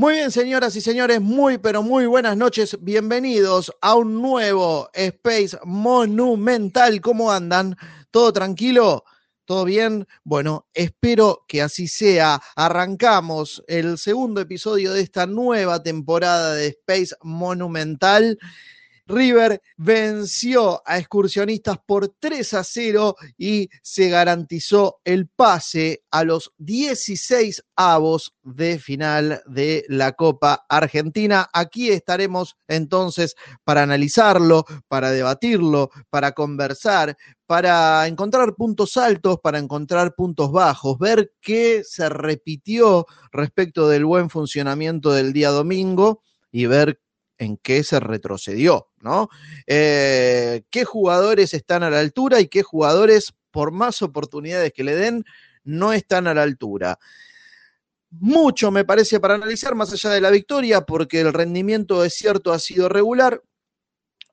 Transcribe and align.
Muy 0.00 0.14
bien, 0.14 0.30
señoras 0.30 0.74
y 0.76 0.80
señores, 0.80 1.20
muy 1.20 1.58
pero 1.58 1.82
muy 1.82 2.06
buenas 2.06 2.34
noches. 2.34 2.74
Bienvenidos 2.80 3.70
a 3.82 3.96
un 3.96 4.22
nuevo 4.22 4.88
Space 4.94 5.58
Monumental. 5.62 7.02
¿Cómo 7.02 7.30
andan? 7.30 7.76
¿Todo 8.10 8.32
tranquilo? 8.32 9.04
¿Todo 9.44 9.66
bien? 9.66 10.08
Bueno, 10.24 10.66
espero 10.72 11.44
que 11.46 11.60
así 11.60 11.86
sea. 11.86 12.40
Arrancamos 12.56 13.62
el 13.68 13.98
segundo 13.98 14.40
episodio 14.40 14.94
de 14.94 15.02
esta 15.02 15.26
nueva 15.26 15.82
temporada 15.82 16.54
de 16.54 16.68
Space 16.68 17.14
Monumental. 17.20 18.38
River 19.10 19.60
venció 19.76 20.82
a 20.86 20.98
excursionistas 20.98 21.78
por 21.84 22.08
3 22.18 22.54
a 22.54 22.64
0 22.64 23.16
y 23.36 23.68
se 23.82 24.08
garantizó 24.08 25.00
el 25.04 25.28
pase 25.28 26.04
a 26.10 26.24
los 26.24 26.52
16 26.58 27.64
avos 27.76 28.34
de 28.42 28.78
final 28.78 29.42
de 29.46 29.84
la 29.88 30.12
Copa 30.12 30.64
Argentina. 30.68 31.48
Aquí 31.52 31.90
estaremos 31.90 32.56
entonces 32.68 33.34
para 33.64 33.82
analizarlo, 33.82 34.64
para 34.88 35.10
debatirlo, 35.10 35.90
para 36.08 36.32
conversar, 36.32 37.16
para 37.46 38.06
encontrar 38.06 38.54
puntos 38.54 38.96
altos, 38.96 39.38
para 39.42 39.58
encontrar 39.58 40.14
puntos 40.14 40.52
bajos, 40.52 40.98
ver 40.98 41.32
qué 41.40 41.82
se 41.84 42.08
repitió 42.08 43.06
respecto 43.32 43.88
del 43.88 44.04
buen 44.04 44.30
funcionamiento 44.30 45.12
del 45.12 45.32
día 45.32 45.50
domingo 45.50 46.22
y 46.52 46.66
ver 46.66 47.00
en 47.38 47.56
qué 47.56 47.82
se 47.82 47.98
retrocedió, 47.98 48.89
¿no? 49.00 49.28
Eh, 49.66 50.62
¿Qué 50.70 50.84
jugadores 50.84 51.54
están 51.54 51.82
a 51.82 51.90
la 51.90 52.00
altura 52.00 52.40
y 52.40 52.48
qué 52.48 52.62
jugadores, 52.62 53.32
por 53.50 53.72
más 53.72 54.02
oportunidades 54.02 54.72
que 54.72 54.84
le 54.84 54.94
den, 54.94 55.24
no 55.64 55.92
están 55.92 56.26
a 56.26 56.34
la 56.34 56.42
altura? 56.42 56.98
Mucho 58.10 58.70
me 58.70 58.84
parece 58.84 59.20
para 59.20 59.34
analizar 59.34 59.74
más 59.74 59.92
allá 59.92 60.10
de 60.10 60.20
la 60.20 60.30
victoria, 60.30 60.80
porque 60.82 61.20
el 61.20 61.32
rendimiento 61.32 62.04
es 62.04 62.14
cierto 62.14 62.52
ha 62.52 62.58
sido 62.58 62.88
regular, 62.88 63.42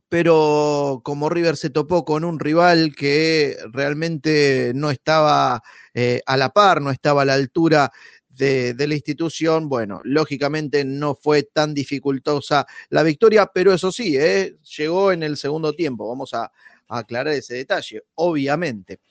pero 0.10 1.02
como 1.04 1.30
River 1.30 1.58
se 1.58 1.70
topó 1.70 2.06
con 2.06 2.24
un 2.24 2.40
rival 2.40 2.96
que 2.96 3.58
realmente 3.72 4.72
no 4.74 4.90
estaba 4.90 5.62
eh, 5.94 6.22
a 6.26 6.38
la 6.38 6.50
par, 6.50 6.82
no 6.82 6.92
estaba 6.92 7.24
a 7.24 7.26
la 7.26 7.34
altura 7.34 7.92
de, 8.38 8.88
la 8.88 8.94
institución, 8.94 9.68
bueno, 9.68 10.02
lógicamente 10.04 10.86
no 10.86 11.16
fue 11.16 11.44
tan 11.44 11.74
dificultosa 11.74 12.66
la 12.90 13.04
victoria, 13.04 13.50
pero 13.54 13.74
eso 13.74 13.92
sí, 13.92 14.16
¿eh? 14.18 14.58
llegó 14.78 15.12
en 15.12 15.24
el 15.24 15.38
segundo 15.38 15.74
tiempo, 15.74 16.08
vamos 16.08 16.34
a, 16.34 16.52
aclarar 16.90 17.34
ese 17.34 17.56
detalle, 17.56 18.02
obviamente. 18.16 19.02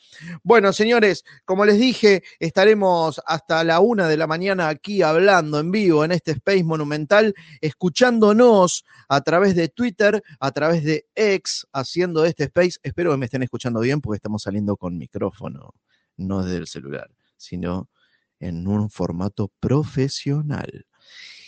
Bueno, 0.43 0.73
señores, 0.73 1.27
como 1.45 1.67
les 1.67 1.79
dije, 1.79 2.23
estaremos 2.39 3.21
hasta 3.27 3.65
la 3.65 3.81
una 3.81 4.09
de 4.09 4.17
la 4.17 4.27
mañana 4.27 4.69
aquí 4.69 5.03
hablando 5.03 5.61
en 5.61 5.71
vivo 5.71 6.03
en 6.03 6.13
este 6.13 6.31
Space 6.31 6.65
Monumental, 6.65 7.35
escuchándonos 7.61 8.87
a 9.11 9.21
través 9.21 9.55
de 9.55 9.69
Twitter, 9.69 10.23
a 10.41 10.51
través 10.53 10.85
de 10.85 11.07
X, 11.15 11.67
haciendo 11.71 12.25
este 12.25 12.45
Space. 12.45 12.79
Espero 12.83 13.11
que 13.11 13.19
me 13.19 13.27
estén 13.27 13.43
escuchando 13.43 13.81
bien 13.81 14.01
porque 14.01 14.17
estamos 14.17 14.43
saliendo 14.43 14.79
con 14.79 14.97
micrófono, 14.97 15.75
no 16.17 16.43
desde 16.43 16.57
el 16.57 16.67
celular, 16.67 17.11
sino 17.37 17.91
en 18.41 18.67
un 18.67 18.91
formato 18.91 19.51
profesional. 19.61 20.87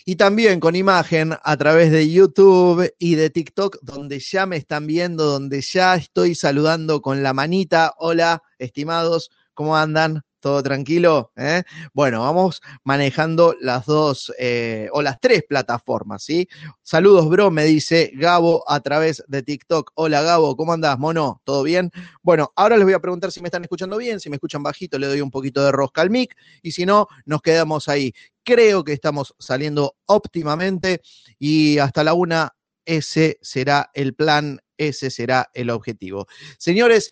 Y 0.04 0.16
también 0.16 0.58
con 0.58 0.74
imagen 0.74 1.34
a 1.42 1.56
través 1.56 1.90
de 1.90 2.10
YouTube 2.10 2.94
y 2.98 3.14
de 3.14 3.28
TikTok, 3.28 3.78
donde 3.82 4.20
ya 4.20 4.46
me 4.46 4.56
están 4.56 4.86
viendo, 4.86 5.24
donde 5.26 5.60
ya 5.60 5.96
estoy 5.96 6.34
saludando 6.34 7.02
con 7.02 7.22
la 7.22 7.34
manita. 7.34 7.92
Hola, 7.98 8.42
estimados, 8.58 9.30
¿cómo 9.52 9.76
andan? 9.76 10.22
¿Todo 10.40 10.62
tranquilo? 10.62 11.32
¿Eh? 11.36 11.64
Bueno, 11.92 12.20
vamos 12.20 12.60
manejando 12.84 13.56
las 13.60 13.86
dos 13.86 14.32
eh, 14.38 14.88
o 14.92 15.02
las 15.02 15.18
tres 15.20 15.42
plataformas, 15.48 16.22
¿sí? 16.22 16.48
Saludos, 16.82 17.28
bro, 17.28 17.50
me 17.50 17.64
dice 17.64 18.12
Gabo 18.14 18.62
a 18.70 18.78
través 18.80 19.24
de 19.26 19.42
TikTok. 19.42 19.90
Hola, 19.94 20.22
Gabo, 20.22 20.56
¿cómo 20.56 20.72
andás, 20.72 20.96
mono? 20.98 21.40
¿Todo 21.44 21.64
bien? 21.64 21.90
Bueno, 22.22 22.52
ahora 22.54 22.76
les 22.76 22.84
voy 22.84 22.94
a 22.94 23.00
preguntar 23.00 23.32
si 23.32 23.40
me 23.40 23.48
están 23.48 23.62
escuchando 23.62 23.96
bien. 23.96 24.20
Si 24.20 24.30
me 24.30 24.36
escuchan 24.36 24.62
bajito, 24.62 24.96
le 24.98 25.08
doy 25.08 25.20
un 25.20 25.30
poquito 25.32 25.64
de 25.64 25.72
rosca 25.72 26.02
al 26.02 26.10
mic. 26.10 26.36
Y 26.62 26.70
si 26.70 26.86
no, 26.86 27.08
nos 27.24 27.42
quedamos 27.42 27.88
ahí. 27.88 28.12
Creo 28.44 28.84
que 28.84 28.92
estamos 28.92 29.34
saliendo 29.38 29.96
óptimamente 30.06 31.02
y 31.38 31.78
hasta 31.78 32.04
la 32.04 32.14
una 32.14 32.54
ese 32.88 33.38
será 33.42 33.90
el 33.92 34.14
plan, 34.14 34.60
ese 34.78 35.10
será 35.10 35.50
el 35.52 35.68
objetivo. 35.68 36.26
Señores, 36.58 37.10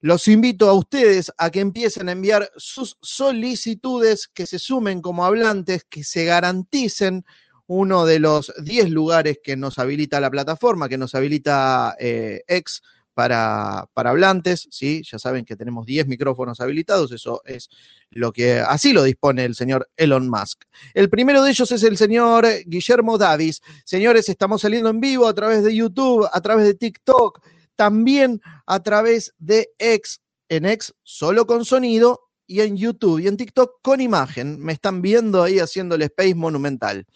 los 0.00 0.28
invito 0.28 0.68
a 0.68 0.74
ustedes 0.74 1.32
a 1.36 1.50
que 1.50 1.60
empiecen 1.60 2.08
a 2.08 2.12
enviar 2.12 2.50
sus 2.56 2.96
solicitudes, 3.02 4.28
que 4.28 4.46
se 4.46 4.58
sumen 4.58 5.00
como 5.00 5.24
hablantes, 5.24 5.84
que 5.88 6.04
se 6.04 6.24
garanticen 6.24 7.24
uno 7.66 8.06
de 8.06 8.18
los 8.18 8.52
10 8.62 8.90
lugares 8.90 9.40
que 9.42 9.56
nos 9.56 9.78
habilita 9.78 10.20
la 10.20 10.30
plataforma, 10.30 10.88
que 10.88 10.98
nos 10.98 11.14
habilita 11.14 11.96
eh, 11.98 12.42
X 12.46 12.82
para, 13.12 13.86
para 13.94 14.10
hablantes, 14.10 14.68
¿sí? 14.70 15.02
Ya 15.04 15.18
saben 15.18 15.44
que 15.44 15.56
tenemos 15.56 15.84
10 15.84 16.06
micrófonos 16.06 16.60
habilitados, 16.60 17.10
eso 17.10 17.42
es 17.44 17.68
lo 18.10 18.32
que 18.32 18.60
así 18.60 18.92
lo 18.92 19.02
dispone 19.02 19.44
el 19.44 19.56
señor 19.56 19.90
Elon 19.96 20.30
Musk. 20.30 20.62
El 20.94 21.10
primero 21.10 21.42
de 21.42 21.50
ellos 21.50 21.70
es 21.72 21.82
el 21.82 21.96
señor 21.96 22.46
Guillermo 22.64 23.18
Davis. 23.18 23.60
Señores, 23.84 24.28
estamos 24.28 24.62
saliendo 24.62 24.88
en 24.88 25.00
vivo 25.00 25.26
a 25.26 25.34
través 25.34 25.64
de 25.64 25.74
YouTube, 25.74 26.28
a 26.32 26.40
través 26.40 26.64
de 26.64 26.74
TikTok, 26.74 27.40
también 27.78 28.42
a 28.66 28.82
través 28.82 29.32
de 29.38 29.70
X, 29.78 30.20
en 30.48 30.66
X 30.66 30.92
solo 31.04 31.46
con 31.46 31.64
sonido 31.64 32.28
y 32.44 32.60
en 32.60 32.76
YouTube 32.76 33.20
y 33.20 33.28
en 33.28 33.36
TikTok 33.36 33.80
con 33.82 34.00
imagen. 34.00 34.58
Me 34.58 34.72
están 34.72 35.00
viendo 35.00 35.44
ahí 35.44 35.60
haciendo 35.60 35.94
el 35.94 36.02
Space 36.02 36.34
Monumental. 36.34 37.06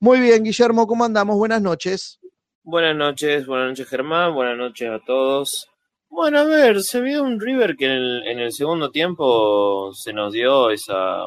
Muy 0.00 0.20
bien, 0.20 0.42
Guillermo, 0.42 0.86
¿cómo 0.86 1.04
andamos? 1.04 1.36
Buenas 1.36 1.60
noches. 1.60 2.18
Buenas 2.62 2.96
noches, 2.96 3.46
buenas 3.46 3.68
noches 3.68 3.86
Germán, 3.86 4.32
buenas 4.32 4.56
noches 4.56 4.88
a 4.88 5.00
todos. 5.00 5.68
Bueno, 6.08 6.38
a 6.38 6.44
ver, 6.44 6.82
se 6.82 7.02
vio 7.02 7.22
un 7.22 7.38
River 7.38 7.76
que 7.76 7.84
en 7.84 8.38
el, 8.38 8.52
segundo 8.52 8.90
tiempo 8.90 9.92
se 9.92 10.14
nos 10.14 10.32
dio 10.32 10.70
esa, 10.70 11.26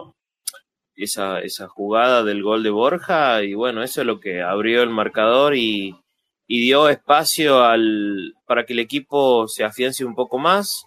esa, 0.95 1.41
esa 1.41 1.67
jugada 1.67 2.23
del 2.23 2.41
gol 2.41 2.63
de 2.63 2.71
Borja 2.71 3.43
y 3.43 3.53
bueno, 3.53 3.83
eso 3.83 4.01
es 4.01 4.07
lo 4.07 4.19
que 4.19 4.41
abrió 4.41 4.81
el 4.81 4.89
marcador 4.89 5.55
y, 5.55 5.95
y 6.47 6.61
dio 6.61 6.89
espacio 6.89 7.63
al, 7.63 8.35
para 8.45 8.65
que 8.65 8.73
el 8.73 8.79
equipo 8.79 9.47
se 9.47 9.63
afiance 9.63 10.05
un 10.05 10.15
poco 10.15 10.37
más. 10.37 10.85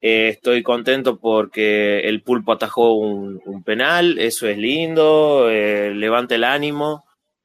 Eh, 0.00 0.28
estoy 0.30 0.62
contento 0.62 1.18
porque 1.18 2.00
el 2.00 2.22
pulpo 2.22 2.52
atajó 2.52 2.94
un, 2.94 3.62
penal, 3.64 4.18
eso 4.18 4.48
es 4.48 4.58
lindo, 4.58 5.48
eh, 5.48 5.94
levanta 5.94 6.34
el 6.34 6.42
ánimo 6.42 7.04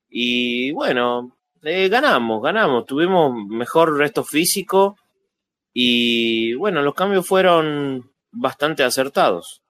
y 0.10 0.72
bueno, 0.72 1.38
eh, 1.62 1.88
ganamos, 1.90 2.42
ganamos, 2.42 2.86
tuvimos 2.88 3.36
mejor 3.48 3.96
resto 3.98 4.24
físico 4.24 4.98
y 5.72 6.56
bueno, 6.56 6.82
los 6.82 6.96
cambios 6.96 7.28
fueron 7.28 8.10
bastante 8.32 8.84
acertados. 8.84 9.62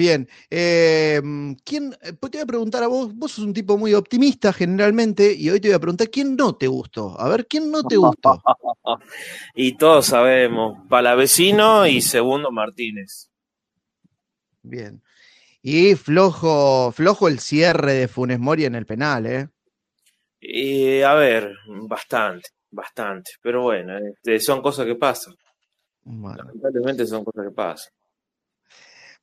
Bien, 0.00 0.26
eh, 0.48 1.20
¿quién, 1.62 1.94
eh, 2.00 2.14
pues 2.18 2.32
te 2.32 2.38
voy 2.38 2.44
a 2.44 2.46
preguntar 2.46 2.82
a 2.82 2.86
vos, 2.86 3.14
vos 3.14 3.32
sos 3.32 3.44
un 3.44 3.52
tipo 3.52 3.76
muy 3.76 3.92
optimista 3.92 4.50
generalmente, 4.50 5.34
y 5.34 5.50
hoy 5.50 5.60
te 5.60 5.68
voy 5.68 5.74
a 5.74 5.78
preguntar, 5.78 6.08
¿quién 6.08 6.36
no 6.36 6.56
te 6.56 6.68
gustó? 6.68 7.20
A 7.20 7.28
ver, 7.28 7.46
¿quién 7.46 7.70
no 7.70 7.82
te 7.82 7.98
gustó? 7.98 8.42
y 9.54 9.76
todos 9.76 10.06
sabemos, 10.06 10.78
Palavecino 10.88 11.86
y 11.86 12.00
Segundo 12.00 12.50
Martínez. 12.50 13.28
Bien. 14.62 15.02
Y 15.60 15.94
flojo, 15.96 16.92
flojo 16.92 17.28
el 17.28 17.38
cierre 17.38 17.92
de 17.92 18.08
Funes 18.08 18.38
Mori 18.38 18.64
en 18.64 18.76
el 18.76 18.86
penal, 18.86 19.26
¿eh? 19.26 19.48
Y, 20.40 21.02
a 21.02 21.12
ver, 21.12 21.52
bastante, 21.66 22.48
bastante. 22.70 23.32
Pero 23.42 23.64
bueno, 23.64 23.98
este, 23.98 24.40
son 24.40 24.62
cosas 24.62 24.86
que 24.86 24.94
pasan. 24.94 25.34
Lamentablemente 26.06 27.06
son 27.06 27.22
cosas 27.22 27.44
que 27.48 27.54
pasan. 27.54 27.92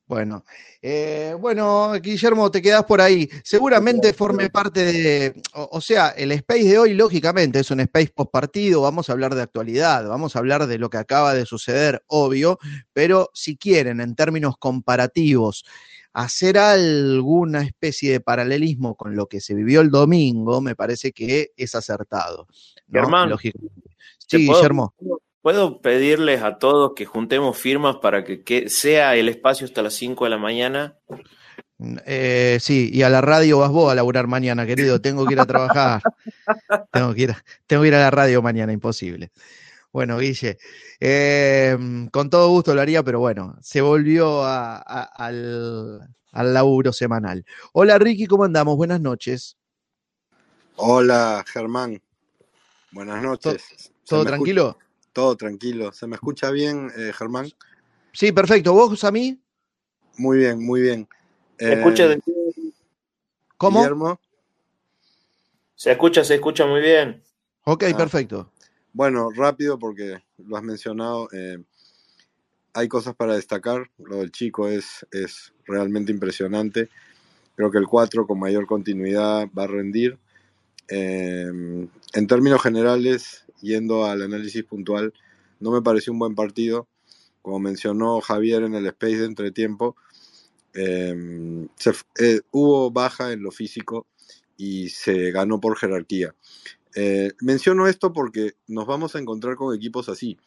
Bueno, 0.08 0.46
eh, 0.82 1.36
bueno, 1.38 1.92
Guillermo, 2.02 2.50
te 2.50 2.62
quedas 2.62 2.86
por 2.86 3.02
ahí. 3.02 3.30
Seguramente 3.44 4.14
forme 4.14 4.50
parte 4.50 4.86
de, 4.86 5.42
o, 5.54 5.82
sea, 5.82 6.10
el 6.10 6.32
space 6.32 6.64
de 6.64 6.80
hoy, 6.80 6.94
lógicamente, 6.94 7.60
es 7.60 7.70
un 7.72 7.82
space 7.82 8.14
post 8.16 8.32
partido. 8.32 8.82
Vamos 8.82 9.10
a 9.10 9.12
hablar 9.12 9.36
de 9.36 9.42
actualidad, 9.42 10.08
vamos 10.08 10.36
a 10.36 10.40
hablar 10.40 10.66
de 10.66 10.78
lo 10.78 10.90
que 10.90 10.98
acaba 10.98 11.34
de 11.34 11.46
suceder, 11.46 12.04
obvio, 12.08 12.58
pero 12.94 13.30
si 13.34 13.58
quieren, 13.58 14.00
en 14.00 14.16
términos 14.16 14.56
comparativos, 14.58 15.66
hacer 16.14 16.58
alguna 16.58 17.64
especie 17.64 18.14
de 18.14 18.22
paralelismo 18.22 18.96
con 18.96 19.14
lo 19.14 19.28
que 19.28 19.42
se 19.42 19.54
vivió 19.56 19.82
el 19.82 19.92
domingo, 19.92 20.62
me 20.62 20.74
parece 20.74 21.12
que 21.12 21.52
es 21.58 21.76
acertado. 21.76 22.48
¿no? 22.88 23.02
Sí, 24.18 24.38
Guillermo 24.48 24.94
¿Puedo 24.98 25.27
pedirles 25.82 26.42
a 26.42 26.58
todos 26.58 26.94
que 26.96 27.06
juntemos 27.06 27.58
firmas 27.58 27.98
para 27.98 28.24
que, 28.24 28.70
sea 28.70 29.16
el 29.16 29.30
espacio 29.30 29.66
hasta 29.66 29.82
las 29.82 29.94
5 29.94 30.26
de 30.26 30.30
la 30.30 30.38
mañana? 30.38 30.98
Eh, 32.06 32.58
sí, 32.60 32.90
y 32.92 33.04
a 33.04 33.10
la 33.10 33.22
radio 33.22 33.60
vas 33.60 33.72
vos 33.72 33.92
a 33.92 33.96
laburar 33.96 34.28
mañana, 34.28 34.66
querido. 34.66 35.00
Tengo 35.00 35.26
que 35.26 35.34
ir 35.34 35.40
a 35.40 35.46
trabajar. 35.46 36.02
tengo, 36.92 37.14
que 37.14 37.22
ir 37.22 37.32
a, 37.32 37.44
tengo 37.68 37.84
que 37.84 37.88
ir 37.90 37.96
a 37.96 38.00
la 38.00 38.12
radio 38.12 38.42
mañana, 38.42 38.74
imposible. 38.74 39.32
Bueno, 39.92 40.18
Guille, 40.18 40.58
em, 41.00 42.08
con 42.10 42.30
todo 42.30 42.50
gusto 42.50 42.76
lo 42.76 42.82
haría, 42.82 43.04
pero 43.04 43.20
bueno, 43.20 43.56
se 43.62 43.82
volvió 43.82 44.44
al, 44.44 46.02
al 46.32 46.54
laburo 46.54 46.94
semanal. 46.94 47.46
Hola 47.74 47.98
Ricky, 47.98 48.28
¿cómo 48.28 48.44
andamos? 48.44 48.76
Buenas 48.76 49.02
noches. 49.02 49.58
Hola 50.76 51.44
Germán, 51.48 52.00
buenas 52.92 53.24
noches. 53.24 53.92
¿Todo 54.06 54.24
tranquilo? 54.24 54.78
Todo 55.18 55.36
tranquilo. 55.36 55.92
¿Se 55.94 56.06
me 56.06 56.14
escucha 56.14 56.52
bien, 56.52 56.92
eh, 56.96 57.12
Germán? 57.12 57.48
Sí, 58.14 58.32
perfecto. 58.32 58.72
¿Vos 58.74 59.04
a 59.04 59.12
mí? 59.12 59.42
Muy 60.16 60.38
bien, 60.38 60.64
muy 60.64 60.80
bien. 60.80 61.10
¿Se 61.58 61.74
escucha 61.74 62.06
Eh, 62.14 62.20
¿Cómo? 63.58 63.80
Guillermo. 63.80 64.20
Se 65.74 65.92
escucha, 65.94 66.24
se 66.24 66.36
escucha 66.36 66.68
muy 66.68 66.82
bien. 66.82 67.24
Ok, 67.64 67.86
Ah. 67.92 67.98
perfecto. 67.98 68.52
Bueno, 68.94 69.32
rápido 69.32 69.80
porque 69.80 70.24
lo 70.38 70.56
has 70.56 70.62
mencionado. 70.62 71.28
eh, 71.34 71.64
hay 72.76 72.88
cosas 72.88 73.16
para 73.16 73.34
destacar. 73.34 73.90
Lo 73.98 74.18
del 74.18 74.32
chico 74.32 74.68
es, 74.68 75.04
es 75.12 75.52
realmente 75.66 76.12
impresionante. 76.12 76.90
Creo 77.56 77.72
que 77.72 77.80
el 77.80 77.88
4 77.88 78.28
con 78.28 78.38
mayor 78.38 78.68
continuidad 78.68 79.48
va 79.58 79.64
a 79.64 79.68
rendir. 79.68 80.20
Eh, 80.90 81.48
en 82.14 82.28
términos 82.28 82.62
generales, 82.62 83.47
yendo 83.62 84.06
al 84.06 84.22
análisis 84.22 84.64
puntual, 84.64 85.14
no 85.60 85.72
me 85.72 85.82
pareció 85.82 86.14
un 86.14 86.20
buen 86.20 86.36
partido. 86.36 86.88
Como 87.42 87.60
mencionó 87.60 88.20
Javier 88.22 88.64
en 88.64 88.76
el 88.76 88.86
space 88.88 89.18
de 89.18 89.26
entretiempo, 89.26 89.96
f- 90.74 92.04
eh, 92.20 92.42
hubo 92.52 92.92
baja 92.92 93.32
en 93.32 93.42
lo 93.42 93.52
físico 93.52 94.06
y 94.58 94.90
se 94.90 95.32
ganó 95.32 95.60
por 95.60 95.78
jerarquía. 95.78 96.36
Eh, 96.96 97.32
menciono 97.42 97.88
esto 97.88 98.12
porque 98.12 98.54
nos 98.68 98.86
vamos 98.86 99.16
a 99.16 99.20
encontrar 99.20 99.56
con 99.56 99.76
equipos 99.76 100.10
así. 100.10 100.38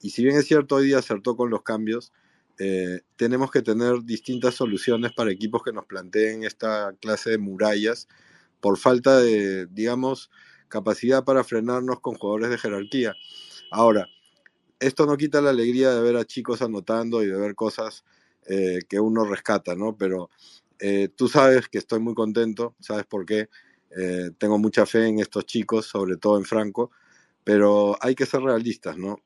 Y 0.00 0.10
si 0.10 0.22
bien 0.22 0.36
es 0.36 0.46
cierto, 0.46 0.76
hoy 0.76 0.86
día 0.86 0.98
acertó 0.98 1.36
con 1.36 1.50
los 1.50 1.62
cambios, 1.62 2.12
eh, 2.58 3.02
tenemos 3.16 3.50
que 3.50 3.62
tener 3.62 4.02
distintas 4.04 4.54
soluciones 4.54 5.12
para 5.12 5.30
equipos 5.32 5.62
que 5.62 5.72
nos 5.72 5.86
planteen 5.86 6.44
esta 6.44 6.94
clase 7.00 7.30
de 7.30 7.38
murallas 7.38 8.08
por 8.60 8.78
falta 8.78 9.18
de, 9.20 9.66
digamos, 9.66 10.30
capacidad 10.68 11.24
para 11.24 11.44
frenarnos 11.44 12.00
con 12.00 12.14
jugadores 12.14 12.50
de 12.50 12.58
jerarquía. 12.58 13.14
Ahora, 13.70 14.08
esto 14.80 15.06
no 15.06 15.16
quita 15.16 15.40
la 15.40 15.50
alegría 15.50 15.90
de 15.92 16.00
ver 16.00 16.16
a 16.16 16.24
chicos 16.24 16.62
anotando 16.62 17.22
y 17.22 17.26
de 17.26 17.38
ver 17.38 17.54
cosas 17.54 18.04
eh, 18.46 18.80
que 18.88 19.00
uno 19.00 19.24
rescata, 19.24 19.74
¿no? 19.74 19.96
Pero 19.96 20.30
eh, 20.78 21.08
tú 21.14 21.28
sabes 21.28 21.68
que 21.68 21.78
estoy 21.78 22.00
muy 22.00 22.14
contento, 22.14 22.74
¿sabes 22.80 23.04
por 23.04 23.26
qué? 23.26 23.48
Eh, 23.96 24.30
tengo 24.38 24.58
mucha 24.58 24.86
fe 24.86 25.06
en 25.06 25.18
estos 25.18 25.44
chicos, 25.46 25.86
sobre 25.86 26.16
todo 26.16 26.38
en 26.38 26.44
Franco, 26.44 26.90
pero 27.44 27.96
hay 28.00 28.14
que 28.14 28.26
ser 28.26 28.40
realistas, 28.40 28.96
¿no? 28.96 29.22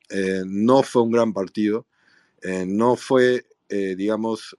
No 0.47 0.83
fue 0.83 1.03
un 1.03 1.11
gran 1.11 1.33
partido, 1.33 1.87
no 2.67 2.95
fue, 2.95 3.47
digamos, 3.69 4.57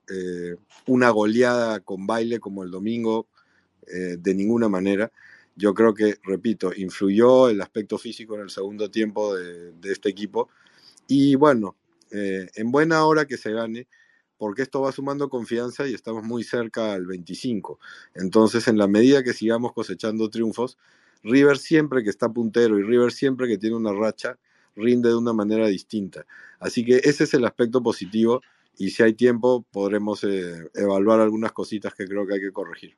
una 0.86 1.10
goleada 1.12 1.80
con 1.80 2.06
baile 2.06 2.42
como 2.42 2.64
el 2.64 2.72
domingo, 2.72 3.30
de 3.88 4.36
ninguna 4.36 4.68
manera. 4.68 5.14
Yo 5.56 5.74
creo 5.74 5.94
que, 5.94 6.18
repito, 6.24 6.72
influyó 6.76 7.50
el 7.50 7.62
aspecto 7.62 7.98
físico 7.98 8.36
en 8.36 8.42
el 8.42 8.50
segundo 8.50 8.90
tiempo 8.90 9.36
de, 9.36 9.74
este 9.84 10.10
equipo. 10.10 10.50
Y 11.08 11.36
bueno, 11.36 11.76
eh, 12.12 12.50
en 12.56 12.72
buena 12.72 13.06
hora 13.06 13.26
que 13.26 13.38
se 13.38 13.52
gane, 13.52 13.88
porque 14.38 14.64
esto 14.64 14.82
va 14.82 14.92
sumando 14.92 15.30
confianza 15.30 15.88
y 15.88 15.94
estamos 15.94 16.24
muy 16.24 16.44
cerca 16.44 16.94
al 16.94 17.06
25. 17.06 17.80
Entonces, 18.16 18.68
en 18.68 18.78
la 18.78 18.88
medida 18.88 19.24
que 19.24 19.34
sigamos 19.34 19.74
cosechando 19.74 20.30
triunfos, 20.30 20.78
River 21.24 21.58
siempre 21.58 22.04
que 22.04 22.10
está 22.10 22.30
puntero 22.30 22.78
y 22.78 22.84
River 22.84 23.12
siempre 23.12 23.48
que 23.48 23.58
tiene 23.58 23.76
una 23.76 23.94
racha, 23.94 24.38
rinde 24.76 25.10
de 25.10 25.16
una 25.16 25.34
manera 25.34 25.68
distinta. 25.68 26.26
Así 26.60 26.84
que 26.84 26.98
ese 27.04 27.26
es 27.26 27.34
el 27.34 27.46
aspecto 27.46 27.82
positivo 27.82 28.42
y 28.78 28.90
si 28.90 29.04
hay 29.04 29.14
tiempo 29.14 29.66
podremos 29.72 30.24
eh, 30.24 30.70
evaluar 30.74 31.20
algunas 31.20 31.52
cositas 31.52 31.94
que 31.94 32.08
creo 32.08 32.26
que 32.26 32.36
hay 32.36 32.42
que 32.42 32.52
corregir. 32.52 32.98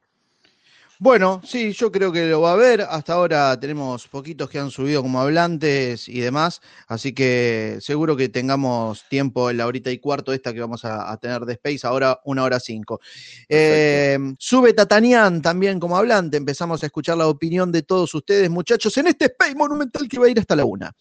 Bueno, 0.98 1.42
sí, 1.44 1.74
yo 1.74 1.92
creo 1.92 2.12
que 2.12 2.26
lo 2.26 2.42
va 2.42 2.52
a 2.52 2.54
haber. 2.54 2.82
Hasta 2.82 3.14
ahora 3.14 3.60
tenemos 3.60 4.08
poquitos 4.08 4.50
que 4.50 4.60
han 4.60 4.72
subido 4.72 5.02
como 5.02 5.20
hablantes 5.20 6.08
y 6.08 6.22
demás, 6.22 6.62
así 6.88 7.14
que 7.14 7.80
seguro 7.82 8.16
que 8.16 8.30
tengamos 8.30 9.04
tiempo 9.10 9.50
en 9.50 9.58
la 9.58 9.68
horita 9.68 9.92
y 9.92 10.00
cuarto 10.00 10.32
esta 10.32 10.54
que 10.54 10.62
vamos 10.62 10.86
a, 10.86 11.12
a 11.12 11.18
tener 11.18 11.42
de 11.42 11.54
Space, 11.54 11.86
ahora 11.86 12.22
una 12.24 12.44
hora 12.44 12.62
cinco. 12.62 13.02
Eh, 13.50 14.18
sube 14.40 14.74
Tatanian 14.74 15.42
también 15.42 15.82
como 15.82 15.98
hablante, 15.98 16.38
empezamos 16.38 16.82
a 16.82 16.86
escuchar 16.86 17.18
la 17.18 17.28
opinión 17.28 17.74
de 17.74 17.84
todos 17.84 18.14
ustedes, 18.14 18.50
muchachos, 18.50 18.96
en 18.98 19.08
este 19.08 19.26
Space 19.26 19.56
Monumental 19.56 20.08
que 20.08 20.18
va 20.18 20.28
a 20.28 20.30
ir 20.30 20.40
hasta 20.40 20.56
la 20.56 20.64
una. 20.64 20.94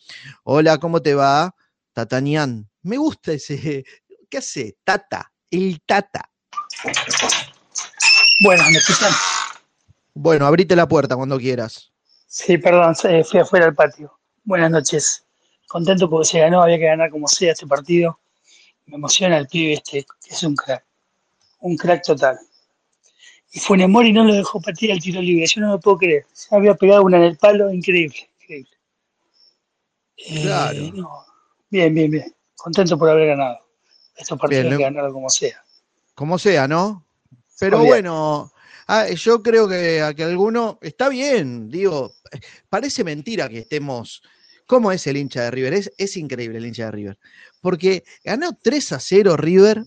Hola, 0.43 0.79
¿cómo 0.79 1.01
te 1.01 1.15
va? 1.15 1.55
Tatanian, 1.93 2.69
me 2.83 2.97
gusta 2.97 3.33
ese, 3.33 3.85
¿qué 4.29 4.39
hace? 4.39 4.77
Tata, 4.83 5.33
el 5.51 5.81
Tata. 5.87 6.29
Bueno, 8.43 8.65
¿me 8.71 8.79
escuchan? 8.79 9.13
Bueno, 10.15 10.47
abrite 10.47 10.77
la 10.77 10.87
puerta 10.89 11.17
cuando 11.17 11.39
quieras. 11.39 11.93
Sí, 12.27 12.57
perdón, 12.59 12.95
fui 12.97 13.41
afuera 13.41 13.67
al 13.67 13.75
patio. 13.75 14.19
Buenas 14.45 14.71
noches. 14.71 15.25
Contento 15.69 16.09
porque 16.09 16.29
se 16.29 16.39
ganó, 16.39 16.63
había 16.63 16.79
que 16.79 16.87
ganar 16.87 17.11
como 17.11 17.27
sea 17.27 17.53
este 17.53 17.67
partido. 17.67 18.21
Me 18.87 18.97
emociona 18.97 19.39
el 19.39 19.49
pibe 19.49 19.75
este, 19.75 20.05
que 20.05 20.35
es 20.35 20.43
un 20.45 20.55
crack. 20.55 20.85
Un 21.61 21.77
crack 21.77 22.05
total. 22.05 22.39
Y 23.53 23.59
Funemori 23.61 24.13
no 24.13 24.25
lo 24.25 24.35
dejó 24.35 24.61
partir 24.61 24.93
al 24.93 25.01
tiro 25.01 25.21
libre. 25.21 25.47
Yo 25.47 25.61
no 25.61 25.73
me 25.73 25.79
puedo 25.79 25.99
creer. 25.99 26.27
Se 26.33 26.55
había 26.55 26.75
pegado 26.75 27.03
una 27.03 27.17
en 27.19 27.25
el 27.25 27.37
palo, 27.39 27.73
increíble, 27.73 28.31
increíble. 28.41 28.71
Eh, 30.17 30.43
Claro. 30.43 30.81
no. 30.93 31.25
Bien, 31.71 31.95
bien, 31.95 32.11
bien. 32.11 32.35
Contento 32.57 32.99
por 32.99 33.11
haber 33.11 33.29
ganado. 33.29 33.59
Estos 34.17 34.39
partidos 34.39 34.63
Bien, 34.65 34.73
hay 34.75 34.79
que 34.79 34.85
ganarlo 34.85 35.13
como 35.13 35.29
sea. 35.29 35.65
Como 36.15 36.39
sea, 36.39 36.69
¿no? 36.69 37.05
Pero 37.59 37.85
bueno, 37.85 38.53
ah, 38.87 39.09
yo 39.09 39.43
creo 39.43 39.69
que 39.69 40.01
a 40.01 40.15
que 40.15 40.25
alguno 40.25 40.79
está 40.83 41.09
bien, 41.09 41.69
digo, 41.69 42.15
parece 42.69 43.05
mentira 43.05 43.49
que 43.49 43.61
estemos. 43.61 44.23
¿Cómo 44.67 44.93
es 44.93 45.07
el 45.07 45.19
hincha 45.19 45.43
de 45.43 45.51
River? 45.51 45.75
Es, 45.75 45.93
es 45.99 46.17
increíble 46.17 46.59
el 46.59 46.67
hincha 46.67 46.87
de 46.87 46.91
River. 46.93 47.19
Porque 47.61 48.05
ganó 48.25 48.59
3 48.61 48.93
a 48.93 49.01
0 49.01 49.37
River 49.37 49.85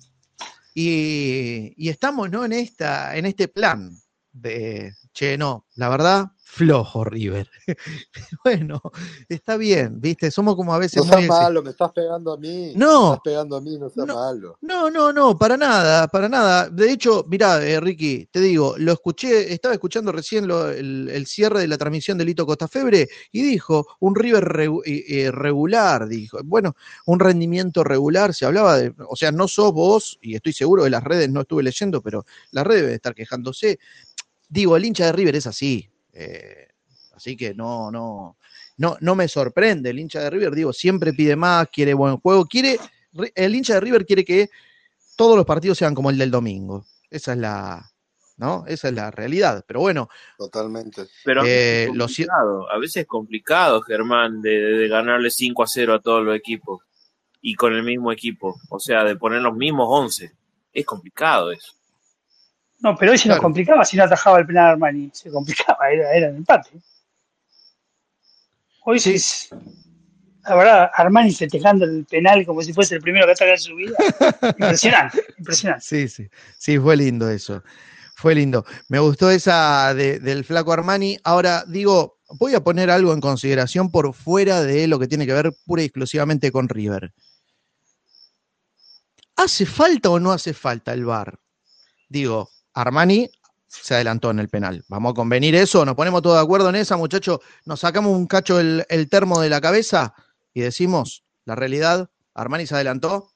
y, 0.74 1.74
y 1.76 1.90
estamos 1.90 2.30
¿no? 2.30 2.46
en, 2.46 2.54
esta, 2.54 3.16
en 3.18 3.26
este 3.26 3.48
plan 3.48 3.92
de, 4.32 4.94
che, 5.14 5.38
no, 5.38 5.66
la 5.76 5.90
verdad, 5.90 6.26
flojo 6.50 7.04
River. 7.04 7.50
bueno, 8.44 8.82
está 9.28 9.58
bien, 9.58 10.00
¿viste? 10.00 10.32
Somos 10.32 10.56
como 10.56 10.74
a 10.74 10.78
veces 10.80 11.06
No 11.06 11.12
seas 11.18 11.28
malo, 11.28 11.62
me 11.62 11.72
estás 11.72 11.92
pegando 11.92 12.34
a 12.34 12.38
mí. 12.38 12.72
No. 12.76 13.02
Me 13.02 13.06
estás 13.16 13.22
pegando 13.24 13.58
a 13.58 13.62
mí, 13.62 13.78
no 13.78 13.90
seas 13.90 14.08
No. 14.08 14.16
malo. 14.16 14.58
No, 14.62 14.90
no, 14.90 15.12
no, 15.12 15.38
para 15.38 15.58
nada, 15.58 16.08
para 16.08 16.30
nada. 16.30 16.70
De 16.70 16.90
hecho, 16.92 17.26
mirá, 17.28 17.64
eh, 17.66 17.80
Ricky, 17.80 18.28
te 18.32 18.40
digo, 18.40 18.76
lo 18.78 18.94
escuché, 18.94 19.54
estaba 19.54 19.74
escuchando 19.74 20.12
recién 20.12 20.48
lo- 20.48 20.70
el, 20.72 21.10
el 21.10 21.28
cierre 21.28 21.60
de 21.60 21.68
la 21.68 21.78
transmisión 21.78 22.18
de 22.18 22.26
Lito 22.26 22.46
Costafebre 22.46 23.08
y 23.32 23.42
dijo 23.44 23.86
un 24.00 24.16
River 24.16 24.72
eh, 24.86 25.04
eh, 25.08 25.32
regular, 25.32 26.08
dijo. 26.08 26.40
Bueno, 26.46 26.76
un 27.06 27.20
rendimiento 27.20 27.84
regular, 27.84 28.34
se 28.34 28.46
hablaba 28.46 28.78
de, 28.78 28.94
o 29.10 29.16
sea, 29.16 29.32
no 29.32 29.48
sos 29.48 29.74
vos, 29.74 30.18
y 30.22 30.36
estoy 30.36 30.54
seguro 30.54 30.86
de 30.86 30.90
las 30.92 31.04
redes, 31.04 31.30
no 31.30 31.42
estuve 31.42 31.62
leyendo, 31.62 32.02
pero 32.02 32.26
las 32.52 32.66
redes 32.66 32.82
deben 32.84 32.96
estar 32.96 33.14
quejándose. 33.14 33.80
Digo, 34.50 34.78
el 34.78 34.86
hincha 34.86 35.06
de 35.08 35.12
River 35.12 35.36
es 35.36 35.46
así. 35.46 35.90
Eh, 36.18 36.68
así 37.14 37.38
que 37.38 37.54
no, 37.54 37.92
no, 37.92 38.38
no, 38.78 38.98
no 39.00 39.16
me 39.16 39.28
sorprende. 39.28 39.92
El 39.92 40.00
hincha 40.00 40.22
de 40.22 40.30
River, 40.30 40.56
digo, 40.56 40.74
siempre 40.74 41.14
pide 41.14 41.36
más, 41.36 41.68
quiere 41.70 41.94
buen 41.94 42.18
juego, 42.18 42.46
quiere 42.46 42.80
el 43.36 43.56
hincha 43.56 43.76
de 43.76 43.80
River 43.80 44.06
quiere 44.06 44.26
que 44.26 44.50
todos 45.16 45.36
los 45.36 45.46
partidos 45.46 45.78
sean 45.78 45.96
como 45.96 46.10
el 46.10 46.18
del 46.18 46.32
domingo. 46.32 46.86
Esa 47.10 47.34
es 47.34 47.40
la, 47.40 47.92
¿no? 48.38 48.66
Esa 48.68 48.90
es 48.90 48.94
la 48.94 49.12
realidad. 49.12 49.64
Pero 49.68 49.82
bueno, 49.82 50.10
Totalmente. 50.38 51.08
Pero 51.24 51.42
a 51.42 51.44
veces 51.44 51.58
Eh, 51.58 51.90
es 51.90 51.96
lo 51.96 52.68
a 52.70 52.78
veces 52.78 52.98
es 52.98 53.08
complicado, 53.08 53.82
Germán, 53.82 54.42
de, 54.42 54.50
de 54.50 54.88
ganarle 54.88 55.32
5 55.32 55.64
a 55.64 55.68
0 55.68 55.94
a 55.96 56.02
todos 56.02 56.24
los 56.24 56.36
equipos 56.36 56.84
y 57.42 57.56
con 57.56 57.74
el 57.74 57.84
mismo 57.84 58.12
equipo. 58.12 58.60
O 58.70 58.80
sea, 58.80 59.04
de 59.04 59.16
poner 59.16 59.42
los 59.42 59.56
mismos 59.56 59.88
11. 59.90 60.32
Es 60.74 60.86
complicado 60.86 61.52
eso. 61.52 61.77
No, 62.80 62.96
pero 62.96 63.12
hoy 63.12 63.18
se 63.18 63.28
nos 63.30 63.40
complicaba 63.40 63.84
si 63.84 63.98
no 63.98 64.04
atajaba 64.04 64.40
el 64.40 64.46
penal 64.46 64.72
Armani. 64.72 65.10
Se 65.14 65.32
complicaba, 65.32 65.90
era, 65.90 66.12
era 66.14 66.28
el 66.30 66.36
empate. 66.38 66.70
Hoy 68.86 69.00
Sí. 69.00 69.18
sí. 69.20 69.50
La 70.46 70.56
verdad, 70.56 70.92
Armani 70.94 71.34
festejando 71.34 71.84
el 71.84 72.06
penal 72.06 72.46
como 72.46 72.62
si 72.62 72.72
fuese 72.72 72.96
el 72.96 73.02
primero 73.02 73.26
que 73.26 73.34
ataca 73.34 73.52
en 73.52 73.60
su 73.60 73.76
vida. 73.76 73.98
Impresionante, 74.58 75.26
impresionante. 75.38 75.84
sí, 75.86 76.08
sí, 76.08 76.30
sí, 76.58 76.80
fue 76.80 76.96
lindo 76.96 77.30
eso. 77.30 77.62
Fue 78.16 78.34
lindo. 78.34 78.66
Me 78.88 79.00
gustó 79.00 79.30
esa 79.30 79.94
de- 79.94 80.20
del 80.20 80.46
flaco 80.46 80.72
Armani. 80.72 81.18
Ahora 81.26 81.66
digo, 81.68 82.20
voy 82.40 82.56
a 82.56 82.64
poner 82.64 82.90
algo 82.90 83.12
en 83.14 83.20
consideración 83.20 83.92
por 83.92 84.14
fuera 84.14 84.62
de 84.62 84.88
lo 84.88 85.00
que 85.00 85.08
tiene 85.08 85.26
que 85.26 85.34
ver 85.34 85.52
pura 85.66 85.82
y 85.82 85.86
exclusivamente 85.86 86.52
con 86.52 86.70
River. 86.70 87.14
¿Hace 89.36 89.66
falta 89.66 90.10
o 90.10 90.20
no 90.20 90.32
hace 90.32 90.54
falta 90.54 90.94
el 90.94 91.06
VAR? 91.06 91.38
Digo, 92.10 92.50
Armani 92.82 93.30
se 93.68 93.96
adelantó 93.96 94.32
en 94.32 94.40
el 94.40 94.50
penal. 94.50 94.84
Vamos 94.88 95.12
a 95.12 95.16
convenir 95.16 95.56
eso, 95.56 95.84
nos 95.86 95.96
ponemos 95.96 96.22
todos 96.22 96.38
de 96.38 96.44
acuerdo 96.44 96.70
en 96.70 96.76
esa, 96.76 96.96
muchachos. 96.98 97.40
Nos 97.66 97.80
sacamos 97.82 98.12
un 98.16 98.28
cacho 98.28 98.60
el, 98.60 98.86
el 98.90 99.10
termo 99.10 99.42
de 99.42 99.50
la 99.50 99.60
cabeza 99.60 100.14
y 100.54 100.62
decimos 100.62 101.24
la 101.46 101.56
realidad, 101.56 102.10
Armani 102.34 102.66
se 102.68 102.76
adelantó. 102.76 103.32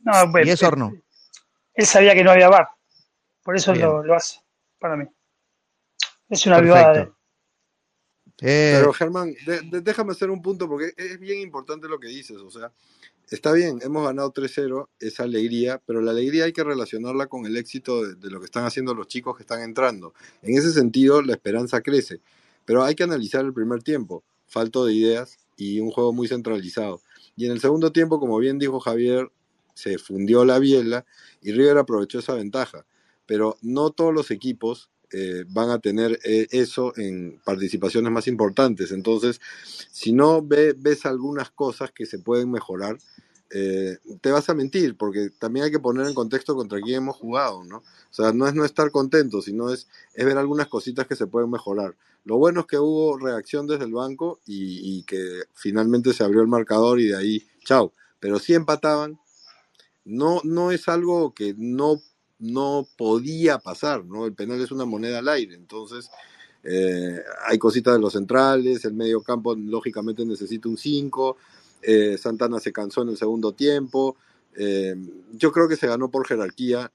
No, 0.00 0.24
¿Y 0.24 0.30
pues, 0.32 0.48
eso 0.48 0.68
o 0.68 0.76
no? 0.76 0.92
Él 1.74 1.86
sabía 1.86 2.14
que 2.14 2.24
no 2.24 2.30
había 2.30 2.48
bar. 2.48 2.68
Por 3.42 3.56
eso 3.56 3.74
lo, 3.74 4.02
lo 4.02 4.14
hace, 4.14 4.40
para 4.78 4.96
mí. 4.96 5.04
Es 6.28 6.44
una 6.46 6.60
vivada 6.60 6.92
de 6.92 6.94
Perfecto. 6.94 7.16
Eh, 8.42 8.74
Pero 8.80 8.92
Germán, 8.92 9.32
de- 9.46 9.60
de- 9.62 9.80
déjame 9.80 10.12
hacer 10.12 10.28
un 10.30 10.42
punto 10.42 10.68
porque 10.68 10.92
es 10.96 11.18
bien 11.18 11.40
importante 11.40 11.88
lo 11.88 11.98
que 11.98 12.08
dices. 12.08 12.36
O 12.38 12.50
sea, 12.50 12.70
está 13.30 13.52
bien, 13.52 13.80
hemos 13.82 14.04
ganado 14.04 14.32
3-0, 14.32 14.88
esa 15.00 15.24
alegría, 15.24 15.82
pero 15.86 16.00
la 16.00 16.12
alegría 16.12 16.44
hay 16.44 16.52
que 16.52 16.64
relacionarla 16.64 17.26
con 17.26 17.46
el 17.46 17.56
éxito 17.56 18.04
de, 18.04 18.14
de 18.14 18.30
lo 18.30 18.40
que 18.40 18.46
están 18.46 18.64
haciendo 18.64 18.94
los 18.94 19.08
chicos 19.08 19.36
que 19.36 19.42
están 19.42 19.62
entrando. 19.62 20.14
En 20.42 20.56
ese 20.56 20.72
sentido, 20.72 21.22
la 21.22 21.32
esperanza 21.32 21.80
crece. 21.80 22.20
Pero 22.64 22.84
hay 22.84 22.94
que 22.94 23.04
analizar 23.04 23.44
el 23.44 23.54
primer 23.54 23.82
tiempo, 23.82 24.24
falto 24.46 24.84
de 24.84 24.94
ideas 24.94 25.38
y 25.56 25.80
un 25.80 25.90
juego 25.90 26.12
muy 26.12 26.28
centralizado. 26.28 27.00
Y 27.36 27.46
en 27.46 27.52
el 27.52 27.60
segundo 27.60 27.92
tiempo, 27.92 28.18
como 28.20 28.38
bien 28.38 28.58
dijo 28.58 28.80
Javier, 28.80 29.30
se 29.74 29.98
fundió 29.98 30.44
la 30.44 30.58
biela 30.58 31.04
y 31.42 31.52
River 31.52 31.78
aprovechó 31.78 32.18
esa 32.18 32.34
ventaja. 32.34 32.86
Pero 33.26 33.56
no 33.60 33.90
todos 33.90 34.14
los 34.14 34.30
equipos 34.30 34.90
eh, 35.12 35.44
van 35.48 35.70
a 35.70 35.78
tener 35.80 36.18
eh, 36.24 36.48
eso 36.50 36.92
en 36.96 37.40
participaciones 37.44 38.12
más 38.12 38.28
importantes. 38.28 38.92
Entonces, 38.92 39.40
si 39.92 40.12
no 40.12 40.42
ve- 40.42 40.74
ves 40.78 41.06
algunas 41.06 41.50
cosas 41.50 41.92
que 41.92 42.06
se 42.06 42.18
pueden 42.20 42.50
mejorar, 42.50 42.98
eh, 43.50 43.98
te 44.20 44.30
vas 44.32 44.48
a 44.50 44.54
mentir, 44.54 44.96
porque 44.96 45.30
también 45.38 45.66
hay 45.66 45.70
que 45.72 45.78
poner 45.80 46.06
en 46.06 46.14
contexto 46.14 46.56
contra 46.56 46.80
quién 46.80 46.98
hemos 46.98 47.16
jugado, 47.16 47.64
¿no? 47.64 47.78
O 47.78 47.84
sea, 48.14 48.32
no 48.32 48.46
es 48.48 48.54
no 48.54 48.64
estar 48.64 48.90
contento, 48.90 49.42
sino 49.42 49.72
es, 49.72 49.88
es 50.14 50.26
ver 50.26 50.38
algunas 50.38 50.68
cositas 50.68 51.06
que 51.06 51.16
se 51.16 51.28
pueden 51.28 51.50
mejorar. 51.50 51.96
Lo 52.24 52.38
bueno 52.38 52.60
es 52.62 52.66
que 52.66 52.78
hubo 52.78 53.18
reacción 53.18 53.66
desde 53.68 53.84
el 53.84 53.92
banco 53.92 54.40
y, 54.46 54.98
y 54.98 55.04
que 55.04 55.44
finalmente 55.54 56.12
se 56.12 56.24
abrió 56.24 56.42
el 56.42 56.48
marcador 56.48 57.00
y 57.00 57.08
de 57.08 57.16
ahí, 57.16 57.46
chao. 57.64 57.92
Pero 58.20 58.38
si 58.40 58.54
empataban, 58.54 59.18
no, 60.04 60.40
no 60.44 60.72
es 60.72 60.88
algo 60.88 61.34
que 61.34 61.54
no, 61.58 62.02
no 62.38 62.86
podía 62.96 63.58
pasar, 63.58 64.04
¿no? 64.04 64.26
El 64.26 64.34
penal 64.34 64.60
es 64.60 64.70
una 64.70 64.84
moneda 64.84 65.18
al 65.20 65.28
aire, 65.28 65.54
entonces 65.54 66.10
eh, 66.62 67.22
hay 67.46 67.58
cositas 67.58 67.94
de 67.94 68.00
los 68.00 68.12
centrales, 68.12 68.84
el 68.84 68.94
medio 68.94 69.22
campo 69.22 69.54
lógicamente 69.54 70.24
necesita 70.24 70.68
un 70.68 70.76
5, 70.76 71.36
eh, 71.82 72.18
Santana 72.18 72.60
se 72.60 72.72
cansó 72.72 73.02
en 73.02 73.10
el 73.10 73.16
segundo 73.16 73.52
tiempo, 73.52 74.16
eh, 74.56 74.94
yo 75.32 75.52
creo 75.52 75.68
que 75.68 75.76
se 75.76 75.86
ganó 75.86 76.10
por 76.10 76.26
jerarquía 76.26 76.92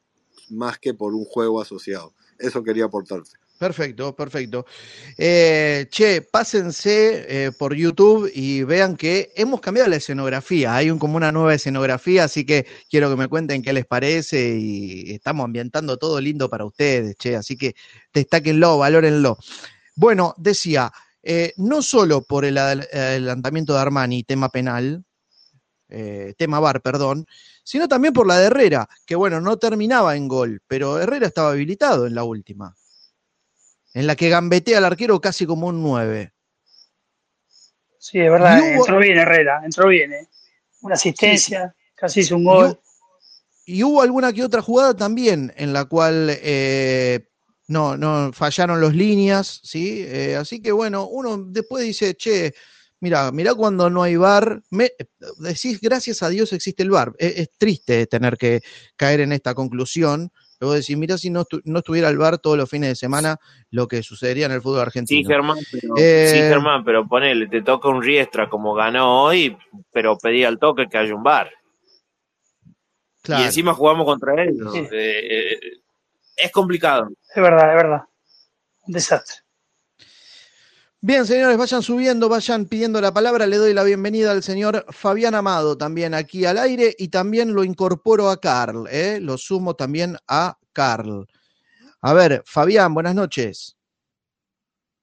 más 0.50 0.78
que 0.78 0.94
por 0.94 1.14
un 1.14 1.26
juego 1.26 1.62
asociado, 1.62 2.14
eso 2.38 2.64
quería 2.64 2.86
aportarte. 2.86 3.41
Perfecto, 3.62 4.16
perfecto. 4.16 4.66
Eh, 5.16 5.86
che, 5.92 6.24
pásense 6.24 7.46
eh, 7.46 7.52
por 7.52 7.76
YouTube 7.76 8.28
y 8.34 8.64
vean 8.64 8.98
que 8.98 9.32
hemos 9.36 9.62
cambiado 9.62 9.88
la 9.88 9.98
escenografía. 9.98 10.76
Hay 10.76 10.90
un, 10.90 10.98
como 10.98 11.16
una 11.16 11.32
nueva 11.32 11.54
escenografía, 11.54 12.24
así 12.24 12.44
que 12.44 12.66
quiero 12.90 13.08
que 13.12 13.18
me 13.18 13.28
cuenten 13.28 13.62
qué 13.62 13.72
les 13.72 13.86
parece 13.86 14.58
y 14.58 15.12
estamos 15.12 15.46
ambientando 15.46 15.98
todo 15.98 16.20
lindo 16.20 16.50
para 16.50 16.66
ustedes, 16.66 17.16
che. 17.18 17.36
Así 17.36 17.56
que 17.56 17.76
destáquenlo, 18.12 18.80
valórenlo. 18.80 19.38
Bueno, 19.96 20.34
decía, 20.40 20.92
eh, 21.22 21.54
no 21.58 21.84
solo 21.84 22.24
por 22.24 22.46
el 22.46 22.58
adel- 22.58 22.88
adelantamiento 22.92 23.76
de 23.76 23.80
Armani, 23.80 24.24
tema 24.24 24.50
penal, 24.50 25.06
eh, 25.88 26.34
tema 26.36 26.60
VAR, 26.60 26.82
perdón, 26.82 27.28
sino 27.64 27.88
también 27.88 28.12
por 28.12 28.26
la 28.26 28.40
de 28.40 28.48
Herrera, 28.48 28.90
que 29.06 29.16
bueno, 29.16 29.40
no 29.40 29.58
terminaba 29.58 30.16
en 30.16 30.28
gol, 30.28 30.64
pero 30.66 31.00
Herrera 31.00 31.28
estaba 31.28 31.52
habilitado 31.52 32.08
en 32.08 32.16
la 32.16 32.24
última 32.24 32.76
en 33.94 34.08
la 34.08 34.16
que 34.16 34.30
gambetea 34.30 34.78
al 34.78 34.86
arquero 34.86 35.20
casi 35.20 35.46
como 35.46 35.68
un 35.68 35.82
9. 35.82 36.34
Sí, 37.98 38.20
es 38.20 38.32
verdad, 38.32 38.58
Y 38.58 38.62
hubo- 38.62 38.80
entró 38.80 39.00
bien 39.00 39.18
Herrera, 39.18 39.62
entró 39.64 39.88
bien, 39.88 40.14
¿eh? 40.14 40.28
Una 40.82 40.96
asistencia, 40.96 41.76
casi 41.96 42.22
hizo 42.22 42.36
un 42.36 42.46
gol. 42.46 42.80
y 43.66 43.84
hubo 43.84 44.02
alguna 44.02 44.34
que 44.34 44.44
otra 44.44 44.62
jugada 44.62 44.96
también 44.96 45.54
en 45.56 45.72
la 45.72 45.86
cual 45.86 46.28
eh, 46.42 47.28
no, 47.68 47.96
no 47.96 48.34
fallaron 48.34 48.82
los 48.82 48.96
líneas, 48.96 49.62
¿sí? 49.64 50.04
Eh, 50.06 50.36
así 50.36 50.62
que 50.62 50.72
bueno, 50.72 51.06
uno 51.08 51.38
después 51.38 51.86
dice, 51.86 52.16
che, 52.16 52.54
mira, 53.00 53.32
mira 53.32 53.54
cuando 53.54 53.90
no 53.90 54.02
hay 54.02 54.16
VAR, 54.16 54.62
me, 54.72 54.92
decís, 55.38 55.80
gracias 55.80 56.24
a 56.24 56.30
Dios 56.30 56.52
existe 56.54 56.82
el 56.82 56.90
VAR. 56.90 57.14
Es, 57.20 57.38
es 57.38 57.50
triste 57.58 58.08
tener 58.08 58.36
que 58.38 58.62
caer 58.96 59.22
en 59.22 59.32
esta 59.32 59.54
conclusión. 59.54 60.32
Luego 60.62 60.76
decir, 60.76 60.96
mira 60.96 61.18
si 61.18 61.32
no, 61.32 61.44
estu- 61.44 61.62
no 61.66 61.80
estuviera 61.80 62.08
el 62.08 62.20
VAR 62.20 62.38
todos 62.38 62.56
los 62.56 62.70
fines 62.70 62.90
de 62.90 62.96
semana, 62.96 63.38
lo 63.72 63.88
que 63.88 64.04
sucedería 64.04 64.46
en 64.46 64.52
el 64.52 64.62
fútbol 64.62 64.78
Sí, 64.78 64.82
argentino. 64.84 65.28
Germán, 65.28 65.58
pero, 65.72 65.94
Eh, 65.98 66.28
sí, 66.32 66.38
Germán, 66.38 66.86
pero 66.86 67.08
ponele, 67.08 67.48
te 67.48 67.64
toca 67.64 67.90
un 67.90 68.04
Riestra 68.04 68.48
como 68.48 68.76
ganó 68.76 69.24
hoy, 69.24 69.58
pero 69.92 70.20
pedí 70.20 70.44
al 70.44 70.60
toque 70.60 70.88
que 70.88 71.00
haya 71.00 71.16
un 71.16 71.24
bar. 71.24 71.50
Claro. 73.24 73.42
Y 73.42 73.46
encima 73.48 73.74
jugamos 73.74 74.06
contra 74.06 74.42
ellos. 74.44 74.72
Sí. 74.72 74.80
Eh, 74.92 75.54
eh, 75.56 75.60
es 76.38 76.52
complicado. 76.52 77.10
Es 77.36 77.42
verdad, 77.42 77.70
es 77.72 77.76
verdad. 77.76 78.02
Un 78.86 78.94
desastre. 78.94 79.38
Bien, 81.04 81.26
señores, 81.26 81.58
vayan 81.58 81.82
subiendo, 81.82 82.30
vayan 82.30 82.66
pidiendo 82.66 83.02
la 83.02 83.12
palabra. 83.12 83.48
Le 83.48 83.58
doy 83.58 83.74
la 83.74 83.84
bienvenida 83.84 84.30
al 84.32 84.44
señor 84.44 84.86
Fabián 84.90 85.34
Amado 85.34 85.76
también 85.76 86.14
aquí 86.14 86.46
al 86.46 86.60
aire 86.60 86.94
y 86.96 87.08
también 87.08 87.56
lo 87.56 87.64
incorporo 87.64 88.30
a 88.30 88.38
Carl, 88.40 88.88
¿eh? 88.92 89.20
lo 89.20 89.36
sumo 89.40 89.74
también 89.76 90.16
a 90.28 90.60
Carl. 90.74 91.26
A 92.02 92.14
ver, 92.14 92.44
Fabián, 92.46 92.94
buenas 92.94 93.16
noches. 93.16 93.76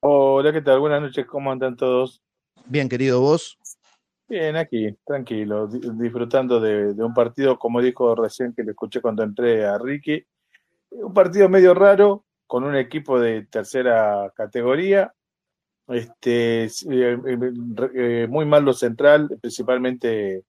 Hola, 0.01 0.53
¿qué 0.53 0.63
tal? 0.63 0.79
Buenas 0.79 1.03
noches, 1.03 1.27
¿cómo 1.27 1.51
andan 1.51 1.77
todos? 1.77 2.23
Bien, 2.67 2.89
querido 2.89 3.21
vos. 3.21 3.59
Bien, 4.29 4.55
aquí, 4.55 4.97
tranquilo, 5.05 5.67
di- 5.67 5.81
disfrutando 5.95 6.61
de, 6.61 6.95
de 6.95 7.03
un 7.03 7.13
partido, 7.13 7.59
como 7.59 7.83
dijo 7.83 8.15
recién 8.15 8.55
que 8.55 8.63
le 8.63 8.71
escuché 8.71 9.01
cuando 9.01 9.25
entré 9.25 9.67
a 9.67 9.77
Ricky, 9.79 10.25
un 10.91 11.13
partido 11.13 11.49
medio 11.49 11.75
raro, 11.75 12.25
con 12.47 12.63
un 12.63 12.77
equipo 12.77 13.19
de 13.19 13.47
tercera 13.47 14.33
categoría, 14.37 15.13
este, 15.89 16.65
eh, 16.65 16.69
eh, 16.91 17.53
eh, 17.95 18.27
muy 18.29 18.45
mal 18.45 18.65
lo 18.65 18.73
central, 18.73 19.29
principalmente 19.41 20.45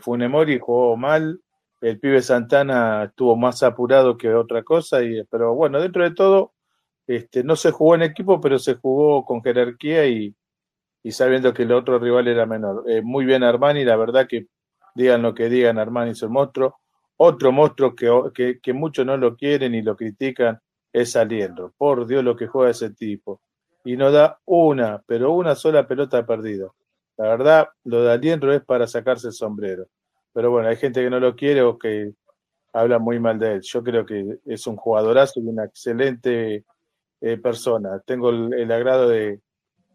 Funemori 0.00 0.58
jugó 0.58 0.96
mal, 0.96 1.40
el 1.80 2.00
pibe 2.00 2.22
Santana 2.22 3.04
estuvo 3.04 3.36
más 3.36 3.62
apurado 3.62 4.16
que 4.16 4.32
otra 4.34 4.62
cosa, 4.62 5.02
y, 5.02 5.22
pero 5.24 5.54
bueno, 5.54 5.80
dentro 5.80 6.02
de 6.02 6.12
todo, 6.12 6.52
este, 7.06 7.44
no 7.44 7.56
se 7.56 7.70
jugó 7.70 7.94
en 7.94 8.02
equipo, 8.02 8.40
pero 8.40 8.58
se 8.58 8.74
jugó 8.74 9.24
con 9.24 9.42
jerarquía 9.42 10.06
y, 10.06 10.34
y 11.02 11.12
sabiendo 11.12 11.54
que 11.54 11.62
el 11.62 11.72
otro 11.72 11.98
rival 11.98 12.26
era 12.28 12.46
menor. 12.46 12.84
Muy 13.04 13.24
bien 13.24 13.44
Armani, 13.44 13.84
la 13.84 13.96
verdad 13.96 14.26
que 14.28 14.46
digan 14.94 15.22
lo 15.22 15.34
que 15.34 15.48
digan, 15.48 15.78
Armani 15.78 16.12
es 16.12 16.22
un 16.22 16.32
monstruo. 16.32 16.80
Otro 17.18 17.52
monstruo 17.52 17.94
que, 17.94 18.10
que, 18.34 18.60
que 18.60 18.72
muchos 18.72 19.06
no 19.06 19.16
lo 19.16 19.36
quieren 19.36 19.74
y 19.74 19.82
lo 19.82 19.96
critican 19.96 20.58
es 20.92 21.14
Aliendro. 21.14 21.72
Por 21.76 22.06
Dios 22.06 22.24
lo 22.24 22.36
que 22.36 22.46
juega 22.46 22.70
ese 22.70 22.90
tipo. 22.90 23.40
Y 23.86 23.96
no 23.96 24.10
da 24.10 24.40
una, 24.46 25.00
pero 25.06 25.30
una 25.30 25.54
sola 25.54 25.86
pelota 25.86 26.26
perdida. 26.26 26.68
La 27.16 27.28
verdad, 27.28 27.68
lo 27.84 28.02
de 28.02 28.12
Aliendro 28.12 28.52
es 28.52 28.64
para 28.64 28.88
sacarse 28.88 29.28
el 29.28 29.32
sombrero. 29.32 29.86
Pero 30.32 30.50
bueno, 30.50 30.68
hay 30.68 30.74
gente 30.76 31.04
que 31.04 31.08
no 31.08 31.20
lo 31.20 31.36
quiere 31.36 31.62
o 31.62 31.78
que 31.78 32.12
habla 32.72 32.98
muy 32.98 33.20
mal 33.20 33.38
de 33.38 33.52
él. 33.54 33.60
Yo 33.62 33.84
creo 33.84 34.04
que 34.04 34.38
es 34.44 34.66
un 34.66 34.74
jugadorazo 34.74 35.38
y 35.38 35.46
una 35.46 35.66
excelente 35.66 36.64
eh, 37.20 37.36
persona. 37.38 38.00
Tengo 38.04 38.30
el, 38.30 38.72
agrado 38.72 39.08
de, 39.08 39.40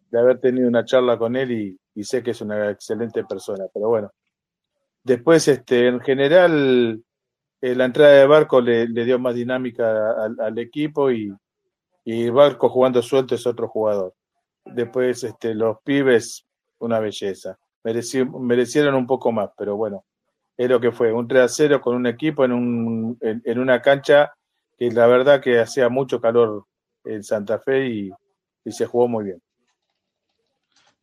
de 0.09 0.19
haber 0.19 0.39
tenido 0.39 0.69
una 0.69 0.85
charla 0.85 1.17
con 1.17 1.35
él 1.35 1.51
y, 1.93 2.03
sé 2.05 2.23
que 2.23 2.31
es 2.31 2.39
una 2.39 2.71
excelente 2.71 3.25
persona. 3.25 3.65
Pero 3.73 3.89
bueno, 3.89 4.13
después, 5.03 5.45
este, 5.49 5.87
en 5.89 5.99
general, 5.99 7.03
eh, 7.59 7.75
la 7.75 7.85
entrada 7.85 8.13
de 8.13 8.25
Barco 8.25 8.61
le, 8.61 8.87
dio 8.87 9.19
más 9.19 9.35
dinámica 9.35 10.13
al 10.39 10.57
equipo 10.59 11.11
y, 11.11 11.29
y 12.03 12.29
Barco 12.29 12.69
jugando 12.69 13.01
suelto 13.01 13.35
es 13.35 13.45
otro 13.45 13.67
jugador. 13.67 14.13
Después, 14.65 15.23
este, 15.23 15.53
los 15.53 15.77
pibes, 15.83 16.45
una 16.79 16.99
belleza. 16.99 17.57
Mereci- 17.83 18.39
merecieron 18.39 18.95
un 18.95 19.07
poco 19.07 19.31
más, 19.31 19.49
pero 19.57 19.75
bueno, 19.75 20.05
es 20.57 20.69
lo 20.69 20.79
que 20.79 20.91
fue. 20.91 21.11
Un 21.11 21.27
3 21.27 21.43
a 21.43 21.47
0 21.47 21.81
con 21.81 21.95
un 21.95 22.07
equipo 22.07 22.45
en, 22.45 22.51
un, 22.51 23.17
en, 23.21 23.41
en 23.45 23.59
una 23.59 23.81
cancha 23.81 24.31
que 24.77 24.91
la 24.91 25.07
verdad 25.07 25.41
que 25.41 25.59
hacía 25.59 25.89
mucho 25.89 26.19
calor 26.21 26.65
en 27.03 27.23
Santa 27.23 27.59
Fe 27.59 27.87
y, 27.87 28.11
y 28.65 28.71
se 28.71 28.85
jugó 28.85 29.07
muy 29.07 29.25
bien. 29.25 29.41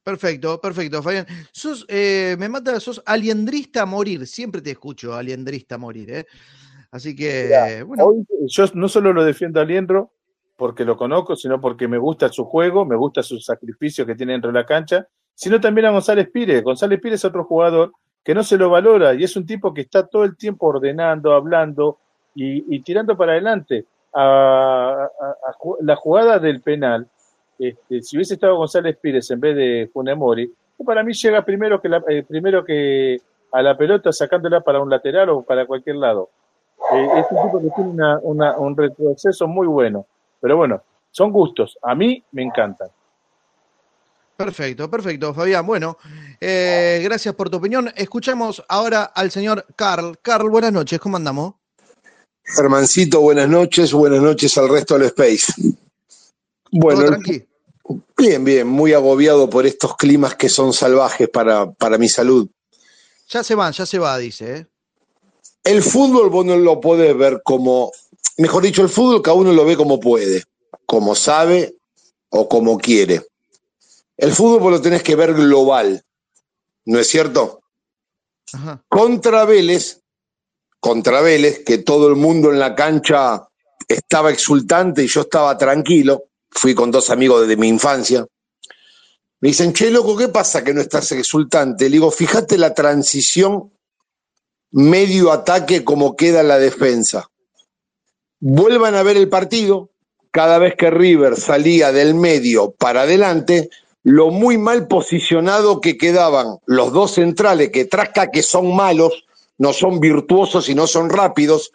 Perfecto, 0.03 0.61
perfecto, 0.61 1.03
Fabián. 1.03 1.27
Sos, 1.53 1.85
eh, 1.89 2.35
me 2.39 2.49
mata, 2.49 2.81
sos 2.81 3.03
aliendrista 3.05 3.83
a 3.83 3.87
morir. 3.87 4.27
Siempre 4.27 4.63
te 4.63 4.71
escucho, 4.71 5.15
aliendrista 5.15 5.75
a 5.75 5.79
morir, 5.79 6.11
¿eh? 6.11 6.27
Así 6.91 7.15
que, 7.15 7.83
bueno, 7.87 8.07
Hoy 8.07 8.27
yo 8.47 8.65
no 8.75 8.89
solo 8.89 9.13
lo 9.13 9.23
defiendo 9.23 9.61
a 9.61 9.65
Liendro 9.65 10.13
porque 10.59 10.85
lo 10.85 10.97
conozco, 10.97 11.37
sino 11.37 11.61
porque 11.61 11.87
me 11.87 11.99
gusta 11.99 12.29
su 12.29 12.45
juego, 12.45 12.85
me 12.85 12.97
gusta 12.97 13.23
su 13.23 13.39
sacrificio 13.39 14.05
que 14.05 14.17
tiene 14.17 14.33
dentro 14.33 14.51
de 14.53 14.59
la 14.59 14.67
cancha, 14.67 15.07
sino 15.33 15.61
también 15.61 15.87
a 15.87 15.91
González 15.93 16.29
Pires. 16.31 16.65
González 16.65 17.01
Pires 17.01 17.21
es 17.21 17.25
otro 17.25 17.45
jugador 17.45 17.93
que 18.25 18.35
no 18.35 18.43
se 18.43 18.59
lo 18.59 18.69
valora 18.69 19.15
y 19.15 19.23
es 19.23 19.37
un 19.37 19.47
tipo 19.47 19.73
que 19.73 19.83
está 19.83 20.05
todo 20.07 20.25
el 20.25 20.37
tiempo 20.37 20.67
ordenando, 20.67 21.33
hablando 21.33 21.99
y, 22.35 22.75
y 22.75 22.81
tirando 22.81 23.17
para 23.17 23.33
adelante. 23.33 23.87
A, 24.13 25.05
a- 25.21 25.31
a 25.31 25.55
la 25.83 25.95
jugada 25.95 26.39
del 26.41 26.61
penal, 26.61 27.07
este, 27.59 28.03
si 28.03 28.17
hubiese 28.17 28.35
estado 28.35 28.57
González 28.57 28.97
Pires 29.01 29.31
en 29.31 29.39
vez 29.39 29.55
de 29.55 29.91
Funemori, 29.93 30.53
para 30.85 31.05
mí 31.05 31.13
llega 31.13 31.45
primero 31.45 31.81
que, 31.81 31.89
la, 31.89 32.03
eh, 32.09 32.25
primero 32.27 32.65
que 32.65 33.19
a 33.53 33.63
la 33.63 33.77
pelota 33.77 34.11
sacándola 34.13 34.61
para 34.61 34.81
un 34.81 34.91
lateral 34.91 35.29
o 35.31 35.43
para 35.43 35.67
cualquier 35.67 35.97
lado. 35.97 36.31
Eh, 36.95 37.09
es 37.21 37.27
un 37.31 37.43
tipo 37.47 37.61
que 37.61 37.71
tiene 37.77 37.91
una, 37.91 38.19
una, 38.23 38.59
un 38.59 38.77
retroceso 38.77 39.47
muy 39.47 39.67
bueno. 39.69 40.07
Pero 40.41 40.57
bueno, 40.57 40.83
son 41.11 41.33
gustos. 41.33 41.79
A 41.83 41.95
mí 41.95 42.23
me 42.33 42.43
encantan. 42.43 42.89
Perfecto, 44.37 44.89
perfecto, 44.89 45.35
Fabián. 45.35 45.67
Bueno, 45.67 45.99
eh, 46.41 47.01
gracias 47.03 47.35
por 47.35 47.51
tu 47.51 47.57
opinión. 47.57 47.93
Escuchamos 47.97 48.65
ahora 48.69 49.05
al 49.05 49.33
señor 49.33 49.67
Carl. 49.75 50.17
Carl, 50.23 50.49
buenas 50.49 50.73
noches, 50.73 51.01
¿cómo 51.01 51.17
andamos? 51.17 51.55
Germancito, 52.45 53.21
buenas 53.21 53.49
noches, 53.49 53.93
buenas 53.93 54.23
noches 54.23 54.57
al 54.57 54.69
resto 54.69 54.97
del 54.97 55.09
Space. 55.09 55.53
Bueno, 56.71 57.19
bien, 58.17 58.45
bien, 58.45 58.67
muy 58.67 58.93
agobiado 58.93 59.51
por 59.51 59.67
estos 59.67 59.97
climas 59.97 60.37
que 60.37 60.49
son 60.49 60.73
salvajes 60.73 61.29
para, 61.29 61.71
para 61.73 61.99
mi 61.99 62.09
salud. 62.09 62.49
Ya 63.29 63.43
se 63.43 63.55
van, 63.55 63.73
ya 63.73 63.87
se 63.87 63.99
va, 63.99 64.17
dice. 64.19 64.57
¿eh? 64.57 64.67
El 65.65 65.83
fútbol 65.83 66.31
vos 66.31 66.47
no 66.47 66.57
lo 66.57 66.81
podés 66.81 67.17
ver 67.17 67.43
como, 67.43 67.91
mejor 68.39 68.63
dicho, 68.63 68.83
el 68.83 68.89
fútbol 68.89 69.23
cada 69.23 69.37
uno 69.37 69.53
lo 69.53 69.65
ve 69.65 69.77
como 69.77 70.01
puede, 70.01 70.45
como 70.87 71.15
sabe 71.15 71.77
o 72.31 72.49
como 72.49 72.79
quiere. 72.79 73.27
El 74.17 74.33
fútbol 74.33 74.61
vos 74.61 74.73
lo 74.73 74.81
tenés 74.81 75.03
que 75.03 75.15
ver 75.15 75.35
global, 75.35 76.03
¿no 76.87 76.99
es 76.99 77.09
cierto? 77.09 77.61
Ajá. 78.53 78.83
Contra 78.89 79.45
Vélez, 79.45 80.01
contra 80.81 81.21
Vélez, 81.21 81.65
que 81.65 81.79
todo 81.79 82.09
el 82.09 82.17
mundo 82.17 82.51
en 82.51 82.59
la 82.59 82.75
cancha 82.75 83.49
estaba 83.87 84.31
exultante 84.31 85.05
y 85.05 85.09
yo 85.09 85.23
estaba 85.23 85.57
tranquilo, 85.57 86.25
fui 86.51 86.75
con 86.75 86.91
dos 86.91 87.11
amigos 87.11 87.43
desde 87.43 87.57
mi 87.57 87.69
infancia. 87.69 88.27
Me 89.41 89.49
dicen, 89.49 89.73
che, 89.73 89.91
loco, 89.91 90.17
¿qué 90.17 90.29
pasa 90.29 90.65
que 90.65 90.75
no 90.75 90.81
estás 90.81 91.13
exultante? 91.13 91.85
Le 91.85 91.91
digo, 91.91 92.11
fíjate 92.11 92.59
la 92.59 92.75
transición 92.75 93.73
medio 94.71 95.33
ataque 95.33 95.85
como 95.85 96.17
queda 96.17 96.43
la 96.43 96.59
defensa. 96.59 97.28
Vuelvan 98.41 98.95
a 98.95 99.03
ver 99.03 99.17
el 99.17 99.29
partido, 99.29 99.91
cada 100.31 100.59
vez 100.59 100.75
que 100.77 100.91
River 100.91 101.37
salía 101.37 101.93
del 101.93 102.15
medio 102.15 102.71
para 102.73 103.03
adelante, 103.03 103.71
lo 104.05 104.31
muy 104.31 104.59
mal 104.59 104.87
posicionado 104.87 105.81
que 105.81 105.99
quedaban 105.99 106.59
los 106.67 106.93
dos 106.93 107.13
centrales, 107.13 107.71
que 107.71 107.85
trasca 107.85 108.31
que 108.31 108.43
son 108.43 108.75
malos, 108.75 109.25
no 109.59 109.73
son 109.73 110.01
virtuosos 110.01 110.69
y 110.69 110.75
no 110.75 110.87
son 110.87 111.11
rápidos, 111.11 111.73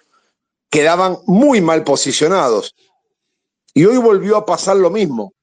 quedaban 0.70 1.18
muy 1.26 1.62
mal 1.62 1.84
posicionados. 1.84 2.76
Y 3.74 3.86
hoy 3.86 3.98
volvió 3.98 4.38
a 4.38 4.46
pasar 4.46 4.78
lo 4.78 4.90
mismo. 4.90 5.34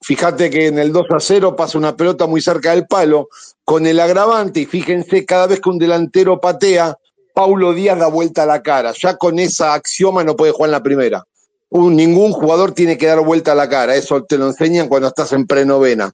Fíjate 0.00 0.50
que 0.50 0.66
en 0.66 0.78
el 0.78 0.92
2 0.92 1.06
a 1.10 1.20
0 1.20 1.56
pasa 1.56 1.78
una 1.78 1.96
pelota 1.96 2.26
muy 2.26 2.40
cerca 2.40 2.70
del 2.70 2.86
palo, 2.86 3.28
con 3.64 3.86
el 3.86 3.98
agravante, 4.00 4.60
y 4.60 4.66
fíjense, 4.66 5.24
cada 5.24 5.46
vez 5.46 5.60
que 5.60 5.68
un 5.68 5.78
delantero 5.78 6.40
patea, 6.40 6.96
Paulo 7.36 7.74
Díaz 7.74 7.98
da 7.98 8.06
vuelta 8.06 8.44
a 8.44 8.46
la 8.46 8.62
cara. 8.62 8.94
Ya 8.98 9.18
con 9.18 9.38
esa 9.38 9.74
axioma 9.74 10.24
no 10.24 10.36
puede 10.36 10.52
jugar 10.52 10.68
en 10.68 10.72
la 10.72 10.82
primera. 10.82 11.22
Ningún 11.70 12.32
jugador 12.32 12.72
tiene 12.72 12.96
que 12.96 13.08
dar 13.08 13.20
vuelta 13.20 13.52
a 13.52 13.54
la 13.54 13.68
cara. 13.68 13.94
Eso 13.94 14.24
te 14.24 14.38
lo 14.38 14.46
enseñan 14.46 14.88
cuando 14.88 15.08
estás 15.08 15.34
en 15.34 15.46
prenovena. 15.46 16.10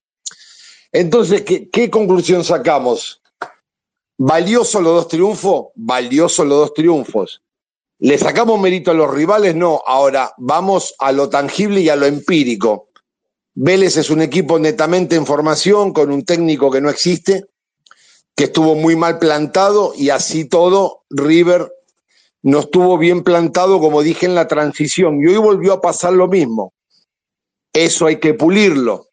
Entonces, 0.90 1.42
¿qué, 1.42 1.70
qué 1.70 1.88
conclusión 1.88 2.42
sacamos? 2.42 3.22
¿Valioso 4.18 4.80
los 4.80 4.94
dos 4.94 5.08
triunfos? 5.08 5.66
Valioso 5.76 6.44
los 6.44 6.58
dos 6.58 6.74
triunfos. 6.74 7.40
¿Le 8.00 8.18
sacamos 8.18 8.58
mérito 8.60 8.90
a 8.90 8.94
los 8.94 9.08
rivales? 9.08 9.54
No. 9.54 9.80
Ahora, 9.86 10.32
vamos 10.38 10.92
a 10.98 11.12
lo 11.12 11.28
tangible 11.28 11.82
y 11.82 11.88
a 11.88 11.94
lo 11.94 12.06
empírico. 12.06 12.88
Vélez 13.54 13.96
es 13.96 14.10
un 14.10 14.22
equipo 14.22 14.58
netamente 14.58 15.14
en 15.14 15.24
formación, 15.24 15.92
con 15.92 16.10
un 16.10 16.24
técnico 16.24 16.68
que 16.68 16.80
no 16.80 16.90
existe, 16.90 17.44
estuvo 18.44 18.75
muy 18.75 18.96
mal 18.96 19.18
plantado 19.18 19.92
y 19.96 20.11
así 20.11 20.44
todo, 20.44 21.02
River 21.11 21.72
no 22.42 22.61
estuvo 22.61 22.99
bien 22.99 23.22
plantado, 23.22 23.80
como 23.80 24.02
dije 24.02 24.26
en 24.26 24.34
la 24.34 24.49
transición, 24.49 25.20
y 25.22 25.26
hoy 25.28 25.37
volvió 25.37 25.75
a 25.75 25.80
pasar 25.80 26.12
lo 26.12 26.28
mismo. 26.28 26.72
Eso 27.72 28.06
hay 28.06 28.16
que 28.16 28.34
pulirlo. 28.34 29.06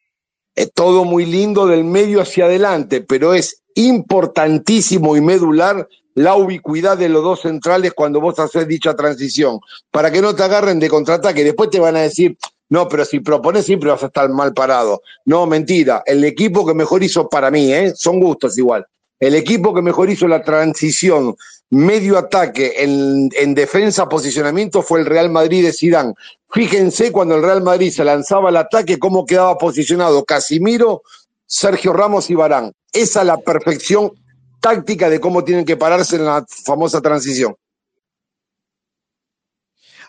Es 0.55 0.73
todo 0.73 1.05
muy 1.05 1.25
lindo 1.25 1.67
del 1.67 1.83
medio 1.83 2.21
hacia 2.21 2.45
adelante, 2.45 3.01
pero 3.01 3.33
es 3.33 3.61
importantísimo 3.75 5.15
y 5.15 5.21
medular 5.21 5.87
la 6.15 6.35
ubicuidad 6.35 6.97
de 6.97 7.07
los 7.07 7.23
dos 7.23 7.41
centrales 7.41 7.93
cuando 7.93 8.19
vos 8.19 8.39
haces 8.39 8.67
dicha 8.67 8.95
transición, 8.95 9.59
para 9.91 10.11
que 10.11 10.21
no 10.21 10.35
te 10.35 10.43
agarren 10.43 10.79
de 10.79 10.89
contraataque. 10.89 11.43
Después 11.43 11.69
te 11.69 11.79
van 11.79 11.95
a 11.95 12.01
decir, 12.01 12.35
no, 12.67 12.89
pero 12.89 13.05
si 13.05 13.19
propones 13.19 13.65
siempre 13.65 13.89
vas 13.89 14.03
a 14.03 14.07
estar 14.07 14.27
mal 14.29 14.53
parado. 14.53 15.01
No, 15.25 15.45
mentira. 15.45 16.03
El 16.05 16.23
equipo 16.23 16.65
que 16.65 16.73
mejor 16.73 17.03
hizo 17.03 17.29
para 17.29 17.49
mí, 17.51 17.71
¿eh? 17.71 17.93
son 17.95 18.19
gustos 18.19 18.57
igual. 18.57 18.85
El 19.19 19.35
equipo 19.35 19.73
que 19.73 19.81
mejor 19.81 20.09
hizo 20.09 20.27
la 20.27 20.41
transición 20.41 21.35
medio 21.71 22.17
ataque 22.17 22.73
en, 22.77 23.29
en, 23.33 23.53
defensa, 23.53 24.09
posicionamiento 24.09 24.81
fue 24.81 25.01
el 25.01 25.05
Real 25.05 25.29
Madrid 25.29 25.63
de 25.65 25.73
Zidane. 25.73 26.13
Fíjense 26.49 27.11
cuando 27.11 27.35
el 27.35 27.43
Real 27.43 27.61
Madrid 27.61 27.91
se 27.91 28.03
lanzaba 28.03 28.49
al 28.49 28.57
ataque, 28.57 28.97
cómo 28.97 29.25
quedaba 29.25 29.57
posicionado 29.57 30.25
Casimiro, 30.25 31.03
Sergio 31.45 31.93
Ramos 31.93 32.29
y 32.29 32.35
Barán. 32.35 32.73
Esa 32.91 33.21
es 33.21 33.27
la 33.27 33.37
perfección 33.37 34.11
táctica 34.59 35.09
de 35.09 35.19
cómo 35.19 35.43
tienen 35.43 35.65
que 35.65 35.77
pararse 35.77 36.15
en 36.15 36.25
la 36.25 36.45
famosa 36.47 37.01
transición. 37.01 37.55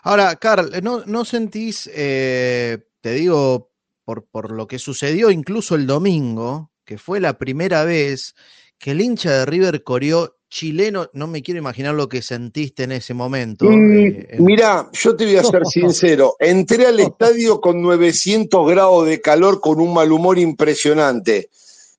Ahora, 0.03 0.35
Carl, 0.35 0.71
¿no, 0.81 1.03
no 1.05 1.25
sentís, 1.25 1.89
eh, 1.93 2.79
te 3.01 3.11
digo, 3.11 3.69
por, 4.03 4.25
por 4.25 4.51
lo 4.51 4.67
que 4.67 4.79
sucedió 4.79 5.29
incluso 5.29 5.75
el 5.75 5.85
domingo, 5.85 6.71
que 6.85 6.97
fue 6.97 7.19
la 7.19 7.37
primera 7.37 7.83
vez 7.83 8.33
que 8.81 8.91
el 8.91 9.01
hincha 9.01 9.31
de 9.31 9.45
River 9.45 9.83
coreó 9.83 10.37
chileno, 10.49 11.07
no 11.13 11.27
me 11.27 11.43
quiero 11.43 11.59
imaginar 11.59 11.93
lo 11.93 12.09
que 12.09 12.23
sentiste 12.23 12.83
en 12.83 12.91
ese 12.91 13.13
momento. 13.13 13.65
Mm, 13.65 13.91
eh, 13.91 14.27
en... 14.31 14.45
Yo 14.91 15.15
te 15.15 15.25
voy 15.25 15.37
a 15.37 15.43
ser 15.43 15.65
sincero, 15.71 16.35
entré 16.39 16.87
al 16.87 16.99
estadio 16.99 17.61
con 17.61 17.81
900 17.81 18.67
grados 18.67 19.05
de 19.05 19.21
calor, 19.21 19.61
con 19.61 19.79
un 19.79 19.93
mal 19.93 20.11
humor 20.11 20.39
impresionante. 20.39 21.51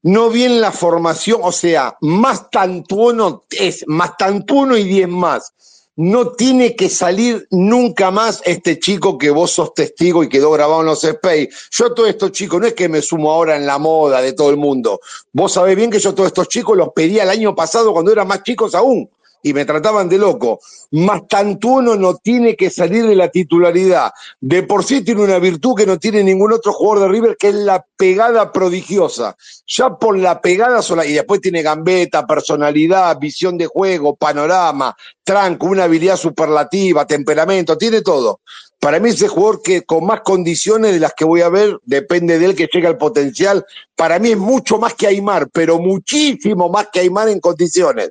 No 0.02 0.28
vi 0.28 0.42
en 0.42 0.60
la 0.60 0.72
formación, 0.72 1.40
o 1.44 1.52
sea, 1.52 1.96
más 2.00 2.50
tantuono 2.50 3.44
es 3.48 3.84
más 3.86 4.16
tantuono 4.16 4.76
y 4.76 4.82
10 4.82 5.08
más. 5.08 5.54
No 5.96 6.33
tiene 6.33 6.74
que 6.74 6.88
salir 6.88 7.46
nunca 7.50 8.11
más 8.11 8.40
este 8.44 8.78
chico 8.78 9.18
que 9.18 9.31
vos 9.31 9.50
sos 9.50 9.74
testigo 9.74 10.24
y 10.24 10.28
quedó 10.28 10.50
grabado 10.50 10.81
en 10.81 10.87
los 10.87 11.05
Space. 11.05 11.50
Yo 11.70 11.92
todos 11.92 12.09
estos 12.09 12.33
chicos, 12.33 12.61
no 12.61 12.66
es 12.66 12.74
que 12.74 12.88
me 12.88 13.02
sumo 13.02 13.31
ahora 13.31 13.57
en 13.57 13.66
la 13.66 13.78
moda 13.78 14.22
de 14.22 14.33
todo 14.33 14.50
el 14.50 14.57
mundo. 14.57 15.00
Vos 15.33 15.52
sabés 15.52 15.76
bien 15.76 15.90
que 15.90 15.98
yo 15.98 16.14
todos 16.14 16.28
estos 16.28 16.48
chicos 16.48 16.76
los 16.76 16.92
pedía 16.94 17.24
el 17.24 17.31
año 17.31 17.55
pasado 17.55 17.92
cuando 17.92 18.11
eran 18.11 18.26
más 18.26 18.42
chicos 18.42 18.74
aún 18.74 19.11
y 19.42 19.52
me 19.52 19.64
trataban 19.64 20.09
de 20.09 20.18
loco. 20.18 20.61
Más 20.92 21.26
tanto 21.28 21.68
uno 21.68 21.96
no 21.96 22.16
tiene 22.16 22.55
que 22.55 22.70
salir 22.70 23.07
de 23.07 23.16
la 23.16 23.28
titularidad. 23.28 24.12
De 24.40 24.62
por 24.62 24.85
sí 24.85 25.02
tiene 25.02 25.22
una 25.22 25.38
virtud 25.38 25.74
que 25.76 25.87
no 25.87 25.98
tiene 25.98 26.22
ningún 26.22 26.52
otro 26.52 26.72
jugador 26.72 27.09
de 27.09 27.12
River, 27.12 27.37
que 27.37 27.48
es 27.48 27.55
la 27.55 27.85
pegada 27.96 28.52
prodigiosa. 28.52 29.37
Ya 29.66 29.90
por 29.90 30.16
la 30.16 30.40
pegada 30.40 30.81
sola, 30.83 31.05
y 31.05 31.12
después 31.12 31.40
tiene 31.40 31.62
gambeta, 31.62 32.26
personalidad, 32.26 33.18
visión 33.18 33.59
de 33.59 33.66
juego, 33.66 34.14
panorama, 34.14 34.96
tranco, 35.24 35.66
una 35.66 35.85
habilidad 35.85 36.16
superlativa, 36.16 37.07
temperamento, 37.07 37.76
tiene 37.76 38.02
todo. 38.02 38.40
Para 38.78 38.98
mí 38.98 39.11
ese 39.11 39.28
jugador 39.28 39.62
que 39.62 39.83
con 39.83 40.05
más 40.05 40.22
condiciones 40.22 40.92
de 40.92 40.98
las 40.98 41.14
que 41.14 41.24
voy 41.24 41.40
a 41.42 41.48
ver, 41.48 41.78
depende 41.85 42.38
de 42.38 42.46
él 42.46 42.57
que 42.57 42.68
llegue 42.72 42.88
al 42.88 42.98
potencial, 42.98 43.64
para 43.94 44.18
mí 44.18 44.33
es 44.33 44.37
mucho 44.37 44.76
más 44.78 44.94
que 44.94 45.07
Aymar, 45.07 45.48
pero 45.52 45.78
muchísimo 45.78 46.68
más 46.68 46.88
que 46.92 46.98
Aymar 46.98 47.28
en 47.28 47.38
condiciones. 47.38 48.11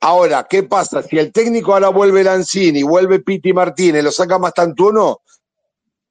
Ahora, 0.00 0.46
¿qué 0.48 0.62
pasa? 0.62 1.02
Si 1.02 1.18
el 1.18 1.32
técnico 1.32 1.72
ahora 1.72 1.88
vuelve 1.88 2.22
Lanzini, 2.22 2.82
vuelve 2.82 3.20
Piti 3.20 3.52
Martínez, 3.52 4.04
lo 4.04 4.12
saca 4.12 4.38
más 4.38 4.54
tanto 4.54 4.86
uno, 4.86 5.22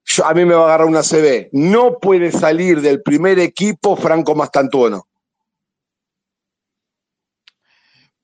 yo, 0.04 0.26
a 0.26 0.34
mí 0.34 0.46
me 0.46 0.56
va 0.56 0.62
a 0.62 0.66
agarrar 0.66 0.88
una 0.88 1.04
CB. 1.04 1.50
No 1.54 2.00
puede 2.00 2.32
salir 2.32 2.82
del 2.82 3.02
primer 3.02 3.40
equipo 3.40 3.96
Franco 3.96 4.36
Mastantuono. 4.36 5.08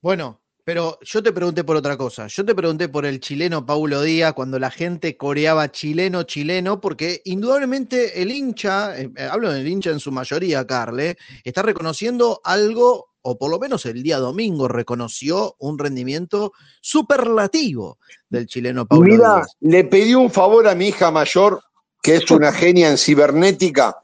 Bueno, 0.00 0.42
pero 0.64 0.98
yo 1.02 1.22
te 1.22 1.32
pregunté 1.32 1.62
por 1.62 1.76
otra 1.76 1.96
cosa. 1.96 2.26
Yo 2.26 2.44
te 2.44 2.54
pregunté 2.54 2.88
por 2.88 3.04
el 3.04 3.20
chileno 3.20 3.66
Paulo 3.66 4.00
Díaz 4.02 4.32
cuando 4.32 4.58
la 4.58 4.70
gente 4.70 5.16
coreaba 5.16 5.70
chileno, 5.70 6.22
chileno, 6.22 6.80
porque 6.80 7.20
indudablemente 7.24 8.20
el 8.20 8.30
hincha, 8.30 8.98
eh, 8.98 9.10
hablo 9.30 9.52
del 9.52 9.68
hincha 9.68 9.90
en 9.90 10.00
su 10.00 10.10
mayoría, 10.10 10.66
Carle, 10.66 11.16
está 11.42 11.62
reconociendo 11.62 12.40
algo 12.44 13.13
o 13.26 13.38
por 13.38 13.50
lo 13.50 13.58
menos 13.58 13.86
el 13.86 14.02
día 14.02 14.18
domingo 14.18 14.68
reconoció 14.68 15.56
un 15.58 15.78
rendimiento 15.78 16.52
superlativo 16.80 17.98
del 18.28 18.46
chileno 18.46 18.86
Paulo 18.86 19.04
Mira, 19.06 19.36
Díaz. 19.36 19.56
le 19.60 19.84
pedí 19.84 20.14
un 20.14 20.30
favor 20.30 20.68
a 20.68 20.74
mi 20.74 20.88
hija 20.88 21.10
mayor, 21.10 21.62
que 22.02 22.16
es 22.16 22.30
una 22.30 22.52
genia 22.52 22.90
en 22.90 22.98
cibernética, 22.98 23.96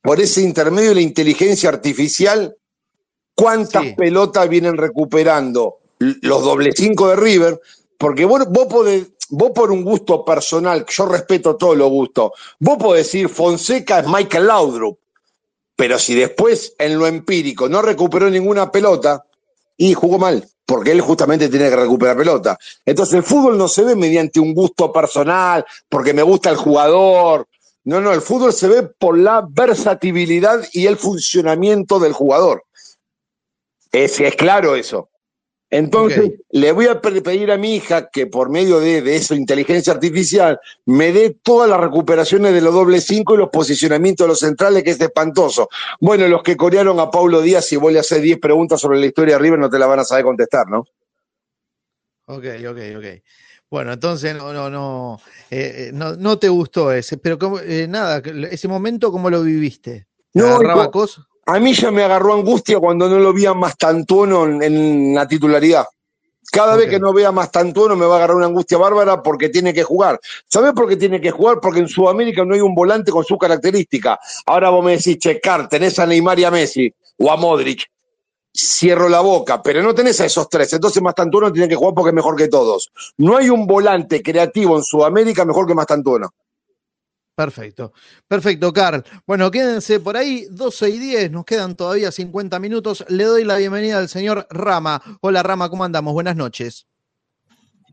por 0.00 0.20
ese 0.20 0.42
intermedio 0.42 0.90
de 0.90 0.94
la 0.96 1.00
inteligencia 1.00 1.68
artificial, 1.70 2.56
cuántas 3.34 3.82
Sí. 3.82 3.94
pelotas 3.96 4.48
vienen 4.48 4.76
recuperando 4.76 5.78
los 5.98 6.44
doble 6.44 6.70
cinco 6.72 7.08
de 7.08 7.16
River, 7.16 7.60
porque 7.98 8.24
vos, 8.24 8.44
vos 8.48 8.66
podés, 8.66 9.08
vos 9.30 9.50
por 9.52 9.72
un 9.72 9.82
gusto 9.82 10.24
personal, 10.24 10.84
que 10.84 10.92
yo 10.94 11.06
respeto 11.06 11.56
todos 11.56 11.76
los 11.76 11.88
gustos, 11.90 12.30
vos 12.60 12.76
podés 12.78 13.06
decir 13.06 13.28
Fonseca 13.28 13.98
es 14.00 14.06
Michael 14.06 14.46
Laudrup, 14.46 14.98
Pero 15.82 15.98
si 15.98 16.14
después 16.14 16.76
en 16.78 16.96
lo 16.96 17.08
empírico 17.08 17.68
no 17.68 17.82
recuperó 17.82 18.30
ninguna 18.30 18.70
pelota 18.70 19.24
y 19.76 19.94
jugó 19.94 20.16
mal, 20.16 20.46
porque 20.64 20.92
él 20.92 21.00
justamente 21.00 21.48
tiene 21.48 21.68
que 21.70 21.74
recuperar 21.74 22.16
pelota. 22.16 22.56
Entonces 22.86 23.14
el 23.16 23.24
fútbol 23.24 23.58
no 23.58 23.66
se 23.66 23.82
ve 23.82 23.96
mediante 23.96 24.38
un 24.38 24.54
gusto 24.54 24.92
personal, 24.92 25.66
porque 25.88 26.14
me 26.14 26.22
gusta 26.22 26.50
el 26.50 26.56
jugador. 26.56 27.48
No, 27.82 28.00
no, 28.00 28.12
el 28.12 28.20
fútbol 28.20 28.52
se 28.52 28.68
ve 28.68 28.84
por 28.84 29.18
la 29.18 29.44
versatilidad 29.44 30.64
y 30.72 30.86
el 30.86 30.98
funcionamiento 30.98 31.98
del 31.98 32.12
jugador. 32.12 32.62
Es, 33.90 34.20
es 34.20 34.36
claro 34.36 34.76
eso. 34.76 35.08
Entonces, 35.74 36.32
le 36.50 36.70
voy 36.72 36.86
a 36.86 37.00
pe- 37.00 37.22
pedir 37.22 37.50
a 37.50 37.56
mi 37.56 37.76
hija 37.76 38.10
que 38.10 38.26
por 38.26 38.50
medio 38.50 38.78
de, 38.78 39.00
de 39.00 39.16
eso, 39.16 39.34
inteligencia 39.34 39.94
artificial, 39.94 40.60
me 40.84 41.12
dé 41.12 41.30
todas 41.42 41.68
las 41.68 41.80
recuperaciones 41.80 42.52
de 42.52 42.60
los 42.60 42.74
doble 42.74 43.00
cinco 43.00 43.34
y 43.34 43.38
los 43.38 43.48
posicionamientos 43.48 44.24
de 44.26 44.28
los 44.28 44.38
centrales, 44.40 44.84
que 44.84 44.90
es 44.90 45.00
espantoso. 45.00 45.70
Bueno, 45.98 46.28
los 46.28 46.42
que 46.42 46.58
corearon 46.58 47.00
a 47.00 47.10
Paulo 47.10 47.40
Díaz, 47.40 47.64
si 47.64 47.76
vos 47.76 47.90
le 47.90 48.00
haces 48.00 48.20
10 48.20 48.38
preguntas 48.38 48.82
sobre 48.82 49.00
la 49.00 49.06
historia 49.06 49.36
de 49.36 49.42
River, 49.42 49.58
no 49.58 49.70
te 49.70 49.78
la 49.78 49.86
van 49.86 50.00
a 50.00 50.04
saber 50.04 50.24
contestar, 50.24 50.68
¿no? 50.68 50.84
Ok, 52.26 52.44
ok, 52.68 52.78
ok. 52.98 53.04
Bueno, 53.70 53.94
entonces 53.94 54.36
no, 54.36 54.52
no, 54.52 54.68
no, 54.68 55.20
eh, 55.50 55.86
eh, 55.88 55.90
no, 55.94 56.16
no 56.16 56.38
te 56.38 56.50
gustó 56.50 56.92
ese, 56.92 57.16
pero 57.16 57.38
cómo- 57.38 57.60
eh, 57.60 57.86
nada, 57.88 58.22
ese 58.50 58.68
momento, 58.68 59.10
¿cómo 59.10 59.30
lo 59.30 59.42
viviste? 59.42 60.06
¿Te 60.32 60.40
No? 60.40 60.90
A 61.46 61.58
mí 61.58 61.74
ya 61.74 61.90
me 61.90 62.02
agarró 62.02 62.34
angustia 62.34 62.78
cuando 62.78 63.08
no 63.08 63.18
lo 63.18 63.32
vi 63.32 63.46
a 63.46 63.54
Mastantuono 63.54 64.44
en, 64.44 64.62
en 64.62 65.14
la 65.14 65.26
titularidad. 65.26 65.86
Cada 66.52 66.76
vez 66.76 66.90
que 66.90 66.98
no 66.98 67.14
vea 67.14 67.28
a 67.28 67.32
Mastantuono 67.32 67.96
me 67.96 68.04
va 68.04 68.14
a 68.14 68.16
agarrar 68.18 68.36
una 68.36 68.46
angustia 68.46 68.76
bárbara 68.76 69.22
porque 69.22 69.48
tiene 69.48 69.72
que 69.72 69.84
jugar. 69.84 70.20
¿Sabés 70.48 70.72
por 70.72 70.86
qué 70.86 70.96
tiene 70.96 71.18
que 71.20 71.30
jugar? 71.30 71.60
Porque 71.60 71.80
en 71.80 71.88
Sudamérica 71.88 72.44
no 72.44 72.54
hay 72.54 72.60
un 72.60 72.74
volante 72.74 73.10
con 73.10 73.24
su 73.24 73.38
característica. 73.38 74.20
Ahora 74.44 74.68
vos 74.68 74.84
me 74.84 74.96
decís, 74.96 75.18
checar, 75.18 75.68
tenés 75.68 75.98
a 75.98 76.06
Neymar 76.06 76.38
y 76.40 76.44
a 76.44 76.50
Messi 76.50 76.92
o 77.18 77.30
a 77.30 77.36
Modric. 77.36 77.86
Cierro 78.54 79.08
la 79.08 79.20
boca, 79.20 79.62
pero 79.62 79.82
no 79.82 79.94
tenés 79.94 80.20
a 80.20 80.26
esos 80.26 80.46
tres. 80.48 80.70
Entonces 80.74 81.02
Mastantuono 81.02 81.50
tiene 81.50 81.68
que 81.68 81.74
jugar 81.74 81.94
porque 81.94 82.10
es 82.10 82.14
mejor 82.14 82.36
que 82.36 82.48
todos. 82.48 82.92
No 83.16 83.38
hay 83.38 83.48
un 83.48 83.66
volante 83.66 84.22
creativo 84.22 84.76
en 84.76 84.82
Sudamérica 84.82 85.46
mejor 85.46 85.66
que 85.66 85.74
Mastantuono. 85.74 86.34
Perfecto, 87.34 87.92
perfecto, 88.28 88.72
Carl. 88.72 89.02
Bueno, 89.26 89.50
quédense 89.50 90.00
por 90.00 90.18
ahí, 90.18 90.46
12 90.50 90.90
y 90.90 90.98
10, 90.98 91.30
nos 91.30 91.46
quedan 91.46 91.74
todavía 91.74 92.12
50 92.12 92.58
minutos. 92.58 93.04
Le 93.08 93.24
doy 93.24 93.44
la 93.44 93.56
bienvenida 93.56 93.98
al 93.98 94.08
señor 94.10 94.46
Rama. 94.50 95.02
Hola 95.22 95.42
Rama, 95.42 95.70
¿cómo 95.70 95.84
andamos? 95.84 96.12
Buenas 96.12 96.36
noches. 96.36 96.86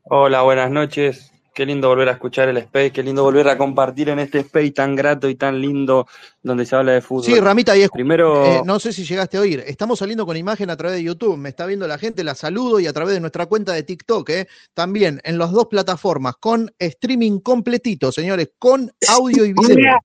Hola, 0.04 0.42
buenas 0.42 0.72
noches. 0.72 1.32
Qué 1.60 1.66
lindo 1.66 1.90
volver 1.90 2.08
a 2.08 2.14
escuchar 2.14 2.48
el 2.48 2.56
Space, 2.56 2.94
qué 2.94 3.04
lindo 3.04 3.22
volver 3.22 3.50
a 3.50 3.58
compartir 3.58 4.08
en 4.08 4.20
este 4.20 4.40
Space 4.40 4.72
tan 4.72 4.96
grato 4.96 5.28
y 5.28 5.36
tan 5.36 5.60
lindo 5.60 6.08
donde 6.42 6.66
se 6.66 6.74
habla 6.74 6.94
de 6.94 7.02
fútbol. 7.02 7.26
Sí, 7.26 7.38
Ramita, 7.38 7.76
y 7.76 7.82
escu- 7.82 7.92
Primero, 7.92 8.46
eh, 8.46 8.62
no 8.64 8.80
sé 8.80 8.94
si 8.94 9.04
llegaste 9.04 9.36
a 9.36 9.42
oír, 9.42 9.62
estamos 9.68 10.00
saliendo 10.00 10.26
con 10.26 10.38
imagen 10.38 10.70
a 10.70 10.78
través 10.78 10.96
de 10.96 11.04
YouTube, 11.04 11.36
me 11.36 11.50
está 11.50 11.66
viendo 11.66 11.86
la 11.86 11.98
gente, 11.98 12.24
la 12.24 12.34
saludo 12.34 12.80
y 12.80 12.88
a 12.88 12.94
través 12.94 13.14
de 13.14 13.20
nuestra 13.20 13.48
cuenta 13.48 13.74
de 13.74 13.84
TikTok, 13.84 14.30
eh, 14.30 14.48
también 14.74 15.20
en 15.26 15.38
las 15.38 15.52
dos 15.52 15.66
plataformas, 15.66 16.38
con 16.38 16.72
streaming 16.80 17.42
completito, 17.42 18.14
señores, 18.14 18.52
con 18.58 18.90
audio 19.10 19.44
y 19.44 19.52
video. 19.52 19.98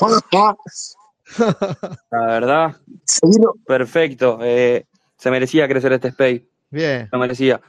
la 2.10 2.26
verdad, 2.26 2.76
Se 3.04 3.20
perfecto. 3.66 4.38
eh, 4.40 4.86
se 5.18 5.30
merecía 5.30 5.68
crecer 5.68 5.92
este 5.92 6.08
Space, 6.08 6.46
Bien, 6.70 7.06
lo 7.12 7.18
merecía. 7.18 7.60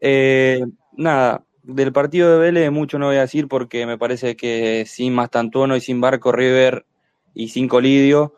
Eh, 0.00 0.60
nada, 0.96 1.40
del 1.64 1.92
partido 1.92 2.30
de 2.30 2.38
Vélez 2.38 2.70
mucho 2.70 2.98
no 2.98 3.06
voy 3.06 3.16
a 3.16 3.22
decir 3.22 3.48
porque 3.48 3.86
me 3.86 3.96
parece 3.96 4.36
que 4.36 4.84
sin 4.86 5.14
Mastantuono 5.14 5.76
y 5.76 5.80
sin 5.80 6.00
Barco 6.00 6.30
River 6.30 6.84
y 7.34 7.48
sin 7.48 7.68
Colidio, 7.68 8.34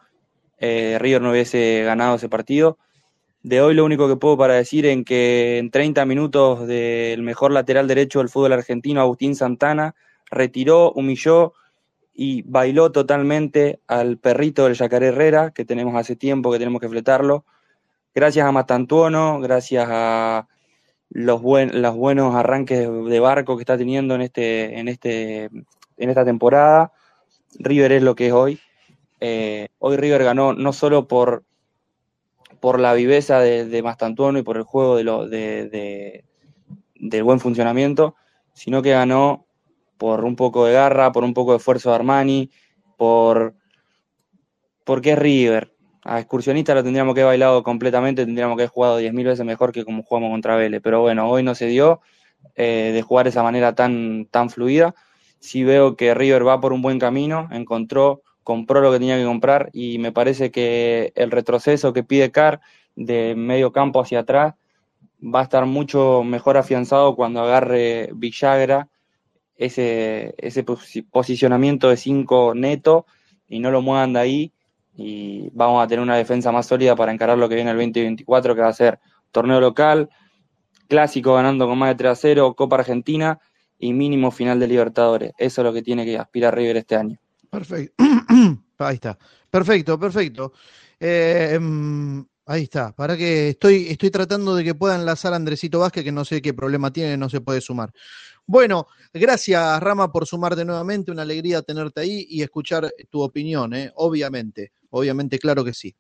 eh, 0.59 0.97
River 1.01 1.23
no 1.23 1.33
hubiese 1.33 1.83
ganado 1.85 2.17
ese 2.17 2.29
partido. 2.29 2.79
De 3.43 3.61
hoy 3.61 3.75
lo 3.75 3.85
único 3.85 4.09
que 4.09 4.17
puedo 4.17 4.37
para 4.37 4.55
decir 4.55 4.87
en 4.87 5.05
que 5.05 5.59
en 5.59 5.71
30 5.71 6.07
minutos 6.07 6.67
del 6.67 7.23
mejor 7.23 7.51
lateral 7.53 7.89
derecho 7.89 8.21
del 8.21 8.29
fútbol 8.29 8.53
argentino, 8.53 9.01
Agustín 9.01 9.35
Santana, 9.35 9.95
retiró, 10.31 10.93
humilló 10.93 11.53
y 12.15 12.43
bailó 12.43 12.91
totalmente 12.93 13.81
al 13.89 14.19
perrito 14.19 14.65
del 14.65 14.75
Yacaré 14.75 15.09
Herrera, 15.09 15.51
que 15.51 15.65
tenemos 15.65 15.95
hace 15.97 16.17
tiempo 16.17 16.51
que 16.51 16.59
tenemos 16.59 16.81
que 16.81 16.89
fletarlo. 16.89 17.45
Gracias 18.15 18.47
a 18.47 18.53
Mastantuono, 18.53 19.41
gracias 19.41 19.87
a 19.91 20.49
los, 21.11 21.41
buen, 21.41 21.83
los 21.83 21.95
buenos 21.95 22.35
arranques 22.35 22.81
de, 22.81 23.21
barco 23.21 23.57
que 23.57 23.63
está 23.63 23.79
teniendo 23.79 24.15
en, 24.15 24.23
este, 24.23 24.79
en, 24.79 24.89
este, 24.89 25.45
en 25.45 26.09
esta 26.09 26.25
temporada, 26.25 26.93
River 27.59 27.93
es 27.93 28.03
lo 28.03 28.15
que 28.15 28.29
es 28.29 28.33
hoy. 28.33 28.61
Eh, 29.21 29.69
hoy 29.79 29.97
River 29.97 30.25
ganó 30.25 30.53
no 30.53 30.73
solo 30.73 31.09
por, 31.09 31.45
por 32.61 32.81
la 32.81 32.95
viveza 32.95 33.41
de, 33.41 33.65
de 33.67 33.83
Mastantuono 33.83 34.39
y 34.39 34.43
por 34.43 34.57
el 34.57 34.65
juego 34.65 34.97
de 34.97 35.05
lo, 35.05 35.29
de, 35.29 35.69
de, 35.69 36.25
del 36.97 37.23
buen 37.23 37.41
funcionamiento, 37.41 38.15
sino 38.53 38.83
que 38.83 38.91
ganó 38.91 39.47
por 39.97 40.25
un 40.25 40.37
poco 40.37 40.67
de 40.67 40.75
garra, 40.75 41.13
por 41.13 41.25
un 41.25 41.35
poco 41.35 41.53
de 41.53 41.59
esfuerzo 41.59 41.91
de 41.91 41.97
Armani, 41.97 42.51
por 42.97 43.55
porque 44.85 45.13
es 45.13 45.19
River. 45.19 45.76
A 46.09 46.21
excursionista 46.21 46.73
lo 46.75 46.85
tendríamos 46.85 47.15
que 47.15 47.23
haber 47.23 47.33
bailado 47.33 47.63
completamente, 47.65 48.25
tendríamos 48.25 48.57
que 48.57 48.63
haber 48.63 48.71
jugado 48.71 48.97
10.000 48.99 49.27
veces 49.27 49.45
mejor 49.45 49.73
que 49.73 49.85
como 49.85 50.03
jugamos 50.05 50.31
contra 50.31 50.57
Vélez. 50.57 50.81
Pero 50.83 51.01
bueno, 51.01 51.29
hoy 51.29 51.43
no 51.43 51.55
se 51.55 51.67
dio 51.67 52.01
eh, 52.55 52.93
de 52.95 53.03
jugar 53.03 53.25
de 53.27 53.31
esa 53.31 53.43
manera 53.43 53.75
tan, 53.75 54.27
tan 54.31 54.49
fluida. 54.51 54.95
Sí 55.41 55.65
veo 55.65 55.97
que 55.97 56.15
River 56.15 56.47
va 56.47 56.61
por 56.61 56.73
un 56.73 56.81
buen 56.83 56.99
camino, 57.01 57.49
encontró, 57.51 58.23
compró 58.45 58.81
lo 58.81 58.93
que 58.93 58.99
tenía 59.01 59.17
que 59.19 59.25
comprar 59.25 59.71
y 59.73 59.99
me 59.99 60.13
parece 60.13 60.51
que 60.51 61.13
el 61.17 61.31
retroceso 61.33 61.93
que 61.93 62.05
pide 62.05 62.31
Carr 62.31 62.61
de 62.95 63.35
medio 63.37 63.73
campo 63.73 64.01
hacia 64.01 64.21
atrás 64.21 64.55
va 65.23 65.41
a 65.41 65.45
estar 65.45 65.67
mucho 65.67 66.23
mejor 66.25 66.57
afianzado 66.57 67.17
cuando 67.17 67.41
agarre 67.41 68.11
Villagra 68.15 68.89
ese, 69.57 70.35
ese 70.39 70.65
posi- 70.65 71.07
posicionamiento 71.11 71.89
de 71.89 71.97
5 71.97 72.55
neto 72.55 73.07
y 73.49 73.59
no 73.61 73.71
lo 73.71 73.83
muevan 73.83 74.13
de 74.13 74.21
ahí 74.21 74.53
y 74.97 75.51
vamos 75.53 75.85
a 75.85 75.87
tener 75.87 76.03
una 76.03 76.17
defensa 76.17 76.51
más 76.53 76.67
sólida 76.67 76.97
para 76.97 77.13
encarar 77.13 77.37
lo 77.37 77.49
que 77.49 77.55
viene 77.55 77.71
el 77.71 77.77
2024 77.77 78.55
que 78.55 78.61
va 78.61 78.69
a 78.69 78.73
ser 78.73 78.99
torneo 79.31 79.61
local, 79.61 80.09
clásico 80.89 81.35
ganando 81.35 81.67
con 81.67 81.79
más 81.79 81.91
de 81.91 81.95
3 81.97 82.13
a 82.13 82.15
0, 82.15 82.55
Copa 82.55 82.77
Argentina 82.77 83.39
y 83.79 83.93
mínimo 83.93 84.31
final 84.31 84.59
de 84.59 84.69
Libertadores. 84.69 85.33
Eso 85.37 85.61
es 85.61 85.65
lo 85.65 85.73
que 85.73 85.83
tiene 85.83 86.05
que 86.05 86.19
aspirar 86.19 86.55
River 86.55 86.79
este 86.79 86.97
año. 86.97 87.19
perfecto. 87.51 87.95
Ahí 88.79 88.95
está. 88.95 89.19
Perfecto, 89.51 89.99
perfecto. 89.99 90.53
Eh, 91.01 91.59
mm, 91.59 92.21
ahí 92.47 92.65
está. 92.65 92.93
Para 92.93 93.17
que 93.17 93.51
estoy, 93.51 93.87
estoy 93.89 94.11
tratando 94.11 94.55
de 94.55 94.65
que 94.65 94.75
pueda 94.75 94.97
enlazar 94.97 95.33
a 95.33 95.37
Andresito 95.37 95.79
Vázquez, 95.79 96.05
que 96.05 96.13
no 96.13 96.25
sé 96.25 96.43
qué 96.43 96.53
problema 96.53 96.93
tiene, 96.93 97.17
no 97.17 97.31
se 97.31 97.41
puede 97.41 97.63
sumar. 97.63 97.91
Bueno, 98.49 98.87
gracias 99.13 99.81
Rama 99.81 100.13
por 100.13 100.25
sumarte 100.25 100.65
nuevamente, 100.65 101.11
una 101.11 101.23
alegría 101.23 101.63
tenerte 101.63 102.01
ahí 102.01 102.27
y 102.29 102.43
escuchar 102.43 102.93
tu 103.11 103.21
opinión, 103.21 103.75
¿eh? 103.75 103.91
obviamente, 103.97 104.73
obviamente, 104.91 105.39
claro 105.41 105.65
que 105.65 105.75
sí. 105.75 105.97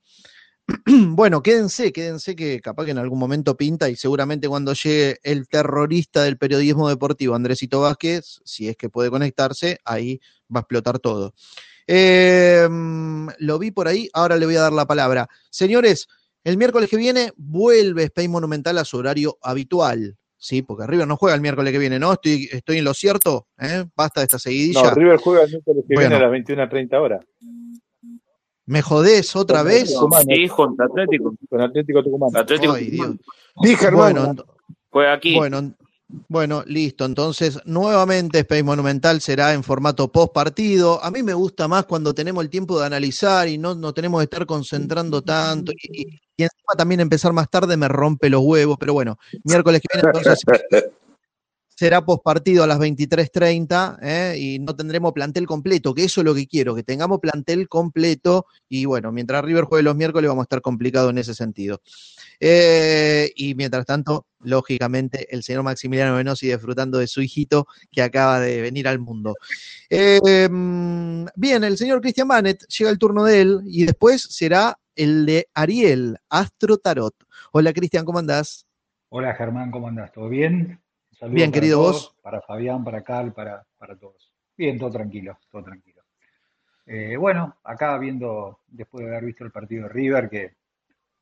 Bueno, 1.16 1.42
quédense, 1.42 1.92
quédense 1.92 2.36
que 2.36 2.60
capaz 2.60 2.84
que 2.84 2.90
en 2.92 2.98
algún 2.98 3.18
momento 3.18 3.56
pinta 3.56 3.88
y 3.88 3.96
seguramente 3.96 4.48
cuando 4.48 4.74
llegue 4.74 5.18
el 5.24 5.48
terrorista 5.48 6.22
del 6.22 6.38
periodismo 6.38 6.88
deportivo, 6.88 7.34
Andresito 7.34 7.80
Vázquez, 7.80 8.40
si 8.44 8.68
es 8.68 8.76
que 8.76 8.90
puede 8.90 9.10
conectarse, 9.10 9.78
ahí 9.84 10.20
va 10.54 10.60
a 10.60 10.62
explotar 10.62 10.98
todo. 11.00 11.34
Mm, 11.88 13.28
lo 13.38 13.58
vi 13.58 13.70
por 13.70 13.88
ahí, 13.88 14.08
ahora 14.12 14.36
le 14.36 14.46
voy 14.46 14.56
a 14.56 14.62
dar 14.62 14.72
la 14.72 14.86
palabra. 14.86 15.28
Señores, 15.50 16.08
el 16.44 16.56
miércoles 16.56 16.88
que 16.88 16.96
viene 16.96 17.32
vuelve 17.36 18.04
Space 18.04 18.28
Monumental 18.28 18.78
a 18.78 18.84
su 18.84 18.98
horario 18.98 19.38
habitual. 19.42 20.16
Sí, 20.38 20.62
porque 20.62 20.86
River 20.86 21.08
no 21.08 21.16
juega 21.16 21.34
el 21.34 21.40
miércoles 21.40 21.72
que 21.72 21.78
viene, 21.78 21.98
¿no? 21.98 22.12
Estoy, 22.12 22.48
estoy 22.52 22.78
en 22.78 22.84
lo 22.84 22.92
cierto, 22.94 23.46
¿eh? 23.58 23.84
Basta 23.96 24.20
de 24.20 24.24
esta 24.24 24.38
seguidilla. 24.38 24.82
No, 24.82 24.90
River 24.94 25.16
juega 25.18 25.44
el 25.44 25.50
miércoles 25.50 25.84
que 25.88 25.94
Bueno. 25.94 26.10
viene 26.10 26.24
a 26.24 26.28
las 26.28 26.30
21.30 26.70 27.00
horas. 27.00 27.24
¿Me 28.66 28.82
jodés 28.82 29.34
otra 29.36 29.62
vez? 29.62 29.94
Tucumán, 29.94 30.24
Sí, 30.24 30.48
contra 30.48 30.86
Atlético. 30.86 31.34
Con 31.48 31.60
Atlético 31.60 32.02
Tucumán. 32.02 32.36
Atlético 32.36 32.72
Ay, 32.74 32.90
Dios. 32.90 33.06
Tucumán. 33.06 33.20
Dije, 33.62 33.86
hermano. 33.86 34.24
Bueno, 34.26 34.44
Juega 34.90 35.12
aquí. 35.12 35.36
Bueno, 35.36 35.74
bueno, 36.28 36.62
listo. 36.66 37.04
Entonces, 37.04 37.58
nuevamente 37.64 38.38
Space 38.40 38.62
Monumental 38.62 39.20
será 39.20 39.52
en 39.52 39.62
formato 39.64 40.10
post 40.10 40.32
partido. 40.32 41.02
A 41.02 41.10
mí 41.10 41.22
me 41.22 41.34
gusta 41.34 41.66
más 41.68 41.84
cuando 41.86 42.14
tenemos 42.14 42.44
el 42.44 42.50
tiempo 42.50 42.78
de 42.78 42.86
analizar 42.86 43.48
y 43.48 43.58
no, 43.58 43.74
no 43.74 43.92
tenemos 43.92 44.20
que 44.20 44.24
estar 44.24 44.46
concentrando 44.46 45.22
tanto. 45.22 45.72
Y, 45.72 46.02
y- 46.02 46.20
y 46.38 46.42
encima 46.42 46.74
también 46.76 47.00
empezar 47.00 47.32
más 47.32 47.48
tarde 47.48 47.76
me 47.78 47.88
rompe 47.88 48.28
los 48.28 48.42
huevos. 48.42 48.76
Pero 48.78 48.92
bueno, 48.92 49.18
miércoles 49.44 49.80
que 49.80 49.88
viene 49.98 50.08
entonces 50.14 50.44
será 51.76 52.04
post 52.04 52.24
partido 52.24 52.64
a 52.64 52.66
las 52.66 52.78
23.30 52.78 53.98
¿eh? 54.02 54.36
y 54.38 54.58
no 54.58 54.74
tendremos 54.74 55.12
plantel 55.12 55.46
completo, 55.46 55.94
que 55.94 56.04
eso 56.04 56.22
es 56.22 56.24
lo 56.24 56.34
que 56.34 56.46
quiero, 56.46 56.74
que 56.74 56.82
tengamos 56.82 57.20
plantel 57.20 57.68
completo. 57.68 58.46
Y 58.68 58.86
bueno, 58.86 59.12
mientras 59.12 59.44
River 59.44 59.64
juegue 59.64 59.82
los 59.82 59.94
miércoles 59.94 60.28
vamos 60.28 60.42
a 60.42 60.46
estar 60.46 60.62
complicados 60.62 61.10
en 61.10 61.18
ese 61.18 61.34
sentido. 61.34 61.82
Eh, 62.40 63.30
y 63.36 63.54
mientras 63.54 63.84
tanto, 63.84 64.26
lógicamente, 64.40 65.26
el 65.34 65.42
señor 65.42 65.64
Maximiliano 65.64 66.16
Venosi 66.16 66.48
disfrutando 66.48 66.98
de 66.98 67.06
su 67.06 67.20
hijito 67.20 67.66
que 67.92 68.00
acaba 68.00 68.40
de 68.40 68.62
venir 68.62 68.88
al 68.88 68.98
mundo. 68.98 69.34
Mm, 69.90 71.26
bien, 71.36 71.62
el 71.62 71.76
señor 71.76 72.00
Cristian 72.00 72.28
Manet, 72.28 72.66
llega 72.68 72.90
el 72.90 72.98
turno 72.98 73.24
de 73.24 73.40
él 73.42 73.60
y 73.66 73.84
después 73.84 74.22
será 74.22 74.78
el 74.94 75.26
de 75.26 75.48
Ariel, 75.52 76.16
Astro 76.30 76.78
Tarot. 76.78 77.14
Hola 77.52 77.74
Cristian, 77.74 78.06
¿cómo 78.06 78.18
andás? 78.18 78.66
Hola 79.10 79.34
Germán, 79.34 79.70
¿cómo 79.70 79.88
andás? 79.88 80.10
¿Todo 80.12 80.30
bien? 80.30 80.80
Saludos 81.18 81.34
bien, 81.34 81.50
querido 81.50 81.78
todos, 81.78 81.92
vos. 81.92 82.16
Para 82.20 82.42
Fabián, 82.42 82.84
para 82.84 83.02
Carl, 83.02 83.32
para, 83.32 83.66
para 83.78 83.96
todos. 83.96 84.34
Bien, 84.54 84.78
todo 84.78 84.90
tranquilo, 84.90 85.38
todo 85.50 85.64
tranquilo. 85.64 86.02
Eh, 86.84 87.16
bueno, 87.16 87.56
acá 87.64 87.96
viendo, 87.96 88.60
después 88.66 89.02
de 89.02 89.12
haber 89.12 89.24
visto 89.24 89.42
el 89.42 89.50
partido 89.50 89.84
de 89.84 89.88
River, 89.88 90.28
que 90.28 90.56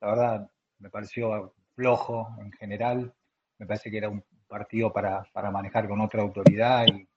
la 0.00 0.08
verdad 0.08 0.50
me 0.80 0.90
pareció 0.90 1.54
flojo 1.76 2.28
en 2.40 2.50
general, 2.52 3.14
me 3.58 3.66
parece 3.66 3.88
que 3.88 3.98
era 3.98 4.08
un 4.08 4.24
partido 4.48 4.92
para, 4.92 5.24
para 5.32 5.52
manejar 5.52 5.86
con 5.86 6.00
otra 6.00 6.22
autoridad 6.22 6.86
y, 6.88 7.08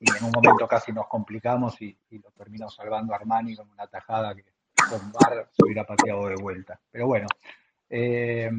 y, 0.00 0.16
en 0.16 0.24
un 0.24 0.32
momento 0.34 0.66
casi 0.66 0.92
nos 0.92 1.08
complicamos 1.08 1.80
y, 1.82 1.94
y, 2.08 2.18
lo 2.20 2.30
terminó 2.30 2.70
salvando 2.70 3.14
Armani 3.14 3.54
con 3.54 3.70
una 3.70 3.86
tajada 3.86 4.34
que 4.34 4.44
con 4.88 5.12
Bar 5.12 5.50
se 5.52 5.62
hubiera 5.62 5.84
pateado 5.84 6.26
de 6.26 6.36
vuelta. 6.36 6.80
Pero 6.90 7.06
bueno. 7.06 7.26
Eh, 7.90 8.50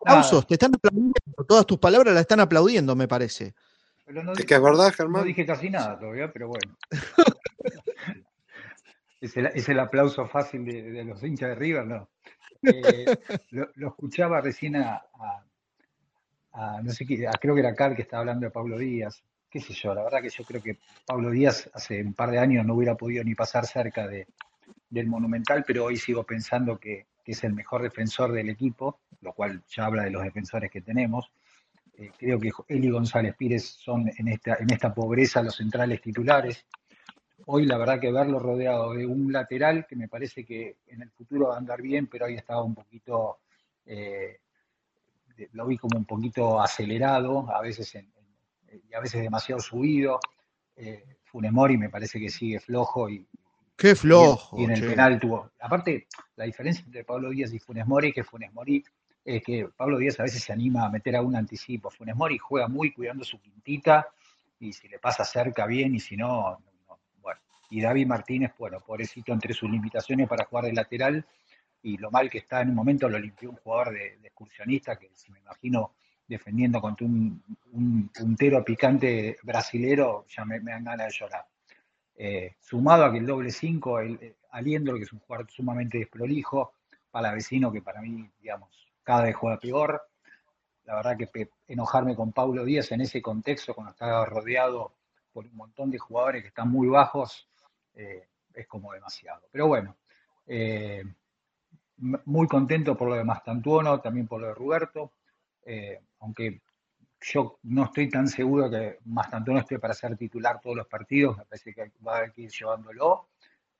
Aplausos, 0.00 0.46
te 0.46 0.54
están 0.54 0.74
aplaudiendo, 0.74 1.14
todas 1.48 1.66
tus 1.66 1.78
palabras 1.78 2.14
la 2.14 2.20
están 2.20 2.40
aplaudiendo, 2.40 2.94
me 2.94 3.08
parece. 3.08 3.54
No 4.06 4.32
es 4.32 4.44
que 4.44 4.54
es 4.54 4.62
verdad, 4.62 4.92
Germán. 4.92 5.22
No 5.22 5.26
dije 5.26 5.44
casi 5.44 5.68
nada 5.68 5.98
todavía, 5.98 6.32
pero 6.32 6.48
bueno. 6.48 6.76
es, 9.20 9.36
el, 9.36 9.46
es, 9.46 9.68
el, 9.68 9.80
aplauso 9.80 10.26
fácil 10.28 10.64
de, 10.64 10.82
de, 10.92 11.04
los 11.04 11.22
hinchas 11.22 11.48
de 11.50 11.54
River, 11.56 11.86
¿no? 11.86 12.08
Eh, 12.62 13.04
lo, 13.50 13.68
lo, 13.74 13.88
escuchaba 13.88 14.40
recién 14.40 14.76
a, 14.76 15.02
a, 15.14 15.44
a, 16.52 16.82
no 16.82 16.92
sé 16.92 17.04
qué, 17.04 17.28
creo 17.40 17.54
que 17.54 17.60
era 17.60 17.74
Carl 17.74 17.96
que 17.96 18.02
estaba 18.02 18.20
hablando 18.20 18.46
de 18.46 18.52
Pablo 18.52 18.78
Díaz, 18.78 19.24
qué 19.50 19.60
sé 19.60 19.74
yo, 19.74 19.92
la 19.92 20.04
verdad 20.04 20.22
que 20.22 20.30
yo 20.30 20.44
creo 20.44 20.62
que 20.62 20.78
Pablo 21.04 21.30
Díaz 21.30 21.68
hace 21.74 22.02
un 22.02 22.14
par 22.14 22.30
de 22.30 22.38
años 22.38 22.64
no 22.64 22.74
hubiera 22.74 22.94
podido 22.94 23.24
ni 23.24 23.34
pasar 23.34 23.66
cerca 23.66 24.06
de, 24.06 24.28
del 24.88 25.06
Monumental, 25.06 25.64
pero 25.66 25.84
hoy 25.84 25.96
sigo 25.96 26.24
pensando 26.24 26.78
que, 26.78 27.06
que, 27.26 27.32
es 27.32 27.44
el 27.44 27.52
mejor 27.52 27.82
defensor 27.82 28.32
del 28.32 28.48
equipo, 28.48 29.00
lo 29.20 29.32
cual 29.32 29.62
ya 29.68 29.86
habla 29.86 30.04
de 30.04 30.10
los 30.10 30.22
defensores 30.22 30.70
que 30.70 30.80
tenemos. 30.80 31.30
Eh, 31.98 32.12
creo 32.16 32.38
que 32.38 32.50
y 32.68 32.90
González 32.90 33.34
Pires 33.36 33.64
son 33.64 34.08
en 34.16 34.28
esta, 34.28 34.56
en 34.60 34.72
esta 34.72 34.94
pobreza 34.94 35.42
los 35.42 35.56
centrales 35.56 36.00
titulares. 36.00 36.64
Hoy 37.46 37.66
la 37.66 37.78
verdad 37.78 38.00
que 38.00 38.12
verlo 38.12 38.38
rodeado 38.38 38.94
de 38.94 39.06
un 39.06 39.32
lateral 39.32 39.86
que 39.86 39.96
me 39.96 40.08
parece 40.08 40.44
que 40.44 40.76
en 40.86 41.02
el 41.02 41.10
futuro 41.10 41.48
va 41.48 41.54
a 41.54 41.58
andar 41.58 41.82
bien, 41.82 42.06
pero 42.06 42.26
hoy 42.26 42.34
estaba 42.34 42.62
un 42.62 42.74
poquito, 42.74 43.38
eh, 43.84 44.40
lo 45.52 45.66
vi 45.66 45.76
como 45.76 45.98
un 45.98 46.04
poquito 46.04 46.60
acelerado, 46.60 47.50
a 47.50 47.60
veces 47.60 47.94
en, 47.94 48.10
y 48.88 48.94
a 48.94 49.00
veces 49.00 49.22
demasiado 49.22 49.60
subido. 49.60 50.20
Eh, 50.76 51.16
Funemori 51.24 51.76
me 51.76 51.90
parece 51.90 52.20
que 52.20 52.28
sigue 52.28 52.60
flojo 52.60 53.08
y, 53.08 53.26
Qué 53.76 53.94
flojo. 53.94 54.58
Y, 54.58 54.64
en 54.64 54.70
el 54.70 54.86
penal 54.86 55.20
tuvo. 55.20 55.50
Aparte, 55.60 56.06
la 56.36 56.44
diferencia 56.44 56.84
entre 56.84 57.04
Pablo 57.04 57.30
Díaz 57.30 57.52
y 57.52 57.58
Funes 57.58 57.86
Mori 57.86 58.08
es 58.08 58.14
que 58.14 58.24
Funes 58.24 58.52
Mori 58.52 58.82
es 59.24 59.42
que 59.42 59.68
Pablo 59.76 59.98
Díaz 59.98 60.18
a 60.20 60.22
veces 60.22 60.42
se 60.42 60.52
anima 60.52 60.86
a 60.86 60.90
meter 60.90 61.16
a 61.16 61.22
un 61.22 61.36
anticipo. 61.36 61.90
Funes 61.90 62.16
Mori 62.16 62.38
juega 62.38 62.68
muy 62.68 62.92
cuidando 62.92 63.24
su 63.24 63.40
quintita 63.40 64.08
y 64.58 64.72
si 64.72 64.88
le 64.88 64.98
pasa 64.98 65.24
cerca 65.24 65.66
bien 65.66 65.94
y 65.94 66.00
si 66.00 66.16
no, 66.16 66.58
no, 66.88 66.98
bueno. 67.20 67.40
Y 67.68 67.80
David 67.80 68.06
Martínez, 68.06 68.52
bueno, 68.58 68.80
pobrecito 68.80 69.32
entre 69.32 69.52
sus 69.52 69.70
limitaciones 69.70 70.28
para 70.28 70.46
jugar 70.46 70.64
de 70.64 70.72
lateral 70.72 71.26
y 71.82 71.98
lo 71.98 72.10
mal 72.10 72.30
que 72.30 72.38
está 72.38 72.62
en 72.62 72.70
un 72.70 72.76
momento 72.76 73.08
lo 73.08 73.18
limpió 73.18 73.50
un 73.50 73.56
jugador 73.56 73.92
de, 73.92 74.16
de 74.18 74.28
excursionista 74.28 74.96
que 74.96 75.10
si 75.14 75.30
me 75.32 75.40
imagino 75.40 75.92
defendiendo 76.26 76.80
contra 76.80 77.06
un, 77.06 77.42
un 77.72 78.08
puntero 78.08 78.64
picante 78.64 79.36
brasilero, 79.42 80.24
ya 80.28 80.44
me, 80.44 80.60
me 80.60 80.72
dan 80.72 80.84
ganas 80.84 81.08
de 81.08 81.18
llorar. 81.18 81.44
Eh, 82.16 82.56
sumado 82.60 83.04
a 83.04 83.12
que 83.12 83.18
el 83.18 83.26
doble 83.26 83.50
5, 83.50 84.00
el, 84.00 84.18
el 84.20 84.36
Aliendro, 84.50 84.96
que 84.96 85.04
es 85.04 85.12
un 85.12 85.20
jugador 85.20 85.50
sumamente 85.50 85.98
desprolijo, 85.98 86.72
para 87.10 87.32
vecino 87.32 87.72
que 87.72 87.82
para 87.82 88.00
mí, 88.02 88.30
digamos, 88.40 88.70
cada 89.02 89.22
vez 89.22 89.36
juega 89.36 89.58
peor. 89.58 90.02
La 90.84 90.96
verdad 90.96 91.16
que 91.16 91.48
enojarme 91.66 92.14
con 92.14 92.32
Paulo 92.32 92.64
Díaz 92.64 92.92
en 92.92 93.00
ese 93.00 93.22
contexto, 93.22 93.74
cuando 93.74 93.92
está 93.92 94.24
rodeado 94.24 94.92
por 95.32 95.46
un 95.46 95.56
montón 95.56 95.90
de 95.90 95.98
jugadores 95.98 96.42
que 96.42 96.48
están 96.48 96.70
muy 96.70 96.88
bajos, 96.88 97.48
eh, 97.94 98.28
es 98.54 98.66
como 98.66 98.92
demasiado. 98.92 99.42
Pero 99.50 99.66
bueno, 99.66 99.96
eh, 100.46 101.04
muy 101.96 102.46
contento 102.46 102.96
por 102.96 103.08
lo 103.08 103.14
de 103.14 103.24
Mastantuono, 103.24 104.00
también 104.00 104.26
por 104.26 104.40
lo 104.40 104.48
de 104.48 104.54
Roberto, 104.54 105.12
eh, 105.64 106.00
aunque 106.20 106.60
yo 107.20 107.58
no 107.64 107.84
estoy 107.84 108.08
tan 108.08 108.28
seguro 108.28 108.70
que 108.70 108.98
Mastantuono 109.06 109.60
esté 109.60 109.78
para 109.78 109.94
ser 109.94 110.16
titular 110.16 110.60
todos 110.60 110.76
los 110.76 110.86
partidos, 110.86 111.36
me 111.38 111.44
parece 111.44 111.74
que 111.74 111.90
va 112.06 112.18
a 112.18 112.32
ir 112.36 112.50
llevándolo. 112.50 113.28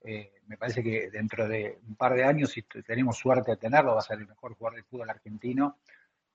Eh, 0.03 0.33
me 0.47 0.57
parece 0.57 0.83
que 0.83 1.11
dentro 1.11 1.49
de 1.49 1.81
un 1.87 1.97
par 1.97 2.15
de 2.15 2.25
años, 2.25 2.51
si 2.51 2.63
tenemos 2.63 3.17
suerte 3.19 3.53
de 3.53 3.57
tenerlo, 3.57 3.95
va 3.95 3.99
a 3.99 4.03
ser 4.03 4.19
el 4.19 4.29
mejor 4.29 4.55
jugador 4.55 4.77
de 4.77 4.85
fútbol 4.85 5.11
argentino, 5.11 5.79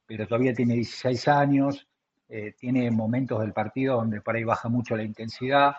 pero 0.05 0.27
todavía 0.27 0.53
tiene 0.53 0.75
16 0.75 1.27
años, 1.29 1.87
eh, 2.27 2.53
tiene 2.57 2.91
momentos 2.91 3.39
del 3.39 3.53
partido 3.53 3.95
donde 3.95 4.19
por 4.21 4.35
ahí 4.35 4.43
baja 4.43 4.67
mucho 4.67 4.95
la 4.95 5.03
intensidad 5.03 5.75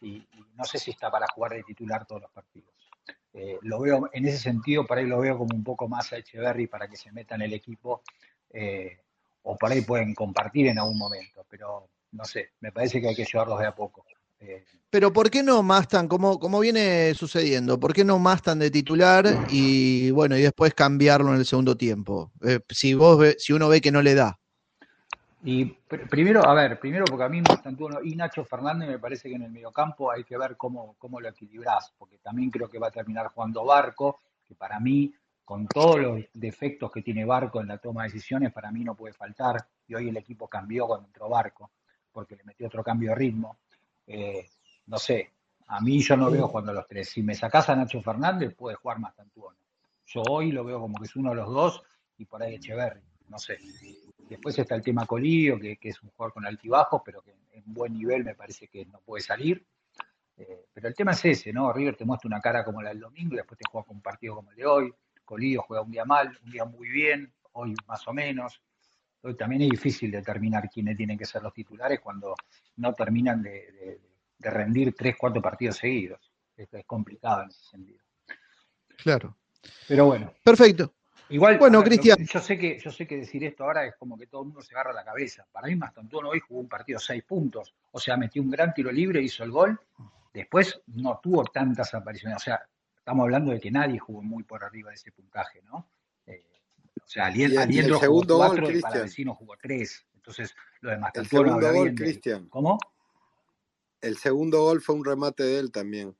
y, 0.00 0.26
no 0.56 0.64
sé 0.64 0.78
si 0.78 0.92
está 0.92 1.10
para 1.10 1.26
jugar 1.34 1.52
de 1.52 1.64
titular 1.64 2.06
todos 2.06 2.22
los 2.22 2.30
partidos. 2.30 2.70
Eh, 3.32 3.58
lo 3.62 3.80
veo, 3.80 4.08
en 4.12 4.26
ese 4.26 4.38
sentido, 4.38 4.86
por 4.86 4.98
ahí 4.98 5.06
lo 5.06 5.20
veo 5.20 5.38
como 5.38 5.56
un 5.56 5.64
poco 5.64 5.88
más 5.88 6.12
a 6.12 6.18
Echeverry 6.18 6.66
para 6.66 6.86
que 6.86 6.96
se 6.96 7.10
meta 7.10 7.34
en 7.34 7.42
el 7.42 7.54
equipo 7.54 8.02
o 9.42 9.56
por 9.56 9.70
ahí 9.70 9.82
pueden 9.82 10.14
compartir 10.14 10.68
en 10.68 10.78
algún 10.78 10.98
momento, 10.98 11.44
pero 11.48 11.88
no 12.12 12.24
sé, 12.24 12.50
me 12.60 12.72
parece 12.72 13.00
que 13.00 13.08
hay 13.08 13.14
que 13.14 13.24
llevarlos 13.24 13.58
de 13.58 13.66
a 13.66 13.74
poco. 13.74 14.04
Eh, 14.40 14.64
pero 14.90 15.12
¿por 15.12 15.30
qué 15.30 15.42
no 15.42 15.62
Mastan? 15.62 16.08
¿Cómo, 16.08 16.38
¿Cómo 16.38 16.60
viene 16.60 17.14
sucediendo? 17.14 17.78
¿Por 17.78 17.94
qué 17.94 18.04
no 18.04 18.18
Mastan 18.18 18.58
de 18.58 18.70
titular 18.70 19.24
y 19.48 20.10
bueno, 20.10 20.36
y 20.36 20.42
después 20.42 20.74
cambiarlo 20.74 21.32
en 21.32 21.38
el 21.38 21.46
segundo 21.46 21.76
tiempo? 21.76 22.32
Eh, 22.44 22.60
si 22.68 22.94
vos 22.94 23.18
ve, 23.18 23.36
si 23.38 23.52
uno 23.52 23.68
ve 23.68 23.80
que 23.80 23.92
no 23.92 24.02
le 24.02 24.14
da. 24.14 24.38
Y 25.44 25.64
pr 25.64 26.08
primero, 26.08 26.46
a 26.46 26.54
ver, 26.54 26.78
primero 26.78 27.04
porque 27.04 27.24
a 27.24 27.28
mí 27.28 27.40
Mastantuono 27.40 28.00
y 28.02 28.14
Nacho 28.14 28.44
Fernández 28.44 28.88
me 28.88 28.98
parece 28.98 29.28
que 29.28 29.34
en 29.34 29.42
el 29.42 29.50
mediocampo 29.50 30.10
hay 30.10 30.24
que 30.24 30.36
ver 30.36 30.56
cómo, 30.56 30.94
cómo 30.98 31.20
lo 31.20 31.28
equilibrás, 31.28 31.92
porque 31.98 32.18
también 32.18 32.50
creo 32.50 32.68
que 32.68 32.78
va 32.78 32.88
a 32.88 32.92
terminar 32.92 33.28
jugando 33.28 33.64
Barco, 33.64 34.20
que 34.46 34.54
para 34.54 34.78
mí, 34.78 35.12
con 35.52 35.66
todos 35.66 36.00
los 36.00 36.24
defectos 36.32 36.90
que 36.90 37.02
tiene 37.02 37.26
Barco 37.26 37.60
en 37.60 37.68
la 37.68 37.76
toma 37.76 38.04
de 38.04 38.08
decisiones, 38.08 38.54
para 38.54 38.72
mí 38.72 38.82
no 38.84 38.94
puede 38.94 39.12
faltar, 39.12 39.62
y 39.86 39.94
hoy 39.94 40.08
el 40.08 40.16
equipo 40.16 40.48
cambió 40.48 40.86
cuando 40.86 41.08
entró 41.08 41.28
Barco, 41.28 41.72
porque 42.10 42.36
le 42.36 42.44
metió 42.44 42.68
otro 42.68 42.82
cambio 42.82 43.10
de 43.10 43.16
ritmo. 43.16 43.58
Eh, 44.06 44.48
no 44.86 44.96
sé, 44.96 45.30
a 45.66 45.78
mí 45.82 46.00
yo 46.00 46.16
no 46.16 46.30
veo 46.30 46.48
jugando 46.48 46.70
a 46.70 46.74
los 46.76 46.86
tres. 46.86 47.10
Si 47.10 47.22
me 47.22 47.34
sacás 47.34 47.68
a 47.68 47.76
Nacho 47.76 48.00
Fernández, 48.00 48.54
puede 48.54 48.76
jugar 48.76 48.98
más 48.98 49.14
Tantuono. 49.14 49.58
Yo 50.06 50.22
hoy 50.22 50.52
lo 50.52 50.64
veo 50.64 50.80
como 50.80 50.98
que 50.98 51.04
es 51.04 51.16
uno 51.16 51.28
de 51.28 51.36
los 51.36 51.50
dos 51.50 51.82
y 52.16 52.24
por 52.24 52.42
ahí 52.42 52.54
Echeverry, 52.54 53.02
no 53.28 53.36
sé. 53.36 53.58
Después 54.30 54.58
está 54.58 54.74
el 54.74 54.80
tema 54.80 55.04
Colillo, 55.04 55.60
que, 55.60 55.76
es 55.82 56.02
un 56.02 56.08
jugador 56.12 56.32
con 56.32 56.46
altibajos, 56.46 57.02
pero 57.04 57.20
que 57.20 57.34
en 57.52 57.64
buen 57.66 57.92
nivel 57.92 58.24
me 58.24 58.34
parece 58.34 58.68
que 58.68 58.86
no 58.86 59.00
puede 59.00 59.22
salir. 59.22 59.62
Eh, 60.34 60.64
pero 60.72 60.88
el 60.88 60.94
tema 60.94 61.10
es 61.10 61.22
ese, 61.26 61.52
¿no? 61.52 61.70
River 61.74 61.94
te 61.94 62.06
muestra 62.06 62.26
una 62.26 62.40
cara 62.40 62.64
como 62.64 62.80
la 62.80 62.88
del 62.88 63.00
domingo, 63.00 63.36
después 63.36 63.58
te 63.58 63.68
juega 63.70 63.86
con 63.86 63.96
un 63.96 64.02
partido 64.02 64.36
como 64.36 64.50
el 64.50 64.56
de 64.56 64.64
hoy. 64.64 64.94
Colillo 65.32 65.62
juega 65.62 65.82
un 65.82 65.90
día 65.90 66.04
mal, 66.04 66.38
un 66.44 66.50
día 66.50 66.66
muy 66.66 66.90
bien, 66.90 67.32
hoy 67.52 67.74
más 67.86 68.06
o 68.06 68.12
menos. 68.12 68.60
Hoy 69.22 69.34
también 69.34 69.62
es 69.62 69.70
difícil 69.70 70.10
determinar 70.10 70.68
quiénes 70.68 70.94
tienen 70.94 71.16
que 71.16 71.24
ser 71.24 71.42
los 71.42 71.54
titulares 71.54 72.00
cuando 72.00 72.34
no 72.76 72.92
terminan 72.92 73.42
de, 73.42 73.72
de, 73.72 74.00
de 74.36 74.50
rendir 74.50 74.94
tres, 74.94 75.16
cuatro 75.18 75.40
partidos 75.40 75.78
seguidos. 75.78 76.30
Es, 76.54 76.68
es, 76.74 76.84
complicado 76.84 77.44
en 77.44 77.48
ese 77.48 77.64
sentido. 77.64 78.02
Claro. 78.98 79.38
Pero 79.88 80.04
bueno. 80.04 80.34
Perfecto. 80.44 80.92
Igual, 81.30 81.56
bueno, 81.56 81.82
Cristian. 81.82 82.18
Yo 82.26 82.38
sé, 82.38 82.58
que, 82.58 82.78
yo 82.78 82.90
sé 82.90 83.06
que 83.06 83.16
decir 83.16 83.42
esto 83.42 83.64
ahora 83.64 83.86
es 83.86 83.94
como 83.96 84.18
que 84.18 84.26
todo 84.26 84.42
el 84.42 84.48
mundo 84.48 84.60
se 84.60 84.74
agarra 84.74 84.92
la 84.92 85.02
cabeza. 85.02 85.46
Para 85.50 85.66
mí, 85.66 85.76
Mastantuono 85.76 86.28
hoy 86.28 86.40
jugó 86.40 86.60
un 86.60 86.68
partido 86.68 86.98
seis 86.98 87.24
puntos. 87.24 87.74
O 87.92 87.98
sea, 87.98 88.18
metió 88.18 88.42
un 88.42 88.50
gran 88.50 88.74
tiro 88.74 88.92
libre, 88.92 89.22
hizo 89.22 89.44
el 89.44 89.50
gol. 89.50 89.80
Después 90.34 90.82
no 90.88 91.18
tuvo 91.22 91.42
tantas 91.44 91.94
apariciones. 91.94 92.36
O 92.36 92.40
sea, 92.40 92.60
estamos 93.02 93.24
hablando 93.24 93.50
de 93.50 93.58
que 93.58 93.70
nadie 93.70 93.98
jugó 93.98 94.22
muy 94.22 94.44
por 94.44 94.62
arriba 94.62 94.90
de 94.90 94.94
ese 94.94 95.10
puntaje, 95.10 95.60
¿no? 95.62 95.88
Eh, 96.24 96.44
o 97.04 97.08
sea, 97.08 97.26
Aliendro, 97.26 97.64
y 97.68 97.78
el, 97.78 97.86
jugó 97.86 98.00
segundo 98.00 98.36
cuatro 98.36 98.62
gol, 98.62 98.76
y 98.76 98.80
para 98.80 99.02
vecino 99.02 99.34
jugó 99.34 99.56
tres. 99.60 100.06
Entonces, 100.14 100.54
lo 100.82 100.90
de 100.90 100.98
Mastantuono 100.98 101.56
El 101.56 101.60
segundo 101.60 101.78
gol, 101.78 101.94
Cristian. 101.96 102.48
¿Cómo? 102.48 102.78
El 104.00 104.16
segundo 104.18 104.62
gol 104.62 104.80
fue 104.80 104.94
un 104.94 105.04
remate 105.04 105.42
de 105.42 105.58
él 105.58 105.72
también. 105.72 106.14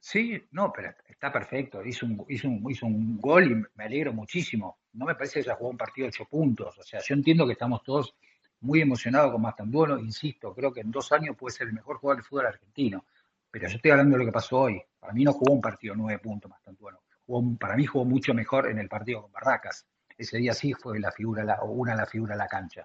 Sí, 0.00 0.42
no, 0.50 0.72
pero 0.72 0.92
está 1.08 1.32
perfecto. 1.32 1.84
Hizo 1.84 2.06
un, 2.06 2.26
hizo, 2.28 2.48
un, 2.48 2.68
hizo 2.68 2.86
un 2.86 3.20
gol 3.20 3.52
y 3.52 3.54
me 3.76 3.84
alegro 3.84 4.12
muchísimo. 4.12 4.78
No 4.94 5.06
me 5.06 5.14
parece 5.14 5.34
que 5.34 5.40
haya 5.48 5.54
jugado 5.54 5.70
un 5.70 5.78
partido 5.78 6.06
de 6.06 6.08
ocho 6.08 6.24
puntos. 6.24 6.76
O 6.76 6.82
sea, 6.82 7.00
yo 7.00 7.14
entiendo 7.14 7.46
que 7.46 7.52
estamos 7.52 7.84
todos 7.84 8.16
muy 8.60 8.80
emocionados 8.80 9.30
con 9.30 9.42
Mastantuono. 9.42 9.96
Insisto, 10.00 10.52
creo 10.52 10.72
que 10.72 10.80
en 10.80 10.90
dos 10.90 11.12
años 11.12 11.36
puede 11.36 11.54
ser 11.54 11.68
el 11.68 11.72
mejor 11.72 11.98
jugador 11.98 12.20
del 12.20 12.28
fútbol 12.28 12.46
argentino. 12.46 13.04
Pero 13.48 13.68
yo 13.68 13.76
estoy 13.76 13.90
hablando 13.92 14.14
de 14.14 14.18
lo 14.18 14.26
que 14.26 14.32
pasó 14.32 14.58
hoy. 14.58 14.82
Para 15.06 15.14
mí 15.14 15.22
no 15.22 15.32
jugó 15.32 15.52
un 15.52 15.60
partido 15.60 15.94
nueve 15.94 16.18
puntos 16.18 16.50
Mastantuono. 16.50 16.98
Jugó, 17.24 17.56
para 17.58 17.76
mí 17.76 17.86
jugó 17.86 18.04
mucho 18.04 18.34
mejor 18.34 18.68
en 18.68 18.80
el 18.80 18.88
partido 18.88 19.22
con 19.22 19.30
Barracas. 19.30 19.86
Ese 20.18 20.38
día 20.38 20.52
sí 20.52 20.72
fue 20.72 20.98
la 20.98 21.12
figura, 21.12 21.44
la, 21.44 21.62
una 21.62 21.94
la 21.94 22.06
figura 22.06 22.34
de 22.34 22.38
la 22.38 22.48
cancha. 22.48 22.84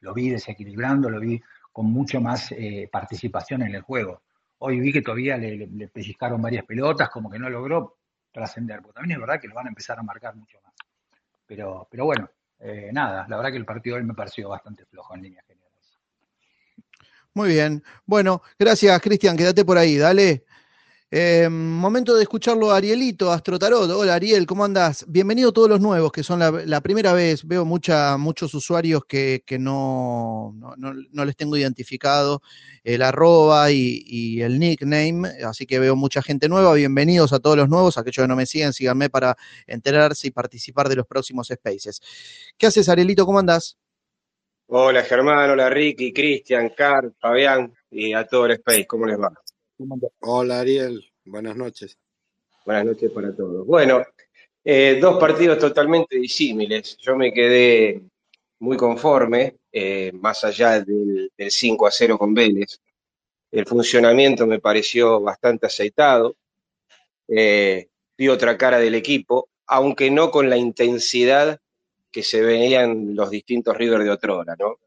Lo 0.00 0.12
vi 0.12 0.28
desequilibrando, 0.28 1.08
lo 1.08 1.18
vi 1.18 1.40
con 1.72 1.86
mucho 1.86 2.20
más 2.20 2.52
eh, 2.52 2.90
participación 2.92 3.62
en 3.62 3.74
el 3.74 3.80
juego. 3.80 4.20
hoy 4.58 4.80
vi 4.80 4.92
que 4.92 5.00
todavía 5.00 5.38
le, 5.38 5.66
le, 5.66 5.88
pellizcaron 5.88 6.42
varias 6.42 6.66
pelotas, 6.66 7.08
como 7.08 7.30
que 7.30 7.38
no 7.38 7.48
logró 7.48 7.96
trascender, 8.30 8.82
porque 8.82 8.96
también 8.96 9.16
es 9.16 9.20
verdad 9.26 9.40
que 9.40 9.48
lo 9.48 9.54
van 9.54 9.64
a 9.64 9.70
empezar 9.70 9.98
a 9.98 10.02
marcar 10.02 10.36
mucho 10.36 10.58
más. 10.62 10.74
Pero, 11.46 11.88
pero 11.90 12.04
bueno, 12.04 12.28
eh, 12.58 12.90
nada, 12.92 13.24
la 13.26 13.36
verdad 13.38 13.50
que 13.50 13.56
el 13.56 13.64
partido 13.64 13.96
hoy 13.96 14.02
me 14.02 14.12
pareció 14.12 14.50
bastante 14.50 14.84
flojo 14.84 15.14
en 15.14 15.22
línea 15.22 15.42
general. 15.46 15.62
Muy 17.34 17.48
bien. 17.48 17.82
Bueno, 18.04 18.42
gracias, 18.58 19.00
Cristian. 19.00 19.38
Quédate 19.38 19.64
por 19.64 19.78
ahí, 19.78 19.96
dale. 19.96 20.44
Eh, 21.14 21.46
momento 21.50 22.14
de 22.14 22.22
escucharlo 22.22 22.70
a 22.70 22.78
Arielito, 22.78 23.30
Astrotarot. 23.30 23.90
Hola 23.90 24.14
Ariel, 24.14 24.46
¿cómo 24.46 24.64
andás? 24.64 25.04
Bienvenido 25.06 25.52
todos 25.52 25.68
los 25.68 25.78
nuevos, 25.78 26.10
que 26.10 26.22
son 26.22 26.38
la, 26.38 26.50
la 26.64 26.80
primera 26.80 27.12
vez. 27.12 27.46
Veo 27.46 27.66
mucha, 27.66 28.16
muchos 28.16 28.54
usuarios 28.54 29.04
que, 29.04 29.42
que 29.44 29.58
no, 29.58 30.54
no, 30.56 30.74
no, 31.10 31.24
les 31.26 31.36
tengo 31.36 31.54
identificado 31.58 32.40
el 32.82 33.02
arroba 33.02 33.70
y, 33.70 34.02
y, 34.06 34.40
el 34.40 34.58
nickname, 34.58 35.28
así 35.44 35.66
que 35.66 35.78
veo 35.78 35.96
mucha 35.96 36.22
gente 36.22 36.48
nueva. 36.48 36.72
Bienvenidos 36.72 37.34
a 37.34 37.40
todos 37.40 37.58
los 37.58 37.68
nuevos, 37.68 37.98
aquellos 37.98 38.24
que 38.24 38.28
no 38.28 38.36
me 38.36 38.46
siguen, 38.46 38.72
síganme 38.72 39.10
para 39.10 39.36
enterarse 39.66 40.28
y 40.28 40.30
participar 40.30 40.88
de 40.88 40.96
los 40.96 41.06
próximos 41.06 41.48
spaces. 41.48 42.00
¿Qué 42.56 42.68
haces, 42.68 42.88
Arielito? 42.88 43.26
¿Cómo 43.26 43.38
andás? 43.38 43.76
Hola 44.68 45.02
Germán, 45.02 45.50
hola 45.50 45.68
Ricky, 45.68 46.10
Cristian, 46.10 46.70
Car, 46.70 47.12
Fabián 47.20 47.70
y 47.90 48.14
a 48.14 48.24
todo 48.26 48.46
el 48.46 48.52
space. 48.52 48.86
¿Cómo 48.86 49.04
les 49.04 49.20
va? 49.20 49.30
Hola 50.20 50.60
Ariel, 50.60 51.04
buenas 51.24 51.56
noches. 51.56 51.98
Buenas 52.64 52.84
noches 52.84 53.10
para 53.10 53.34
todos. 53.34 53.66
Bueno, 53.66 54.04
eh, 54.64 54.98
dos 55.00 55.18
partidos 55.18 55.58
totalmente 55.58 56.18
disímiles. 56.18 56.96
Yo 56.98 57.16
me 57.16 57.32
quedé 57.32 58.02
muy 58.60 58.76
conforme, 58.76 59.56
eh, 59.72 60.12
más 60.14 60.44
allá 60.44 60.80
del, 60.80 61.32
del, 61.36 61.50
5 61.50 61.86
a 61.86 61.90
0 61.90 62.18
con 62.18 62.34
Vélez. 62.34 62.80
El 63.50 63.66
funcionamiento 63.66 64.46
me 64.46 64.60
pareció 64.60 65.20
bastante 65.20 65.66
aceitado. 65.66 66.36
Eh, 67.26 67.88
vi 68.16 68.28
otra 68.28 68.56
cara 68.56 68.78
del 68.78 68.94
equipo, 68.94 69.48
aunque 69.66 70.10
no 70.10 70.30
con 70.30 70.48
la 70.48 70.56
intensidad 70.56 71.58
que 72.10 72.22
se 72.22 72.42
veían 72.42 73.16
los 73.16 73.30
distintos 73.30 73.76
River 73.76 74.04
de 74.04 74.10
otrora, 74.10 74.54
¿no? 74.58 74.78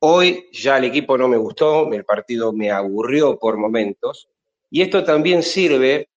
Hoy 0.00 0.48
ya 0.52 0.78
el 0.78 0.84
equipo 0.84 1.18
no 1.18 1.26
me 1.26 1.36
gustó, 1.36 1.92
el 1.92 2.04
partido 2.04 2.52
me 2.52 2.70
aburrió 2.70 3.36
por 3.36 3.56
momentos, 3.56 4.28
y 4.70 4.82
esto 4.82 5.02
también 5.02 5.42
sirve 5.42 6.08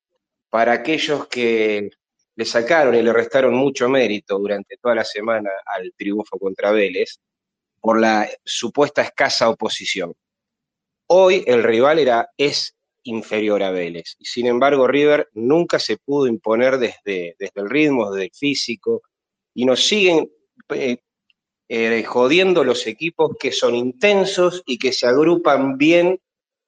para 0.50 0.74
aquellos 0.74 1.28
que 1.28 1.90
le 2.36 2.46
sacaron 2.46 2.94
y 2.94 3.02
le 3.02 3.12
restaron 3.12 3.56
mucho 3.56 3.90
mérito 3.90 4.38
durante 4.38 4.78
toda 4.78 4.96
la 4.96 5.04
semana 5.04 5.50
al 5.66 5.94
triunfo 5.98 6.38
contra 6.38 6.72
Vélez 6.72 7.20
por 7.80 8.00
la 8.00 8.30
supuesta 8.46 9.02
escasa 9.02 9.50
oposición. 9.50 10.14
Hoy 11.08 11.44
el 11.48 11.64
rival 11.64 11.98
era, 11.98 12.30
es 12.38 12.76
inferior 13.04 13.64
a 13.64 13.72
Vélez, 13.72 14.16
y 14.20 14.26
sin 14.26 14.46
embargo 14.46 14.88
River 14.88 15.28
nunca 15.34 15.80
se 15.80 15.98
pudo 15.98 16.28
imponer 16.28 16.78
desde, 16.78 17.36
desde 17.40 17.62
el 17.62 17.70
ritmo, 17.70 18.12
desde 18.12 18.26
el 18.26 18.32
físico, 18.32 19.02
y 19.56 19.66
nos 19.66 19.84
siguen 19.84 20.32
eh, 20.70 21.00
eh, 21.74 22.04
jodiendo 22.04 22.66
los 22.66 22.86
equipos 22.86 23.38
que 23.40 23.54
son 23.54 23.76
intensos 23.76 24.62
y 24.66 24.78
que 24.78 24.92
se 24.92 25.08
agrupan 25.08 25.78
bien 25.78 26.20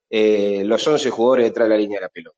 eh, 0.09 0.63
los 0.63 0.87
11 0.87 1.09
jugadores 1.09 1.47
detrás 1.47 1.67
de 1.67 1.75
la 1.75 1.81
línea 1.81 1.97
de 1.97 2.03
la 2.03 2.09
pelota. 2.09 2.37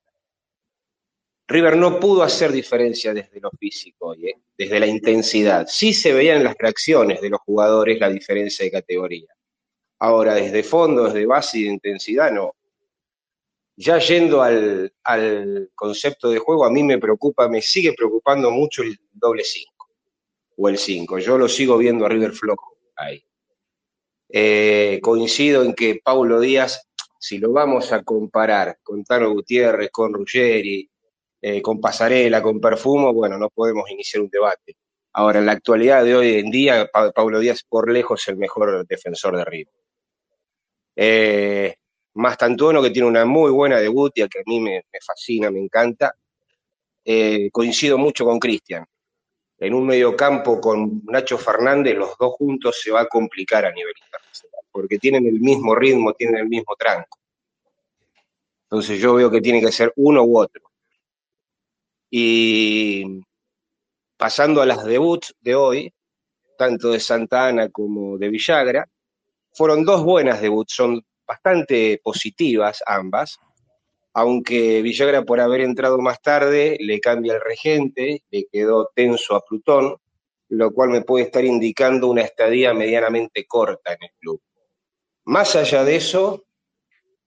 River 1.47 1.77
no 1.77 1.99
pudo 1.99 2.23
hacer 2.23 2.51
diferencia 2.51 3.13
desde 3.13 3.39
lo 3.39 3.51
físico, 3.51 4.15
¿eh? 4.15 4.39
desde 4.57 4.79
la 4.79 4.87
intensidad. 4.87 5.67
Sí 5.67 5.93
se 5.93 6.11
veían 6.11 6.43
las 6.43 6.57
reacciones 6.57 7.21
de 7.21 7.29
los 7.29 7.39
jugadores 7.41 7.99
la 7.99 8.09
diferencia 8.09 8.65
de 8.65 8.71
categoría. 8.71 9.27
Ahora, 9.99 10.33
desde 10.33 10.63
fondo, 10.63 11.03
desde 11.03 11.27
base 11.27 11.59
y 11.59 11.63
de 11.65 11.69
intensidad, 11.69 12.31
no. 12.31 12.55
Ya 13.77 13.99
yendo 13.99 14.41
al, 14.41 14.91
al 15.03 15.69
concepto 15.75 16.31
de 16.31 16.39
juego, 16.39 16.65
a 16.65 16.71
mí 16.71 16.81
me 16.81 16.97
preocupa, 16.97 17.47
me 17.47 17.61
sigue 17.61 17.93
preocupando 17.93 18.49
mucho 18.49 18.81
el 18.81 18.97
doble 19.13 19.43
5 19.43 19.74
o 20.57 20.69
el 20.69 20.77
5. 20.77 21.19
Yo 21.19 21.37
lo 21.37 21.47
sigo 21.47 21.77
viendo 21.77 22.05
a 22.05 22.09
River 22.09 22.31
flojo 22.31 22.77
ahí. 22.95 23.23
Eh, 24.29 24.99
coincido 25.01 25.63
en 25.63 25.73
que 25.73 25.99
Paulo 26.03 26.39
Díaz 26.39 26.85
si 27.25 27.39
lo 27.39 27.51
vamos 27.51 27.91
a 27.91 28.03
comparar 28.03 28.77
con 28.83 29.03
Tano 29.03 29.31
Gutiérrez, 29.31 29.89
con 29.89 30.13
Ruggeri, 30.13 30.87
eh, 31.41 31.59
con 31.59 31.81
Pasarela, 31.81 32.39
con 32.39 32.61
Perfumo, 32.61 33.11
bueno, 33.13 33.39
no 33.39 33.49
podemos 33.49 33.89
iniciar 33.89 34.21
un 34.21 34.29
debate. 34.29 34.77
Ahora, 35.13 35.39
en 35.39 35.47
la 35.47 35.53
actualidad 35.53 36.03
de 36.03 36.15
hoy 36.15 36.35
en 36.35 36.51
día, 36.51 36.87
pa 36.93 37.11
Pablo 37.11 37.39
Díaz 37.39 37.63
por 37.67 37.91
lejos 37.91 38.21
es 38.21 38.27
el 38.27 38.37
mejor 38.37 38.85
defensor 38.85 39.37
de 39.37 39.43
River. 39.43 39.73
Eh, 40.95 41.75
Mastantuono, 42.13 42.83
que 42.83 42.91
tiene 42.91 43.07
una 43.07 43.25
muy 43.25 43.49
buena 43.49 43.79
debut 43.79 44.13
que 44.13 44.21
a 44.23 44.43
mí 44.45 44.59
me, 44.59 44.83
me 44.93 44.99
fascina, 45.03 45.49
me 45.49 45.61
encanta. 45.61 46.15
Eh, 47.03 47.49
coincido 47.51 47.97
mucho 47.97 48.23
con 48.23 48.37
Cristian. 48.37 48.85
En 49.59 49.73
un 49.73 49.85
mediocampo 49.85 50.59
con 50.59 51.01
Nacho 51.05 51.37
Fernández, 51.37 51.95
los 51.95 52.17
dos 52.17 52.33
juntos 52.33 52.79
se 52.81 52.91
va 52.91 53.01
a 53.01 53.07
complicar 53.07 53.65
a 53.65 53.71
nivel 53.71 53.93
internacional 54.03 54.61
porque 54.71 54.99
tienen 54.99 55.25
el 55.25 55.39
mismo 55.39 55.73
ritmo, 55.73 56.13
tienen 56.13 56.35
el 56.35 56.49
mismo 56.49 56.75
tranco. 56.77 57.17
Entonces 58.63 58.99
yo 58.99 59.13
veo 59.13 59.31
que 59.31 59.39
tiene 59.39 59.61
que 59.61 59.71
ser 59.71 59.93
uno 59.95 60.21
u 60.23 60.37
otro. 60.37 60.63
Y 62.09 63.21
pasando 64.17 64.61
a 64.61 64.65
las 64.65 64.83
debuts 64.83 65.33
de 65.39 65.55
hoy, 65.55 65.93
tanto 66.57 66.91
de 66.91 66.99
Santa 66.99 67.47
Ana 67.47 67.69
como 67.69 68.17
de 68.17 68.27
Villagra, 68.27 68.89
fueron 69.53 69.85
dos 69.85 70.03
buenas 70.03 70.41
debuts, 70.41 70.73
son 70.73 71.01
bastante 71.25 72.01
positivas 72.03 72.83
ambas, 72.85 73.39
aunque 74.17 74.81
Villagra 74.81 75.25
por 75.25 75.41
haber 75.41 75.59
entrado 75.59 75.97
más 75.97 76.21
tarde 76.21 76.77
le 76.79 77.01
cambia 77.01 77.33
el 77.33 77.41
regente, 77.41 78.23
le 78.31 78.45
quedó 78.49 78.89
tenso 78.95 79.35
a 79.35 79.41
Plutón, 79.41 79.97
lo 80.47 80.71
cual 80.71 80.89
me 80.89 81.01
puede 81.01 81.25
estar 81.25 81.43
indicando 81.43 82.07
una 82.07 82.21
estadía 82.21 82.73
medianamente 82.73 83.45
corta 83.45 83.91
en 83.91 84.03
el 84.03 84.11
club. 84.17 84.41
Más 85.25 85.57
allá 85.57 85.83
de 85.83 85.97
eso, 85.97 86.45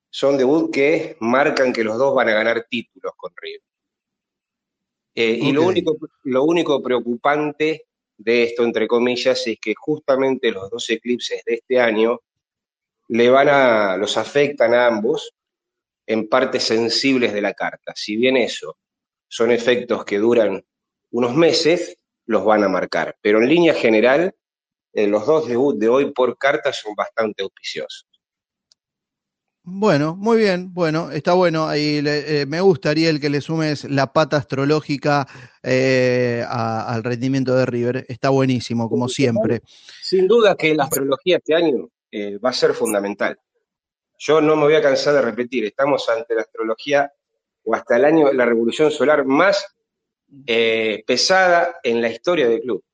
son 0.09 0.39
debut 0.39 0.73
que 0.73 1.19
marcan 1.21 1.75
que 1.75 1.85
los 1.85 1.99
dos 1.99 2.15
van 2.15 2.31
a 2.31 2.35
ganar 2.35 2.67
títulos 2.71 3.13
con 3.19 3.33
River. 3.37 3.61
Eh, 5.15 5.37
okay. 5.37 5.49
Y 5.49 5.53
lo 5.53 5.65
único, 5.65 5.99
lo 6.23 6.45
único 6.45 6.83
preocupante 6.83 7.85
de 8.17 8.45
esto, 8.45 8.65
entre 8.65 8.89
comillas, 8.89 9.47
es 9.47 9.59
que 9.61 9.75
justamente 9.77 10.51
los 10.51 10.71
dos 10.71 10.89
eclipses 10.89 11.45
de 11.45 11.57
este 11.57 11.81
año 11.81 12.21
le 13.09 13.29
van 13.29 13.49
a, 13.51 13.97
los 13.99 14.17
afectan 14.17 14.73
a 14.73 14.87
ambos 14.87 15.35
en 16.09 16.27
partes 16.27 16.65
sensibles 16.65 17.35
de 17.35 17.43
la 17.43 17.53
carta. 17.53 17.93
Si 17.95 18.17
bien 18.17 18.37
eso 18.37 18.79
son 19.29 19.51
efectos 19.51 20.05
que 20.07 20.19
duran 20.19 20.65
unos 21.11 21.37
meses, 21.37 21.99
los 22.27 22.45
van 22.45 22.65
a 22.65 22.69
marcar. 22.69 23.17
Pero 23.21 23.41
en 23.41 23.49
línea 23.49 23.75
general, 23.75 24.35
eh, 24.95 25.07
los 25.07 25.27
dos 25.27 25.47
debuts 25.47 25.79
de 25.79 25.89
hoy 25.89 26.13
por 26.13 26.39
carta 26.39 26.73
son 26.73 26.95
bastante 26.95 27.43
auspiciosos. 27.43 28.07
Bueno, 29.71 30.17
muy 30.17 30.39
bien, 30.39 30.73
bueno, 30.73 31.11
está 31.11 31.35
bueno. 31.35 31.69
Ahí 31.69 32.01
le, 32.01 32.41
eh, 32.41 32.47
me 32.47 32.63
gustaría 32.63 33.11
el 33.11 33.21
que 33.21 33.29
le 33.29 33.43
sumes 33.43 33.85
la 33.85 34.11
pata 34.15 34.39
astrológica 34.39 35.29
eh, 35.63 36.43
a, 36.49 36.91
al 36.91 37.05
rendimiento 37.05 37.55
de 37.55 37.67
River. 37.67 38.07
Está 38.09 38.31
buenísimo, 38.31 38.89
como 38.89 39.11
siempre. 39.11 39.61
Sin 40.03 40.27
duda 40.27 40.57
que 40.57 40.75
la 40.75 40.85
astrología 40.85 41.37
este 41.37 41.55
año 41.55 41.91
eh, 42.11 42.39
va 42.39 42.49
a 42.49 42.55
ser 42.55 42.73
fundamental. 42.73 43.39
Yo 44.19 44.41
no 44.41 44.57
me 44.57 44.65
voy 44.65 44.75
a 44.75 44.83
cansar 44.83 45.15
de 45.15 45.23
repetir, 45.23 45.65
estamos 45.65 46.09
ante 46.09 46.35
la 46.35 46.43
astrología 46.43 47.11
o 47.65 47.75
hasta 47.75 47.97
el 47.97 48.05
año 48.05 48.33
la 48.33 48.45
revolución 48.45 48.91
solar 48.91 49.25
más 49.25 49.77
eh, 50.47 51.03
pesada 51.07 51.81
en 51.83 52.03
la 52.03 52.09
historia 52.09 52.49
del 52.49 52.61
club 52.61 52.85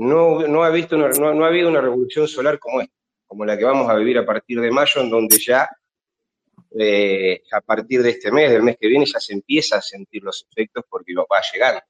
no, 0.00 0.46
no, 0.46 0.64
ha 0.64 0.70
visto 0.70 0.96
no, 0.96 1.08
no, 1.08 1.44
ha 1.44 1.48
habido 1.48 1.68
una 1.68 1.80
revolución 1.80 2.26
solar 2.26 2.58
como 2.58 2.80
esta, 2.80 2.94
como 3.26 3.44
la 3.44 3.56
que 3.56 3.64
vamos 3.64 3.88
a 3.90 3.94
vivir 3.94 4.18
a 4.18 4.24
partir 4.24 4.60
de 4.60 4.70
mayo, 4.70 5.00
en 5.00 5.10
donde 5.10 5.38
ya 5.38 5.68
eh, 6.78 7.42
a 7.52 7.60
partir 7.60 8.02
de 8.02 8.10
este 8.10 8.30
mes, 8.30 8.50
del 8.50 8.62
mes 8.62 8.76
que 8.80 8.88
viene, 8.88 9.04
ya 9.04 9.20
se 9.20 9.34
empieza 9.34 9.76
a 9.76 9.82
sentir 9.82 10.22
los 10.22 10.46
efectos 10.50 10.84
porque 10.88 11.14
va 11.14 11.38
a 11.38 11.52
llegar. 11.52 11.84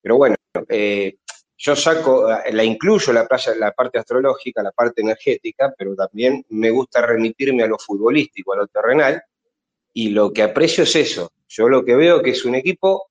Pero 0.00 0.16
bueno, 0.16 0.36
eh, 0.68 1.16
yo 1.64 1.76
saco, 1.76 2.26
la 2.28 2.64
incluyo 2.64 3.12
la, 3.12 3.28
la 3.56 3.70
parte 3.70 3.96
astrológica, 3.96 4.64
la 4.64 4.72
parte 4.72 5.00
energética, 5.00 5.72
pero 5.78 5.94
también 5.94 6.44
me 6.48 6.70
gusta 6.70 7.06
remitirme 7.06 7.62
a 7.62 7.68
lo 7.68 7.78
futbolístico, 7.78 8.52
a 8.52 8.56
lo 8.56 8.66
terrenal, 8.66 9.22
y 9.92 10.08
lo 10.08 10.32
que 10.32 10.42
aprecio 10.42 10.82
es 10.82 10.96
eso. 10.96 11.30
Yo 11.48 11.68
lo 11.68 11.84
que 11.84 11.94
veo 11.94 12.20
que 12.20 12.30
es 12.30 12.44
un 12.44 12.56
equipo 12.56 13.10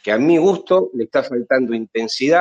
que 0.00 0.12
a 0.12 0.16
mi 0.16 0.38
gusto 0.38 0.90
le 0.94 1.04
está 1.04 1.24
faltando 1.24 1.74
intensidad, 1.74 2.40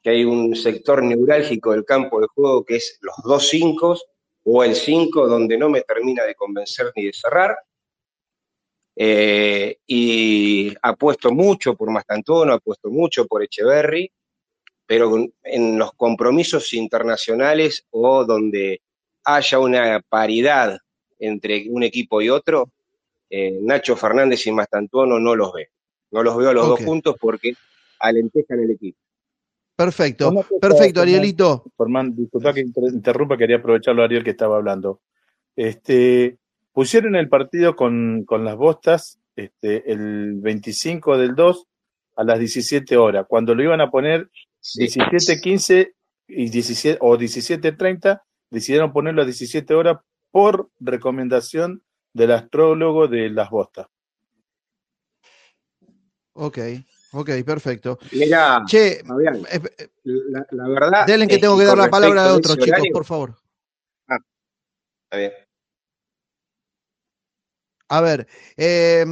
que 0.00 0.10
hay 0.10 0.24
un 0.24 0.54
sector 0.54 1.02
neurálgico 1.02 1.72
del 1.72 1.84
campo 1.84 2.20
de 2.20 2.28
juego 2.28 2.64
que 2.64 2.76
es 2.76 2.98
los 3.00 3.16
dos 3.24 3.48
cinco 3.48 3.98
o 4.44 4.62
el 4.62 4.76
5 4.76 5.26
donde 5.26 5.58
no 5.58 5.70
me 5.70 5.82
termina 5.82 6.24
de 6.24 6.36
convencer 6.36 6.92
ni 6.94 7.06
de 7.06 7.12
cerrar. 7.12 7.56
Eh, 8.94 9.78
y 9.86 10.72
apuesto 10.82 11.32
mucho 11.32 11.74
por 11.74 11.90
Mastantono, 11.90 12.52
apuesto 12.52 12.90
mucho 12.90 13.26
por 13.26 13.42
Echeverry, 13.42 14.10
pero 14.86 15.16
en 15.44 15.78
los 15.78 15.92
compromisos 15.94 16.72
internacionales 16.74 17.86
o 17.90 18.24
donde 18.24 18.80
haya 19.24 19.58
una 19.58 20.00
paridad 20.08 20.78
entre 21.18 21.66
un 21.70 21.82
equipo 21.82 22.20
y 22.20 22.28
otro, 22.28 22.70
eh, 23.30 23.58
Nacho 23.62 23.96
Fernández 23.96 24.46
y 24.46 24.52
Mastantuono 24.52 25.18
no 25.18 25.34
los 25.36 25.52
veo. 25.52 25.68
No 26.10 26.22
los 26.22 26.36
veo 26.36 26.50
a 26.50 26.52
los 26.52 26.66
dos 26.68 26.80
juntos 26.84 27.16
porque 27.20 27.54
alentejan 28.00 28.60
el 28.60 28.72
equipo. 28.72 28.98
Perfecto, 29.74 30.30
perfecto, 30.60 31.00
Arielito. 31.00 31.64
Germán, 31.78 32.14
disculpa 32.14 32.52
que 32.52 32.60
inter- 32.60 32.92
interrumpa, 32.92 33.36
quería 33.38 33.56
aprovecharlo 33.56 34.02
Ariel 34.02 34.22
que 34.22 34.30
estaba 34.30 34.56
hablando. 34.56 35.00
Este, 35.56 36.36
pusieron 36.72 37.16
el 37.16 37.28
partido 37.28 37.74
con, 37.74 38.24
con 38.24 38.44
las 38.44 38.56
bostas 38.56 39.18
este, 39.34 39.90
el 39.90 40.34
25 40.40 41.16
del 41.16 41.34
2 41.34 41.66
a 42.16 42.24
las 42.24 42.38
17 42.38 42.96
horas. 42.98 43.24
Cuando 43.28 43.54
lo 43.54 43.62
iban 43.62 43.80
a 43.80 43.90
poner 43.90 44.28
Sí. 44.62 44.84
17.15 44.86 45.92
y 46.28 46.48
17, 46.50 46.98
o 47.00 47.18
17.30, 47.18 48.22
decidieron 48.50 48.92
ponerlo 48.92 49.22
a 49.22 49.24
17 49.24 49.74
horas 49.74 49.98
por 50.30 50.70
recomendación 50.78 51.82
del 52.14 52.30
astrólogo 52.32 53.08
de 53.08 53.28
las 53.30 53.50
bostas. 53.50 53.86
Ok, 56.34 56.58
ok, 57.12 57.30
perfecto. 57.44 57.98
Mira, 58.12 58.62
Che, 58.66 59.02
Fabián, 59.04 59.36
eh, 59.50 59.60
eh, 59.78 59.88
la, 60.04 60.46
la 60.50 60.68
verdad. 60.68 61.06
denle 61.06 61.26
que 61.28 61.38
tengo 61.38 61.58
que 61.58 61.64
dar 61.64 61.76
la 61.76 61.90
palabra 61.90 62.24
a 62.24 62.30
ese 62.30 62.40
chicos, 62.42 62.68
horario- 62.68 62.92
por 62.92 63.04
favor. 63.04 63.36
Está 64.08 65.16
bien. 65.18 65.32
A 67.92 68.00
ver, 68.00 68.26
eh, 68.56 69.04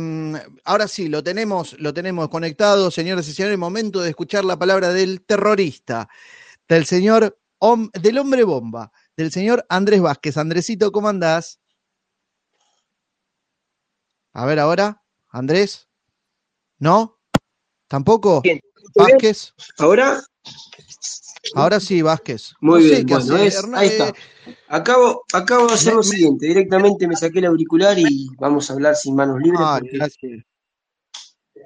ahora 0.64 0.88
sí, 0.88 1.10
lo 1.10 1.22
tenemos, 1.22 1.78
lo 1.78 1.92
tenemos 1.92 2.30
conectado, 2.30 2.90
señores 2.90 3.28
y 3.28 3.34
señores, 3.34 3.58
momento 3.58 4.00
de 4.00 4.08
escuchar 4.08 4.42
la 4.42 4.58
palabra 4.58 4.90
del 4.90 5.20
terrorista, 5.20 6.08
del 6.66 6.86
señor, 6.86 7.38
del 7.92 8.16
hombre 8.16 8.42
bomba, 8.42 8.90
del 9.18 9.30
señor 9.30 9.66
Andrés 9.68 10.00
Vázquez. 10.00 10.38
Andresito, 10.38 10.92
¿cómo 10.92 11.10
andás? 11.10 11.60
A 14.32 14.46
ver 14.46 14.58
ahora, 14.58 15.02
Andrés. 15.28 15.86
¿No? 16.78 17.20
¿Tampoco? 17.86 18.40
Bien, 18.40 18.60
¿Todo 18.60 18.62
bien? 18.62 18.69
Vázquez. 18.94 19.52
¿Ahora? 19.78 20.22
Ahora 21.54 21.80
sí, 21.80 22.02
Vázquez. 22.02 22.52
Muy 22.60 22.82
No 22.82 22.88
bien, 22.90 23.06
bueno, 23.06 23.34
hace, 23.34 23.46
es- 23.46 23.54
Hernán- 23.58 23.80
ahí 23.80 23.88
está. 23.88 24.12
Acabo, 24.68 25.24
acabo 25.32 25.66
de 25.68 25.74
hacer 25.74 25.92
Me- 25.92 25.96
lo 25.96 26.02
siguiente, 26.02 26.46
directamente 26.46 27.08
me 27.08 27.16
saqué 27.16 27.38
el 27.40 27.46
auricular 27.46 27.98
y 27.98 28.28
vamos 28.38 28.70
a 28.70 28.74
hablar 28.74 28.94
sin 28.96 29.14
manos 29.14 29.38
libres 29.40 29.60
porque... 29.78 29.96
gracias. 29.96 30.44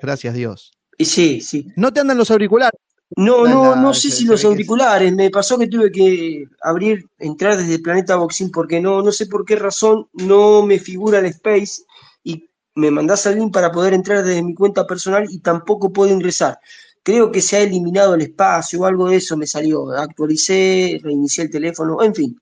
Gracias, 0.03 0.35
Dios. 0.35 0.73
sí, 0.99 1.41
sí. 1.41 1.67
¿No 1.77 1.93
te 1.93 2.01
andan 2.01 2.19
los 2.19 2.31
auriculares? 2.31 2.79
No, 3.17 3.47
no, 3.47 3.77
no 3.77 3.95
sé 3.95 4.11
si 4.11 4.25
se 4.25 4.31
los 4.31 4.45
auriculares, 4.45 5.13
me 5.13 5.31
pasó 5.31 5.59
que 5.59 5.69
tuve 5.69 5.93
que 5.93 6.47
abrir, 6.63 7.07
entrar 7.19 7.57
desde 7.57 7.79
Planeta 7.79 8.17
Boxing 8.17 8.51
porque 8.51 8.81
no, 8.81 9.03
no 9.03 9.13
sé 9.13 9.27
por 9.27 9.45
qué 9.45 9.57
razón 9.57 10.09
no 10.15 10.63
me 10.63 10.79
figura 10.79 11.19
el 11.21 11.27
Space 11.27 11.83
y 12.25 12.49
me 12.75 12.91
mandás 12.91 13.27
el 13.27 13.39
link 13.39 13.53
para 13.53 13.71
poder 13.71 13.93
entrar 13.95 14.25
desde 14.25 14.43
mi 14.43 14.55
cuenta 14.55 14.87
personal 14.87 15.27
y 15.31 15.39
tampoco 15.41 15.93
puedo 15.93 16.13
ingresar. 16.13 16.59
Creo 17.05 17.31
que 17.31 17.43
se 17.43 17.59
ha 17.59 17.61
eliminado 17.61 18.15
el 18.15 18.23
espacio 18.23 18.81
o 18.81 18.85
algo 18.87 19.11
de 19.11 19.17
eso 19.17 19.37
me 19.37 19.47
salió. 19.47 19.91
Actualicé, 19.91 20.99
reinicié 21.03 21.45
el 21.45 21.51
teléfono, 21.51 22.03
en 22.03 22.15
fin. 22.15 22.41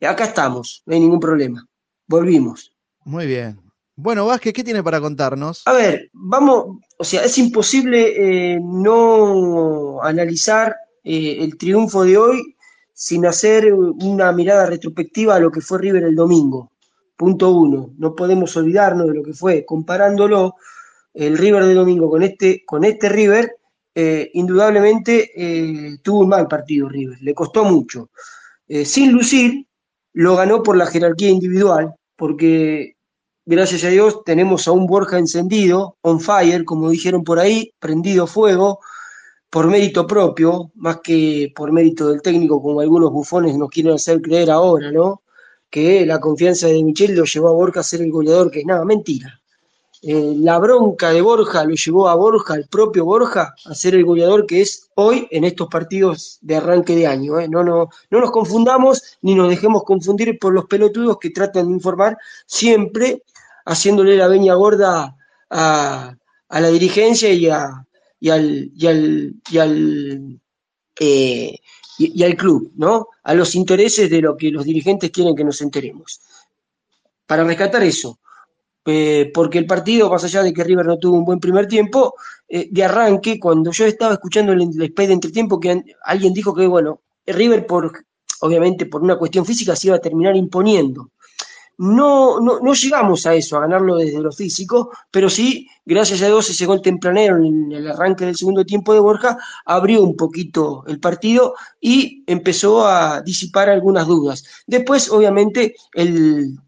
Acá 0.00 0.26
estamos, 0.26 0.82
no 0.86 0.94
hay 0.94 1.00
ningún 1.00 1.18
problema. 1.18 1.66
Volvimos. 2.06 2.72
Muy 3.04 3.26
bien. 3.26 3.60
Bueno, 3.96 4.26
Vázquez, 4.26 4.52
¿qué 4.52 4.62
tiene 4.62 4.84
para 4.84 5.00
contarnos? 5.00 5.62
A 5.66 5.72
ver, 5.72 6.08
vamos, 6.12 6.78
o 6.96 7.02
sea, 7.02 7.24
es 7.24 7.36
imposible 7.38 8.52
eh, 8.54 8.60
no 8.62 10.00
analizar 10.00 10.76
eh, 11.02 11.38
el 11.40 11.58
triunfo 11.58 12.04
de 12.04 12.16
hoy 12.16 12.54
sin 12.94 13.26
hacer 13.26 13.72
una 13.72 14.30
mirada 14.30 14.66
retrospectiva 14.66 15.34
a 15.34 15.40
lo 15.40 15.50
que 15.50 15.60
fue 15.60 15.78
River 15.80 16.04
el 16.04 16.14
domingo. 16.14 16.70
Punto 17.16 17.50
uno, 17.50 17.90
no 17.98 18.14
podemos 18.14 18.56
olvidarnos 18.56 19.08
de 19.08 19.14
lo 19.14 19.22
que 19.24 19.32
fue, 19.32 19.64
comparándolo 19.64 20.54
el 21.14 21.36
River 21.36 21.64
de 21.64 21.74
domingo 21.74 22.08
con 22.08 22.22
este, 22.22 22.64
con 22.64 22.84
este 22.84 23.08
River, 23.08 23.57
eh, 24.00 24.30
indudablemente 24.34 25.32
eh, 25.34 25.98
tuvo 26.04 26.20
un 26.20 26.28
mal 26.28 26.46
partido 26.46 26.88
River, 26.88 27.18
le 27.20 27.34
costó 27.34 27.64
mucho. 27.64 28.10
Eh, 28.68 28.84
sin 28.84 29.10
lucir, 29.10 29.66
lo 30.12 30.36
ganó 30.36 30.62
por 30.62 30.76
la 30.76 30.86
jerarquía 30.86 31.30
individual, 31.30 31.96
porque 32.14 32.94
gracias 33.44 33.82
a 33.82 33.88
Dios 33.88 34.22
tenemos 34.24 34.68
a 34.68 34.70
un 34.70 34.86
Borja 34.86 35.18
encendido, 35.18 35.96
on 36.02 36.20
fire, 36.20 36.64
como 36.64 36.90
dijeron 36.90 37.24
por 37.24 37.40
ahí, 37.40 37.72
prendido 37.80 38.28
fuego, 38.28 38.78
por 39.50 39.66
mérito 39.66 40.06
propio, 40.06 40.70
más 40.76 41.00
que 41.02 41.52
por 41.52 41.72
mérito 41.72 42.08
del 42.08 42.22
técnico, 42.22 42.62
como 42.62 42.80
algunos 42.80 43.10
bufones 43.10 43.58
nos 43.58 43.68
quieren 43.68 43.94
hacer 43.94 44.22
creer 44.22 44.52
ahora, 44.52 44.92
¿no? 44.92 45.22
Que 45.68 46.06
la 46.06 46.20
confianza 46.20 46.68
de 46.68 46.84
Michel 46.84 47.16
lo 47.16 47.24
llevó 47.24 47.48
a 47.48 47.52
Borja 47.52 47.80
a 47.80 47.82
ser 47.82 48.02
el 48.02 48.12
goleador, 48.12 48.48
que 48.48 48.60
es 48.60 48.66
nada, 48.66 48.84
mentira. 48.84 49.37
Eh, 50.02 50.34
la 50.36 50.58
bronca 50.58 51.10
de 51.10 51.20
Borja 51.20 51.64
lo 51.64 51.74
llevó 51.74 52.08
a 52.08 52.14
Borja, 52.14 52.54
al 52.54 52.68
propio 52.68 53.04
Borja, 53.04 53.54
a 53.64 53.74
ser 53.74 53.94
el 53.94 54.04
goleador 54.04 54.46
que 54.46 54.60
es 54.60 54.88
hoy 54.94 55.26
en 55.30 55.44
estos 55.44 55.68
partidos 55.68 56.38
de 56.40 56.56
arranque 56.56 56.94
de 56.94 57.06
año. 57.06 57.38
¿eh? 57.40 57.48
No, 57.48 57.64
no, 57.64 57.88
no 58.10 58.20
nos 58.20 58.30
confundamos 58.30 59.02
ni 59.22 59.34
nos 59.34 59.48
dejemos 59.48 59.82
confundir 59.82 60.38
por 60.38 60.52
los 60.52 60.66
pelotudos 60.66 61.18
que 61.18 61.30
tratan 61.30 61.68
de 61.68 61.74
informar 61.74 62.16
siempre 62.46 63.22
haciéndole 63.64 64.16
la 64.16 64.28
veña 64.28 64.54
gorda 64.54 65.16
a, 65.50 66.14
a 66.48 66.60
la 66.60 66.68
dirigencia 66.68 67.30
y, 67.30 67.48
a, 67.48 67.86
y 68.20 68.30
al, 68.30 68.70
y 68.74 68.86
al, 68.86 69.34
y 69.50 69.58
al, 69.58 70.40
eh, 71.00 71.58
y, 71.98 72.22
al 72.22 72.36
club, 72.36 72.72
¿no? 72.76 73.08
A 73.24 73.34
los 73.34 73.54
intereses 73.54 74.08
de 74.10 74.20
lo 74.20 74.36
que 74.36 74.50
los 74.50 74.64
dirigentes 74.64 75.10
quieren 75.10 75.34
que 75.34 75.44
nos 75.44 75.60
enteremos. 75.60 76.20
Para 77.26 77.44
rescatar 77.44 77.82
eso, 77.82 78.18
eh, 78.90 79.30
porque 79.34 79.58
el 79.58 79.66
partido, 79.66 80.08
más 80.08 80.24
allá 80.24 80.42
de 80.42 80.52
que 80.52 80.64
River 80.64 80.86
no 80.86 80.98
tuvo 80.98 81.18
un 81.18 81.24
buen 81.24 81.38
primer 81.38 81.66
tiempo, 81.66 82.14
eh, 82.48 82.68
de 82.70 82.84
arranque, 82.84 83.38
cuando 83.38 83.70
yo 83.70 83.84
estaba 83.84 84.14
escuchando 84.14 84.52
el, 84.52 84.62
el 84.62 84.94
de 84.94 85.12
entretiempo, 85.12 85.60
que 85.60 85.82
alguien 86.04 86.32
dijo 86.32 86.54
que, 86.54 86.66
bueno, 86.66 87.02
River, 87.26 87.66
por, 87.66 87.92
obviamente 88.40 88.86
por 88.86 89.02
una 89.02 89.16
cuestión 89.16 89.44
física, 89.44 89.76
se 89.76 89.88
iba 89.88 89.96
a 89.96 90.00
terminar 90.00 90.36
imponiendo. 90.36 91.10
No, 91.76 92.40
no, 92.40 92.60
no 92.60 92.72
llegamos 92.72 93.26
a 93.26 93.34
eso, 93.34 93.56
a 93.56 93.60
ganarlo 93.60 93.96
desde 93.96 94.20
lo 94.20 94.32
físico, 94.32 94.90
pero 95.10 95.28
sí, 95.28 95.68
gracias 95.84 96.22
a 96.22 96.26
Dios, 96.26 96.48
ese 96.48 96.66
gol 96.66 96.80
tempranero 96.80 97.36
en 97.36 97.70
el 97.70 97.88
arranque 97.88 98.24
del 98.24 98.36
segundo 98.36 98.64
tiempo 98.64 98.94
de 98.94 99.00
Borja 99.00 99.38
abrió 99.64 100.02
un 100.02 100.16
poquito 100.16 100.82
el 100.88 100.98
partido 100.98 101.54
y 101.80 102.24
empezó 102.26 102.86
a 102.86 103.20
disipar 103.20 103.68
algunas 103.68 104.06
dudas. 104.08 104.44
Después, 104.66 105.10
obviamente, 105.10 105.76
el, 105.92 106.58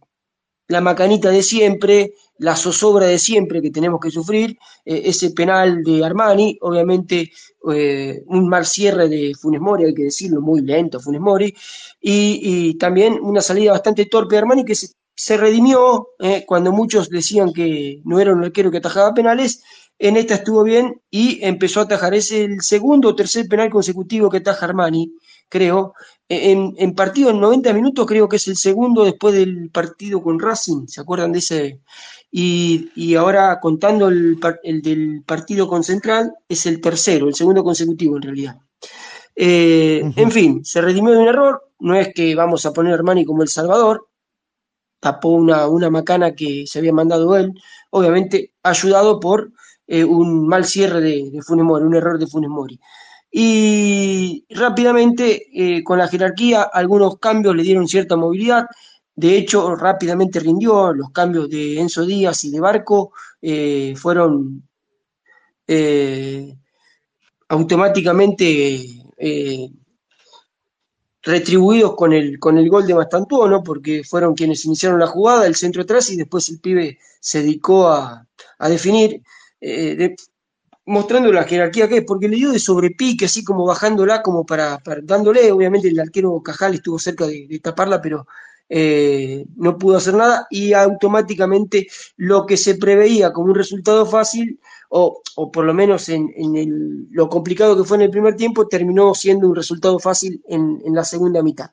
la 0.70 0.80
macanita 0.80 1.30
de 1.30 1.42
siempre, 1.42 2.14
la 2.38 2.54
zozobra 2.54 3.06
de 3.06 3.18
siempre 3.18 3.60
que 3.60 3.72
tenemos 3.72 4.00
que 4.00 4.10
sufrir, 4.10 4.56
eh, 4.84 5.02
ese 5.06 5.32
penal 5.32 5.82
de 5.82 6.04
Armani, 6.04 6.56
obviamente 6.60 7.32
eh, 7.72 8.22
un 8.26 8.48
mal 8.48 8.64
cierre 8.64 9.08
de 9.08 9.34
Funes 9.34 9.60
Mori, 9.60 9.84
hay 9.84 9.94
que 9.94 10.04
decirlo, 10.04 10.40
muy 10.40 10.60
lento 10.62 11.00
Funes 11.00 11.20
Mori, 11.20 11.52
y, 12.00 12.74
también 12.78 13.18
una 13.20 13.40
salida 13.40 13.72
bastante 13.72 14.06
torpe 14.06 14.36
de 14.36 14.38
Armani 14.38 14.64
que 14.64 14.76
se, 14.76 14.88
se 15.12 15.36
redimió 15.36 16.10
eh, 16.20 16.44
cuando 16.46 16.70
muchos 16.70 17.10
decían 17.10 17.52
que 17.52 18.00
no 18.04 18.20
era 18.20 18.32
un 18.32 18.44
arquero 18.44 18.70
que 18.70 18.78
atajaba 18.78 19.12
penales, 19.12 19.62
en 19.98 20.16
esta 20.16 20.36
estuvo 20.36 20.62
bien 20.62 21.02
y 21.10 21.44
empezó 21.44 21.80
a 21.80 21.82
atajar. 21.82 22.14
Es 22.14 22.30
el 22.30 22.62
segundo 22.62 23.08
o 23.08 23.14
tercer 23.14 23.46
penal 23.48 23.70
consecutivo 23.70 24.30
que 24.30 24.38
ataja 24.38 24.66
Armani, 24.66 25.12
creo. 25.50 25.94
En, 26.28 26.74
en 26.78 26.94
partido 26.94 27.30
en 27.30 27.40
90 27.40 27.72
minutos 27.74 28.06
creo 28.06 28.28
que 28.28 28.36
es 28.36 28.48
el 28.48 28.56
segundo 28.56 29.04
después 29.04 29.34
del 29.34 29.68
partido 29.70 30.22
con 30.22 30.38
Racing, 30.38 30.86
¿se 30.86 31.00
acuerdan 31.00 31.32
de 31.32 31.40
ese? 31.40 31.80
Y, 32.30 32.90
y 32.94 33.16
ahora 33.16 33.58
contando 33.60 34.08
el, 34.08 34.38
el 34.62 34.80
del 34.80 35.24
partido 35.26 35.68
con 35.68 35.82
Central, 35.82 36.32
es 36.48 36.64
el 36.66 36.80
tercero, 36.80 37.26
el 37.26 37.34
segundo 37.34 37.64
consecutivo 37.64 38.16
en 38.16 38.22
realidad. 38.22 38.56
Eh. 39.34 40.02
En 40.16 40.30
fin, 40.30 40.64
se 40.64 40.80
redimió 40.80 41.12
de 41.12 41.18
un 41.18 41.28
error, 41.28 41.68
no 41.80 41.94
es 41.96 42.14
que 42.14 42.34
vamos 42.34 42.64
a 42.64 42.72
poner 42.72 42.92
a 42.92 42.96
Armani 42.96 43.24
como 43.24 43.42
el 43.42 43.48
Salvador, 43.48 44.08
tapó 45.00 45.30
una, 45.30 45.66
una 45.66 45.90
macana 45.90 46.34
que 46.34 46.64
se 46.66 46.78
había 46.78 46.92
mandado 46.92 47.36
él, 47.36 47.52
obviamente 47.90 48.52
ayudado 48.62 49.18
por 49.18 49.50
eh, 49.86 50.04
un 50.04 50.46
mal 50.46 50.64
cierre 50.64 51.00
de, 51.00 51.30
de 51.32 51.42
Funes 51.42 51.64
Mori, 51.64 51.84
un 51.84 51.96
error 51.96 52.18
de 52.18 52.26
Funes 52.26 52.50
Mori. 52.50 52.78
Y 53.32 54.44
rápidamente, 54.50 55.46
eh, 55.52 55.84
con 55.84 55.98
la 55.98 56.08
jerarquía, 56.08 56.62
algunos 56.62 57.18
cambios 57.18 57.54
le 57.56 57.62
dieron 57.62 57.86
cierta 57.88 58.16
movilidad. 58.16 58.66
De 59.14 59.36
hecho, 59.36 59.74
rápidamente 59.76 60.40
rindió. 60.40 60.92
Los 60.92 61.10
cambios 61.12 61.48
de 61.48 61.78
Enzo 61.80 62.04
Díaz 62.06 62.44
y 62.44 62.50
de 62.50 62.60
Barco 62.60 63.12
eh, 63.42 63.94
fueron 63.96 64.62
eh, 65.66 66.56
automáticamente 67.48 69.04
retribuidos 71.22 71.94
con 71.94 72.12
el, 72.12 72.38
con 72.38 72.56
el 72.58 72.68
gol 72.68 72.86
de 72.86 72.94
Mastantuono, 72.94 73.62
porque 73.62 74.02
fueron 74.04 74.34
quienes 74.34 74.64
iniciaron 74.64 74.98
la 75.00 75.06
jugada, 75.06 75.46
el 75.46 75.54
centro 75.54 75.82
atrás, 75.82 76.10
y 76.10 76.16
después 76.16 76.48
el 76.48 76.60
pibe 76.60 76.98
se 77.20 77.40
dedicó 77.42 77.88
a, 77.88 78.26
a 78.58 78.68
definir, 78.68 79.22
de- 79.60 80.16
mostrando 80.90 81.32
la 81.32 81.44
jerarquía 81.44 81.88
que 81.88 81.98
es, 81.98 82.04
porque 82.04 82.28
le 82.28 82.36
dio 82.36 82.50
de 82.52 82.58
sobrepique, 82.58 83.26
así 83.26 83.44
como 83.44 83.64
bajándola, 83.66 84.22
como 84.22 84.44
para, 84.44 84.80
dándole, 85.02 85.50
obviamente 85.52 85.88
el 85.88 86.00
arquero 86.00 86.40
Cajal 86.42 86.74
estuvo 86.74 86.98
cerca 86.98 87.26
de, 87.26 87.46
de 87.48 87.58
taparla, 87.60 88.00
pero 88.00 88.26
eh, 88.68 89.44
no 89.56 89.76
pudo 89.78 89.96
hacer 89.96 90.14
nada 90.14 90.46
y 90.50 90.72
automáticamente 90.72 91.88
lo 92.16 92.46
que 92.46 92.56
se 92.56 92.76
preveía 92.76 93.32
como 93.32 93.48
un 93.48 93.54
resultado 93.56 94.06
fácil, 94.06 94.60
o, 94.90 95.22
o 95.36 95.50
por 95.52 95.64
lo 95.64 95.74
menos 95.74 96.08
en, 96.08 96.32
en 96.36 96.56
el- 96.56 97.06
lo 97.10 97.28
complicado 97.28 97.76
que 97.76 97.84
fue 97.84 97.96
en 97.96 98.02
el 98.02 98.10
primer 98.10 98.34
tiempo, 98.36 98.66
terminó 98.68 99.14
siendo 99.14 99.48
un 99.48 99.56
resultado 99.56 99.98
fácil 99.98 100.42
en, 100.48 100.80
en 100.84 100.94
la 100.94 101.04
segunda 101.04 101.42
mitad. 101.42 101.70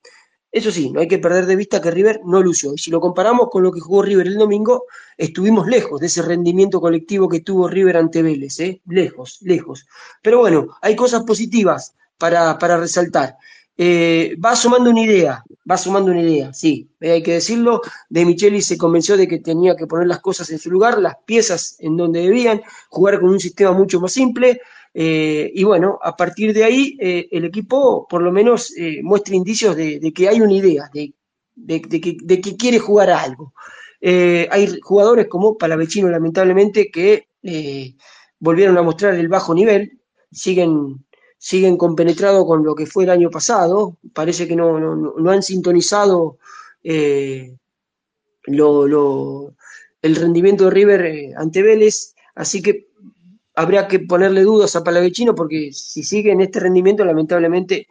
Eso 0.58 0.72
sí, 0.72 0.90
no 0.90 1.02
hay 1.02 1.08
que 1.08 1.20
perder 1.20 1.46
de 1.46 1.56
vista 1.56 1.80
que 1.80 1.92
River 1.92 2.22
no 2.26 2.42
lució. 2.42 2.74
Y 2.74 2.80
si 2.80 2.90
lo 2.90 3.00
comparamos 3.00 3.50
con 3.52 3.62
lo 3.62 3.72
que 3.72 3.80
jugó 3.80 4.02
River 4.02 4.26
el 4.26 4.40
domingo, 4.40 4.86
estuvimos 5.16 5.68
lejos 5.68 6.00
de 6.02 6.08
ese 6.08 6.24
rendimiento 6.24 6.82
colectivo 6.82 7.30
que 7.30 7.42
tuvo 7.42 7.68
River 7.68 7.98
ante 7.98 8.24
Vélez, 8.24 8.60
¿eh? 8.62 8.82
lejos, 8.88 9.38
lejos. 9.42 9.86
Pero 10.24 10.40
bueno, 10.40 10.76
hay 10.82 10.96
cosas 10.96 11.22
positivas 11.26 11.94
para, 12.18 12.58
para 12.58 12.78
resaltar. 12.78 13.38
Eh, 13.78 14.36
va 14.44 14.56
sumando 14.56 14.90
una 14.90 15.02
idea, 15.02 15.44
va 15.70 15.78
sumando 15.78 16.10
una 16.10 16.24
idea, 16.24 16.52
sí, 16.52 16.90
eh, 17.00 17.12
hay 17.12 17.22
que 17.22 17.34
decirlo. 17.34 17.82
De 18.10 18.26
Micheli 18.26 18.64
se 18.64 18.80
convenció 18.80 19.16
de 19.16 19.28
que 19.28 19.38
tenía 19.38 19.76
que 19.76 19.86
poner 19.86 20.08
las 20.08 20.22
cosas 20.22 20.50
en 20.50 20.58
su 20.58 20.72
lugar, 20.72 20.98
las 20.98 21.18
piezas 21.24 21.76
en 21.78 21.96
donde 21.96 22.22
debían, 22.22 22.64
jugar 22.90 23.20
con 23.20 23.30
un 23.30 23.40
sistema 23.40 23.74
mucho 23.74 24.02
más 24.02 24.12
simple. 24.12 24.60
Eh, 24.94 25.52
y 25.54 25.64
bueno, 25.64 26.00
a 26.02 26.16
partir 26.16 26.54
de 26.54 26.64
ahí, 26.64 26.98
eh, 27.00 27.28
el 27.32 27.46
equipo 27.46 28.08
por 28.08 28.22
lo 28.22 28.32
menos 28.32 28.74
eh, 28.78 29.02
muestra 29.04 29.36
indicios 29.36 29.76
de, 29.76 30.00
que 30.14 30.28
hay 30.30 30.42
una 30.42 30.54
idea, 30.54 30.90
de, 30.94 31.14
que, 31.82 32.58
quiere 32.58 32.80
jugar 32.80 33.10
algo. 33.10 33.54
Hay 34.02 34.80
jugadores 34.82 35.28
como 35.28 35.58
Palavecino, 35.58 36.10
lamentablemente, 36.10 36.90
que 36.92 37.28
volvieron 38.40 38.78
a 38.78 38.82
mostrar 38.84 39.16
el 39.16 39.28
bajo 39.28 39.54
nivel, 39.54 40.00
siguen, 40.32 41.06
siguen 41.38 41.78
compenetrados 41.78 42.46
con 42.46 42.64
lo 42.64 42.76
que 42.76 42.86
fue 42.86 43.04
el 43.06 43.10
año 43.12 43.30
pasado, 43.30 43.98
parece 44.14 44.48
que 44.48 44.56
no, 44.56 44.80
no, 44.80 44.96
no- 44.96 45.32
han 45.32 45.44
sintonizado 45.44 46.38
lo- 48.46 48.88
lo- 48.88 49.56
el 50.02 50.16
rendimiento 50.16 50.66
de 50.66 50.72
River 50.72 51.34
ante 51.38 51.62
Vélez, 51.62 52.14
así 52.36 52.62
que 52.62 52.87
habría 53.58 53.88
que 53.88 54.00
ponerle 54.00 54.44
dudas 54.44 54.76
a 54.76 54.84
Palavecino 54.84 55.34
porque 55.34 55.74
si 55.74 56.04
sigue 56.04 56.32
en 56.32 56.42
este 56.42 56.60
rendimiento, 56.60 57.04
lamentablemente, 57.04 57.88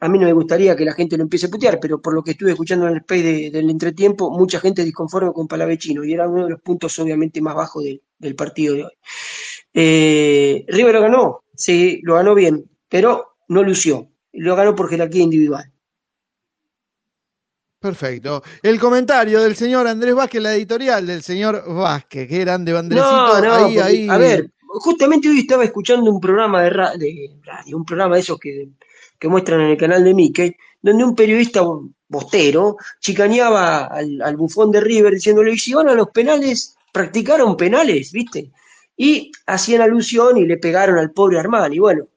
a 0.00 0.08
mí 0.08 0.18
no 0.18 0.24
me 0.24 0.32
gustaría 0.32 0.74
que 0.74 0.86
la 0.86 0.94
gente 0.94 1.18
lo 1.18 1.22
empiece 1.24 1.46
a 1.46 1.50
putear, 1.50 1.78
pero 1.78 2.00
por 2.00 2.14
lo 2.14 2.22
que 2.24 2.30
estuve 2.30 2.52
escuchando 2.52 2.88
en 2.88 2.94
el 2.94 3.02
play 3.04 3.20
de- 3.22 3.50
del 3.50 3.68
entretiempo, 3.68 4.30
mucha 4.30 4.58
gente 4.58 4.82
disconforme 4.82 5.32
con 5.34 5.46
Palavecino 5.46 6.02
y 6.02 6.14
era 6.14 6.26
uno 6.26 6.44
de 6.44 6.50
los 6.52 6.62
puntos 6.62 6.98
obviamente 6.98 7.42
más 7.42 7.54
bajos 7.54 7.84
de- 7.84 8.00
del 8.18 8.34
partido 8.34 8.74
de 8.74 8.84
hoy. 8.84 8.92
Eh, 9.74 10.64
River 10.68 10.94
lo 10.94 11.00
ganó, 11.02 11.44
sí, 11.54 12.00
lo 12.02 12.14
ganó 12.14 12.34
bien, 12.34 12.64
pero 12.88 13.36
no 13.48 13.62
lució, 13.62 14.08
lo 14.32 14.56
ganó 14.56 14.74
por 14.74 14.88
jerarquía 14.88 15.22
individual. 15.22 15.70
Perfecto. 17.78 18.42
El 18.62 18.78
comentario 18.78 19.40
del 19.40 19.56
señor 19.56 19.86
Andrés 19.86 20.14
Vázquez, 20.14 20.42
la 20.42 20.54
editorial 20.54 21.06
del 21.06 21.22
señor 21.22 21.64
Vázquez, 21.66 22.28
que 22.28 22.38
grande 22.38 22.72
bandrecito. 22.72 23.10
No, 23.10 23.40
no, 23.40 23.54
ahí, 23.54 23.78
ahí. 23.78 24.08
a 24.08 24.18
ver, 24.18 24.50
justamente 24.78 25.28
hoy 25.28 25.40
estaba 25.40 25.64
escuchando 25.64 26.10
un 26.10 26.20
programa 26.20 26.62
de, 26.62 26.70
ra- 26.70 26.96
de 26.96 27.30
radio, 27.42 27.76
un 27.76 27.84
programa 27.84 28.14
de 28.16 28.20
esos 28.22 28.38
que, 28.38 28.68
que 29.18 29.28
muestran 29.28 29.60
en 29.62 29.70
el 29.70 29.76
canal 29.76 30.04
de 30.04 30.14
Mickey, 30.14 30.56
donde 30.80 31.04
un 31.04 31.14
periodista 31.14 31.62
bostero 32.08 32.76
chicaneaba 33.00 33.84
al, 33.86 34.20
al 34.22 34.36
bufón 34.36 34.70
de 34.70 34.80
River 34.80 35.14
diciéndole, 35.14 35.52
"Y 35.52 35.58
si 35.58 35.74
van 35.74 35.88
a 35.88 35.94
los 35.94 36.10
penales, 36.10 36.76
practicaron 36.92 37.56
penales, 37.56 38.12
¿viste? 38.12 38.50
Y 38.96 39.30
hacían 39.46 39.82
alusión 39.82 40.36
y 40.38 40.46
le 40.46 40.58
pegaron 40.58 40.98
al 40.98 41.12
pobre 41.12 41.38
Armani. 41.38 41.78
Bueno, 41.78 42.08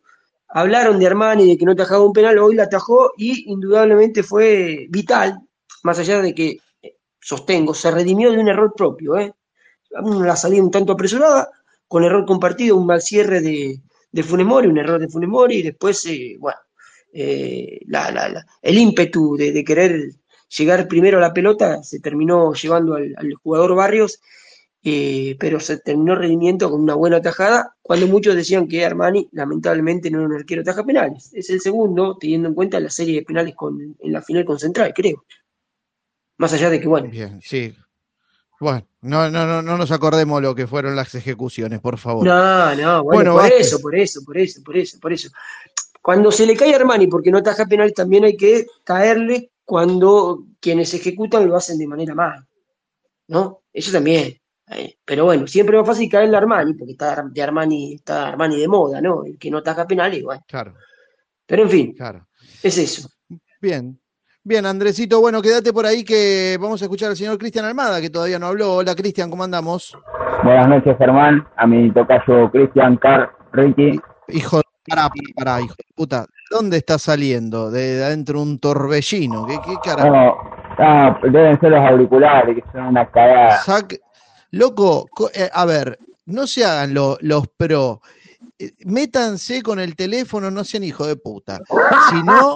hablaron 0.49 0.99
de 0.99 1.07
Armani, 1.07 1.47
de 1.47 1.57
que 1.57 1.65
no 1.65 1.75
tajaba 1.75 2.03
un 2.05 2.13
penal, 2.13 2.37
hoy 2.39 2.55
la 2.55 2.63
atajó 2.63 3.11
y 3.17 3.51
indudablemente 3.51 4.23
fue 4.23 4.87
vital, 4.89 5.39
más 5.83 5.99
allá 5.99 6.21
de 6.21 6.33
que, 6.35 6.57
eh, 6.81 6.95
sostengo, 7.21 7.73
se 7.73 7.91
redimió 7.91 8.31
de 8.31 8.39
un 8.39 8.47
error 8.49 8.73
propio, 8.75 9.17
¿eh? 9.17 9.33
una 10.01 10.35
salida 10.35 10.63
un 10.63 10.71
tanto 10.71 10.93
apresurada, 10.93 11.49
con 11.93 12.03
error 12.03 12.25
compartido, 12.25 12.75
un 12.75 12.87
mal 12.87 13.03
cierre 13.03 13.39
de, 13.39 13.79
de 14.11 14.23
Funes 14.23 14.47
Mori, 14.47 14.67
un 14.67 14.79
error 14.79 14.99
de 14.99 15.07
Funes 15.07 15.29
Mori, 15.29 15.57
y 15.57 15.61
después, 15.61 16.03
eh, 16.07 16.37
bueno, 16.39 16.57
eh, 17.13 17.81
la- 17.85 18.43
el 18.63 18.77
ímpetu 18.79 19.37
de, 19.37 19.63
querer 19.63 20.09
llegar 20.57 20.87
primero 20.87 21.19
a 21.19 21.21
la 21.21 21.31
pelota 21.35 21.83
se 21.83 21.99
terminó 21.99 22.51
llevando 22.55 22.95
al, 22.95 23.13
al 23.15 23.33
jugador 23.35 23.75
Barrios, 23.75 24.19
eh, 24.83 25.35
pero 25.39 25.59
se 25.59 25.77
terminó 25.77 26.15
rendimiento 26.15 26.67
con 26.71 26.81
una 26.81 26.95
buena 26.95 27.21
tajada, 27.21 27.75
cuando 27.83 28.07
muchos 28.07 28.35
decían 28.35 28.67
que 28.67 28.83
Armani 28.83 29.29
lamentablemente 29.31 30.09
no 30.09 30.17
era 30.17 30.29
un 30.29 30.33
arquero 30.33 30.63
taja 30.63 30.83
penales. 30.83 31.29
Es 31.31 31.51
el 31.51 31.61
segundo, 31.61 32.17
teniendo 32.19 32.47
en 32.47 32.55
cuenta 32.55 32.79
la 32.79 32.89
serie 32.89 33.19
de 33.19 33.21
penales 33.23 33.53
con, 33.53 33.79
en 33.99 34.11
la 34.11 34.23
final 34.23 34.45
con 34.45 34.57
Central, 34.57 34.91
creo. 34.95 35.23
Más 36.39 36.53
allá 36.53 36.71
de 36.71 36.81
que, 36.81 36.87
bueno, 36.87 37.11
Bien, 37.11 37.39
sí. 37.43 37.71
Bueno, 38.63 38.87
no, 39.01 39.29
no, 39.29 39.45
no, 39.45 39.61
no 39.61 39.77
nos 39.77 39.91
acordemos 39.91 40.41
lo 40.41 40.55
que 40.55 40.67
fueron 40.67 40.95
las 40.95 41.13
ejecuciones, 41.15 41.81
por 41.81 41.97
favor. 41.97 42.25
No, 42.25 42.73
no, 42.75 43.03
bueno, 43.03 43.33
Bueno, 43.33 43.33
por 43.35 43.45
eso, 43.51 43.79
por 43.81 43.95
eso, 43.95 44.21
por 44.23 44.37
eso, 44.37 44.63
por 44.63 44.77
eso, 44.77 44.99
por 45.01 45.11
eso. 45.13 45.29
Cuando 46.01 46.31
se 46.31 46.45
le 46.45 46.55
cae 46.55 46.73
a 46.73 46.77
Armani 46.77 47.07
porque 47.07 47.29
no 47.29 47.43
taja 47.43 47.65
penal, 47.65 47.93
también 47.93 48.23
hay 48.23 48.37
que 48.37 48.65
caerle 48.83 49.51
cuando 49.65 50.45
quienes 50.59 50.93
ejecutan 50.93 51.47
lo 51.47 51.55
hacen 51.57 51.77
de 51.77 51.87
manera 51.87 52.15
mal, 52.15 52.45
¿no? 53.27 53.63
Eso 53.73 53.91
también. 53.91 54.37
eh, 54.71 54.95
Pero 55.03 55.25
bueno, 55.25 55.45
siempre 55.47 55.75
es 55.77 55.81
más 55.81 55.87
fácil 55.95 56.09
caerle 56.09 56.35
a 56.35 56.39
Armani, 56.39 56.73
porque 56.73 56.93
está 56.93 57.21
de 57.29 57.41
Armani, 57.41 57.95
está 57.95 58.29
Armani 58.29 58.59
de 58.59 58.67
moda, 58.67 59.01
¿no? 59.01 59.25
El 59.25 59.37
que 59.37 59.51
no 59.51 59.61
taja 59.61 59.85
penal, 59.85 60.13
igual. 60.13 60.39
Claro, 60.47 60.73
Pero 61.45 61.63
en 61.63 61.69
fin, 61.69 61.93
claro. 61.93 62.27
es 62.61 62.77
eso. 62.77 63.09
Bien. 63.61 63.99
Bien, 64.45 64.65
Andresito, 64.65 65.21
bueno, 65.21 65.41
quédate 65.41 65.71
por 65.71 65.85
ahí 65.85 66.03
que 66.03 66.57
vamos 66.59 66.81
a 66.81 66.85
escuchar 66.85 67.09
al 67.11 67.15
señor 67.15 67.37
Cristian 67.37 67.63
Almada, 67.63 68.01
que 68.01 68.09
todavía 68.09 68.37
no 68.39 68.47
habló. 68.47 68.73
Hola, 68.75 68.93
Cristian, 68.93 69.29
¿cómo 69.29 69.43
andamos? 69.45 69.97
Buenas 70.43 70.67
noches, 70.67 70.97
Germán. 70.97 71.47
A 71.55 71.65
mi 71.65 71.89
tocayo 71.91 72.51
Cristian, 72.51 72.97
Car, 72.97 73.31
Ricky. 73.53 74.01
Hijo 74.27 74.57
de 74.57 74.63
pará, 74.89 75.09
pará, 75.37 75.61
hijo 75.61 75.75
de 75.77 75.85
puta. 75.95 76.25
¿Dónde 76.51 76.75
está 76.77 76.99
saliendo? 76.99 77.71
De, 77.71 77.95
de 77.95 78.03
adentro 78.03 78.41
un 78.41 78.59
torbellino. 78.59 79.45
¿Qué, 79.45 79.59
qué 79.65 79.77
carajo? 79.81 80.09
No, 80.77 81.19
deben 81.31 81.57
ser 81.61 81.71
los 81.71 81.79
auriculares, 81.79 82.55
que 82.57 82.63
son 82.73 82.87
una 82.87 83.09
cagada. 83.09 83.61
Sac- 83.61 83.99
Loco, 84.51 85.07
co- 85.15 85.29
eh, 85.33 85.49
a 85.53 85.63
ver, 85.65 85.97
no 86.25 86.45
se 86.47 86.65
hagan 86.65 86.93
lo- 86.93 87.17
los 87.21 87.47
pro. 87.47 88.01
Eh, 88.63 88.73
Métanse 88.85 89.61
con 89.61 89.79
el 89.79 89.95
teléfono, 89.95 90.49
no 90.49 90.63
sean 90.63 90.83
hijo 90.83 91.05
de 91.05 91.15
puta. 91.15 91.59
Si 92.09 92.21
no, 92.23 92.55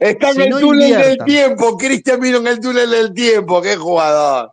Está 0.00 0.30
en 0.30 0.34
si 0.34 0.42
el 0.42 0.50
no 0.50 0.58
túnel 0.60 0.98
del 0.98 1.18
tiempo. 1.24 1.76
Cristian 1.76 2.20
vino 2.20 2.38
en 2.38 2.46
el 2.46 2.60
túnel 2.60 2.90
del 2.90 3.14
tiempo. 3.14 3.62
Qué 3.62 3.76
jugador. 3.76 4.52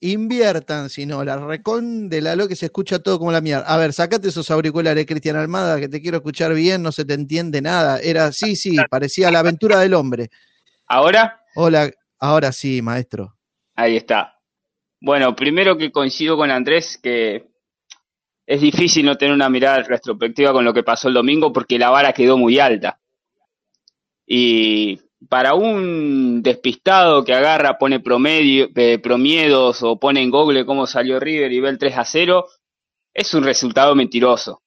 inviertan, 0.00 0.88
si 0.90 1.06
no, 1.06 1.24
la 1.24 1.36
recon 1.36 2.08
de 2.08 2.20
la 2.20 2.36
lo 2.36 2.46
que 2.46 2.54
se 2.56 2.66
escucha 2.66 2.98
todo 3.00 3.18
como 3.18 3.32
la 3.32 3.40
mierda. 3.40 3.64
A 3.66 3.76
ver, 3.76 3.92
sacate 3.92 4.28
esos 4.28 4.50
auriculares, 4.50 5.06
Cristian 5.06 5.36
Almada, 5.36 5.80
que 5.80 5.88
te 5.88 6.00
quiero 6.00 6.18
escuchar 6.18 6.54
bien, 6.54 6.82
no 6.82 6.92
se 6.92 7.04
te 7.04 7.14
entiende 7.14 7.60
nada. 7.60 7.98
Era, 8.00 8.32
sí, 8.32 8.54
sí, 8.56 8.76
parecía 8.90 9.30
la 9.30 9.40
aventura 9.40 9.80
del 9.80 9.94
hombre. 9.94 10.30
¿Ahora? 10.86 11.40
Hola, 11.54 11.90
ahora 12.18 12.52
sí, 12.52 12.80
maestro. 12.82 13.36
Ahí 13.74 13.96
está. 13.96 14.38
Bueno, 15.00 15.34
primero 15.36 15.76
que 15.76 15.92
coincido 15.92 16.36
con 16.36 16.50
Andrés 16.50 16.98
que 17.00 17.48
es 18.48 18.62
difícil 18.62 19.04
no 19.04 19.18
tener 19.18 19.34
una 19.34 19.50
mirada 19.50 19.82
retrospectiva 19.82 20.54
con 20.54 20.64
lo 20.64 20.72
que 20.72 20.82
pasó 20.82 21.08
el 21.08 21.14
domingo 21.14 21.52
porque 21.52 21.78
la 21.78 21.90
vara 21.90 22.14
quedó 22.14 22.38
muy 22.38 22.58
alta. 22.58 22.98
Y 24.26 24.98
para 25.28 25.52
un 25.52 26.42
despistado 26.42 27.22
que 27.26 27.34
agarra, 27.34 27.76
pone 27.76 28.00
promedio, 28.00 28.70
eh, 28.74 28.98
promiedos 29.00 29.82
o 29.82 30.00
pone 30.00 30.22
en 30.22 30.30
Google 30.30 30.64
cómo 30.64 30.86
salió 30.86 31.20
River 31.20 31.52
y 31.52 31.60
ve 31.60 31.68
el 31.68 31.78
3 31.78 31.98
a 31.98 32.04
0, 32.06 32.46
es 33.12 33.34
un 33.34 33.44
resultado 33.44 33.94
mentiroso. 33.94 34.62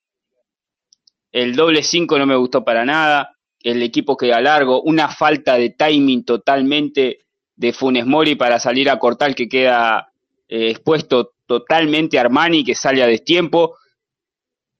El 1.31 1.55
doble 1.55 1.81
5 1.81 2.19
no 2.19 2.27
me 2.27 2.35
gustó 2.35 2.63
para 2.63 2.85
nada, 2.85 3.35
el 3.63 3.81
equipo 3.81 4.15
queda 4.15 4.41
largo, 4.41 4.83
una 4.83 5.07
falta 5.07 5.55
de 5.55 5.71
timing 5.71 6.23
totalmente 6.23 7.25
de 7.55 7.73
Funes 7.73 8.05
Mori 8.05 8.35
para 8.35 8.59
salir 8.59 8.91
a 8.91 8.99
cortar 8.99 9.33
que 9.33 9.49
queda 9.49 10.13
eh, 10.47 10.69
expuesto 10.69 11.31
totalmente 11.59 12.17
Armani 12.19 12.63
que 12.63 12.75
sale 12.75 13.03
a 13.03 13.07
destiempo 13.07 13.77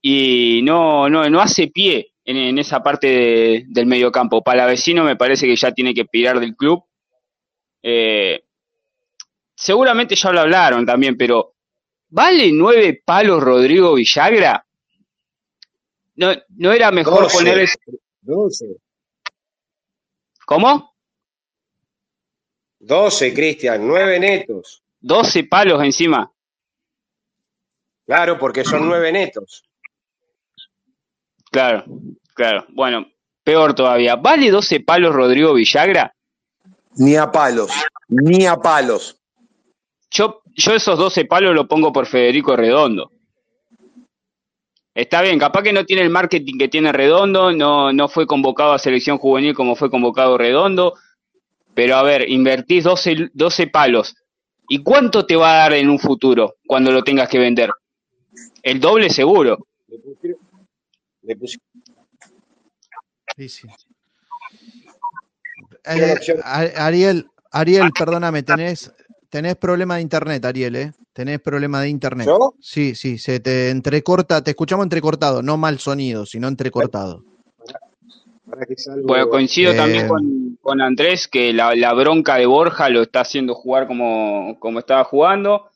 y 0.00 0.60
no, 0.62 1.08
no, 1.08 1.28
no 1.28 1.40
hace 1.40 1.68
pie 1.68 2.14
en, 2.24 2.36
en 2.36 2.58
esa 2.58 2.82
parte 2.82 3.06
de- 3.06 3.64
del 3.68 3.86
mediocampo. 3.86 4.42
Palavecino 4.42 5.04
me 5.04 5.16
parece 5.16 5.46
que 5.46 5.54
ya 5.56 5.72
tiene 5.72 5.92
que 5.94 6.04
pirar 6.06 6.40
del 6.40 6.56
club. 6.56 6.82
Eh, 7.82 8.44
seguramente 9.54 10.14
ya 10.16 10.32
lo 10.32 10.40
hablaron 10.40 10.86
también, 10.86 11.16
pero 11.16 11.54
¿vale 12.08 12.50
nueve 12.52 13.02
palos 13.04 13.42
Rodrigo 13.42 13.94
Villagra? 13.94 14.64
¿No, 16.14 16.32
no 16.56 16.72
era 16.72 16.90
mejor 16.90 17.30
poner 17.32 17.58
ese- 17.60 17.78
12. 18.22 18.66
¿Cómo? 20.46 20.94
12, 22.80 23.32
Cristian, 23.32 23.86
9 23.86 24.18
netos. 24.18 24.82
12 25.00 25.44
palos 25.44 25.82
encima. 25.84 26.31
Claro, 28.06 28.38
porque 28.38 28.64
son 28.64 28.86
9 28.86 29.12
netos. 29.12 29.62
Claro, 31.50 31.84
claro. 32.34 32.66
Bueno, 32.70 33.06
peor 33.44 33.74
todavía. 33.74 34.16
¿Vale 34.16 34.50
12 34.50 34.80
palos 34.80 35.14
Rodrigo 35.14 35.54
Villagra? 35.54 36.14
Ni 36.96 37.16
a 37.16 37.30
palos, 37.30 37.70
ni 38.08 38.46
a 38.46 38.56
palos. 38.56 39.16
Yo, 40.10 40.42
yo 40.54 40.74
esos 40.74 40.98
12 40.98 41.24
palos 41.24 41.54
lo 41.54 41.66
pongo 41.66 41.92
por 41.92 42.06
Federico 42.06 42.54
Redondo. 42.56 43.10
Está 44.94 45.22
bien, 45.22 45.38
capaz 45.38 45.62
que 45.62 45.72
no 45.72 45.86
tiene 45.86 46.02
el 46.02 46.10
marketing 46.10 46.58
que 46.58 46.68
tiene 46.68 46.92
Redondo, 46.92 47.50
no, 47.50 47.92
no 47.94 48.08
fue 48.08 48.26
convocado 48.26 48.72
a 48.72 48.78
selección 48.78 49.16
juvenil 49.16 49.54
como 49.54 49.74
fue 49.74 49.90
convocado 49.90 50.36
Redondo, 50.36 50.94
pero 51.74 51.96
a 51.96 52.02
ver, 52.02 52.28
invertís 52.28 52.84
12, 52.84 53.30
12 53.32 53.66
palos. 53.68 54.14
¿Y 54.68 54.82
cuánto 54.82 55.24
te 55.24 55.36
va 55.36 55.52
a 55.52 55.56
dar 55.56 55.72
en 55.74 55.88
un 55.88 55.98
futuro 55.98 56.56
cuando 56.66 56.92
lo 56.92 57.02
tengas 57.02 57.28
que 57.30 57.38
vender? 57.38 57.70
El 58.62 58.80
doble 58.80 59.10
seguro. 59.10 59.66
Le 59.88 59.98
pusieron- 59.98 60.40
le 61.22 61.36
pusieron- 61.36 61.66
Sí, 63.36 63.48
sí. 63.48 63.66
Eh, 65.84 66.14
Ariel, 66.76 67.26
Ariel, 67.50 67.90
perdóname, 67.98 68.42
tenés, 68.42 68.92
tenés 69.28 69.56
problema 69.56 69.96
de 69.96 70.02
internet, 70.02 70.44
Ariel, 70.44 70.76
¿eh? 70.76 70.92
Tenés 71.12 71.40
problema 71.40 71.80
de 71.80 71.88
internet. 71.88 72.26
¿Yo? 72.26 72.54
Sí, 72.60 72.94
sí, 72.94 73.18
se 73.18 73.40
te 73.40 73.70
entrecorta, 73.70 74.42
te 74.42 74.50
escuchamos 74.52 74.84
entrecortado, 74.84 75.42
no 75.42 75.56
mal 75.56 75.78
sonido, 75.78 76.24
sino 76.24 76.48
entrecortado. 76.48 77.24
Para 78.48 78.64
que 78.66 78.76
salgo- 78.76 79.06
Bueno, 79.06 79.28
coincido 79.28 79.72
Eh, 79.72 79.76
también 79.76 80.08
con, 80.08 80.58
con 80.60 80.80
Andrés 80.80 81.26
que 81.28 81.52
la, 81.52 81.74
la 81.74 81.92
bronca 81.94 82.36
de 82.36 82.46
Borja 82.46 82.88
lo 82.90 83.02
está 83.02 83.20
haciendo 83.20 83.54
jugar 83.54 83.86
como, 83.86 84.56
como 84.60 84.78
estaba 84.78 85.04
jugando. 85.04 85.70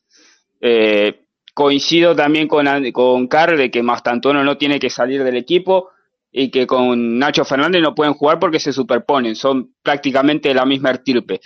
Eh, 0.61 1.23
coincido 1.57 2.15
también 2.15 2.47
con, 2.47 2.67
con 2.91 3.27
Car 3.27 3.57
de 3.57 3.71
que 3.71 3.81
Mastantuono 3.81 4.43
no 4.43 4.59
tiene 4.59 4.77
que 4.77 4.91
salir 4.91 5.23
del 5.23 5.37
equipo 5.37 5.89
y 6.31 6.51
que 6.51 6.67
con 6.67 7.17
Nacho 7.17 7.43
Fernández 7.45 7.81
no 7.81 7.95
pueden 7.95 8.13
jugar 8.13 8.37
porque 8.37 8.59
se 8.59 8.71
superponen, 8.71 9.35
son 9.35 9.73
prácticamente 9.81 10.53
la 10.53 10.67
misma 10.67 10.91
estirpe. 10.91 11.41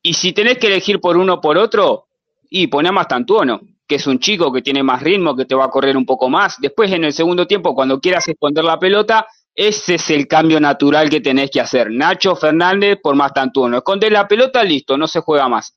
Y 0.00 0.14
si 0.14 0.32
tenés 0.32 0.58
que 0.58 0.68
elegir 0.68 1.00
por 1.00 1.16
uno 1.16 1.34
o 1.34 1.40
por 1.40 1.58
otro, 1.58 2.06
y 2.48 2.68
poné 2.68 2.90
a 2.90 2.92
Mastantuono, 2.92 3.62
que 3.84 3.96
es 3.96 4.06
un 4.06 4.20
chico 4.20 4.52
que 4.52 4.62
tiene 4.62 4.84
más 4.84 5.02
ritmo, 5.02 5.34
que 5.34 5.44
te 5.44 5.56
va 5.56 5.64
a 5.64 5.70
correr 5.70 5.96
un 5.96 6.06
poco 6.06 6.30
más. 6.30 6.60
Después 6.60 6.92
en 6.92 7.02
el 7.02 7.12
segundo 7.12 7.48
tiempo, 7.48 7.74
cuando 7.74 7.98
quieras 7.98 8.28
esconder 8.28 8.62
la 8.62 8.78
pelota, 8.78 9.26
ese 9.56 9.96
es 9.96 10.08
el 10.10 10.28
cambio 10.28 10.60
natural 10.60 11.10
que 11.10 11.20
tenés 11.20 11.50
que 11.50 11.60
hacer. 11.60 11.90
Nacho 11.90 12.36
Fernández 12.36 13.00
por 13.02 13.16
Mastantuono. 13.16 13.78
Esconder 13.78 14.12
la 14.12 14.28
pelota, 14.28 14.62
listo, 14.62 14.96
no 14.96 15.08
se 15.08 15.18
juega 15.18 15.48
más. 15.48 15.74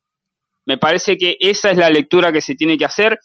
Me 0.68 0.78
parece 0.78 1.18
que 1.18 1.38
esa 1.40 1.72
es 1.72 1.78
la 1.78 1.90
lectura 1.90 2.34
que 2.34 2.42
se 2.42 2.54
tiene 2.54 2.78
que 2.78 2.84
hacer. 2.84 3.18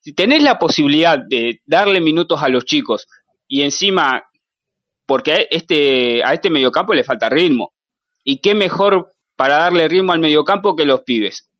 Si 0.00 0.14
tenés 0.14 0.42
la 0.42 0.58
posibilidad 0.58 1.18
de 1.18 1.60
darle 1.66 2.00
minutos 2.00 2.42
a 2.42 2.48
los 2.48 2.64
chicos 2.64 3.06
y 3.46 3.60
encima, 3.60 4.24
porque 5.04 5.32
a 5.32 5.36
este, 5.50 6.24
a 6.24 6.32
este 6.32 6.48
mediocampo 6.48 6.94
le 6.94 7.04
falta 7.04 7.28
ritmo. 7.28 7.74
Y 8.24 8.38
qué 8.38 8.54
mejor 8.54 9.12
para 9.36 9.58
darle 9.58 9.86
ritmo 9.86 10.12
al 10.12 10.18
mediocampo 10.18 10.74
que 10.74 10.86
los 10.86 11.02
pibes. 11.02 11.50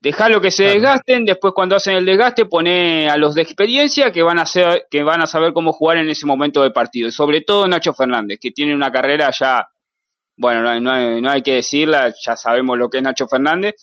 Dejalo 0.00 0.40
que 0.40 0.50
se 0.50 0.64
desgasten, 0.64 1.26
después 1.26 1.52
cuando 1.54 1.76
hacen 1.76 1.96
el 1.96 2.06
desgaste 2.06 2.46
pone 2.46 3.10
a 3.10 3.18
los 3.18 3.34
de 3.34 3.42
experiencia 3.42 4.10
que 4.10 4.22
van 4.22 4.38
a 4.38 4.46
ser, 4.46 4.86
que 4.90 5.02
van 5.02 5.20
a 5.20 5.26
saber 5.26 5.52
cómo 5.52 5.74
jugar 5.74 5.98
en 5.98 6.08
ese 6.08 6.24
momento 6.24 6.62
de 6.62 6.70
partido. 6.70 7.08
Y 7.08 7.12
sobre 7.12 7.42
todo 7.42 7.68
Nacho 7.68 7.92
Fernández, 7.92 8.38
que 8.40 8.50
tiene 8.50 8.74
una 8.74 8.90
carrera 8.90 9.30
ya, 9.30 9.68
bueno, 10.36 10.62
no 10.62 10.70
hay, 10.70 10.80
no 10.80 10.90
hay- 10.92 11.22
no 11.22 11.30
hay 11.30 11.42
que 11.42 11.54
decirla, 11.54 12.12
ya 12.24 12.36
sabemos 12.36 12.78
lo 12.78 12.88
que 12.90 12.98
es 12.98 13.02
Nacho 13.02 13.26
Fernández, 13.28 13.74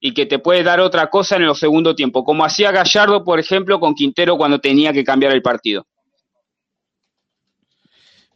y 0.00 0.14
que 0.14 0.26
te 0.26 0.38
puede 0.38 0.62
dar 0.62 0.80
otra 0.80 1.10
cosa 1.10 1.36
en 1.36 1.42
el 1.42 1.54
segundo 1.54 1.94
tiempo, 1.94 2.24
como 2.24 2.44
hacía 2.44 2.70
Gallardo, 2.70 3.24
por 3.24 3.40
ejemplo, 3.40 3.80
con 3.80 3.94
Quintero 3.94 4.36
cuando 4.36 4.60
tenía 4.60 4.92
que 4.92 5.04
cambiar 5.04 5.32
el 5.32 5.42
partido. 5.42 5.86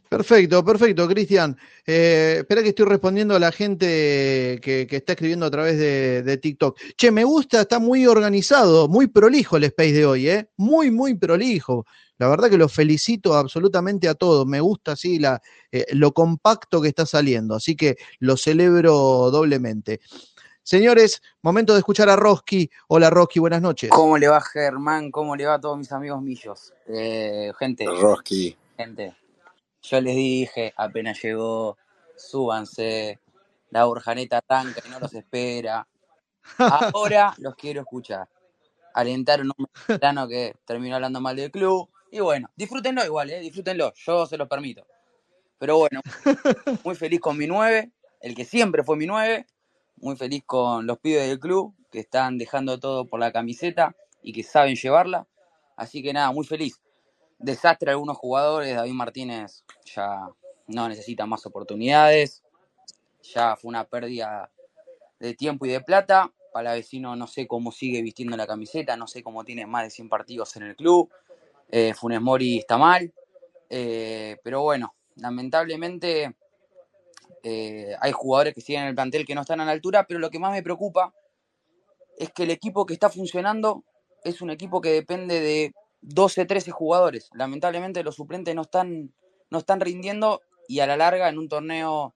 Perfecto, 0.09 0.63
perfecto, 0.63 1.07
Cristian. 1.07 1.57
Eh, 1.87 2.35
espera 2.39 2.61
que 2.61 2.69
estoy 2.69 2.85
respondiendo 2.85 3.35
a 3.35 3.39
la 3.39 3.51
gente 3.51 4.59
que, 4.61 4.87
está 4.91 5.13
escribiendo 5.13 5.47
a 5.47 5.49
través 5.49 5.79
de, 5.79 6.21
de 6.21 6.37
TikTok. 6.37 6.77
Che, 6.95 7.09
me 7.09 7.23
gusta, 7.23 7.61
está 7.61 7.79
muy 7.79 8.05
organizado, 8.05 8.87
muy 8.87 9.07
prolijo 9.07 9.57
el 9.57 9.63
space 9.63 9.93
de 9.93 10.05
hoy, 10.05 10.29
¿eh? 10.29 10.49
Muy, 10.55 10.91
muy 10.91 11.15
prolijo. 11.15 11.87
La 12.23 12.29
verdad 12.29 12.49
que 12.49 12.57
los 12.57 12.71
felicito 12.71 13.33
absolutamente 13.35 14.07
a 14.07 14.15
todos. 14.15 14.47
Me 14.47 14.61
gusta 14.61 14.93
así 14.93 15.19
la, 15.19 15.41
eh, 15.73 15.85
lo 15.91 16.13
compacto 16.13 16.81
que 16.81 16.87
está 16.87 17.05
saliendo, 17.05 17.53
así 17.53 17.75
que 17.75 17.97
lo 18.19 18.37
celebro 18.37 19.29
doblemente. 19.29 19.99
Señores, 20.63 21.21
momento 21.41 21.73
de 21.73 21.79
escuchar 21.79 22.07
a 22.07 22.15
Roski. 22.15 22.69
Hola 22.87 23.09
Roski, 23.09 23.41
buenas 23.41 23.61
noches. 23.61 23.89
¿Cómo 23.89 24.17
le 24.17 24.29
va 24.29 24.39
Germán? 24.39 25.11
¿Cómo 25.11 25.35
le 25.35 25.45
va 25.45 25.55
a 25.55 25.59
todos 25.59 25.77
mis 25.77 25.91
amigos 25.91 26.21
millos? 26.21 26.73
Eh, 26.87 27.51
gente, 27.59 27.85
Roski. 27.87 28.55
gente, 28.77 29.17
yo 29.81 29.99
les 29.99 30.15
dije, 30.15 30.73
apenas 30.77 31.21
llegó, 31.21 31.77
súbanse, 32.15 33.19
la 33.69 33.83
Borjaneta 33.83 34.39
tanca 34.39 34.81
y 34.85 34.89
no 34.89 35.01
los 35.01 35.13
espera. 35.13 35.85
Ahora 36.57 37.33
los 37.39 37.53
quiero 37.55 37.81
escuchar. 37.81 38.29
Alentaron 38.93 39.51
un 39.57 39.67
mexicano 39.75 40.25
que 40.29 40.55
terminó 40.63 40.95
hablando 40.95 41.19
mal 41.19 41.35
del 41.35 41.51
club. 41.51 41.89
Y 42.13 42.19
bueno, 42.19 42.47
disfrútenlo 42.55 43.03
igual, 43.03 43.31
¿eh? 43.31 43.39
disfrútenlo, 43.39 43.91
yo 43.95 44.27
se 44.27 44.37
los 44.37 44.47
permito. 44.47 44.85
Pero 45.57 45.79
bueno, 45.79 45.99
muy 46.83 46.93
feliz 46.93 47.19
con 47.19 47.35
mi 47.35 47.47
9, 47.47 47.91
el 48.21 48.35
que 48.35 48.45
siempre 48.45 48.83
fue 48.83 48.97
mi 48.97 49.07
9. 49.07 49.47
Muy 49.95 50.15
feliz 50.15 50.43
con 50.45 50.85
los 50.85 50.99
pibes 50.99 51.27
del 51.27 51.39
club 51.39 51.73
que 51.89 52.01
están 52.01 52.37
dejando 52.37 52.79
todo 52.79 53.07
por 53.07 53.19
la 53.19 53.31
camiseta 53.31 53.95
y 54.21 54.31
que 54.31 54.43
saben 54.43 54.75
llevarla. 54.75 55.25
Así 55.75 56.03
que 56.03 56.13
nada, 56.13 56.31
muy 56.31 56.45
feliz. 56.45 56.79
Desastre 57.39 57.89
algunos 57.89 58.17
jugadores. 58.17 58.75
David 58.75 58.93
Martínez 58.93 59.63
ya 59.83 60.27
no 60.67 60.87
necesita 60.87 61.25
más 61.25 61.43
oportunidades. 61.47 62.43
Ya 63.33 63.55
fue 63.55 63.69
una 63.69 63.85
pérdida 63.85 64.51
de 65.19 65.33
tiempo 65.33 65.65
y 65.65 65.69
de 65.69 65.81
plata. 65.81 66.31
Palavecino 66.53 67.15
no 67.15 67.25
sé 67.25 67.47
cómo 67.47 67.71
sigue 67.71 68.03
vistiendo 68.03 68.37
la 68.37 68.45
camiseta, 68.45 68.95
no 68.97 69.07
sé 69.07 69.23
cómo 69.23 69.43
tiene 69.43 69.65
más 69.65 69.85
de 69.85 69.89
100 69.89 70.09
partidos 70.09 70.55
en 70.57 70.63
el 70.63 70.75
club. 70.75 71.09
Eh, 71.69 71.93
Funes 71.93 72.21
Mori 72.21 72.59
está 72.59 72.77
mal. 72.77 73.13
Eh, 73.69 74.37
pero 74.43 74.61
bueno, 74.61 74.93
lamentablemente 75.15 76.35
eh, 77.43 77.95
hay 77.99 78.11
jugadores 78.11 78.53
que 78.53 78.61
siguen 78.61 78.83
en 78.83 78.89
el 78.89 78.95
plantel 78.95 79.25
que 79.25 79.35
no 79.35 79.41
están 79.41 79.59
a 79.59 79.65
la 79.65 79.71
altura, 79.71 80.05
pero 80.07 80.19
lo 80.19 80.29
que 80.29 80.39
más 80.39 80.51
me 80.51 80.63
preocupa 80.63 81.13
es 82.17 82.31
que 82.31 82.43
el 82.43 82.51
equipo 82.51 82.85
que 82.85 82.93
está 82.93 83.09
funcionando 83.09 83.83
es 84.23 84.41
un 84.41 84.49
equipo 84.49 84.79
que 84.79 84.89
depende 84.89 85.41
de 85.41 85.73
12, 86.01 86.45
13 86.45 86.71
jugadores. 86.71 87.29
Lamentablemente 87.33 88.03
los 88.03 88.15
suplentes 88.15 88.55
no 88.55 88.61
están, 88.61 89.13
no 89.49 89.57
están 89.57 89.79
rindiendo 89.79 90.41
y 90.67 90.79
a 90.79 90.87
la 90.87 90.95
larga 90.95 91.27
en 91.27 91.37
un 91.37 91.49
torneo 91.49 92.15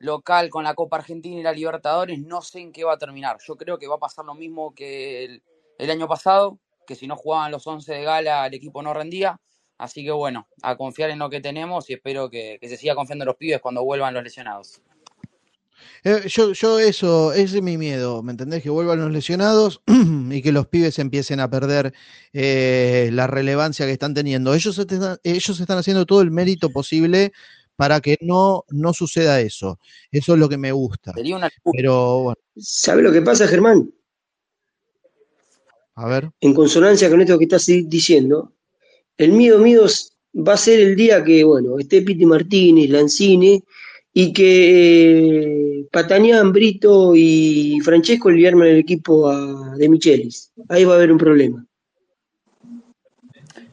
local 0.00 0.48
con 0.48 0.64
la 0.64 0.74
Copa 0.74 0.96
Argentina 0.96 1.38
y 1.38 1.42
la 1.42 1.52
Libertadores 1.52 2.18
no 2.20 2.40
sé 2.42 2.60
en 2.60 2.72
qué 2.72 2.84
va 2.84 2.94
a 2.94 2.98
terminar. 2.98 3.38
Yo 3.46 3.56
creo 3.56 3.78
que 3.78 3.88
va 3.88 3.96
a 3.96 4.00
pasar 4.00 4.24
lo 4.24 4.34
mismo 4.34 4.74
que 4.74 5.24
el, 5.24 5.42
el 5.78 5.90
año 5.90 6.08
pasado, 6.08 6.58
que 6.88 6.94
si 6.94 7.06
no 7.06 7.16
jugaban 7.16 7.52
los 7.52 7.66
11 7.66 7.92
de 7.92 8.02
gala 8.02 8.46
el 8.46 8.54
equipo 8.54 8.82
no 8.82 8.94
rendía. 8.94 9.38
Así 9.76 10.02
que 10.02 10.10
bueno, 10.10 10.48
a 10.62 10.76
confiar 10.76 11.10
en 11.10 11.20
lo 11.20 11.30
que 11.30 11.40
tenemos 11.40 11.88
y 11.88 11.92
espero 11.92 12.28
que, 12.30 12.58
que 12.60 12.68
se 12.68 12.76
siga 12.76 12.96
confiando 12.96 13.22
en 13.24 13.26
los 13.26 13.36
pibes 13.36 13.60
cuando 13.60 13.84
vuelvan 13.84 14.14
los 14.14 14.24
lesionados. 14.24 14.80
Eh, 16.02 16.22
yo, 16.28 16.52
yo 16.52 16.78
eso, 16.80 17.32
ese 17.32 17.58
es 17.58 17.62
mi 17.62 17.76
miedo, 17.76 18.22
¿me 18.22 18.32
entendés? 18.32 18.62
Que 18.62 18.70
vuelvan 18.70 19.00
los 19.00 19.12
lesionados 19.12 19.82
y 20.30 20.42
que 20.42 20.50
los 20.50 20.66
pibes 20.66 20.98
empiecen 20.98 21.38
a 21.38 21.50
perder 21.50 21.92
eh, 22.32 23.10
la 23.12 23.26
relevancia 23.26 23.86
que 23.86 23.92
están 23.92 24.14
teniendo. 24.14 24.54
Ellos, 24.54 24.78
están, 24.78 25.18
ellos 25.22 25.60
están 25.60 25.78
haciendo 25.78 26.06
todo 26.06 26.22
el 26.22 26.30
mérito 26.30 26.70
posible 26.70 27.32
para 27.76 28.00
que 28.00 28.16
no, 28.20 28.64
no 28.70 28.92
suceda 28.92 29.40
eso. 29.40 29.78
Eso 30.10 30.34
es 30.34 30.40
lo 30.40 30.48
que 30.48 30.58
me 30.58 30.72
gusta. 30.72 31.12
Sería 31.12 31.36
una 31.36 31.50
Pero 31.72 32.22
bueno, 32.22 32.40
¿Sabe 32.56 33.02
lo 33.02 33.12
que 33.12 33.22
pasa, 33.22 33.46
Germán? 33.46 33.92
A 35.98 36.08
ver. 36.08 36.30
En 36.40 36.54
consonancia 36.54 37.10
con 37.10 37.20
esto 37.20 37.38
que 37.38 37.44
estás 37.44 37.66
di- 37.66 37.82
diciendo, 37.82 38.52
el 39.16 39.32
miedo 39.32 39.58
mío 39.58 39.84
es- 39.86 40.12
va 40.34 40.54
a 40.54 40.56
ser 40.56 40.80
el 40.80 40.94
día 40.96 41.22
que, 41.24 41.42
bueno, 41.44 41.78
esté 41.78 42.02
Piti 42.02 42.24
Martínez, 42.24 42.88
Lanzini, 42.90 43.62
y 44.12 44.32
que 44.32 45.80
eh, 45.80 45.86
Patañán, 45.92 46.52
Brito 46.52 47.12
y 47.14 47.78
Francesco 47.82 48.30
le 48.30 48.48
armen 48.48 48.68
el 48.68 48.78
equipo 48.78 49.28
a 49.28 49.74
De 49.76 49.88
Michelis. 49.88 50.50
Ahí 50.68 50.84
va 50.84 50.94
a 50.94 50.96
haber 50.96 51.12
un 51.12 51.18
problema. 51.18 51.64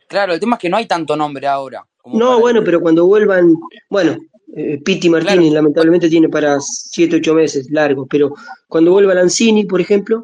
Claro, 0.07 0.33
el 0.33 0.39
tema 0.39 0.55
es 0.55 0.61
que 0.61 0.69
no 0.69 0.77
hay 0.77 0.85
tanto 0.87 1.15
nombre 1.15 1.47
ahora. 1.47 1.83
Como 1.97 2.19
No, 2.19 2.39
bueno, 2.39 2.63
pero 2.63 2.79
cuando 2.79 3.05
vuelvan, 3.05 3.55
bueno, 3.89 4.17
eh, 4.55 4.79
Piti 4.83 5.09
Martínez 5.09 5.51
lamentablemente 5.51 6.09
tiene 6.09 6.29
para 6.29 6.57
7, 6.59 7.15
8 7.17 7.33
meses 7.33 7.69
largos, 7.71 8.07
pero 8.09 8.33
cuando 8.67 8.91
vuelva 8.91 9.15
Lanzini, 9.15 9.65
por 9.65 9.81
ejemplo, 9.81 10.21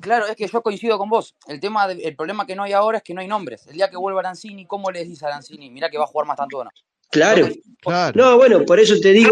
Claro, 0.00 0.26
es 0.26 0.36
que 0.36 0.46
yo 0.46 0.62
coincido 0.62 0.98
con 0.98 1.08
vos. 1.08 1.34
El 1.46 1.60
tema, 1.60 1.86
de- 1.88 2.02
el 2.02 2.16
problema 2.16 2.46
que 2.46 2.54
no 2.56 2.62
hay 2.62 2.72
ahora 2.72 2.98
es 2.98 3.04
que 3.04 3.14
no 3.14 3.20
hay 3.20 3.28
nombres. 3.28 3.66
El 3.66 3.74
día 3.74 3.88
que 3.90 3.96
vuelva 3.96 4.22
Lanzini, 4.22 4.66
¿cómo 4.66 4.90
les 4.90 5.08
dice 5.08 5.26
a 5.26 5.30
Lanzini? 5.30 5.70
Mira 5.70 5.90
que 5.90 5.98
va 5.98 6.04
a 6.04 6.08
jugar 6.08 6.26
más 6.26 6.36
tanto 6.36 6.62
no. 6.64 6.70
claro. 7.10 7.48
Claro. 7.80 8.12
No, 8.14 8.36
bueno, 8.36 8.64
por 8.64 8.78
eso 8.78 8.98
te 9.00 9.12
digo 9.12 9.30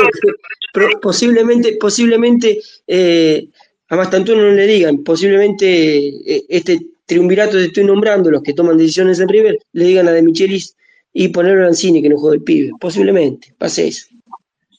que 0.72 0.96
posiblemente, 1.02 1.76
posiblemente 1.78 2.60
eh, 2.86 3.48
a 3.88 3.96
Mastantuono 3.96 4.42
no 4.42 4.52
le 4.52 4.66
digan, 4.66 5.04
posiblemente 5.04 6.08
eh, 6.08 6.44
este 6.48 6.80
triunvirato 7.06 7.52
que 7.52 7.64
estoy 7.64 7.84
nombrando, 7.84 8.30
los 8.30 8.42
que 8.42 8.52
toman 8.54 8.76
decisiones 8.78 9.20
en 9.20 9.28
River, 9.28 9.58
le 9.72 9.84
digan 9.84 10.08
a 10.08 10.12
De 10.12 10.22
Michelis 10.22 10.76
y 11.12 11.28
ponerlo 11.28 11.62
a 11.62 11.66
Lanzini 11.66 12.02
que 12.02 12.08
no 12.08 12.18
juega 12.18 12.36
el 12.36 12.42
pibe. 12.42 12.70
Posiblemente, 12.80 13.54
pase 13.58 13.88
eso. 13.88 14.06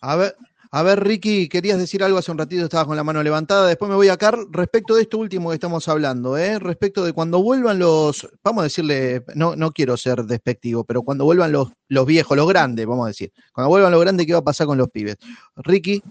A 0.01 0.15
ver, 0.15 0.35
A 0.71 0.83
ver, 0.83 1.03
Ricky, 1.03 1.49
querías 1.49 1.79
decir 1.79 2.03
algo 2.03 2.19
hace 2.19 2.31
un 2.31 2.37
ratito, 2.37 2.63
estabas 2.63 2.85
con 2.85 2.95
la 2.95 3.03
mano 3.03 3.23
levantada. 3.23 3.67
Después 3.67 3.89
me 3.89 3.95
voy 3.95 4.09
a 4.09 4.17
Carl 4.17 4.47
respecto 4.51 4.95
de 4.95 5.01
esto 5.01 5.17
último 5.17 5.49
que 5.49 5.55
estamos 5.55 5.87
hablando, 5.87 6.37
¿eh? 6.37 6.59
respecto 6.59 7.03
de 7.03 7.11
cuando 7.11 7.41
vuelvan 7.41 7.79
los, 7.79 8.29
vamos 8.43 8.61
a 8.61 8.63
decirle, 8.65 9.23
no, 9.33 9.55
no 9.55 9.71
quiero 9.71 9.97
ser 9.97 10.25
despectivo, 10.25 10.83
pero 10.83 11.01
cuando 11.01 11.25
vuelvan 11.25 11.51
los, 11.51 11.69
los 11.87 12.05
viejos, 12.05 12.37
los 12.37 12.47
grandes, 12.47 12.85
vamos 12.85 13.05
a 13.05 13.07
decir. 13.07 13.33
Cuando 13.51 13.69
vuelvan 13.69 13.91
los 13.91 14.01
grandes, 14.01 14.27
¿qué 14.27 14.33
va 14.33 14.39
a 14.39 14.43
pasar 14.43 14.67
con 14.67 14.77
los 14.77 14.89
pibes? 14.89 15.17
Ricky. 15.55 16.03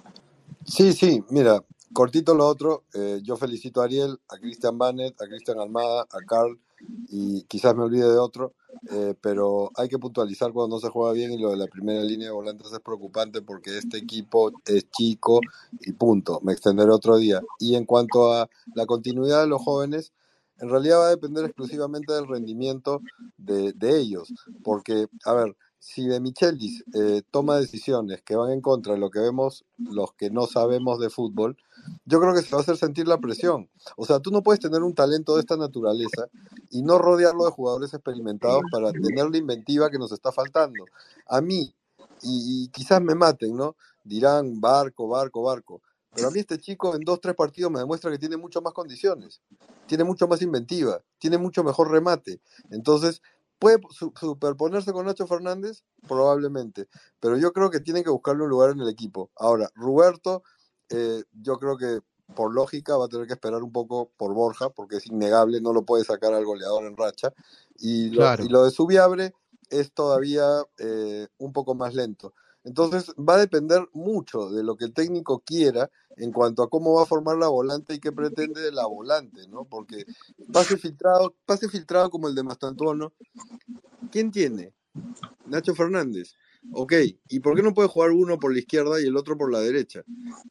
Sí, 0.67 0.93
sí, 0.93 1.23
mira, 1.31 1.63
cortito 1.93 2.35
lo 2.35 2.45
otro. 2.49 2.83
eh, 2.95 3.21
yo 3.23 3.37
felicito 3.37 3.81
a 3.81 3.85
Ariel, 3.85 4.19
a 4.29 4.39
Cristian 4.39 4.77
Banet, 4.77 5.15
a 5.23 5.27
Cristian 5.27 5.61
Almada, 5.61 6.03
a 6.03 6.19
Carl 6.27 6.59
y 7.09 7.43
quizás 7.45 7.75
me 7.75 7.85
olvide 7.85 8.11
de 8.11 8.19
otro, 8.19 8.55
eh, 8.91 9.15
pero 9.21 9.71
hay 9.77 9.89
que 9.89 9.99
puntualizar 9.99 10.53
cuando 10.53 10.77
no 10.77 10.81
se 10.81 10.89
juega 10.89 11.13
bien 11.13 11.33
y 11.33 11.39
lo 11.39 11.51
de 11.51 11.57
la 11.57 11.67
primera 11.67 12.03
línea 12.03 12.29
de 12.29 12.33
volantes 12.33 12.73
es 12.73 12.81
preocupante 12.81 13.43
porque 13.43 13.79
este 13.79 13.99
equipo 13.99 14.53
es 14.67 14.91
chico 14.91 15.41
y 15.81 15.93
punto. 15.93 16.41
Me 16.43 16.53
extenderé 16.53 16.91
otro 16.91 17.17
día. 17.17 17.41
Y 17.59 17.75
en 17.77 17.85
cuanto 17.85 18.33
a 18.33 18.49
la 18.75 18.87
continuidad 18.87 19.43
de 19.43 19.49
los 19.49 19.63
jóvenes, 19.63 20.13
en 20.59 20.69
realidad 20.69 20.99
va 21.01 21.07
a 21.07 21.11
depender 21.11 21.45
exclusivamente 21.45 22.13
del 22.13 22.27
rendimiento 22.27 23.01
de, 23.37 23.73
de 23.73 23.99
ellos, 23.99 24.33
porque, 24.65 25.07
a 25.25 25.33
ver, 25.33 25.57
si 25.79 26.07
de 26.07 26.21
Michelis 26.21 26.85
eh, 26.95 27.23
toma 27.31 27.59
decisiones 27.59 28.23
que 28.23 28.35
van 28.37 28.51
en 28.51 28.61
contra 28.61 28.95
de 28.95 28.99
lo 28.99 29.11
que 29.11 29.21
vemos 29.21 29.65
los 29.79 30.13
que 30.15 30.31
no 30.31 30.47
sabemos 30.47 30.99
de 30.99 31.11
fútbol, 31.11 31.57
yo 32.05 32.21
creo 32.21 32.35
que 32.35 32.43
se 32.43 32.51
va 32.51 32.59
a 32.59 32.63
hacer 32.63 32.77
sentir 32.77 33.07
la 33.07 33.19
presión. 33.19 33.69
O 33.97 34.07
sea, 34.07 34.21
tú 34.21 34.31
no 34.31 34.43
puedes 34.43 34.61
tener 34.61 34.83
un 34.83 34.95
talento 34.95 35.35
de 35.35 35.41
esta 35.41 35.57
naturaleza 35.57 36.27
y 36.71 36.83
no 36.83 36.99
rodearlo 36.99 37.45
de 37.45 37.51
jugadores 37.51 37.93
experimentados 37.93 38.63
para 38.71 38.93
tener 38.93 39.31
la 39.31 39.37
inventiva 39.37 39.91
que 39.91 39.99
nos 39.99 40.13
está 40.13 40.33
faltando. 40.33 40.85
A 41.27 41.41
mí, 41.41 41.75
y, 42.23 42.69
quizás 42.69 43.01
me 43.01 43.15
maten, 43.15 43.57
¿no? 43.57 43.77
Dirán 44.05 44.61
barco, 44.61 45.09
barco, 45.09 45.43
barco. 45.43 45.83
Pero 46.15 46.29
a 46.29 46.31
mí 46.31 46.41
este 46.41 46.59
chico 46.59 46.95
en 46.97 47.03
dos, 47.03 47.21
tres 47.21 47.35
partidos 47.35 47.71
me 47.71 47.79
demuestra 47.79 48.11
que 48.11 48.19
tiene 48.19 48.37
mucho 48.37 48.61
más 48.63 48.73
condiciones, 48.73 49.43
tiene 49.87 50.05
mucho 50.05 50.27
más 50.27 50.43
inventiva, 50.43 51.03
tiene 51.19 51.39
mucho 51.39 51.63
mejor 51.63 51.91
remate. 51.91 52.41
Entonces, 52.71 53.23
¿puede 53.59 53.79
su- 53.91 54.13
superponerse 54.19 54.93
con 54.93 55.07
Nacho 55.07 55.27
Fernández? 55.27 55.85
Probablemente. 56.09 56.89
Pero 57.21 57.37
yo 57.37 57.53
creo 57.53 57.71
que 57.71 57.81
tiene 57.81 58.03
que 58.03 58.11
buscarle 58.11 58.45
un 58.45 58.51
lugar 58.51 58.71
en 58.71 58.81
el 58.81 58.89
equipo. 58.89 59.31
Ahora, 59.37 59.71
Roberto, 59.75 60.43
eh, 60.91 61.23
yo 61.43 61.59
creo 61.59 61.77
que 61.77 62.01
por 62.35 62.53
lógica 62.55 62.97
va 62.97 63.07
a 63.07 63.09
tener 63.09 63.27
que 63.27 63.33
esperar 63.33 63.63
un 63.63 63.73
poco 63.73 64.11
por 64.17 64.35
Borja, 64.35 64.71
porque 64.71 64.97
es 64.97 65.07
innegable, 65.07 65.61
no 65.61 65.73
lo 65.73 65.83
puede 65.85 66.05
sacar 66.05 66.35
al 66.35 66.45
goleador 66.45 66.85
en 66.85 66.97
racha. 66.97 67.33
Y 67.79 68.11
lo, 68.11 68.19
Claro. 68.19 68.45
y 68.45 68.49
lo 68.49 68.65
de 68.65 68.71
Subiabre 68.71 69.35
es 69.71 69.93
todavía 69.93 70.45
eh, 70.79 71.29
un 71.39 71.53
poco 71.53 71.75
más 71.75 71.95
lento. 71.95 72.35
Entonces 72.65 73.15
va 73.17 73.35
a 73.35 73.39
depender 73.39 73.89
mucho 73.93 74.51
de 74.51 74.63
lo 74.63 74.77
que 74.77 74.85
el 74.85 74.93
técnico 74.93 75.41
quiera 75.41 75.91
en 76.17 76.33
cuanto 76.33 76.63
a 76.63 76.69
cómo 76.69 76.95
va 76.95 77.05
a 77.05 77.07
formar 77.07 77.37
la 77.37 77.49
volante 77.49 77.95
y 77.95 78.01
qué 78.01 78.13
pretende 78.13 78.61
de 78.61 78.73
la 78.73 78.87
volante, 78.87 79.47
¿no? 79.49 79.65
Porque 79.65 80.05
pase 80.53 80.77
filtrado, 80.77 81.35
pase 81.47 81.69
filtrado 81.69 82.11
como 82.11 82.29
el 82.29 82.35
de 82.35 82.43
Mastantuono, 82.43 83.13
¿quién 84.11 84.31
tiene? 84.31 84.75
Nacho 85.47 85.75
Fernández. 85.75 86.35
Ok, 86.73 86.93
¿y 87.29 87.41
por 87.41 87.57
qué 87.57 87.63
no 87.63 87.73
puede 87.73 87.89
jugar 87.89 88.11
uno 88.11 88.39
por 88.39 88.53
la 88.53 88.59
izquierda 88.59 89.01
y 89.01 89.07
el 89.07 89.17
otro 89.17 89.39
por 89.39 89.51
la 89.51 89.61
derecha? 89.61 90.05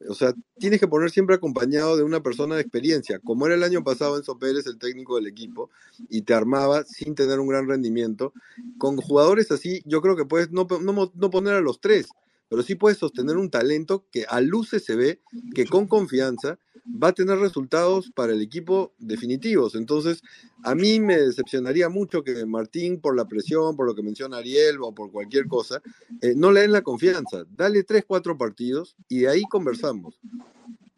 O 0.08 0.14
sea, 0.14 0.34
tienes 0.58 0.80
que 0.80 0.88
poner 0.88 1.10
siempre 1.10 1.36
acompañado 1.36 1.96
de 1.96 2.02
una 2.02 2.22
persona 2.22 2.56
de 2.56 2.62
experiencia, 2.62 3.18
como 3.20 3.46
era 3.46 3.54
el 3.54 3.62
año 3.62 3.84
pasado 3.84 4.16
Enzo 4.16 4.38
Pérez, 4.38 4.66
el 4.66 4.78
técnico 4.78 5.16
del 5.16 5.26
equipo, 5.26 5.70
y 6.08 6.22
te 6.22 6.34
armaba 6.34 6.84
sin 6.84 7.14
tener 7.14 7.38
un 7.38 7.48
gran 7.48 7.68
rendimiento. 7.68 8.32
Con 8.78 8.96
jugadores 8.96 9.50
así, 9.50 9.82
yo 9.84 10.00
creo 10.00 10.16
que 10.16 10.24
puedes 10.24 10.50
no, 10.50 10.66
no, 10.80 11.12
no 11.14 11.30
poner 11.30 11.54
a 11.54 11.60
los 11.60 11.80
tres, 11.80 12.08
pero 12.48 12.62
sí 12.62 12.74
puedes 12.74 12.98
sostener 12.98 13.36
un 13.36 13.50
talento 13.50 14.06
que 14.10 14.24
a 14.28 14.40
luces 14.40 14.84
se 14.84 14.96
ve 14.96 15.20
que 15.54 15.66
con 15.66 15.86
confianza 15.86 16.58
va 16.90 17.08
a 17.08 17.12
tener 17.12 17.38
resultados 17.38 18.10
para 18.14 18.32
el 18.32 18.40
equipo 18.40 18.92
definitivos. 18.98 19.74
Entonces, 19.74 20.22
a 20.62 20.74
mí 20.74 21.00
me 21.00 21.16
decepcionaría 21.16 21.88
mucho 21.88 22.22
que 22.22 22.44
Martín, 22.46 23.00
por 23.00 23.16
la 23.16 23.26
presión, 23.26 23.76
por 23.76 23.86
lo 23.86 23.94
que 23.94 24.02
menciona 24.02 24.38
Ariel 24.38 24.78
o 24.80 24.92
por 24.92 25.10
cualquier 25.10 25.46
cosa, 25.46 25.80
eh, 26.20 26.34
no 26.36 26.50
le 26.50 26.62
den 26.62 26.72
la 26.72 26.82
confianza. 26.82 27.44
Dale 27.50 27.84
tres, 27.84 28.04
cuatro 28.06 28.36
partidos 28.36 28.96
y 29.08 29.20
de 29.20 29.28
ahí 29.28 29.42
conversamos. 29.42 30.18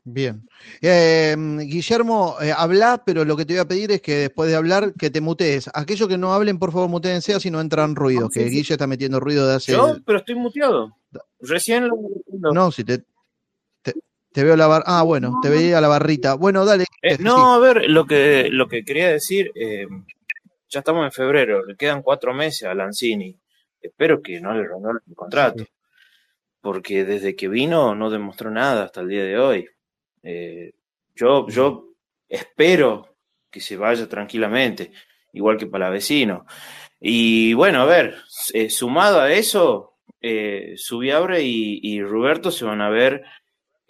Bien. 0.04 0.48
Eh, 0.80 1.36
Guillermo, 1.38 2.36
eh, 2.40 2.52
habla, 2.56 3.02
pero 3.04 3.24
lo 3.24 3.36
que 3.36 3.44
te 3.44 3.52
voy 3.52 3.60
a 3.60 3.68
pedir 3.68 3.92
es 3.92 4.00
que 4.00 4.16
después 4.16 4.50
de 4.50 4.56
hablar, 4.56 4.94
que 4.94 5.10
te 5.10 5.20
mutees. 5.20 5.70
Aquellos 5.74 6.08
que 6.08 6.18
no 6.18 6.32
hablen, 6.32 6.58
por 6.58 6.72
favor, 6.72 6.88
mutéense 6.88 7.34
así 7.34 7.50
no 7.50 7.60
entran 7.60 7.94
ruidos, 7.94 8.30
que 8.32 8.44
sí, 8.44 8.48
sí. 8.48 8.56
Guille 8.56 8.74
está 8.74 8.86
metiendo 8.86 9.20
ruido 9.20 9.46
de 9.46 9.56
hace... 9.56 9.72
Yo, 9.72 9.98
pero 10.04 10.18
estoy 10.18 10.34
muteado. 10.36 10.96
Recién 11.40 11.88
lo 11.88 11.96
No, 12.52 12.72
si 12.72 12.84
te, 12.84 13.04
te, 14.32 14.44
veo 14.44 14.56
la 14.56 14.66
bar... 14.66 14.82
Ah, 14.86 15.02
bueno, 15.02 15.38
te 15.42 15.48
veía 15.48 15.80
la 15.80 15.88
barrita. 15.88 16.34
Bueno, 16.34 16.64
dale. 16.64 16.84
Eh, 17.02 17.16
sí. 17.16 17.22
no, 17.22 17.54
a 17.54 17.58
ver, 17.58 17.88
lo 17.88 18.06
que, 18.06 18.48
lo 18.50 18.68
que 18.68 18.84
quería 18.84 19.08
decir, 19.08 19.52
eh, 19.54 19.86
ya 20.68 20.78
estamos 20.78 21.04
en 21.04 21.12
febrero, 21.12 21.64
le 21.64 21.76
quedan 21.76 22.02
cuatro 22.02 22.32
meses 22.32 22.68
a 22.68 22.74
Lanzini. 22.74 23.36
Espero 23.80 24.22
que 24.22 24.40
no 24.40 24.52
le 24.54 24.62
renueven 24.62 25.02
el 25.08 25.14
contrato, 25.14 25.64
porque 26.60 27.04
desde 27.04 27.34
que 27.34 27.48
vino 27.48 27.94
no 27.94 28.10
demostró 28.10 28.50
nada 28.50 28.84
hasta 28.84 29.00
el 29.00 29.08
día 29.08 29.24
de 29.24 29.38
hoy. 29.38 29.68
Eh, 30.22 30.72
yo, 31.14 31.48
yo 31.48 31.94
espero 32.28 33.16
que 33.50 33.60
se 33.60 33.76
vaya 33.76 34.08
tranquilamente, 34.08 34.92
igual 35.32 35.56
que 35.56 35.66
Palavecino. 35.66 36.46
Y 37.00 37.54
bueno, 37.54 37.80
a 37.80 37.86
ver, 37.86 38.16
eh, 38.52 38.68
sumado 38.68 39.20
a 39.20 39.32
eso, 39.32 39.96
eh, 40.20 40.74
Subiabre 40.76 41.42
y, 41.42 41.80
y 41.82 42.02
Roberto 42.02 42.50
se 42.50 42.66
van 42.66 42.82
a 42.82 42.90
ver 42.90 43.24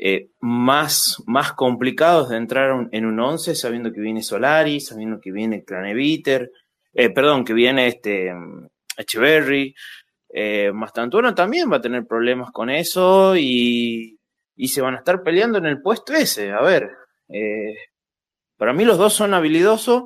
eh, 0.03 0.31
más, 0.41 1.23
más 1.27 1.53
complicados 1.53 2.31
de 2.31 2.39
entrar 2.39 2.89
en 2.91 3.05
un 3.05 3.21
11 3.21 3.55
sabiendo 3.55 3.93
que 3.93 4.01
viene 4.01 4.23
Solari, 4.23 4.81
sabiendo 4.81 5.21
que 5.21 5.31
viene 5.31 5.63
Craneviter, 5.63 6.51
eh, 6.95 7.11
perdón, 7.11 7.45
que 7.45 7.53
viene 7.53 7.87
este 7.87 8.33
mm, 8.33 8.67
Echeverry, 8.97 9.75
eh, 10.31 10.73
Mastantuono 10.73 11.35
también 11.35 11.71
va 11.71 11.77
a 11.77 11.81
tener 11.83 12.07
problemas 12.07 12.51
con 12.51 12.71
eso 12.71 13.37
y, 13.37 14.19
y 14.57 14.69
se 14.69 14.81
van 14.81 14.95
a 14.95 14.99
estar 14.99 15.23
peleando 15.23 15.59
en 15.59 15.67
el 15.67 15.83
puesto 15.83 16.15
ese. 16.15 16.51
A 16.51 16.63
ver, 16.63 16.91
eh, 17.29 17.75
para 18.57 18.73
mí 18.73 18.87
los 18.87 18.97
dos 18.97 19.13
son 19.13 19.35
habilidosos, 19.35 20.05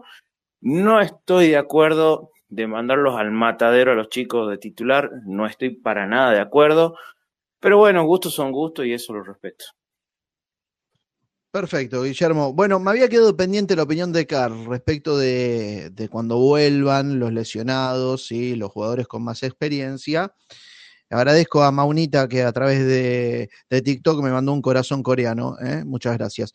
no 0.60 1.00
estoy 1.00 1.50
de 1.50 1.56
acuerdo 1.56 2.30
de 2.48 2.66
mandarlos 2.66 3.16
al 3.16 3.30
matadero 3.30 3.92
a 3.92 3.94
los 3.94 4.08
chicos 4.08 4.50
de 4.50 4.58
titular, 4.58 5.10
no 5.24 5.46
estoy 5.46 5.70
para 5.70 6.06
nada 6.06 6.32
de 6.32 6.40
acuerdo, 6.40 6.96
pero 7.60 7.78
bueno, 7.78 8.04
gustos 8.04 8.34
son 8.34 8.50
gustos 8.50 8.86
y 8.86 8.92
eso 8.92 9.12
lo 9.12 9.22
respeto. 9.22 9.64
Perfecto, 11.54 12.02
Guillermo. 12.02 12.52
Bueno, 12.52 12.80
me 12.80 12.90
había 12.90 13.08
quedado 13.08 13.36
pendiente 13.36 13.76
la 13.76 13.84
opinión 13.84 14.12
de 14.12 14.26
Carl 14.26 14.66
respecto 14.66 15.16
de, 15.16 16.08
cuando 16.10 16.36
vuelvan 16.36 17.20
los 17.20 17.32
lesionados 17.32 18.32
y 18.32 18.56
los 18.56 18.72
jugadores 18.72 19.06
con 19.06 19.22
más 19.22 19.44
experiencia. 19.44 20.34
Agradezco 21.08 21.62
a 21.62 21.70
Maunita 21.70 22.26
que 22.26 22.42
a 22.42 22.50
través 22.50 22.80
de, 22.84 23.50
de 23.70 23.82
TikTok 23.82 24.20
me 24.20 24.32
mandó 24.32 24.52
un 24.52 24.62
corazón 24.62 25.04
coreano. 25.04 25.56
¿eh? 25.60 25.84
Muchas 25.84 26.18
gracias. 26.18 26.52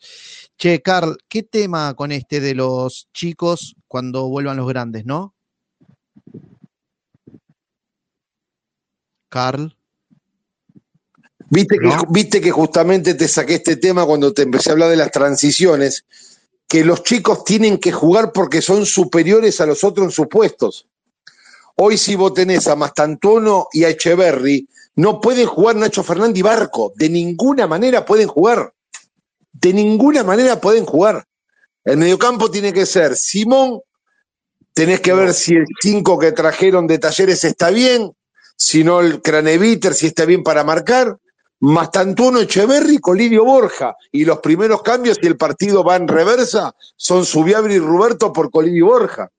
Che, 0.58 0.82
Carl, 0.82 1.16
¿qué 1.30 1.44
tema 1.44 1.94
con 1.94 2.12
este 2.12 2.38
de 2.40 2.54
los 2.54 3.08
chicos 3.14 3.76
cuando 3.88 4.28
vuelvan 4.28 4.58
los 4.58 4.68
grandes, 4.68 5.06
no? 5.06 5.34
Carl. 9.30 9.79
Viste 11.50 11.78
que, 11.78 11.86
¿No? 11.88 12.06
viste 12.08 12.40
que 12.40 12.52
justamente 12.52 13.14
te 13.14 13.26
saqué 13.26 13.56
este 13.56 13.76
tema 13.76 14.06
cuando 14.06 14.32
te 14.32 14.42
empecé 14.42 14.70
a 14.70 14.72
hablar 14.72 14.88
de 14.88 14.96
las 14.96 15.10
transiciones, 15.10 16.04
que 16.68 16.84
los 16.84 17.02
chicos 17.02 17.44
tienen 17.44 17.78
que 17.78 17.90
jugar 17.90 18.30
porque 18.32 18.62
son 18.62 18.86
superiores 18.86 19.60
a 19.60 19.66
los 19.66 19.82
otros 19.82 20.06
en 20.06 20.12
sus 20.12 20.28
puestos. 20.28 20.86
Hoy 21.74 21.98
si 21.98 22.14
vos 22.14 22.34
tenés 22.34 22.68
a 22.68 22.76
Mastantuono 22.76 23.66
y 23.72 23.82
a 23.82 23.88
Echeverry, 23.88 24.68
no 24.94 25.20
pueden 25.20 25.46
jugar 25.46 25.74
Nacho 25.74 26.04
Fernández 26.04 26.38
y 26.38 26.42
Barco. 26.42 26.92
De 26.94 27.08
ninguna 27.08 27.66
manera 27.66 28.04
pueden 28.04 28.28
jugar. 28.28 28.72
De 29.52 29.72
ninguna 29.72 30.22
manera 30.22 30.60
pueden 30.60 30.84
jugar. 30.84 31.26
El 31.84 31.96
mediocampo 31.96 32.50
tiene 32.50 32.72
que 32.72 32.86
ser 32.86 33.16
Simón, 33.16 33.80
tenés 34.72 35.00
que 35.00 35.12
ver 35.14 35.34
si 35.34 35.54
el 35.54 35.64
5 35.80 36.18
que 36.18 36.32
trajeron 36.32 36.86
de 36.86 36.98
talleres 36.98 37.42
está 37.42 37.70
bien, 37.70 38.12
si 38.56 38.84
no 38.84 39.00
el 39.00 39.20
Craneviter, 39.20 39.94
si 39.94 40.08
está 40.08 40.26
bien 40.26 40.42
para 40.44 40.62
marcar, 40.62 41.18
Mastantuono 41.60 42.40
Echeverry 42.40 42.98
con 42.98 43.16
Lidio 43.16 43.44
Borja. 43.44 43.94
Y 44.12 44.24
los 44.24 44.38
primeros 44.40 44.82
cambios, 44.82 45.18
si 45.20 45.26
el 45.26 45.36
partido 45.36 45.84
va 45.84 45.96
en 45.96 46.08
reversa, 46.08 46.74
son 46.96 47.24
Subiabre 47.24 47.74
y 47.74 47.78
Roberto 47.78 48.32
por 48.32 48.50
Colidio 48.50 48.86
Borja. 48.86 49.30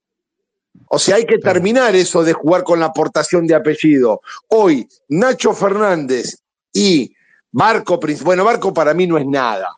O 0.88 1.00
sea, 1.00 1.16
hay 1.16 1.26
que 1.26 1.40
terminar 1.40 1.96
eso 1.96 2.24
de 2.24 2.34
jugar 2.34 2.64
con 2.64 2.80
la 2.80 2.88
aportación 2.88 3.48
de 3.48 3.56
apellido. 3.56 4.22
Hoy, 4.48 4.88
Nacho 5.10 5.54
Fernández 5.54 6.38
y 6.74 7.14
Barco, 7.52 8.00
bueno, 8.24 8.44
Barco 8.44 8.74
para 8.74 8.94
mí 8.94 9.08
no 9.08 9.18
es 9.18 9.26
nada. 9.26 9.76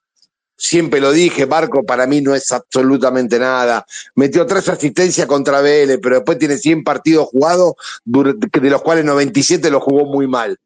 Siempre 0.55 1.01
lo 1.01 1.11
dije, 1.11 1.45
Barco 1.45 1.83
para 1.83 2.05
mí 2.05 2.21
no 2.21 2.35
es 2.35 2.51
absolutamente 2.51 3.39
nada. 3.39 3.85
Metió 4.15 4.45
tres 4.45 4.69
asistencias 4.69 5.27
contra 5.27 5.61
Vélez, 5.61 5.99
pero 6.01 6.15
después 6.15 6.37
tiene 6.37 6.57
100 6.57 6.83
partidos 6.83 7.27
jugados, 7.29 7.73
de 8.05 8.69
los 8.69 8.81
cuales 8.81 9.03
97 9.03 9.69
los 9.71 9.81
jugó 9.81 10.05
muy 10.05 10.27
mal. 10.27 10.57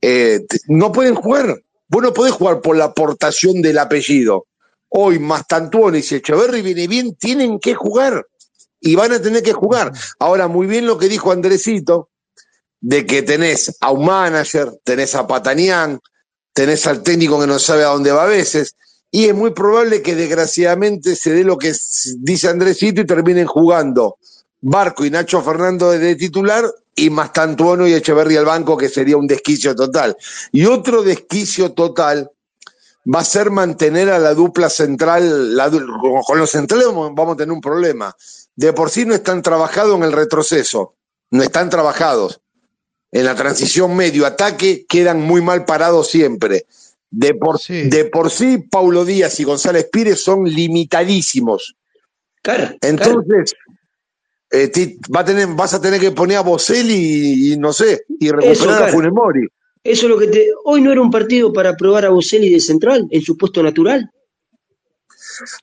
Eh, 0.00 0.44
no 0.68 0.92
pueden 0.92 1.14
jugar. 1.14 1.62
Vos 1.88 2.02
no 2.02 2.12
podés 2.12 2.32
jugar 2.32 2.60
por 2.60 2.76
la 2.76 2.86
aportación 2.86 3.62
del 3.62 3.78
apellido. 3.78 4.46
Hoy 4.88 5.18
Mastantuono 5.18 5.96
y 5.96 6.00
Echeverry 6.00 6.62
viene 6.62 6.88
bien, 6.88 7.14
tienen 7.16 7.58
que 7.58 7.74
jugar. 7.74 8.26
Y 8.80 8.94
van 8.94 9.12
a 9.12 9.22
tener 9.22 9.42
que 9.42 9.52
jugar. 9.52 9.92
Ahora, 10.18 10.48
muy 10.48 10.66
bien 10.66 10.86
lo 10.86 10.98
que 10.98 11.08
dijo 11.08 11.32
Andresito, 11.32 12.10
de 12.80 13.06
que 13.06 13.22
tenés 13.22 13.76
a 13.80 13.90
un 13.90 14.04
manager, 14.04 14.72
tenés 14.84 15.14
a 15.14 15.26
Patanián, 15.26 15.98
tenés 16.52 16.86
al 16.86 17.02
técnico 17.02 17.40
que 17.40 17.46
no 17.46 17.58
sabe 17.58 17.84
a 17.84 17.88
dónde 17.88 18.12
va 18.12 18.24
a 18.24 18.28
veces, 18.28 18.76
y 19.10 19.26
es 19.26 19.34
muy 19.34 19.52
probable 19.52 20.02
que 20.02 20.14
desgraciadamente 20.14 21.16
se 21.16 21.32
dé 21.32 21.44
lo 21.44 21.56
que 21.56 21.72
dice 22.18 22.48
Andresito 22.48 23.00
y 23.00 23.06
terminen 23.06 23.46
jugando 23.46 24.18
Barco 24.60 25.04
y 25.04 25.10
Nacho 25.10 25.42
Fernando 25.42 25.90
de 25.90 26.16
titular 26.16 26.64
y 26.96 27.10
Mastantuono 27.10 27.86
y 27.86 27.92
Echeverry 27.92 28.36
al 28.36 28.46
banco, 28.46 28.76
que 28.76 28.88
sería 28.88 29.16
un 29.18 29.26
desquicio 29.26 29.76
total. 29.76 30.16
Y 30.50 30.64
otro 30.64 31.02
desquicio 31.02 31.72
total 31.72 32.30
va 33.14 33.20
a 33.20 33.24
ser 33.24 33.50
mantener 33.50 34.08
a 34.10 34.18
la 34.18 34.34
dupla 34.34 34.68
central, 34.70 35.54
la 35.54 35.70
con- 35.70 36.38
los 36.38 36.50
centrales 36.50 36.86
vamos 36.86 37.34
a 37.34 37.36
tener 37.36 37.52
un 37.52 37.60
problema. 37.60 38.16
De 38.56 38.72
por 38.72 38.90
sí 38.90 39.04
no 39.04 39.14
están 39.14 39.42
trabajados 39.42 39.94
en 39.96 40.02
el 40.04 40.12
retroceso, 40.12 40.94
no 41.30 41.42
están 41.42 41.68
trabajados. 41.70 42.40
En 43.12 43.24
la 43.26 43.34
transición 43.34 43.94
medio-ataque 43.94 44.86
quedan 44.88 45.20
muy 45.20 45.42
mal 45.42 45.64
parados 45.66 46.08
siempre. 46.08 46.66
De 47.10 47.34
por, 47.34 47.60
de 47.88 48.04
por 48.06 48.30
sí, 48.30 48.58
Paulo 48.58 49.04
Díaz 49.04 49.38
y 49.38 49.44
González 49.44 49.88
Pires 49.92 50.22
son 50.22 50.44
limitadísimos. 50.44 51.76
Entonces, 52.80 53.54
eh, 54.50 54.68
ti- 54.68 54.98
va 55.14 55.20
a 55.20 55.24
tener, 55.24 55.46
vas 55.48 55.74
a 55.74 55.80
tener 55.80 56.00
que 56.00 56.12
poner 56.12 56.36
a 56.38 56.42
Boselli 56.42 56.94
y, 56.94 57.52
y 57.52 57.56
no 57.58 57.72
sé, 57.72 58.04
y 58.20 58.26
Eso, 58.26 58.36
recuperar 58.36 58.74
a 58.74 58.78
Car. 58.86 58.90
Funes 58.92 59.12
Mori. 59.12 59.46
Eso 59.82 60.06
es 60.06 60.10
lo 60.10 60.18
que 60.18 60.26
te. 60.28 60.48
Hoy 60.64 60.80
no 60.80 60.90
era 60.92 61.00
un 61.00 61.10
partido 61.10 61.52
para 61.52 61.76
probar 61.76 62.04
a 62.04 62.10
Boselli 62.10 62.50
de 62.50 62.60
central 62.60 63.06
en 63.10 63.22
su 63.22 63.36
puesto 63.36 63.62
natural. 63.62 64.10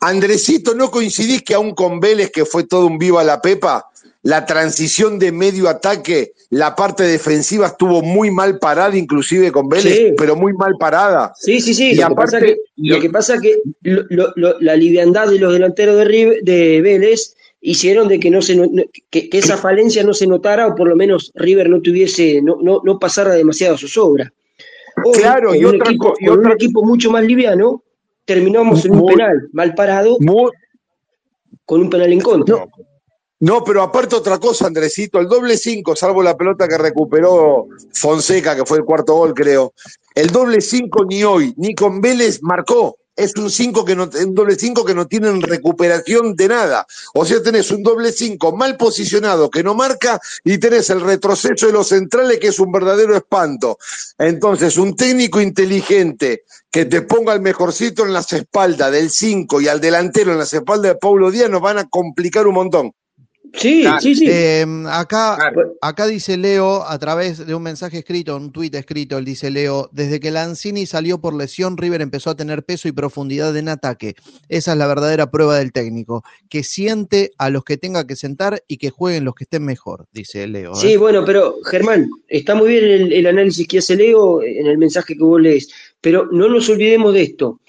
Andresito, 0.01 0.75
¿no 0.75 0.91
coincidís 0.91 1.41
que 1.41 1.55
aún 1.55 1.73
con 1.73 1.99
Vélez, 1.99 2.31
que 2.31 2.45
fue 2.45 2.63
todo 2.65 2.85
un 2.85 2.97
viva 2.97 3.23
la 3.23 3.41
pepa, 3.41 3.89
la 4.21 4.45
transición 4.45 5.17
de 5.19 5.31
medio 5.31 5.67
ataque, 5.67 6.33
la 6.51 6.75
parte 6.75 7.03
defensiva 7.03 7.67
estuvo 7.67 8.01
muy 8.01 8.29
mal 8.31 8.59
parada, 8.59 8.95
inclusive 8.95 9.51
con 9.51 9.67
Vélez, 9.67 9.97
Sí. 9.97 10.13
pero 10.15 10.35
muy 10.35 10.53
mal 10.53 10.73
parada? 10.79 11.33
Sí, 11.37 11.59
sí, 11.59 11.73
sí. 11.73 11.91
Y 11.91 11.95
lo, 11.95 12.07
que 12.09 12.15
pasa 12.15 12.37
aparte, 12.37 12.55
que, 12.55 12.61
lo 12.87 12.99
que 13.01 13.09
pasa 13.09 13.37
que 13.41 13.57
lo- 13.81 14.59
la 14.59 14.75
liviandad 14.75 15.27
de 15.27 15.39
los 15.39 15.51
delanteros 15.53 15.97
de, 15.97 16.05
River- 16.05 16.43
de 16.43 16.81
Vélez 16.81 17.35
hicieron 17.65 18.07
de 18.09 18.19
que 18.19 18.29
no 18.29 18.41
se 18.41 18.55
no- 18.55 18.67
no- 18.69 18.83
que, 19.09 19.29
que 19.29 19.37
esa 19.39 19.57
falencia 19.57 20.03
no 20.03 20.13
se 20.13 20.27
notara 20.27 20.67
o 20.67 20.75
por 20.75 20.87
lo 20.87 20.95
menos 20.95 21.31
River 21.33 21.69
no 21.69 21.81
tuviese 21.81 22.41
no, 22.41 22.57
no, 22.61 22.81
no 22.83 22.99
pasara 22.99 23.33
demasiado 23.33 23.77
zozobra. 23.77 24.31
Hoy, 25.03 25.13
Claro, 25.17 25.55
y 25.55 25.63
otra 25.65 25.89
equipo, 25.89 26.13
y 26.19 26.27
un 26.27 26.51
equipo 26.51 26.83
mucho 26.83 27.09
más 27.09 27.23
liviano, 27.23 27.81
terminamos 28.25 28.85
en 28.85 28.91
un 28.91 28.97
Muy- 28.99 29.13
penal 29.15 29.49
mal 29.53 29.73
parado 29.73 30.17
con 31.65 31.81
un 31.81 31.89
penal 31.89 32.11
en 32.13 32.21
contra. 32.21 32.65
No, 33.39 33.63
pero 33.63 33.81
aparte 33.81 34.15
otra 34.15 34.37
cosa, 34.39 34.67
Andresito, 34.67 35.19
el 35.19 35.27
doble 35.27 35.57
cinco, 35.57 35.95
salvo 35.95 36.21
la 36.23 36.35
pelota 36.37 36.67
que 36.67 36.77
recuperó 36.77 37.67
Fonseca, 37.93 38.55
que 38.55 38.65
fue 38.65 38.77
el 38.77 38.85
cuarto 38.85 39.15
gol, 39.15 39.33
creo. 39.33 39.73
El 40.15 40.27
doble 40.27 40.61
cinco 40.61 41.03
ni 41.05 41.23
hoy, 41.23 41.53
ni 41.57 41.73
con 41.75 41.99
Vélez 41.99 42.39
marcó. 42.41 42.97
Es 43.15 43.35
un 43.35 43.49
cinco 43.49 43.85
que 43.85 43.95
no, 43.95 44.09
un 44.13 44.33
doble 44.33 44.55
cinco 44.55 44.83
que 44.83 44.95
no 44.95 45.07
tienen 45.07 45.41
recuperación 45.41 46.35
de 46.35 46.47
nada. 46.47 46.85
O 47.13 47.25
sea, 47.25 47.43
tenés 47.43 47.69
un 47.71 47.83
doble 47.83 48.11
cinco 48.11 48.55
mal 48.55 48.75
posicionado 48.75 49.49
que 49.49 49.63
no 49.63 49.75
marca 49.75 50.19
y 50.43 50.57
tenés 50.57 50.89
el 50.89 51.01
retroceso 51.01 51.67
de 51.67 51.73
los 51.73 51.89
centrales 51.89 52.39
que 52.39 52.47
es 52.47 52.59
un 52.59 52.71
verdadero 52.71 53.15
espanto. 53.15 53.77
Entonces, 54.17 54.77
un 54.77 54.95
técnico 54.95 55.39
inteligente 55.39 56.43
que 56.71 56.85
te 56.85 57.03
ponga 57.03 57.33
el 57.33 57.41
mejorcito 57.41 58.03
en 58.03 58.13
las 58.13 58.33
espaldas 58.33 58.91
del 58.91 59.11
5 59.11 59.61
y 59.61 59.67
al 59.67 59.79
delantero 59.79 60.31
en 60.31 60.39
las 60.39 60.53
espaldas 60.53 60.93
de 60.93 60.99
Paulo 60.99 61.29
Díaz 61.29 61.49
nos 61.49 61.61
van 61.61 61.77
a 61.77 61.87
complicar 61.87 62.47
un 62.47 62.55
montón. 62.55 62.93
Sí, 63.53 63.85
sí, 63.99 64.15
sí. 64.15 64.25
Eh, 64.27 64.65
acá, 64.87 65.51
acá 65.81 66.07
dice 66.07 66.37
Leo, 66.37 66.83
a 66.83 66.97
través 66.97 67.45
de 67.45 67.53
un 67.53 67.61
mensaje 67.61 67.99
escrito, 67.99 68.35
un 68.35 68.51
tuit 68.51 68.73
escrito, 68.73 69.17
él 69.17 69.25
dice 69.25 69.51
Leo, 69.51 69.89
desde 69.91 70.19
que 70.19 70.31
Lanzini 70.31 70.85
salió 70.85 71.19
por 71.19 71.35
lesión, 71.35 71.77
River 71.77 72.01
empezó 72.01 72.31
a 72.31 72.35
tener 72.35 72.63
peso 72.63 72.87
y 72.87 72.93
profundidad 72.93 73.55
en 73.55 73.69
ataque. 73.69 74.15
Esa 74.49 74.71
es 74.71 74.77
la 74.77 74.87
verdadera 74.87 75.29
prueba 75.29 75.57
del 75.57 75.71
técnico, 75.71 76.23
que 76.49 76.63
siente 76.63 77.31
a 77.37 77.49
los 77.49 77.63
que 77.63 77.77
tenga 77.77 78.07
que 78.07 78.15
sentar 78.15 78.63
y 78.67 78.77
que 78.77 78.89
jueguen 78.89 79.25
los 79.25 79.35
que 79.35 79.43
estén 79.43 79.65
mejor, 79.65 80.07
dice 80.11 80.47
Leo. 80.47 80.71
¿eh? 80.71 80.75
Sí, 80.75 80.97
bueno, 80.97 81.23
pero 81.25 81.55
Germán, 81.63 82.09
está 82.27 82.55
muy 82.55 82.69
bien 82.69 82.85
el, 82.85 83.13
el 83.13 83.27
análisis 83.27 83.67
que 83.67 83.79
hace 83.79 83.95
Leo 83.95 84.41
en 84.41 84.65
el 84.65 84.77
mensaje 84.77 85.15
que 85.15 85.23
vos 85.23 85.39
lees, 85.39 85.69
pero 86.01 86.27
no 86.31 86.49
nos 86.49 86.69
olvidemos 86.69 87.13
de 87.13 87.21
esto. 87.21 87.59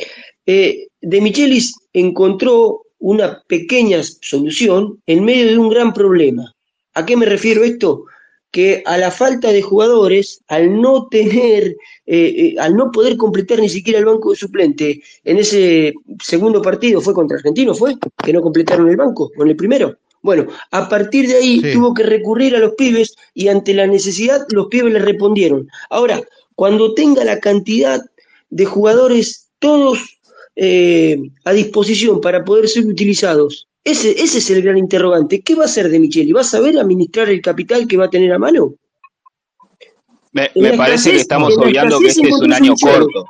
Eh, 0.46 0.88
de 1.00 1.20
Michelis 1.20 1.74
encontró 1.92 2.83
una 3.04 3.42
pequeña 3.46 4.00
solución 4.02 4.98
en 5.04 5.26
medio 5.26 5.46
de 5.46 5.58
un 5.58 5.68
gran 5.68 5.92
problema. 5.92 6.54
¿A 6.94 7.04
qué 7.04 7.18
me 7.18 7.26
refiero 7.26 7.62
esto? 7.62 8.04
Que 8.50 8.82
a 8.86 8.96
la 8.96 9.10
falta 9.10 9.52
de 9.52 9.60
jugadores, 9.60 10.40
al 10.48 10.80
no 10.80 11.06
tener, 11.10 11.76
eh, 12.06 12.34
eh, 12.42 12.54
al 12.58 12.74
no 12.74 12.90
poder 12.90 13.18
completar 13.18 13.60
ni 13.60 13.68
siquiera 13.68 13.98
el 13.98 14.06
banco 14.06 14.30
de 14.30 14.36
suplente, 14.36 15.02
en 15.22 15.36
ese 15.36 15.92
segundo 16.22 16.62
partido 16.62 17.02
fue 17.02 17.12
contra 17.12 17.36
Argentino, 17.36 17.74
fue, 17.74 17.94
que 18.24 18.32
no 18.32 18.40
completaron 18.40 18.88
el 18.88 18.96
banco, 18.96 19.30
con 19.36 19.50
el 19.50 19.56
primero. 19.56 19.98
Bueno, 20.22 20.46
a 20.70 20.88
partir 20.88 21.28
de 21.28 21.34
ahí 21.34 21.60
Sí. 21.60 21.72
tuvo 21.74 21.92
que 21.92 22.04
recurrir 22.04 22.56
a 22.56 22.58
los 22.58 22.72
pibes 22.72 23.14
y 23.34 23.48
ante 23.48 23.74
la 23.74 23.86
necesidad 23.86 24.46
los 24.48 24.68
pibes 24.68 24.94
le 24.94 25.00
respondieron. 25.00 25.68
Ahora, 25.90 26.22
cuando 26.54 26.94
tenga 26.94 27.22
la 27.22 27.38
cantidad 27.38 28.00
de 28.48 28.64
jugadores 28.64 29.50
todos 29.58 29.98
eh, 30.56 31.18
a 31.44 31.52
disposición 31.52 32.20
para 32.20 32.44
poder 32.44 32.68
ser 32.68 32.86
utilizados, 32.86 33.66
ese, 33.82 34.10
ese 34.12 34.38
es 34.38 34.50
el 34.50 34.62
gran 34.62 34.78
interrogante. 34.78 35.40
¿Qué 35.42 35.54
va 35.54 35.62
a 35.62 35.66
hacer 35.66 35.88
de 35.88 35.98
Micheli? 35.98 36.32
¿Va 36.32 36.40
a 36.40 36.44
saber 36.44 36.78
administrar 36.78 37.28
el 37.28 37.40
capital 37.42 37.86
que 37.86 37.96
va 37.96 38.06
a 38.06 38.10
tener 38.10 38.32
a 38.32 38.38
mano? 38.38 38.74
Me, 40.32 40.72
parece 40.76 41.10
que 41.12 41.18
estamos 41.18 41.56
obviando 41.58 42.00
que 42.00 42.08
este 42.08 42.28
es 42.28 42.40
un 42.40 42.52
año 42.52 42.74
corto. 42.80 43.26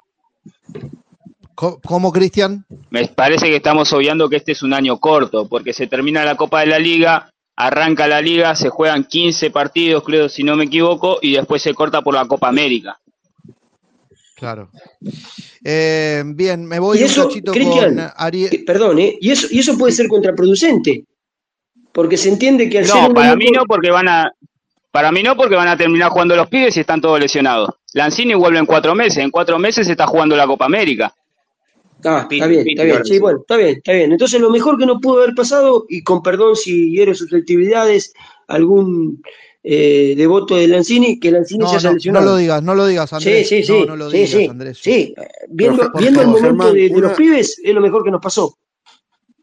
Co- 1.54 1.80
¿Cómo, 1.84 2.10
Cristian? 2.12 2.64
Me 2.90 3.06
parece 3.08 3.46
que 3.46 3.56
estamos 3.56 3.92
obviando 3.92 4.28
que 4.28 4.36
este 4.36 4.52
es 4.52 4.62
un 4.62 4.72
año 4.72 4.98
corto, 4.98 5.46
porque 5.46 5.72
se 5.72 5.86
termina 5.86 6.24
la 6.24 6.36
Copa 6.36 6.60
de 6.60 6.66
la 6.66 6.78
Liga, 6.78 7.30
arranca 7.56 8.08
la 8.08 8.20
Liga, 8.22 8.56
se 8.56 8.70
juegan 8.70 9.04
15 9.04 9.50
partidos, 9.50 10.02
creo, 10.02 10.28
si 10.28 10.42
no 10.44 10.56
me 10.56 10.64
equivoco, 10.64 11.18
y 11.20 11.32
después 11.32 11.62
se 11.62 11.74
corta 11.74 12.00
por 12.02 12.14
la 12.14 12.26
Copa 12.26 12.48
América. 12.48 12.98
Claro. 14.44 14.68
Eh, 15.64 16.22
bien, 16.26 16.66
me 16.66 16.78
voy 16.78 16.98
Y 16.98 17.00
un 17.04 17.06
eso, 17.06 17.28
cachito 17.28 17.52
Cristian, 17.52 17.94
con 17.96 18.10
Ariel. 18.16 18.62
perdón, 18.66 18.98
¿eh? 18.98 19.16
y, 19.18 19.30
eso, 19.30 19.46
y 19.50 19.60
eso 19.60 19.78
puede 19.78 19.92
ser 19.92 20.06
contraproducente, 20.06 21.04
porque 21.92 22.18
se 22.18 22.28
entiende 22.28 22.68
que 22.68 22.80
al 22.80 22.84
ser 22.84 22.94
No, 22.96 23.08
un 23.08 23.14
para 23.14 23.34
mí 23.36 23.46
no, 23.50 23.64
porque 23.64 23.90
van 23.90 24.06
a, 24.06 24.30
para 24.90 25.10
mí 25.12 25.22
no, 25.22 25.34
porque 25.34 25.54
van 25.54 25.68
a 25.68 25.78
terminar 25.78 26.10
jugando 26.10 26.36
los 26.36 26.48
pibes 26.48 26.76
y 26.76 26.80
están 26.80 27.00
todos 27.00 27.18
lesionados. 27.18 27.70
Lanzini 27.94 28.34
vuelve 28.34 28.58
en 28.58 28.66
cuatro 28.66 28.94
meses, 28.94 29.24
en 29.24 29.30
cuatro 29.30 29.58
meses 29.58 29.88
está 29.88 30.06
jugando 30.06 30.36
la 30.36 30.46
Copa 30.46 30.66
América. 30.66 31.14
Ah, 32.04 32.28
está 32.30 32.46
bien, 32.46 32.68
está 32.68 32.84
bien, 32.84 33.02
sí, 33.06 33.18
bueno, 33.18 33.38
está 33.40 33.56
bien, 33.56 33.76
está 33.78 33.92
bien. 33.92 34.12
Entonces 34.12 34.38
lo 34.38 34.50
mejor 34.50 34.76
que 34.76 34.84
nos 34.84 35.00
pudo 35.00 35.22
haber 35.22 35.34
pasado, 35.34 35.86
y 35.88 36.02
con 36.02 36.22
perdón 36.22 36.54
si 36.54 36.90
hiero 36.90 37.14
susceptibilidades, 37.14 38.12
algún 38.46 39.22
eh, 39.66 40.14
devoto 40.16 40.56
de 40.56 40.68
Lanzini, 40.68 41.18
que 41.18 41.30
Lanzini 41.30 41.60
No, 41.64 41.68
se 41.70 41.76
haya 41.88 42.12
no, 42.12 42.20
lo 42.20 42.36
digas, 42.36 42.62
no 42.62 42.74
lo 42.74 42.86
digas, 42.86 43.10
Andrés. 43.14 43.48
Sí, 43.48 43.62
sí, 43.62 43.64
sí, 43.64 43.84
no 43.86 43.96
lo 43.96 44.10
sí, 44.10 44.16
digas, 44.18 44.30
sí, 44.30 44.46
Andrés. 44.46 44.78
sí. 44.80 45.14
Viendo, 45.48 45.78
Pero, 45.78 45.92
viendo 45.98 46.20
el 46.20 46.26
momento 46.28 46.72
de, 46.74 46.88
los 46.90 47.12
pibes, 47.14 47.58
es 47.64 47.74
lo 47.74 47.80
mejor 47.80 48.04
que 48.04 48.10
nos 48.10 48.20
pasó. 48.20 48.56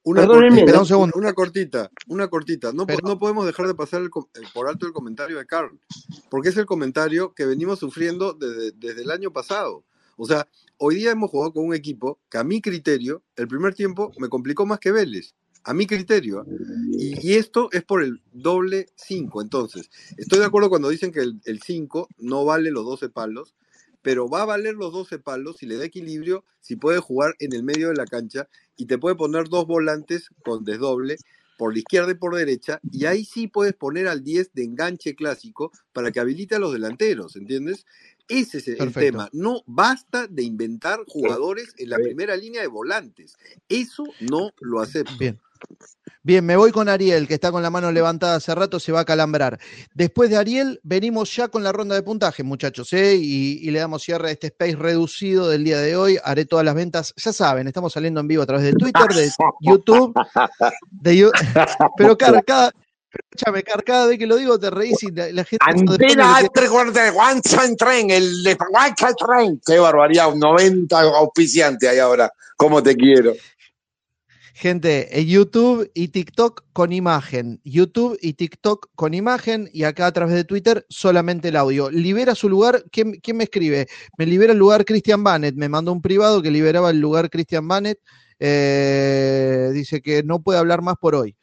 Una 0.04 0.26
cortita, 0.26 0.56
Espera 0.60 0.80
un 0.80 0.86
segundo. 0.86 1.14
Una 1.16 1.34
cortita, 1.34 1.92
una 2.08 2.28
cortita. 2.28 2.72
No, 2.74 2.86
no 3.04 3.20
podemos 3.20 3.46
dejar 3.46 3.68
de 3.68 3.76
pasar 3.76 4.02
el 4.02 4.10
com- 4.10 4.26
el- 4.34 4.48
por 4.54 4.68
alto 4.68 4.88
el 4.88 4.94
comentario 4.94 5.38
de 5.38 5.46
Carl, 5.46 5.78
porque 6.30 6.50
es 6.50 6.58
el 6.58 6.66
comentario 6.66 7.34
que 7.36 7.46
venimos 7.46 7.80
sufriendo 7.80 8.34
desde, 8.34 8.72
desde 8.72 9.02
el 9.04 9.12
año 9.12 9.32
pasado. 9.32 9.84
O 10.18 10.26
sea, 10.26 10.48
hoy 10.78 10.96
día 10.96 11.12
hemos 11.12 11.30
jugado 11.30 11.54
con 11.54 11.66
un 11.66 11.74
equipo 11.76 12.20
que 12.30 12.38
a 12.40 12.44
mi 12.44 12.62
criterio, 12.62 13.22
el 13.36 13.48
primer 13.48 13.74
tiempo 13.76 14.12
me 14.18 14.28
complicó 14.30 14.66
más 14.66 14.80
que 14.80 14.92
Vélez. 14.92 15.34
A 15.64 15.74
mi 15.74 15.86
criterio. 15.86 16.46
Y, 16.92 17.28
y 17.28 17.34
esto 17.34 17.70
es 17.72 17.84
por 17.84 18.04
el 18.04 18.22
doble 18.32 18.88
5. 18.96 19.42
Entonces, 19.42 19.90
estoy 20.18 20.40
de 20.40 20.46
acuerdo 20.46 20.70
cuando 20.70 20.90
dicen 20.90 21.12
que 21.12 21.22
el 21.22 21.62
5 21.62 22.08
no 22.20 22.46
vale 22.46 22.72
los 22.72 22.86
12 22.86 23.10
palos, 23.10 23.54
pero 24.02 24.28
va 24.28 24.42
a 24.42 24.46
valer 24.46 24.76
los 24.76 24.92
12 24.92 25.20
palos 25.20 25.58
si 25.58 25.66
le 25.66 25.78
da 25.78 25.86
equilibrio, 25.86 26.44
si 26.60 26.76
puede 26.76 27.00
jugar 27.00 27.36
en 27.40 27.54
el 27.54 27.64
medio 27.64 27.90
de 27.90 27.96
la 27.96 28.06
cancha 28.06 28.48
y 28.76 28.86
te 28.86 28.98
puede 28.98 29.16
poner 29.16 29.50
dos 29.50 29.68
volantes 29.68 30.30
con 30.44 30.64
desdoble 30.64 31.18
por 31.58 31.74
la 31.74 31.80
izquierda 31.80 32.12
y 32.12 32.16
por 32.16 32.36
derecha, 32.36 32.80
y 32.92 33.06
ahí 33.06 33.24
sí 33.24 33.48
puedes 33.48 33.76
poner 33.76 34.08
al 34.08 34.24
10 34.24 34.52
de 34.54 34.64
enganche 34.64 35.14
clásico 35.14 35.72
para 35.94 36.12
que 36.12 36.20
habilite 36.20 36.56
a 36.56 36.60
los 36.60 36.74
delanteros, 36.74 37.36
¿entiendes? 37.36 37.86
Ese 38.28 38.58
es 38.58 38.68
el 38.68 38.78
Perfecto. 38.78 39.00
tema. 39.00 39.30
No 39.32 39.62
basta 39.68 40.26
de 40.26 40.42
inventar 40.42 41.02
jugadores 41.08 41.76
en 41.78 41.92
la 41.92 41.98
primera 41.98 42.36
línea 42.36 42.62
de 42.62 42.68
volantes. 42.68 43.36
Eso 43.70 44.06
no 44.22 44.50
lo 44.60 44.80
acepto. 44.80 45.16
Bien. 45.20 45.40
Bien, 46.24 46.46
me 46.46 46.56
voy 46.56 46.72
con 46.72 46.88
Ariel, 46.88 47.28
que 47.28 47.34
está 47.34 47.52
con 47.52 47.64
la 47.64 47.72
mano 47.72 47.92
levantada 47.92 48.36
hace 48.36 48.54
rato, 48.54 48.80
se 48.80 48.92
va 48.92 49.00
a 49.00 49.06
calambrar. 49.06 49.60
Después 49.96 50.30
de 50.30 50.38
Ariel, 50.38 50.80
venimos 50.84 51.36
ya 51.36 51.48
con 51.48 51.64
la 51.64 51.72
ronda 51.72 51.96
de 51.96 52.04
puntaje, 52.04 52.44
muchachos, 52.44 52.94
¿eh? 52.94 53.16
y, 53.16 53.58
y 53.68 53.72
le 53.72 53.80
damos 53.80 54.04
cierre 54.04 54.30
a 54.30 54.32
este 54.32 54.48
space 54.48 54.76
reducido 54.76 55.50
del 55.50 55.64
día 55.64 55.80
de 55.80 55.96
hoy. 55.96 56.20
Haré 56.24 56.46
todas 56.46 56.64
las 56.64 56.76
ventas, 56.76 57.14
ya 57.18 57.34
saben, 57.34 57.68
estamos 57.68 57.94
saliendo 57.94 58.20
en 58.20 58.28
vivo 58.28 58.44
a 58.44 58.46
través 58.46 58.66
de 58.66 58.74
Twitter, 58.74 59.08
de 59.08 59.30
YouTube, 59.62 60.14
de 60.92 61.16
Yu- 61.16 61.32
Pero 61.98 62.16
Car, 62.16 62.44
cada, 62.46 62.72
escúchame, 63.12 63.64
Car, 63.64 63.84
cada 63.84 64.06
vez 64.06 64.20
que 64.20 64.28
lo 64.28 64.36
digo 64.36 64.60
te 64.60 64.70
reís 64.70 65.02
y 65.02 65.12
la, 65.12 65.32
la 65.32 65.44
gente... 65.44 65.66
no 65.84 65.92
Antena 65.94 66.40
de 66.94 67.10
One 67.10 67.76
Train, 67.78 68.12
el 68.12 68.44
de 68.44 68.52
One 68.52 68.94
Train. 69.18 69.62
Qué 69.66 69.80
barbaridad, 69.80 70.32
un 70.32 70.40
90 70.40 71.00
auspiciante 71.02 71.90
ahí 71.90 71.98
ahora. 71.98 72.32
¿Cómo 72.56 72.84
te 72.84 72.96
quiero? 72.96 73.34
Gente, 74.62 75.20
en 75.20 75.26
YouTube 75.26 75.90
y 75.96 76.10
TikTok 76.10 76.66
con 76.72 76.94
imagen. 76.94 77.60
YouTube 77.64 78.16
y 78.22 78.34
TikTok 78.34 78.92
con 78.94 79.16
imagen. 79.16 79.68
Y 79.74 79.86
acá 79.86 80.06
a 80.06 80.12
través 80.12 80.36
de 80.36 80.44
Twitter 80.44 80.86
solamente 80.88 81.48
el 81.48 81.56
audio. 81.56 81.90
Libera 81.90 82.36
su 82.36 82.48
lugar. 82.48 82.84
¿Quién, 82.92 83.14
quién 83.24 83.38
me 83.38 83.46
escribe? 83.46 83.88
Me 84.20 84.28
libera 84.28 84.54
el 84.54 84.60
lugar 84.60 84.86
Christian 84.86 85.24
Bannett. 85.24 85.56
Me 85.56 85.68
mandó 85.68 85.92
un 85.92 86.00
privado 86.00 86.44
que 86.44 86.52
liberaba 86.52 86.92
el 86.92 87.00
lugar 87.00 87.32
Christian 87.32 87.68
Bannett. 87.68 87.98
Eh, 88.38 89.72
dice 89.74 90.00
que 90.00 90.22
no 90.22 90.44
puede 90.44 90.60
hablar 90.60 90.84
más 90.84 90.98
por 91.02 91.16
hoy. 91.16 91.36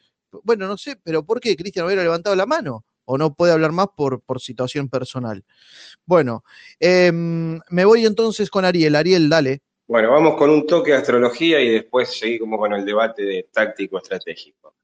Bueno, 0.45 0.69
no 0.69 0.77
sé, 0.77 0.95
pero 1.03 1.25
¿por 1.25 1.41
qué 1.41 1.57
Cristian 1.57 1.87
hubiera 1.87 2.03
levantado 2.03 2.37
la 2.37 2.45
mano? 2.45 2.85
¿O 3.03 3.17
no 3.17 3.33
puede 3.33 3.51
hablar 3.51 3.73
más 3.73 3.87
por, 3.97 4.21
por 4.21 4.39
situación 4.39 4.87
personal? 4.87 5.43
Bueno, 6.05 6.45
em, 6.79 7.59
me 7.69 7.83
voy 7.83 8.05
entonces 8.05 8.49
con 8.49 8.63
Ariel. 8.63 8.95
Ariel, 8.95 9.27
dale. 9.27 9.61
Bueno, 9.89 10.11
vamos 10.11 10.35
con 10.35 10.51
un 10.51 10.67
toque 10.67 10.91
de 10.91 10.97
astrología 10.97 11.59
y 11.59 11.69
después 11.69 12.15
seguimos 12.15 12.59
con 12.59 12.71
el 12.73 12.85
debate 12.85 13.23
de 13.23 13.47
táctico 13.51 13.97
estratégico. 13.97 14.75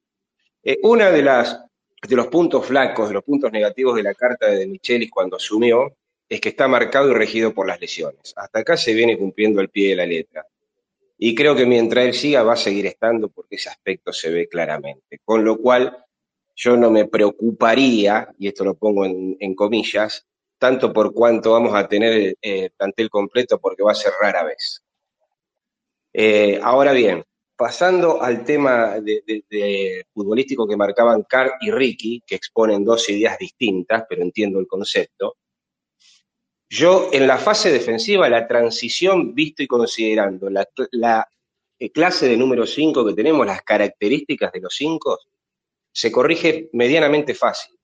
Eh, 0.64 0.80
una 0.82 1.12
de 1.12 1.22
las 1.22 1.64
de 2.02 2.16
los 2.16 2.26
puntos 2.26 2.66
flacos, 2.66 3.10
de 3.10 3.14
los 3.14 3.24
puntos 3.24 3.52
negativos 3.52 3.96
de 3.96 4.02
la 4.02 4.16
carta 4.16 4.48
de 4.48 4.66
Michelis 4.66 5.12
cuando 5.12 5.36
asumió, 5.36 5.96
es 6.28 6.42
que 6.42 6.50
está 6.50 6.68
marcado 6.68 7.12
y 7.12 7.14
regido 7.14 7.54
por 7.54 7.68
las 7.68 7.80
lesiones. 7.80 8.34
Hasta 8.36 8.62
acá 8.62 8.78
se 8.78 8.96
viene 8.96 9.16
cumpliendo 9.16 9.62
al 9.62 9.70
pie 9.70 9.90
de 9.90 9.96
la 9.96 10.08
letra. 10.08 10.44
Y 11.20 11.36
creo 11.36 11.56
que 11.56 11.68
mientras 11.68 12.04
él 12.04 12.16
siga 12.16 12.42
va 12.42 12.54
a 12.54 12.58
seguir 12.58 12.88
estando 12.88 13.30
porque 13.30 13.58
ese 13.58 13.70
aspecto 13.70 14.12
se 14.12 14.32
ve 14.32 14.48
claramente. 14.48 15.20
Con 15.24 15.46
lo 15.46 15.58
cual, 15.60 16.04
yo 16.56 16.78
no 16.78 16.90
me 16.90 17.06
preocuparía, 17.06 18.30
y 18.40 18.48
esto 18.48 18.66
lo 18.66 18.74
pongo 18.74 19.06
en, 19.06 19.38
en 19.40 19.54
comillas, 19.54 20.26
tanto 20.58 20.92
por 20.92 21.14
cuánto 21.14 21.52
vamos 21.52 21.76
a 21.76 21.88
tener 21.88 22.36
eh, 22.42 22.72
plantel 22.76 23.12
completo 23.12 23.60
porque 23.60 23.84
va 23.84 23.92
a 23.92 23.96
ser 23.96 24.12
rara 24.20 24.44
vez. 24.44 24.82
Eh, 26.18 26.62
ahora 26.64 26.94
bien, 26.94 27.26
pasando 27.58 28.22
al 28.22 28.46
tema 28.46 28.96
futbolístico 30.14 30.66
que 30.66 30.78
marcaban 30.78 31.24
Carr 31.24 31.56
y 31.60 31.72
Ricky, 31.72 32.24
que 32.26 32.36
exponen 32.36 32.86
dos 32.86 33.10
ideas 33.10 33.38
distintas, 33.38 34.06
pero 34.08 34.22
entiendo 34.22 34.60
el 34.60 34.66
concepto. 34.66 35.36
Yo, 36.70 37.10
en 37.12 37.28
la 37.28 37.38
fase 37.38 37.70
defensiva, 37.70 38.30
la 38.30 38.48
transición, 38.48 39.36
visto 39.36 39.62
y 39.62 39.68
considerando 39.68 40.50
la, 40.50 40.66
la, 40.92 41.28
eh, 41.78 41.92
clase 41.92 42.30
de 42.30 42.38
número 42.38 42.66
5 42.66 43.06
que 43.06 43.14
tenemos, 43.14 43.46
las 43.46 43.62
características 43.64 44.54
de 44.54 44.62
los 44.62 44.74
5, 44.74 45.20
se 45.92 46.12
corrige 46.14 46.70
medianamente 46.72 47.36
fácil. 47.36 47.75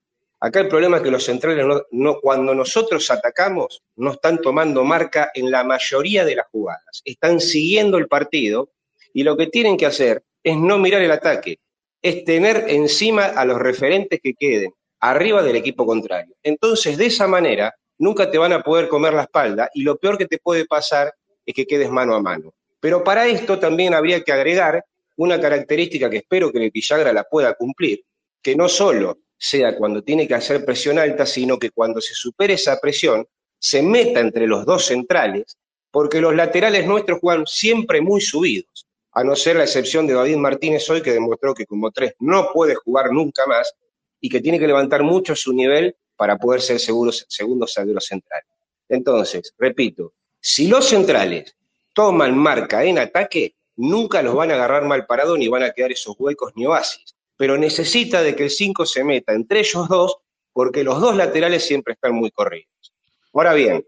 Acá 0.43 0.61
el 0.61 0.67
problema 0.67 0.97
es 0.97 1.03
que 1.03 1.11
los 1.11 1.23
centrales, 1.23 1.63
no, 1.91 2.19
cuando 2.19 2.55
nosotros 2.55 3.11
atacamos, 3.11 3.83
no 3.97 4.13
están 4.13 4.41
tomando 4.41 4.83
marca 4.83 5.29
en 5.35 5.51
la 5.51 5.63
mayoría 5.63 6.25
de 6.25 6.35
las 6.35 6.47
jugadas. 6.47 7.03
Están 7.05 7.39
siguiendo 7.39 7.99
el 7.99 8.07
partido 8.07 8.71
y 9.13 9.21
lo 9.21 9.37
que 9.37 9.47
tienen 9.47 9.77
que 9.77 9.85
hacer 9.85 10.23
es 10.43 10.57
no 10.57 10.79
mirar 10.79 11.03
el 11.03 11.11
ataque, 11.11 11.59
es 12.01 12.25
tener 12.25 12.65
encima 12.69 13.25
a 13.25 13.45
los 13.45 13.59
referentes 13.59 14.19
que 14.19 14.33
queden 14.33 14.73
arriba 14.99 15.43
del 15.43 15.57
equipo 15.57 15.85
contrario. 15.85 16.33
Entonces, 16.41 16.97
de 16.97 17.05
esa 17.05 17.27
manera, 17.27 17.75
nunca 17.99 18.31
te 18.31 18.39
van 18.39 18.53
a 18.53 18.63
poder 18.63 18.87
comer 18.87 19.13
la 19.13 19.23
espalda 19.23 19.69
y 19.75 19.83
lo 19.83 19.97
peor 19.97 20.17
que 20.17 20.25
te 20.25 20.39
puede 20.39 20.65
pasar 20.65 21.13
es 21.45 21.53
que 21.53 21.67
quedes 21.67 21.91
mano 21.91 22.15
a 22.15 22.21
mano. 22.21 22.51
Pero 22.79 23.03
para 23.03 23.27
esto 23.27 23.59
también 23.59 23.93
habría 23.93 24.23
que 24.23 24.31
agregar 24.31 24.83
una 25.17 25.39
característica 25.39 26.09
que 26.09 26.17
espero 26.17 26.51
que 26.51 26.63
el 26.63 26.71
Villagra 26.71 27.13
la 27.13 27.25
pueda 27.25 27.53
cumplir, 27.53 28.03
que 28.41 28.55
no 28.55 28.67
solo 28.67 29.19
sea 29.43 29.75
cuando 29.75 30.03
tiene 30.03 30.27
que 30.27 30.35
hacer 30.35 30.63
presión 30.63 30.99
alta, 30.99 31.25
sino 31.25 31.57
que 31.57 31.71
cuando 31.71 31.99
se 31.99 32.13
supere 32.13 32.53
esa 32.53 32.79
presión, 32.79 33.27
se 33.57 33.81
meta 33.81 34.19
entre 34.19 34.45
los 34.45 34.67
dos 34.67 34.85
centrales, 34.85 35.57
porque 35.89 36.21
los 36.21 36.35
laterales 36.35 36.85
nuestros 36.85 37.19
juegan 37.19 37.47
siempre 37.47 38.01
muy 38.01 38.21
subidos, 38.21 38.85
a 39.13 39.23
no 39.23 39.35
ser 39.35 39.55
la 39.55 39.63
excepción 39.63 40.05
de 40.05 40.13
David 40.13 40.37
Martínez 40.37 40.87
hoy, 40.91 41.01
que 41.01 41.11
demostró 41.11 41.55
que 41.55 41.65
como 41.65 41.89
tres 41.89 42.13
no 42.19 42.51
puede 42.53 42.75
jugar 42.75 43.11
nunca 43.11 43.47
más 43.47 43.73
y 44.19 44.29
que 44.29 44.41
tiene 44.41 44.59
que 44.59 44.67
levantar 44.67 45.01
mucho 45.01 45.35
su 45.35 45.53
nivel 45.53 45.95
para 46.15 46.37
poder 46.37 46.61
ser 46.61 46.79
seguros, 46.79 47.25
segundos 47.27 47.73
de 47.75 47.93
los 47.93 48.05
centrales. 48.05 48.47
Entonces, 48.89 49.55
repito, 49.57 50.13
si 50.39 50.67
los 50.67 50.87
centrales 50.87 51.55
toman 51.95 52.37
marca 52.37 52.83
en 52.83 52.99
ataque, 52.99 53.55
nunca 53.75 54.21
los 54.21 54.35
van 54.35 54.51
a 54.51 54.53
agarrar 54.53 54.85
mal 54.85 55.07
parado 55.07 55.35
ni 55.35 55.47
van 55.47 55.63
a 55.63 55.71
quedar 55.71 55.91
esos 55.91 56.15
huecos 56.19 56.51
ni 56.55 56.67
oasis. 56.67 57.15
Pero 57.41 57.57
necesita 57.57 58.21
de 58.21 58.35
que 58.35 58.43
el 58.43 58.49
5 58.51 58.85
se 58.85 59.03
meta 59.03 59.33
entre 59.33 59.61
ellos 59.61 59.89
dos, 59.89 60.15
porque 60.53 60.83
los 60.83 61.01
dos 61.01 61.15
laterales 61.15 61.65
siempre 61.65 61.95
están 61.95 62.13
muy 62.13 62.29
corridos. 62.29 62.93
Ahora 63.33 63.55
bien, 63.55 63.83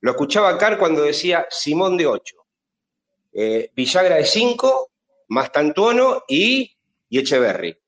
lo 0.00 0.10
escuchaba 0.10 0.58
Carr 0.58 0.76
cuando 0.76 1.02
decía 1.04 1.46
Simón 1.48 1.96
de 1.96 2.08
8, 2.08 2.36
eh, 3.32 3.70
Villagra 3.76 4.16
de 4.16 4.24
5, 4.24 4.90
Mastantuono 5.28 6.24
y, 6.26 6.76
y 7.08 7.18
Echeverry. 7.20 7.78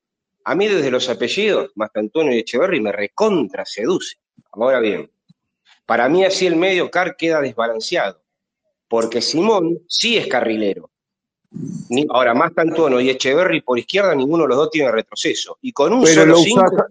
A 0.45 0.55
mí 0.55 0.69
desde 0.69 0.89
los 0.89 1.09
apellidos, 1.09 1.73
Mastantuono 1.75 2.33
y 2.33 2.39
Echeverry, 2.39 2.81
me 2.81 2.93
recontra 2.93 3.65
seduce. 3.65 4.19
Ahora 4.53 4.79
bien, 4.79 5.11
para 5.85 6.09
mí 6.09 6.25
así 6.25 6.47
el 6.47 6.55
medio 6.55 6.93
Carr 6.93 7.17
queda 7.17 7.41
desbalanceado, 7.41 8.23
porque 8.87 9.21
Simón 9.21 9.81
sí 9.89 10.17
es 10.17 10.29
carrilero. 10.29 10.93
Ni- 11.91 12.07
ahora, 12.11 12.35
Mastantuono 12.35 13.01
y 13.01 13.11
Echeverry 13.11 13.63
por 13.63 13.79
izquierda, 13.79 14.15
ninguno 14.15 14.45
de 14.45 14.49
los 14.51 14.59
dos 14.59 14.71
tiene 14.71 14.91
retroceso. 14.93 15.59
Y 15.63 15.73
con 15.73 15.93
un 15.93 16.03
Pero 16.05 16.21
solo 16.23 16.33
lo 16.35 16.39
5, 16.39 16.61
usás, 16.65 16.87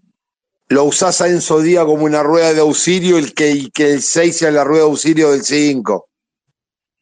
lo 0.69 0.83
usás 0.83 1.21
a 1.21 1.27
Enzo 1.27 1.61
Díaz 1.61 1.85
como 1.85 2.03
una 2.05 2.23
rueda 2.23 2.53
de 2.53 2.59
auxilio 2.61 3.17
el 3.17 3.33
que, 3.33 3.51
y 3.51 3.69
que 3.69 3.93
el 3.93 4.01
6 4.01 4.35
sea 4.37 4.51
la 4.51 4.63
rueda 4.63 4.83
de 4.83 4.89
auxilio 4.89 5.31
del 5.31 5.43
5. 5.43 6.09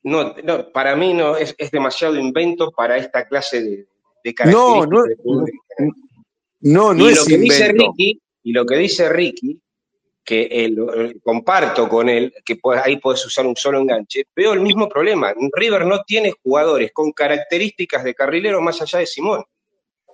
no, 0.04 0.36
no, 0.44 0.72
para 0.72 0.96
mí 0.96 1.14
no 1.14 1.36
es, 1.38 1.56
es 1.58 1.72
demasiado 1.72 2.16
invento 2.18 2.72
para 2.72 2.98
esta 2.98 3.28
clase 3.28 3.62
de, 3.64 3.70
de 4.24 4.36
No, 4.52 4.86
características 4.86 4.90
no, 5.26 5.44
de 5.46 5.56
no, 6.62 6.94
no 6.94 7.10
y 7.10 7.12
es 7.12 7.18
lo 7.20 7.26
que 7.26 7.38
dice. 7.38 7.72
Ricky, 7.72 8.22
y 8.44 8.52
lo 8.52 8.66
que 8.66 8.76
dice 8.76 9.10
Ricky, 9.10 9.60
que 10.26 10.48
él, 10.50 10.78
eh, 10.96 11.16
comparto 11.24 11.88
con 11.88 12.10
él, 12.10 12.34
que 12.44 12.58
ahí 12.84 12.98
puedes 12.98 13.24
usar 13.26 13.46
un 13.46 13.56
solo 13.56 13.80
enganche, 13.80 14.26
veo 14.36 14.54
el 14.54 14.60
mismo 14.60 14.90
problema. 14.90 15.32
River 15.54 15.86
no 15.86 16.04
tiene 16.04 16.34
jugadores 16.44 16.92
con 16.92 17.12
características 17.12 18.04
de 18.04 18.16
carrilero 18.16 18.60
más 18.60 18.82
allá 18.82 19.00
de 19.00 19.06
Simón, 19.06 19.44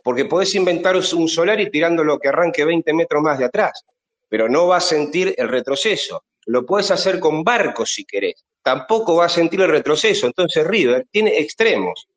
porque 0.03 0.25
podés 0.25 0.53
inventar 0.55 0.97
un 0.97 1.29
Solari 1.29 1.71
tirándolo 1.71 2.19
que 2.19 2.27
arranque 2.27 2.65
20 2.65 2.93
metros 2.93 3.23
más 3.23 3.39
de 3.39 3.45
atrás, 3.45 3.85
pero 4.27 4.49
no 4.49 4.67
va 4.67 4.77
a 4.77 4.81
sentir 4.81 5.33
el 5.37 5.47
retroceso. 5.47 6.25
Lo 6.45 6.65
puedes 6.65 6.91
hacer 6.91 7.19
con 7.19 7.43
barcos 7.43 7.93
si 7.93 8.03
querés, 8.03 8.43
tampoco 8.61 9.15
va 9.15 9.25
a 9.25 9.29
sentir 9.29 9.61
el 9.61 9.69
retroceso. 9.69 10.27
Entonces 10.27 10.67
River 10.67 11.07
tiene 11.09 11.39
extremos 11.39 12.07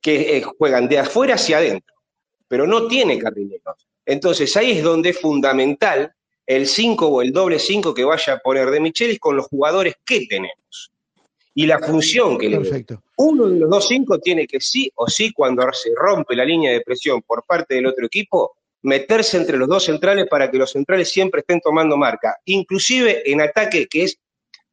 que 0.00 0.38
eh, 0.38 0.42
juegan 0.42 0.88
de 0.88 1.00
afuera 1.00 1.34
hacia 1.34 1.58
adentro, 1.58 1.94
pero 2.48 2.66
no 2.66 2.86
tiene 2.86 3.18
carrileros. 3.18 3.86
Entonces 4.06 4.56
ahí 4.56 4.78
es 4.78 4.82
donde 4.82 5.10
es 5.10 5.20
fundamental 5.20 6.14
el 6.46 6.66
5 6.66 7.06
o 7.06 7.22
el 7.22 7.32
doble 7.32 7.58
5 7.58 7.94
que 7.94 8.04
vaya 8.04 8.34
a 8.34 8.38
poner 8.38 8.70
de 8.70 8.80
Michelis 8.80 9.18
con 9.18 9.36
los 9.36 9.46
jugadores 9.46 9.96
que 10.04 10.26
tenemos. 10.26 10.90
Y 11.54 11.66
la 11.66 11.78
función 11.78 12.38
que 12.38 12.48
le. 12.48 12.58
Uno 13.18 13.48
de 13.48 13.60
los 13.60 13.70
dos 13.70 13.88
5 13.88 14.18
tiene 14.20 14.46
que 14.46 14.60
sí 14.60 14.90
o 14.94 15.06
sí, 15.08 15.32
cuando 15.32 15.62
se 15.72 15.90
rompe 15.94 16.34
la 16.34 16.44
línea 16.44 16.72
de 16.72 16.80
presión 16.80 17.20
por 17.22 17.44
parte 17.44 17.74
del 17.74 17.86
otro 17.86 18.06
equipo, 18.06 18.56
meterse 18.82 19.36
entre 19.36 19.56
los 19.56 19.68
dos 19.68 19.84
centrales 19.84 20.26
para 20.28 20.50
que 20.50 20.58
los 20.58 20.72
centrales 20.72 21.10
siempre 21.10 21.40
estén 21.40 21.60
tomando 21.60 21.96
marca, 21.96 22.38
inclusive 22.46 23.30
en 23.30 23.40
ataque, 23.42 23.86
que 23.86 24.04
es 24.04 24.18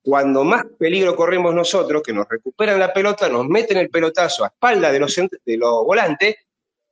cuando 0.02 0.44
más 0.44 0.64
peligro 0.78 1.16
corremos 1.16 1.54
nosotros, 1.54 2.02
que 2.02 2.14
nos 2.14 2.28
recuperan 2.28 2.80
la 2.80 2.94
pelota, 2.94 3.30
nos 3.30 3.46
meten 3.46 3.78
el 3.78 3.90
pelotazo 3.90 4.44
a 4.44 4.48
espalda 4.48 4.92
de 4.92 5.00
los, 5.00 5.16
de 5.16 5.58
los 5.58 5.86
volantes, 5.86 6.38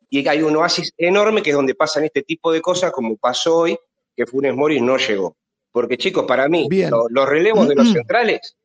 y 0.09 0.28
hay 0.28 0.41
un 0.41 0.55
oasis 0.55 0.93
enorme 0.97 1.41
que 1.41 1.49
es 1.49 1.55
donde 1.55 1.75
pasan 1.75 2.05
este 2.05 2.21
tipo 2.21 2.51
de 2.51 2.61
cosas, 2.61 2.91
como 2.91 3.17
pasó 3.17 3.59
hoy, 3.59 3.78
que 4.18 4.26
Funes 4.26 4.55
Mori 4.55 4.82
no 4.82 4.97
llegó. 4.97 5.38
Porque 5.72 5.97
chicos, 5.97 6.26
para 6.28 6.49
mí, 6.49 6.68
Bien. 6.70 6.89
lo- 6.89 7.07
los 7.07 7.30
relevos 7.30 7.68
de 7.70 7.76
los 7.76 7.91
centrales 7.91 8.55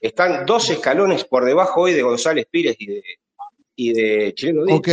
están 0.00 0.46
dos 0.46 0.70
escalones 0.70 1.24
por 1.24 1.44
debajo 1.44 1.82
hoy 1.82 1.92
de 1.92 2.02
González 2.02 2.46
Pires 2.48 2.76
y 2.78 2.86
de, 2.86 3.02
y 3.74 3.92
de 3.92 4.32
Chileno 4.34 4.64
Díaz. 4.64 4.78
Ok. 4.78 4.88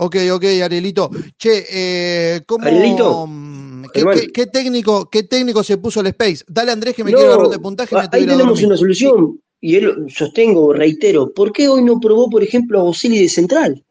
Ok, 0.00 0.16
ok, 0.32 0.44
Arielito. 0.62 1.10
Che, 1.36 1.64
eh, 1.72 2.40
¿cómo, 2.46 2.64
Arielito, 2.64 3.26
mm, 3.26 3.84
¿qué, 3.92 3.98
hermano. 3.98 4.20
qué- 4.20 4.28
qué 4.28 4.46
técnico, 4.46 5.10
¿qué 5.10 5.24
técnico 5.24 5.64
se 5.64 5.76
puso 5.78 6.00
el 6.00 6.06
Space? 6.08 6.44
Dale, 6.46 6.70
Andrés, 6.70 6.94
que 6.94 7.02
me 7.02 7.12
quiero 7.12 7.32
agarrar 7.32 7.48
de 7.48 7.58
puntaje. 7.58 7.96
Me 7.96 8.02
ah, 8.02 8.08
ahí 8.12 8.24
tenemos 8.24 8.62
una 8.62 8.76
solución. 8.76 9.40
Y 9.60 9.74
él, 9.74 10.06
sostengo, 10.08 10.72
reitero, 10.72 11.32
¿por 11.34 11.50
qué 11.52 11.66
hoy 11.68 11.82
no 11.82 11.98
probó, 11.98 12.30
por 12.30 12.44
ejemplo, 12.44 12.78
a 12.78 12.84
Boselli 12.84 13.18
de 13.22 13.28
central? 13.28 13.84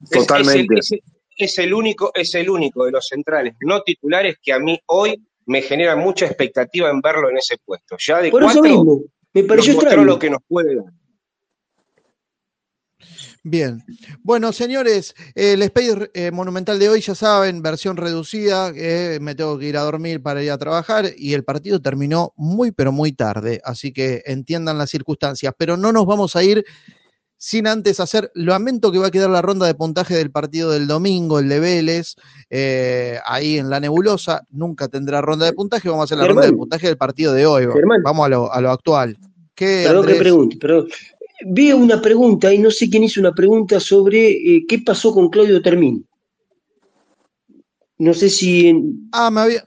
Es, 0.00 0.12
es 0.12 0.16
el, 0.16 0.26
Totalmente. 0.26 0.78
es 0.78 0.90
es 1.44 1.58
el 1.58 1.74
único, 1.74 2.10
es 2.14 2.34
el 2.34 2.48
único 2.48 2.84
de 2.84 2.92
los 2.92 3.06
centrales 3.06 3.54
no 3.60 3.82
titulares 3.82 4.36
que 4.42 4.52
a 4.52 4.58
mí 4.58 4.78
hoy 4.86 5.22
me 5.46 5.62
genera 5.62 5.96
mucha 5.96 6.26
expectativa 6.26 6.90
en 6.90 7.00
verlo 7.00 7.30
en 7.30 7.38
ese 7.38 7.56
puesto. 7.64 7.96
Ya 7.98 8.20
de 8.20 8.30
Por 8.30 8.42
eso 8.42 8.58
cuatro 8.58 8.70
mismo, 8.70 9.02
me 9.32 9.44
pareció 9.44 9.74
extraño. 9.74 10.04
lo 10.04 10.18
que 10.18 10.30
nos 10.30 10.40
puede 10.46 10.76
dar. 10.76 10.92
Bien. 13.48 13.80
Bueno, 14.24 14.52
señores, 14.52 15.14
el 15.36 15.62
Space 15.62 16.10
eh, 16.14 16.32
Monumental 16.32 16.80
de 16.80 16.88
hoy, 16.88 17.00
ya 17.00 17.14
saben, 17.14 17.62
versión 17.62 17.96
reducida, 17.96 18.72
eh, 18.74 19.18
me 19.20 19.36
tengo 19.36 19.56
que 19.56 19.66
ir 19.66 19.76
a 19.76 19.82
dormir 19.82 20.20
para 20.20 20.42
ir 20.42 20.50
a 20.50 20.58
trabajar 20.58 21.12
y 21.16 21.32
el 21.32 21.44
partido 21.44 21.80
terminó 21.80 22.32
muy, 22.34 22.72
pero 22.72 22.90
muy 22.90 23.12
tarde, 23.12 23.60
así 23.62 23.92
que 23.92 24.24
entiendan 24.26 24.78
las 24.78 24.90
circunstancias, 24.90 25.54
pero 25.56 25.76
no 25.76 25.92
nos 25.92 26.06
vamos 26.06 26.34
a 26.34 26.42
ir 26.42 26.64
sin 27.38 27.66
antes 27.66 28.00
hacer, 28.00 28.30
lamento 28.34 28.90
que 28.90 28.98
va 28.98 29.08
a 29.08 29.10
quedar 29.10 29.28
la 29.30 29.42
ronda 29.42 29.66
de 29.66 29.74
puntaje 29.74 30.14
del 30.16 30.30
partido 30.30 30.70
del 30.70 30.86
domingo, 30.86 31.38
el 31.38 31.48
de 31.48 31.60
Vélez, 31.60 32.14
eh, 32.50 33.18
ahí 33.26 33.58
en 33.58 33.68
la 33.70 33.78
nebulosa, 33.80 34.42
nunca 34.50 34.88
tendrá 34.88 35.20
ronda 35.20 35.44
de 35.46 35.52
puntaje, 35.52 35.88
vamos 35.88 36.02
a 36.02 36.04
hacer 36.04 36.18
la 36.18 36.26
ronda 36.26 36.46
de 36.46 36.52
puntaje 36.52 36.86
del 36.86 36.96
partido 36.96 37.32
de 37.32 37.44
hoy, 37.46 37.66
Germán, 37.72 38.02
vamos 38.02 38.26
a 38.26 38.28
lo, 38.30 38.52
a 38.52 38.60
lo 38.60 38.70
actual. 38.70 39.16
¿Qué, 39.54 39.84
perdón 39.86 40.06
que 40.06 40.14
pregunte, 40.16 40.56
perdón. 40.56 40.88
Vi 41.48 41.70
una 41.72 42.00
pregunta 42.00 42.52
y 42.52 42.58
no 42.58 42.70
sé 42.70 42.88
quién 42.88 43.04
hizo 43.04 43.20
una 43.20 43.32
pregunta 43.32 43.78
sobre 43.80 44.30
eh, 44.30 44.64
qué 44.66 44.78
pasó 44.78 45.12
con 45.12 45.28
Claudio 45.28 45.60
Termín. 45.60 46.06
No 47.98 48.12
sé 48.14 48.28
si 48.28 48.68
en- 48.68 49.08
Ah, 49.12 49.30
me, 49.30 49.40
había, 49.40 49.64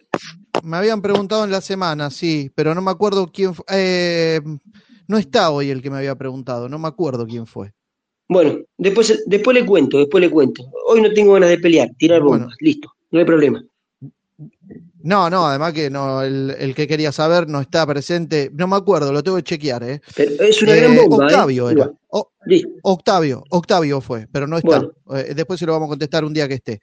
me 0.63 0.77
habían 0.77 1.01
preguntado 1.01 1.43
en 1.43 1.51
la 1.51 1.61
semana, 1.61 2.09
sí, 2.09 2.51
pero 2.55 2.73
no 2.75 2.81
me 2.81 2.91
acuerdo 2.91 3.31
quién 3.31 3.53
fue. 3.55 3.65
eh, 3.71 4.41
no 5.09 5.17
está 5.17 5.49
hoy 5.49 5.71
el 5.71 5.81
que 5.81 5.89
me 5.89 5.97
había 5.97 6.15
preguntado, 6.15 6.69
no 6.69 6.77
me 6.77 6.87
acuerdo 6.87 7.25
quién 7.25 7.47
fue. 7.47 7.73
Bueno, 8.29 8.59
después, 8.77 9.23
después 9.25 9.55
le 9.55 9.65
cuento, 9.65 9.97
después 9.97 10.21
le 10.21 10.29
cuento. 10.29 10.63
Hoy 10.87 11.01
no 11.01 11.11
tengo 11.11 11.33
ganas 11.33 11.49
de 11.49 11.57
pelear, 11.57 11.89
tirar 11.97 12.21
Bueno, 12.21 12.43
bombas, 12.43 12.55
listo, 12.59 12.93
no 13.09 13.19
hay 13.19 13.25
problema. 13.25 13.61
No, 15.01 15.29
no, 15.29 15.47
además 15.47 15.73
que 15.73 15.89
no, 15.89 16.21
el, 16.21 16.55
el 16.59 16.75
que 16.75 16.87
quería 16.87 17.11
saber 17.11 17.47
no 17.47 17.61
está 17.61 17.85
presente, 17.87 18.49
no 18.53 18.67
me 18.67 18.75
acuerdo, 18.75 19.13
lo 19.13 19.23
tengo 19.23 19.37
que 19.37 19.43
chequear, 19.43 19.83
¿eh? 19.83 20.01
Pero 20.15 20.43
es 20.43 20.61
una 20.61 20.75
gran 20.75 20.93
Eh, 20.93 21.07
bomba, 21.07 21.23
¿eh? 21.23 21.27
Octavio 21.27 21.69
era. 21.69 21.91
O-. 22.09 22.31
Octavio, 22.83 23.43
Octavio 23.49 24.01
fue, 24.01 24.27
pero 24.31 24.47
no 24.47 24.57
está. 24.57 24.79
Bueno, 24.79 24.93
Eh, 25.11 25.33
después 25.35 25.59
se 25.59 25.65
lo 25.65 25.73
vamos 25.73 25.87
a 25.87 25.89
contestar 25.89 26.23
un 26.25 26.33
día 26.33 26.47
que 26.47 26.55
esté. 26.55 26.81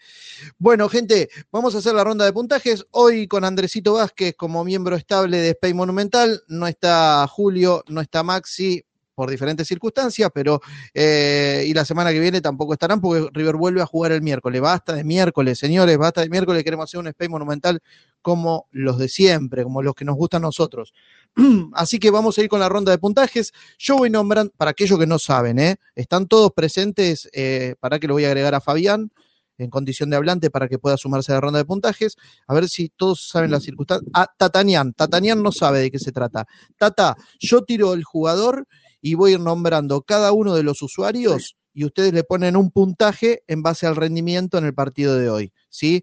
Bueno, 0.58 0.88
gente, 0.88 1.28
vamos 1.50 1.74
a 1.74 1.78
hacer 1.78 1.94
la 1.94 2.04
ronda 2.04 2.24
de 2.24 2.32
puntajes. 2.32 2.84
Hoy 2.92 3.26
con 3.28 3.44
Andresito 3.44 3.94
Vázquez 3.94 4.34
como 4.36 4.64
miembro 4.64 4.96
estable 4.96 5.38
de 5.38 5.50
Space 5.50 5.74
Monumental. 5.74 6.42
No 6.48 6.66
está 6.66 7.26
Julio, 7.28 7.84
no 7.88 8.00
está 8.00 8.22
Maxi 8.22 8.84
por 9.16 9.30
diferentes 9.30 9.66
circunstancias, 9.66 10.30
pero 10.32 10.60
eh, 10.94 11.64
y 11.66 11.72
la 11.72 11.86
semana 11.86 12.12
que 12.12 12.20
viene 12.20 12.42
tampoco 12.42 12.74
estarán 12.74 13.00
porque 13.00 13.28
River 13.32 13.56
vuelve 13.56 13.80
a 13.80 13.86
jugar 13.86 14.12
el 14.12 14.20
miércoles. 14.20 14.60
Basta 14.60 14.92
de 14.92 15.02
miércoles, 15.04 15.58
señores, 15.58 15.96
basta 15.96 16.20
de 16.20 16.28
miércoles. 16.28 16.62
Queremos 16.62 16.84
hacer 16.84 17.00
un 17.00 17.06
Space 17.08 17.30
Monumental 17.30 17.80
como 18.20 18.68
los 18.70 18.98
de 18.98 19.08
siempre, 19.08 19.64
como 19.64 19.82
los 19.82 19.94
que 19.94 20.04
nos 20.04 20.16
gustan 20.16 20.42
a 20.42 20.48
nosotros. 20.48 20.92
Así 21.72 21.98
que 21.98 22.10
vamos 22.10 22.36
a 22.36 22.42
ir 22.42 22.48
con 22.48 22.60
la 22.60 22.68
ronda 22.68 22.92
de 22.92 22.98
puntajes. 22.98 23.52
Yo 23.78 23.96
voy 23.96 24.10
nombrando, 24.10 24.52
para 24.56 24.72
aquellos 24.72 24.98
que 24.98 25.06
no 25.06 25.18
saben, 25.18 25.58
¿eh? 25.58 25.76
están 25.94 26.26
todos 26.26 26.52
presentes, 26.52 27.28
eh, 27.32 27.74
para 27.80 27.98
que 27.98 28.06
lo 28.06 28.14
voy 28.14 28.26
a 28.26 28.28
agregar 28.28 28.54
a 28.54 28.60
Fabián 28.60 29.10
en 29.58 29.70
condición 29.70 30.10
de 30.10 30.16
hablante 30.16 30.50
para 30.50 30.68
que 30.68 30.78
pueda 30.78 30.96
sumarse 30.96 31.32
a 31.32 31.36
la 31.36 31.40
ronda 31.40 31.58
de 31.58 31.64
puntajes. 31.64 32.16
A 32.46 32.54
ver 32.54 32.68
si 32.68 32.90
todos 32.90 33.28
saben 33.28 33.50
las 33.50 33.62
circunstancias. 33.62 34.10
Ah, 34.14 34.28
Tatanian. 34.36 34.92
Tatanian 34.92 35.42
no 35.42 35.52
sabe 35.52 35.80
de 35.80 35.90
qué 35.90 35.98
se 35.98 36.12
trata. 36.12 36.46
Tata, 36.76 37.16
yo 37.38 37.62
tiro 37.62 37.94
el 37.94 38.04
jugador 38.04 38.66
y 39.00 39.14
voy 39.14 39.32
a 39.32 39.34
ir 39.34 39.40
nombrando 39.40 40.02
cada 40.02 40.32
uno 40.32 40.54
de 40.54 40.62
los 40.62 40.82
usuarios 40.82 41.56
y 41.76 41.84
ustedes 41.84 42.14
le 42.14 42.24
ponen 42.24 42.56
un 42.56 42.70
puntaje 42.70 43.42
en 43.46 43.62
base 43.62 43.86
al 43.86 43.96
rendimiento 43.96 44.56
en 44.56 44.64
el 44.64 44.72
partido 44.72 45.16
de 45.18 45.28
hoy. 45.28 45.52
¿sí? 45.68 46.02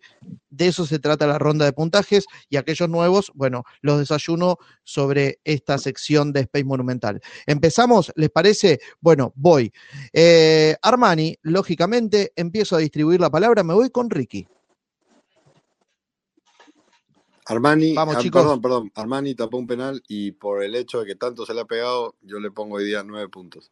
De 0.51 0.67
eso 0.67 0.85
se 0.85 0.99
trata 0.99 1.25
la 1.25 1.39
ronda 1.39 1.65
de 1.65 1.73
puntajes 1.73 2.25
y 2.47 2.57
aquellos 2.57 2.87
nuevos, 2.87 3.31
bueno, 3.33 3.63
los 3.81 3.97
desayuno 3.97 4.57
sobre 4.83 5.39
esta 5.43 5.79
sección 5.79 6.31
de 6.31 6.41
Space 6.41 6.63
Monumental. 6.63 7.21
¿Empezamos? 7.47 8.11
¿Les 8.15 8.29
parece? 8.29 8.79
Bueno, 9.01 9.33
voy. 9.35 9.73
Eh, 10.13 10.75
Armani, 10.79 11.35
lógicamente, 11.41 12.33
empiezo 12.35 12.75
a 12.75 12.79
distribuir 12.79 13.19
la 13.19 13.31
palabra, 13.31 13.63
me 13.63 13.73
voy 13.73 13.89
con 13.89 14.11
Ricky. 14.11 14.47
Armani, 17.45 17.93
Vamos, 17.93 18.15
ah, 18.17 18.19
chicos. 18.21 18.41
perdón, 18.41 18.61
perdón, 18.61 18.91
Armani 18.95 19.35
tapó 19.35 19.57
un 19.57 19.67
penal 19.67 20.01
y 20.07 20.31
por 20.31 20.63
el 20.63 20.75
hecho 20.75 20.99
de 21.01 21.05
que 21.05 21.15
tanto 21.15 21.45
se 21.45 21.53
le 21.53 21.61
ha 21.61 21.65
pegado, 21.65 22.15
yo 22.21 22.39
le 22.39 22.51
pongo 22.51 22.75
hoy 22.75 22.85
día 22.85 23.03
nueve 23.03 23.27
puntos. 23.29 23.71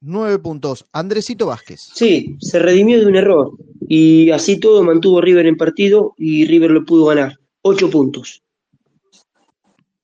Nueve 0.00 0.38
puntos. 0.38 0.86
Andresito 0.92 1.46
Vázquez. 1.46 1.80
sí, 1.92 2.36
se 2.40 2.60
redimió 2.60 3.00
de 3.00 3.06
un 3.06 3.16
error 3.16 3.52
y 3.88 4.30
así 4.30 4.60
todo 4.60 4.84
mantuvo 4.84 5.20
River 5.20 5.46
en 5.46 5.56
partido 5.56 6.14
y 6.16 6.46
River 6.46 6.70
lo 6.70 6.84
pudo 6.84 7.06
ganar. 7.06 7.38
Ocho 7.62 7.90
puntos. 7.90 8.42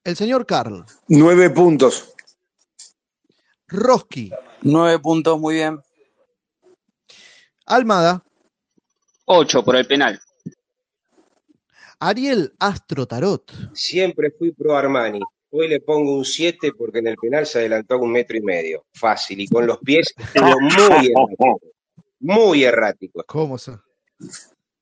El 0.03 0.17
señor 0.17 0.47
Carl. 0.47 0.85
Nueve 1.09 1.51
puntos. 1.51 2.13
Roski. 3.69 4.31
Nueve 4.63 4.99
puntos, 4.99 5.39
muy 5.39 5.55
bien. 5.55 5.79
Almada. 7.67 8.23
Ocho 9.27 9.65
por 9.65 9.77
el 9.77 9.87
penal. 9.87 10.21
Ariel 12.05 12.53
Astro 12.59 13.07
Tarot. 13.07 13.51
Siempre 13.73 14.31
fui 14.31 14.53
pro 14.53 14.77
Armani. 14.77 15.21
Hoy 15.51 15.69
le 15.69 15.81
pongo 15.81 16.17
un 16.17 16.25
7 16.25 16.73
porque 16.77 16.99
en 16.99 17.07
el 17.07 17.17
penal 17.17 17.47
se 17.47 17.61
adelantó 17.61 17.99
un 17.99 18.13
metro 18.13 18.37
y 18.37 18.43
medio. 18.43 18.85
Fácil. 18.93 19.41
Y 19.41 19.49
con 19.49 19.67
los 19.67 19.79
pies 19.79 20.13
estuvo 20.19 20.61
muy 20.61 21.07
errático. 21.07 21.61
Muy 22.21 22.65
errático. 22.65 23.25
¿Cómo 23.27 23.57
se? 23.57 23.73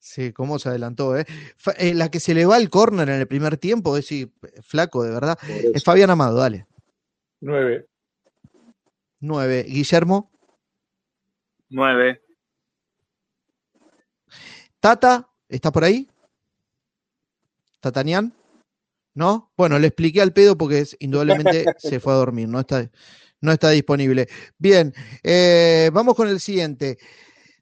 Sí, 0.01 0.33
cómo 0.33 0.59
se 0.59 0.71
adelantó, 0.71 1.17
¿eh? 1.17 1.25
Eh, 1.77 1.95
la 1.95 2.11
que 2.11 2.19
se 2.19 2.35
le 2.35 2.45
va 2.45 2.57
al 2.57 2.69
córner 2.69 3.09
en 3.09 3.21
el 3.21 3.29
primer 3.29 3.57
tiempo, 3.57 3.97
es 3.97 4.05
decir, 4.05 4.33
flaco, 4.63 5.05
de 5.05 5.13
verdad. 5.13 5.39
Por 5.39 5.77
Es. 5.77 5.85
Fabián 5.85 6.11
Amado, 6.11 6.39
dale. 6.39 6.67
Nueve. 7.41 7.87
Nueve. 9.21 9.65
Guillermo. 9.69 10.33
Nueve. 11.69 12.21
Tata, 14.81 15.31
¿está 15.49 15.71
por 15.71 15.85
ahí? 15.85 16.09
¿Tatanian? 17.83 18.33
¿No? 19.15 19.53
Bueno, 19.57 19.79
le 19.79 19.89
expliqué 19.89 20.23
al 20.23 20.33
pedo 20.33 20.57
porque 20.57 20.79
es, 20.79 20.97
indudablemente 21.01 21.67
se 21.79 22.01
fue 22.01 22.13
a 22.13 22.17
dormir, 22.17 22.49
no 22.49 22.61
está, 22.61 22.89
no 23.41 23.53
está 23.53 23.71
disponible. 23.71 24.29
Bien, 24.57 24.95
eh, 25.23 25.91
vamos 25.93 26.15
con 26.15 26.29
el 26.29 26.41
siguiente. 26.41 26.97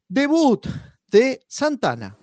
Debut 0.06 0.66
de 1.10 1.40
Santana. 1.48 2.16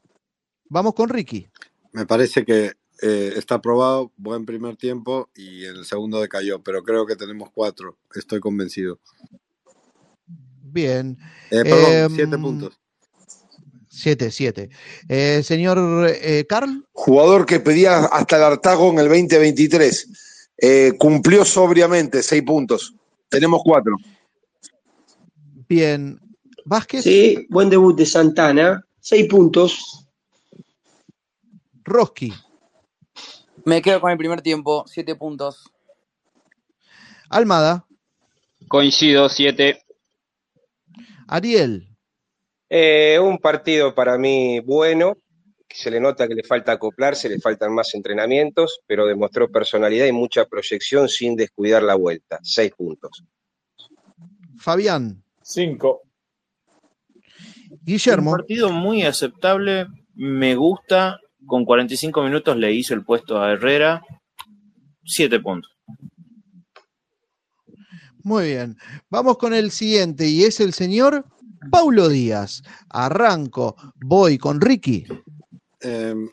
Vamos 0.70 0.94
con 0.94 1.10
Ricky. 1.10 1.48
Me 1.92 2.06
parece 2.06 2.46
que 2.46 2.74
eh, 3.02 3.34
está 3.36 3.56
aprobado, 3.56 4.12
buen 4.16 4.46
primer 4.46 4.78
tiempo 4.78 5.30
y 5.36 5.66
en 5.66 5.78
el 5.78 5.86
segundo 5.86 6.22
decayó, 6.22 6.62
pero 6.62 6.84
creo 6.84 7.06
que 7.06 7.16
tenemos 7.16 7.50
cuatro, 7.52 7.98
estoy 8.14 8.40
convencido. 8.40 9.00
Bien. 10.62 11.18
Eh, 11.50 11.64
perdón, 11.64 11.92
Em, 11.92 12.16
siete 12.16 12.38
puntos. 12.38 12.80
Siete, 13.98 14.30
siete. 14.30 14.70
Eh, 15.10 15.42
señor 15.44 15.80
eh, 16.08 16.46
Carl, 16.48 16.86
Jugador 16.94 17.48
que 17.48 17.60
pedía 17.60 18.06
hasta 18.06 18.38
el 18.38 18.44
hartago 18.44 18.92
en 18.92 19.00
el 19.00 19.08
2023. 19.08 20.08
Eh, 20.60 20.94
cumplió 21.00 21.44
sobriamente, 21.44 22.22
seis 22.22 22.44
puntos. 22.44 22.94
Tenemos 23.28 23.62
cuatro. 23.64 23.96
bien. 25.68 26.20
Vázquez, 26.64 27.04
Sí, 27.04 27.48
buen 27.50 27.72
debut 27.72 27.98
de 27.98 28.06
Santana. 28.06 28.86
Seis 29.00 29.26
puntos. 29.28 30.06
Roski, 31.84 32.32
Me 33.66 33.82
quedo 33.82 34.00
con 34.00 34.12
el 34.12 34.18
primer 34.20 34.42
tiempo, 34.44 34.84
siete 34.86 35.16
puntos. 35.16 35.72
Almada, 37.30 37.88
Coincido, 38.68 39.28
siete. 39.30 39.82
Ariel, 41.28 41.87
Eh, 42.70 43.20
un 43.22 43.38
partido 43.38 43.96
para 43.96 44.18
mí 44.18 44.60
bueno. 44.60 45.18
que 45.68 45.78
Se 45.78 45.92
le 45.92 46.00
nota 46.00 46.28
que 46.28 46.36
le 46.36 46.44
falta 46.44 46.74
acoplarse, 46.74 47.30
le 47.30 47.40
faltan 47.40 47.74
más 47.74 47.94
entrenamientos, 47.94 48.82
pero 48.88 49.06
demostró 49.06 49.50
personalidad 49.50 50.06
y 50.06 50.12
mucha 50.12 50.46
proyección 50.46 51.10
sin 51.10 51.36
descuidar 51.36 51.84
la 51.84 51.96
vuelta. 51.96 52.40
Seis 52.42 52.72
puntos. 52.76 53.24
Fabián, 54.58 55.24
Cinco. 55.42 56.02
Un 57.70 57.80
Guillermo, 57.84 58.32
partido 58.32 58.70
muy 58.70 59.04
aceptable, 59.04 59.88
me 60.16 60.56
gusta. 60.56 61.20
Con 61.46 61.64
45 61.64 62.24
minutos 62.24 62.58
le 62.58 62.74
hizo 62.74 62.94
el 62.94 63.06
puesto 63.06 63.42
a 63.42 63.54
Herrera. 63.54 64.02
Siete 65.06 65.40
puntos. 65.40 65.72
Muy 68.24 68.48
bien. 68.48 68.76
Vamos 69.10 69.38
con 69.38 69.54
el 69.54 69.72
siguiente 69.72 70.28
y 70.28 70.44
es 70.44 70.60
el 70.60 70.74
señor 70.74 71.26
Paulo 71.70 72.10
Díaz. 72.10 72.64
Arranco, 72.90 73.76
voy 74.04 74.38
con 74.38 74.62
Ricky. 74.62 75.06
Em, 75.82 76.30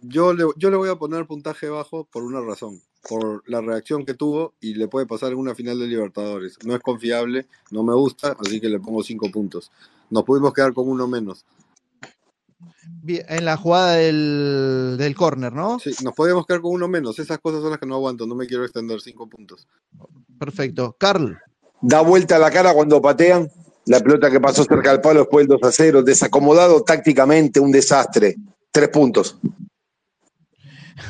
yo, 0.00 0.32
le, 0.32 0.44
yo 0.56 0.70
le 0.70 0.76
voy 0.76 0.88
a 0.90 0.96
poner 0.96 1.26
puntaje 1.26 1.68
bajo 1.68 2.04
por 2.04 2.22
una 2.22 2.40
razón, 2.40 2.80
por 3.08 3.42
la 3.48 3.60
reacción 3.60 4.04
que 4.04 4.14
tuvo 4.14 4.54
y 4.60 4.74
le 4.74 4.88
puede 4.88 5.06
pasar 5.06 5.32
en 5.32 5.38
una 5.38 5.54
final 5.54 5.78
de 5.78 5.86
Libertadores. 5.86 6.58
No 6.64 6.74
es 6.74 6.80
confiable, 6.80 7.46
no 7.70 7.82
me 7.82 7.94
gusta, 7.94 8.36
así 8.38 8.60
que 8.60 8.68
le 8.68 8.80
pongo 8.80 9.02
cinco 9.02 9.30
puntos. 9.30 9.70
Nos 10.10 10.24
pudimos 10.24 10.52
quedar 10.52 10.74
con 10.74 10.88
uno 10.88 11.06
menos. 11.06 11.44
Bien, 13.02 13.24
en 13.28 13.44
la 13.44 13.56
jugada 13.56 13.94
del, 13.94 14.96
del 14.98 15.14
córner, 15.14 15.52
¿no? 15.52 15.78
Sí, 15.78 15.92
nos 16.04 16.14
podíamos 16.14 16.46
quedar 16.46 16.60
con 16.60 16.72
uno 16.72 16.86
menos. 16.86 17.18
Esas 17.18 17.38
cosas 17.38 17.60
son 17.60 17.70
las 17.70 17.80
que 17.80 17.86
no 17.86 17.94
aguanto. 17.94 18.26
No 18.26 18.34
me 18.34 18.46
quiero 18.46 18.64
extender 18.64 19.00
cinco 19.00 19.28
puntos. 19.28 19.66
Perfecto. 20.38 20.94
Carl, 20.98 21.38
Da 21.84 22.00
vuelta 22.00 22.38
la 22.38 22.50
cara 22.50 22.72
cuando 22.72 23.02
patean. 23.02 23.50
La 23.86 24.00
pelota 24.00 24.30
que 24.30 24.40
pasó 24.40 24.64
cerca 24.64 24.90
del 24.92 25.00
palo 25.00 25.20
después 25.20 25.46
del 25.48 25.58
2 25.58 25.68
a 25.68 25.72
0. 25.72 26.02
Desacomodado 26.02 26.82
tácticamente, 26.82 27.58
un 27.60 27.72
desastre. 27.72 28.36
Tres 28.70 28.88
puntos. 28.88 29.38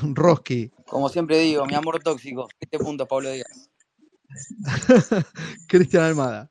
Roski, 0.02 0.70
Como 0.86 1.08
siempre 1.08 1.38
digo, 1.40 1.66
mi 1.66 1.74
amor 1.74 2.02
tóxico. 2.02 2.48
Siete 2.58 2.78
puntos, 2.78 3.06
Pablo 3.08 3.30
Díaz. 3.30 3.68
Cristian 5.68 6.04
Almada. 6.04 6.50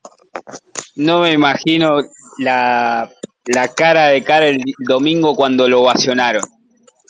No 0.96 1.22
me 1.22 1.34
imagino 1.34 2.02
la, 2.38 3.12
la 3.46 3.68
cara 3.70 4.08
de 4.08 4.24
cara 4.24 4.48
el 4.48 4.62
domingo 4.88 5.36
cuando 5.36 5.68
lo 5.68 5.82
ovacionaron. 5.82 6.44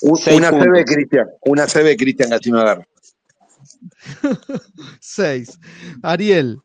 Un- 0.04 0.18
Seis 0.18 0.38
una. 0.38 0.52
CB, 0.52 0.86
Cristian. 0.86 1.28
Una 1.42 1.68
CB, 1.68 1.96
Cristian 1.98 2.32
Agarra. 2.34 2.88
6. 5.00 5.60
Ariel, 6.02 6.60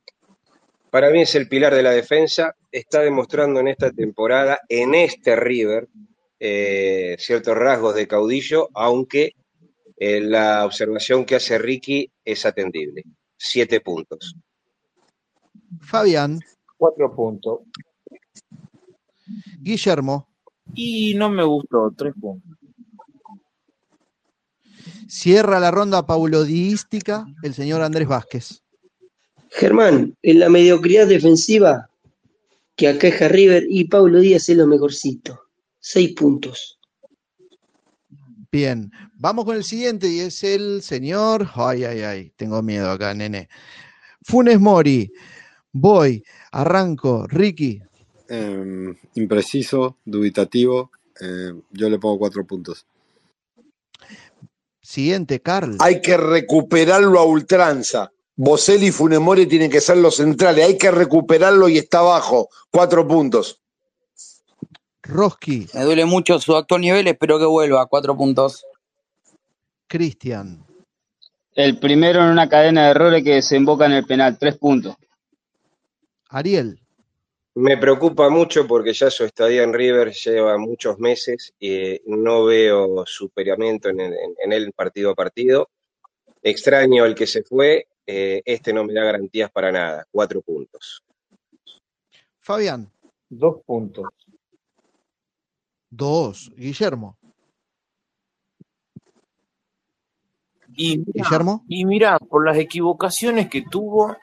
Para 0.90 1.10
mí 1.10 1.22
es 1.22 1.34
el 1.34 1.48
pilar 1.48 1.74
de 1.74 1.82
la 1.82 1.90
defensa. 1.90 2.54
Está 2.70 3.00
demostrando 3.00 3.60
en 3.60 3.68
esta 3.68 3.90
temporada, 3.90 4.60
en 4.68 4.94
este 4.94 5.36
River, 5.36 5.88
eh, 6.38 7.16
ciertos 7.18 7.56
rasgos 7.56 7.94
de 7.94 8.06
caudillo, 8.06 8.68
aunque 8.74 9.32
eh, 9.98 10.20
la 10.20 10.64
observación 10.64 11.24
que 11.24 11.36
hace 11.36 11.58
Ricky 11.58 12.10
es 12.24 12.46
atendible. 12.46 13.02
Siete 13.36 13.80
puntos. 13.80 14.36
Fabián, 15.80 16.38
Cuatro 16.76 17.14
puntos. 17.14 17.60
Guillermo, 19.60 20.28
Y 20.74 21.14
no 21.14 21.28
me 21.30 21.42
gustó, 21.42 21.90
tres 21.96 22.14
puntos. 22.20 22.56
cierra 25.08 25.58
la 25.60 25.70
ronda 25.70 26.04
paulodística 26.06 27.26
el 27.42 27.54
señor 27.54 27.82
Andrés 27.82 28.06
Vázquez. 28.08 28.62
Germán, 29.57 30.15
en 30.23 30.39
la 30.39 30.51
mediocridad 30.51 31.07
defensiva 31.07 31.89
que 32.77 32.89
aqueja 32.89 33.24
a 33.24 33.28
River 33.28 33.65
y 33.70 33.85
Paulo 33.85 34.20
Díaz 34.20 34.51
es 34.51 34.57
lo 34.59 34.66
mejorcito. 34.66 35.41
Seis 35.81 36.12
puntos. 36.12 36.78
Bien, 38.53 38.91
vamos 39.15 39.47
con 39.47 39.57
el 39.57 39.65
siguiente 39.65 40.09
y 40.09 40.20
es 40.20 40.45
el 40.45 40.83
señor. 40.83 41.49
Ay, 41.55 41.85
ay, 41.85 42.01
ay, 42.03 42.33
tengo 42.37 42.61
miedo 42.62 42.91
acá, 42.91 43.15
nene. 43.15 43.49
Funes 44.23 44.61
Mori, 44.61 45.11
voy, 45.73 46.23
arranco, 46.53 47.27
Ricky, 47.27 47.81
Eh, 48.28 48.95
impreciso, 49.15 49.97
dubitativo. 50.05 50.91
eh, 51.20 51.55
yo 51.70 51.89
le 51.89 51.99
pongo 51.99 52.19
cuatro 52.19 52.45
puntos. 52.47 52.85
siguiente, 54.83 55.41
Carl, 55.41 55.77
Hay 55.81 56.01
que 56.03 56.16
recuperarlo 56.19 57.19
a 57.19 57.24
ultranza. 57.24 58.12
Boselli 58.36 58.88
y 58.88 58.92
Funemori 58.92 59.46
tienen 59.46 59.70
que 59.70 59.80
ser 59.80 59.96
los 59.96 60.16
centrales. 60.16 60.66
Hay 60.66 60.76
que 60.78 60.90
recuperarlo 60.90 61.68
y 61.68 61.78
está 61.78 62.00
abajo. 62.00 62.48
Cuatro 62.70 63.06
puntos. 63.08 63.60
Roski, 65.02 65.66
Me 65.72 65.82
duele 65.84 66.04
mucho 66.04 66.38
su 66.40 66.54
actual 66.56 66.80
nivel, 66.80 67.06
espero 67.06 67.38
que 67.38 67.44
vuelva. 67.46 67.86
Cuatro 67.86 68.16
puntos. 68.16 68.64
Cristian, 69.86 70.64
El 71.54 71.78
primero 71.78 72.20
en 72.22 72.30
una 72.30 72.48
cadena 72.48 72.84
de 72.86 72.90
errores 72.90 73.22
que 73.24 73.34
desemboca 73.36 73.86
en 73.86 73.92
el 73.92 74.04
penal. 74.04 74.36
Tres 74.38 74.58
puntos. 74.58 74.96
Ariel, 76.28 76.80
Me 77.54 77.76
preocupa 77.78 78.28
mucho 78.28 78.66
porque 78.66 78.92
ya 78.92 79.10
su 79.10 79.24
estadía 79.24 79.62
en 79.62 79.72
River 79.72 80.12
lleva 80.12 80.58
muchos 80.58 80.98
meses 80.98 81.54
y 81.60 82.00
no 82.04 82.44
veo 82.44 83.04
superamiento 83.06 83.88
en, 83.88 84.00
el- 84.00 84.12
en- 84.12 84.34
en 84.44 84.52
él 84.52 84.72
partido 84.72 85.10
a 85.12 85.14
partido. 85.14 85.70
Extraño 86.42 87.04
el 87.06 87.14
que 87.14 87.26
se 87.28 87.44
fue, 87.44 87.86
eh, 88.07 88.43
este 88.45 88.73
no 88.73 88.85
me 88.85 88.93
da 88.93 89.05
garantías 89.05 89.51
para 89.51 89.73
nada. 89.73 90.07
Cuatro 90.11 90.41
puntos. 90.43 91.03
Fabián, 92.41 92.91
Dos 93.28 93.62
puntos. 93.65 94.07
dos, 95.91 96.53
Guillermo, 96.57 97.19
Y 100.78 100.99
mirá, 100.99 101.12
Guillermo, 101.15 101.65
y 101.69 101.85
mirá, 101.87 102.19
por 102.19 102.45
las 102.45 102.59
equivocaciones 102.59 103.49
que 103.49 103.62
tuvo, 103.62 104.15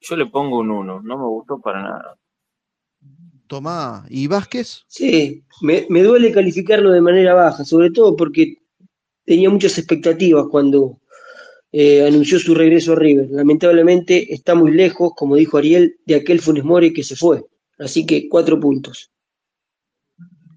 yo 0.00 0.16
le 0.16 0.26
pongo 0.26 0.58
un 0.58 0.70
uno. 0.70 1.00
No 1.00 1.16
me 1.18 1.24
gustó 1.24 1.58
para 1.60 1.82
nada. 1.82 2.18
Tomá, 3.46 4.04
y 4.08 4.26
Vázquez, 4.26 4.84
Sí, 4.86 5.44
me, 5.62 5.86
me 5.88 6.02
duele 6.02 6.30
calificarlo 6.32 6.90
de 6.90 7.00
manera 7.00 7.34
baja, 7.34 7.64
sobre 7.64 7.90
todo 7.90 8.14
porque 8.16 8.58
tenía 9.24 9.48
muchas 9.50 9.78
expectativas 9.78 10.46
cuando 10.50 11.00
eh, 11.76 12.06
anunció 12.06 12.38
su 12.38 12.54
regreso 12.54 12.92
a 12.92 12.94
River. 12.94 13.26
Lamentablemente 13.32 14.32
está 14.32 14.54
muy 14.54 14.70
lejos, 14.70 15.10
como 15.16 15.34
dijo 15.34 15.58
Ariel, 15.58 15.96
de 16.06 16.14
aquel 16.14 16.40
Funes 16.40 16.62
Mori 16.62 16.92
que 16.92 17.02
se 17.02 17.16
fue. 17.16 17.42
Así 17.80 18.06
que 18.06 18.28
cuatro 18.28 18.60
puntos. 18.60 19.10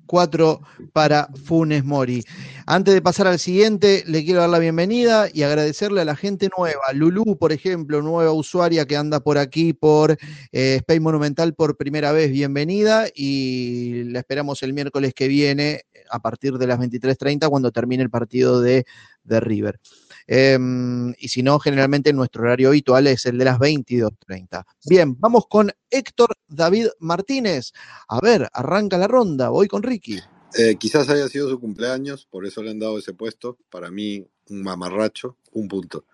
cuatro 0.06 0.61
para 0.94 1.27
Funes 1.44 1.84
Mori. 1.84 2.23
Antes 2.68 2.94
de 2.94 3.02
pasar 3.02 3.26
al 3.26 3.39
siguiente, 3.39 4.03
le 4.06 4.23
quiero 4.23 4.41
dar 4.41 4.52
la 4.52 4.60
bienvenida 4.60 5.27
y 5.34 5.41
agradecerle 5.41 6.02
a 6.02 6.06
la 6.06 6.15
gente 6.15 6.49
nueva. 6.56 6.84
Lulú, 6.94 7.35
por 7.39 7.52
ejemplo, 7.52 8.03
nueva 8.03 8.31
usuaria 8.31 8.85
que 8.85 8.95
anda 8.95 9.19
por 9.19 9.39
aquí 9.39 9.73
por 9.73 10.11
eh, 10.52 10.76
Space 10.76 10.99
Monumental 10.99 11.56
por 11.56 11.77
primera 11.77 12.11
vez, 12.11 12.31
bienvenida 12.31 13.07
y 13.15 14.03
la 14.03 14.19
esperamos 14.19 14.61
el 14.61 14.73
miércoles 14.73 15.15
que 15.15 15.27
viene 15.27 15.81
a 16.11 16.19
partir 16.19 16.60
de 16.60 16.68
las 16.68 16.80
23.30 16.80 17.49
cuando 17.49 17.72
termine 17.72 18.03
el 18.03 18.11
partido 18.11 18.61
de, 18.61 18.85
de 19.23 19.39
River. 19.39 19.80
Em, 20.27 21.13
y 21.17 21.29
si 21.29 21.41
no, 21.41 21.57
generalmente 21.57 22.11
nuestro 22.11 22.43
horario 22.43 22.67
habitual 22.67 23.07
es 23.07 23.25
el 23.25 23.37
de 23.37 23.45
las 23.45 23.57
22.30. 23.57 24.65
Bien, 24.85 25.15
vamos 25.17 25.45
con 25.49 25.71
Héctor 25.89 26.33
David 26.47 26.87
Martínez. 26.99 27.71
A 28.09 28.19
ver, 28.19 28.49
arranca 28.51 28.97
la 28.97 29.07
ronda, 29.07 29.49
voy 29.49 29.67
con 29.67 29.83
Ricky. 29.83 30.19
Eh, 30.57 30.75
quizás 30.77 31.09
haya 31.09 31.29
sido 31.29 31.49
su 31.49 31.59
cumpleaños, 31.59 32.25
por 32.29 32.45
eso 32.45 32.61
le 32.61 32.71
han 32.71 32.79
dado 32.79 32.99
ese 32.99 33.13
puesto. 33.13 33.57
Para 33.69 33.89
mí, 33.89 34.25
un 34.49 34.63
mamarracho, 34.63 35.37
un 35.53 35.67
punto. 35.67 36.05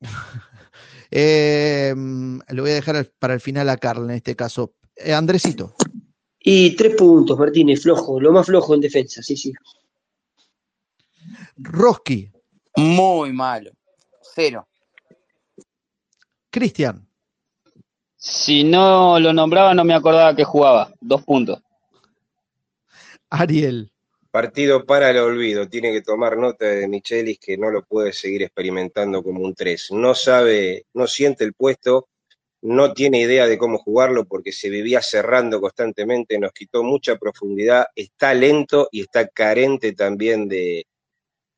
Eh, 1.12 1.92
le 1.92 2.60
voy 2.60 2.70
a 2.70 2.74
dejar 2.74 3.10
para 3.18 3.34
el 3.34 3.40
final 3.40 3.68
a 3.68 3.76
Carl 3.76 4.04
en 4.04 4.12
este 4.12 4.36
caso. 4.36 4.74
Eh, 4.94 5.12
Andresito, 5.12 5.74
Y 6.38 6.76
tres 6.76 6.94
puntos, 6.94 7.36
Martínez, 7.36 7.82
flojo, 7.82 8.20
lo 8.20 8.30
más 8.30 8.46
flojo 8.46 8.76
en 8.76 8.80
defensa, 8.80 9.20
sí, 9.20 9.36
sí. 9.36 9.52
Roski, 11.56 12.30
Muy 12.76 13.32
malo. 13.32 13.70
Cero. 14.34 14.66
Cristian, 16.50 17.06
Si 18.16 18.64
no 18.64 19.18
lo 19.18 19.32
nombraba, 19.32 19.72
no 19.72 19.84
me 19.84 19.94
acordaba 19.94 20.34
que 20.34 20.44
jugaba. 20.44 20.92
Dos 21.00 21.22
puntos. 21.22 21.62
Ariel, 23.30 23.90
Partido 24.30 24.84
para 24.84 25.10
el 25.10 25.18
olvido. 25.18 25.68
Tiene 25.68 25.92
que 25.92 26.02
tomar 26.02 26.36
nota 26.36 26.66
de 26.66 26.86
Michelis 26.86 27.38
que 27.38 27.56
no 27.56 27.70
lo 27.70 27.84
puede 27.84 28.12
seguir 28.12 28.42
experimentando 28.42 29.22
como 29.22 29.42
un 29.42 29.54
3. 29.54 29.92
No 29.92 30.14
sabe, 30.14 30.86
no 30.94 31.08
siente 31.08 31.44
el 31.44 31.54
puesto, 31.54 32.08
no 32.62 32.92
tiene 32.92 33.20
idea 33.20 33.46
de 33.46 33.58
cómo 33.58 33.78
jugarlo 33.78 34.26
porque 34.26 34.52
se 34.52 34.70
vivía 34.70 35.02
cerrando 35.02 35.60
constantemente, 35.60 36.38
nos 36.38 36.52
quitó 36.52 36.84
mucha 36.84 37.16
profundidad, 37.16 37.86
está 37.96 38.34
lento 38.34 38.88
y 38.92 39.02
está 39.02 39.26
carente 39.26 39.94
también 39.94 40.46
de, 40.48 40.86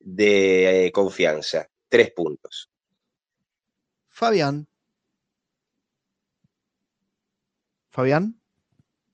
de 0.04 0.86
eh, 0.86 0.92
confianza. 0.92 1.68
Tres 1.88 2.12
puntos. 2.12 2.70
Fabián. 4.08 4.66
Fabián, 7.90 8.40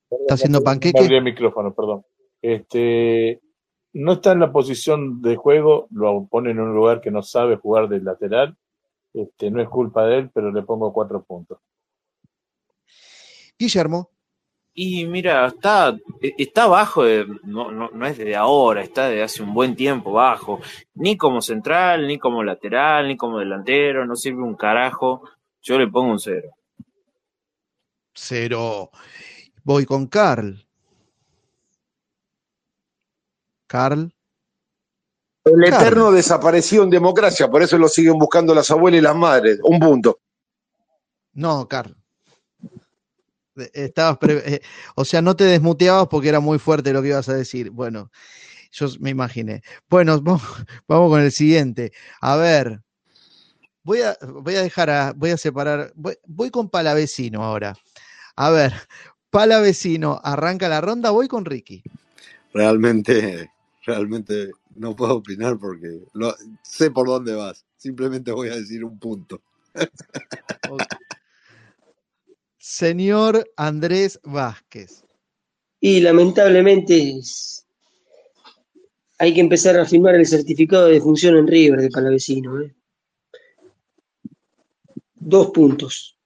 ¿está 0.09 0.35
haciendo 0.35 0.60
No 0.60 0.65
panqueque? 0.65 1.05
el 1.05 1.23
micrófono, 1.23 1.74
perdón. 1.74 2.05
Este, 2.40 3.40
no 3.94 4.12
está 4.12 4.32
en 4.32 4.40
la 4.40 4.52
posición 4.52 5.20
de 5.20 5.35
juego, 5.35 5.89
lo 5.90 6.27
pone 6.27 6.52
en 6.52 6.60
un 6.60 6.74
lugar 6.74 7.01
que 7.01 7.10
no 7.10 7.23
sabe 7.23 7.56
jugar 7.56 7.89
de 7.89 8.01
lateral. 8.01 8.56
Este, 9.12 9.51
no 9.51 9.60
es 9.60 9.69
culpa 9.69 10.06
de 10.06 10.19
él, 10.19 10.31
pero 10.32 10.52
le 10.52 10.62
pongo 10.62 10.93
cuatro 10.93 11.24
puntos. 11.24 11.59
Guillermo, 13.59 14.10
Y 14.81 15.07
mira, 15.07 15.49
está, 15.49 15.97
e- 16.23 16.35
está 16.39 16.69
bajo, 16.69 17.03
de- 17.03 17.27
no, 17.43 17.73
no, 17.73 17.91
no 17.91 18.07
es 18.07 18.17
de 18.17 18.37
ahora, 18.37 18.81
está 18.81 19.09
de 19.09 19.25
hace 19.25 19.43
un 19.43 19.53
buen 19.53 19.75
tiempo 19.75 20.13
bajo. 20.13 20.61
Ni 20.95 21.17
como 21.17 21.43
central, 21.43 22.07
ni 22.07 22.17
como 22.17 22.45
lateral, 22.45 23.09
ni 23.09 23.17
como 23.17 23.41
delantero, 23.41 24.07
no 24.07 24.15
sirve 24.15 24.41
un 24.43 24.55
carajo. 24.55 25.23
Yo 25.63 25.77
le 25.81 25.89
pongo 25.89 26.13
un 26.13 26.21
cero. 26.21 26.51
cero. 28.15 28.91
Voy 29.65 29.85
con 29.85 30.07
Carl. 30.07 30.65
Carl, 33.67 34.13
El 35.45 35.61
Carl. 35.71 35.75
eterno 35.75 36.13
desaparecido 36.13 36.85
en 36.85 36.91
democracia, 36.91 37.49
por 37.51 37.63
eso 37.63 37.77
lo 37.79 37.89
siguen 37.89 38.17
buscando 38.17 38.55
las 38.55 38.71
abuelas 38.71 39.01
y 39.01 39.03
las 39.03 39.17
madres. 39.17 39.59
Un 39.65 39.81
punto. 39.81 40.21
No, 41.35 41.67
Carl. 41.67 41.97
Estabas 43.72 44.18
pre- 44.18 44.55
eh, 44.55 44.60
o 44.94 45.05
sea, 45.05 45.22
no 45.22 45.36
te 45.36 45.44
desmuteabas 45.44 46.09
porque 46.09 46.28
era 46.28 46.40
muy 46.40 46.59
fuerte 46.59 46.93
lo 46.93 47.02
que 47.02 47.09
ibas 47.09 47.28
a 47.28 47.35
decir. 47.35 47.70
Bueno, 47.70 48.10
yo 48.72 48.86
me 49.01 49.10
imaginé. 49.10 49.62
Bueno, 49.89 50.20
vamos, 50.22 50.43
vamos 50.86 51.10
con 51.10 51.20
el 51.20 51.32
siguiente. 51.32 51.93
A 52.20 52.36
ver, 52.36 52.82
voy 53.82 54.02
a, 54.02 54.16
voy 54.22 54.56
a 54.56 54.62
dejar 54.62 54.90
a, 54.90 55.12
voy 55.12 55.30
a 55.30 55.36
separar, 55.36 55.93
voy, 55.94 56.16
voy 56.26 56.51
con 56.51 56.68
Palavecino 56.68 57.43
ahora. 57.44 57.74
A 58.36 58.51
ver, 58.51 58.72
Palavecino, 59.30 60.20
arranca 60.22 60.68
la 60.68 60.80
ronda, 60.80 61.10
voy 61.10 61.28
con 61.28 61.44
Ricky. 61.44 61.82
Realmente, 62.55 63.51
realmente 63.85 64.51
no 64.74 64.94
puedo 64.97 65.16
opinar 65.16 65.59
porque 65.59 66.01
lo- 66.14 66.35
sé 66.62 66.90
por 66.90 67.06
dónde 67.06 67.35
vas. 67.35 67.64
Simplemente 67.76 68.32
voy 68.32 68.48
a 68.48 68.56
decir 68.56 68.85
un 68.85 68.98
punto. 68.98 69.40
Señor 72.69 73.51
Andrés 73.57 74.20
Vázquez. 74.24 75.03
Y 75.81 76.01
lamentablemente 76.01 77.19
hay 79.19 79.32
que 79.32 79.40
empezar 79.40 79.78
a 79.78 79.86
firmar 79.86 80.16
el 80.16 80.27
certificado 80.27 80.89
de 80.89 81.01
función 81.01 81.39
en 81.39 81.47
River 81.47 81.81
de 81.81 81.89
Palavecino. 81.89 82.61
¿eh? 82.61 82.74
Dos 85.15 85.51
puntos. 85.51 86.19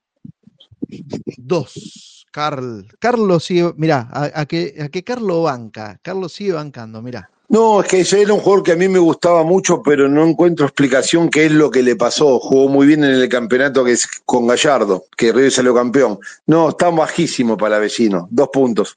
Dos. 1.37 2.27
Carl. 2.33 2.89
Carlos 2.99 3.45
sigue, 3.45 3.73
mirá, 3.77 4.09
a, 4.11 4.41
a 4.41 4.47
que, 4.47 4.75
a 4.83 4.89
que 4.89 5.05
Carlos 5.05 5.45
banca. 5.45 6.01
Carlos 6.03 6.33
sigue 6.33 6.55
bancando, 6.55 7.01
mirá. 7.03 7.31
No, 7.49 7.83
es 7.83 7.89
que 7.89 8.01
ese 8.01 8.23
era 8.23 8.33
un 8.33 8.41
jugador 8.41 8.65
que 8.65 8.73
a 8.73 8.77
mí 8.77 8.89
me 8.89 8.99
gustaba 8.99 9.43
mucho, 9.43 9.83
pero 9.83 10.09
no 10.09 10.25
encuentro 10.25 10.65
explicación 10.65 11.29
qué 11.29 11.47
es 11.47 11.53
lo 11.53 11.71
que 11.71 11.83
le 11.83 11.97
pasó. 11.97 12.39
Jugó 12.39 12.69
muy 12.69 12.87
bien 12.87 13.05
en 13.05 13.11
el 13.11 13.29
campeonato 13.29 13.85
que 13.85 13.93
es 13.93 14.07
con 14.25 14.47
Gallardo, 14.47 15.05
que 15.17 15.33
River 15.33 15.53
salió 15.53 15.75
campeón. 15.75 16.19
No, 16.47 16.71
está 16.71 16.89
bajísimo 16.89 17.57
para 17.57 17.79
vecino. 17.79 18.27
Dos 18.31 18.49
puntos. 18.51 18.95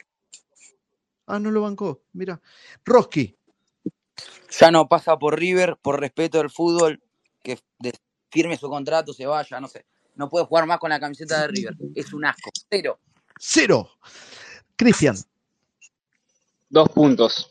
Ah, 1.27 1.39
no 1.39 1.51
lo 1.51 1.61
bancó. 1.61 2.01
Mira. 2.13 2.39
Roski. 2.85 3.35
Ya 4.59 4.71
no 4.71 4.87
pasa 4.87 5.17
por 5.17 5.37
River, 5.37 5.77
por 5.81 5.99
respeto 5.99 6.37
del 6.37 6.49
fútbol, 6.49 7.01
que 7.43 7.59
firme 8.29 8.57
su 8.57 8.69
contrato, 8.69 9.13
se 9.13 9.25
vaya, 9.25 9.59
no 9.59 9.67
sé. 9.67 9.85
No 10.15 10.29
puede 10.29 10.45
jugar 10.45 10.65
más 10.65 10.79
con 10.79 10.89
la 10.89 10.99
camiseta 10.99 11.41
de 11.41 11.47
River. 11.47 11.75
Es 11.93 12.13
un 12.13 12.25
asco. 12.25 12.49
Cero. 12.69 12.99
Cero. 13.37 13.89
Cristian. 14.77 15.15
Dos 16.69 16.89
puntos. 16.89 17.49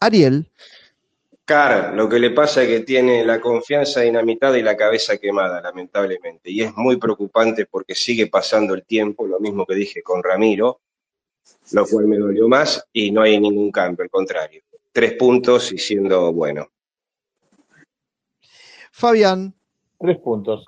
Ariel. 0.00 0.50
Car, 1.44 1.94
lo 1.94 2.08
que 2.08 2.18
le 2.18 2.30
pasa 2.30 2.62
es 2.62 2.68
que 2.68 2.80
tiene 2.80 3.24
la 3.24 3.40
confianza 3.40 4.02
dinamitada 4.02 4.58
y 4.58 4.62
la 4.62 4.76
cabeza 4.76 5.16
quemada, 5.16 5.62
lamentablemente. 5.62 6.50
Y 6.50 6.62
es 6.62 6.76
muy 6.76 6.98
preocupante 6.98 7.64
porque 7.64 7.94
sigue 7.94 8.26
pasando 8.26 8.74
el 8.74 8.84
tiempo, 8.84 9.26
lo 9.26 9.40
mismo 9.40 9.64
que 9.64 9.74
dije 9.74 10.02
con 10.02 10.22
Ramiro, 10.22 10.80
lo 11.72 11.86
cual 11.86 12.06
me 12.06 12.18
dolió 12.18 12.48
más 12.48 12.86
y 12.92 13.10
no 13.10 13.22
hay 13.22 13.40
ningún 13.40 13.70
cambio, 13.70 14.02
al 14.02 14.10
contrario. 14.10 14.62
Tres 14.92 15.14
puntos 15.14 15.72
y 15.72 15.78
siendo 15.78 16.32
bueno. 16.32 16.68
Fabián. 18.92 19.54
Tres 19.98 20.18
puntos. 20.18 20.66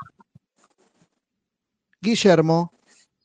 Guillermo. 2.01 2.73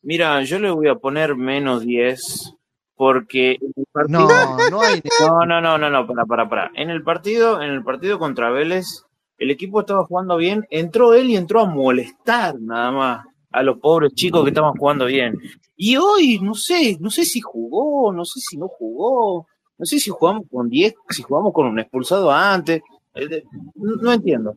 Mira, 0.02 0.44
yo 0.44 0.60
le 0.60 0.72
voy 0.72 0.90
a 0.90 0.96
poner 0.96 1.36
menos 1.36 1.86
10 1.86 2.54
porque 2.96 3.54
en 3.54 3.74
el 3.76 3.86
partido... 3.92 4.28
No, 4.28 4.70
no 4.70 4.82
hay. 4.82 5.02
No, 5.20 5.46
no, 5.46 5.62
no, 5.62 5.78
no, 5.78 5.90
no, 5.90 6.08
para, 6.08 6.26
para, 6.26 6.50
para. 6.50 6.72
En 6.76 6.90
el 6.90 7.04
partido, 7.04 7.62
en 7.62 7.72
el 7.72 7.84
partido 7.84 8.20
contra 8.20 8.50
Vélez, 8.50 9.04
el 9.38 9.52
equipo 9.52 9.82
estaba 9.82 10.06
jugando 10.06 10.38
bien, 10.38 10.66
entró 10.70 11.14
él 11.14 11.30
y 11.30 11.36
entró 11.36 11.62
a 11.62 11.66
molestar 11.66 12.60
nada 12.60 12.92
más 12.92 13.26
a 13.52 13.64
los 13.64 13.80
pobres 13.80 14.14
chicos 14.14 14.44
que 14.44 14.50
estaban 14.50 14.74
jugando 14.74 15.06
bien. 15.06 15.38
Y 15.76 15.98
hoy, 15.98 16.40
no 16.42 16.54
sé, 16.54 16.98
no 17.00 17.10
sé 17.10 17.26
si 17.26 17.42
jugó, 17.42 18.14
no 18.14 18.24
sé 18.26 18.40
si 18.40 18.58
no 18.58 18.68
jugó, 18.68 19.48
no 19.78 19.86
sé 19.86 20.00
si 20.00 20.10
jugamos 20.10 20.44
con 20.50 20.70
10, 20.70 20.94
si 21.10 21.22
jugamos 21.22 21.54
con 21.54 21.68
un 21.68 21.80
expulsado 21.80 22.32
antes, 22.32 22.82
eh, 23.14 23.44
no, 23.76 23.96
no 23.96 24.14
entiendo. 24.14 24.56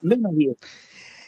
Menos 0.00 0.34
10. 0.34 0.56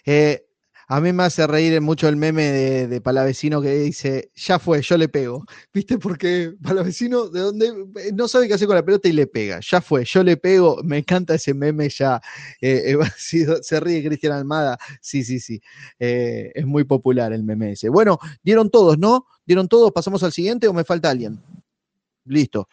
Eh, 0.06 0.44
a 0.86 1.00
mí 1.00 1.12
me 1.12 1.22
hace 1.22 1.46
reír 1.46 1.80
mucho 1.80 2.08
el 2.08 2.16
meme 2.16 2.42
de, 2.42 3.00
Palavecino 3.00 3.60
que 3.60 3.74
dice, 3.76 4.30
ya 4.34 4.58
fue, 4.58 4.82
yo 4.82 4.96
le 4.96 5.08
pego. 5.08 5.44
¿Viste? 5.74 5.98
Porque 5.98 6.54
Palavecino 6.62 7.28
de 7.28 7.40
dónde 7.40 7.66
eh, 7.96 8.12
no 8.14 8.28
sabe 8.28 8.48
qué 8.48 8.54
hacer 8.54 8.66
con 8.66 8.76
la 8.76 8.84
pelota 8.84 9.08
y 9.08 9.12
le 9.12 9.26
pega. 9.26 9.60
Ya 9.60 9.80
fue, 9.80 10.04
yo 10.04 10.22
le 10.22 10.36
pego. 10.36 10.80
Me 10.84 10.98
encanta 10.98 11.34
ese 11.34 11.54
meme 11.54 11.88
ya. 11.88 12.20
Eh, 12.60 12.94
eh, 12.94 12.98
se 13.62 13.80
ríe 13.80 14.04
Cristian 14.04 14.32
Almada. 14.32 14.78
Sí, 15.00 15.24
sí, 15.24 15.40
sí. 15.40 15.60
Eh, 15.98 16.52
es 16.54 16.66
muy 16.66 16.84
popular 16.84 17.32
el 17.32 17.44
meme 17.44 17.72
ese. 17.72 17.88
Bueno, 17.88 18.18
dieron 18.42 18.70
todos, 18.70 18.98
¿no? 18.98 19.26
¿Dieron 19.46 19.68
todos? 19.68 19.92
¿Pasamos 19.92 20.22
al 20.22 20.32
siguiente 20.32 20.68
o 20.68 20.72
me 20.72 20.84
falta 20.84 21.10
alguien? 21.10 21.40
Listo. 22.24 22.68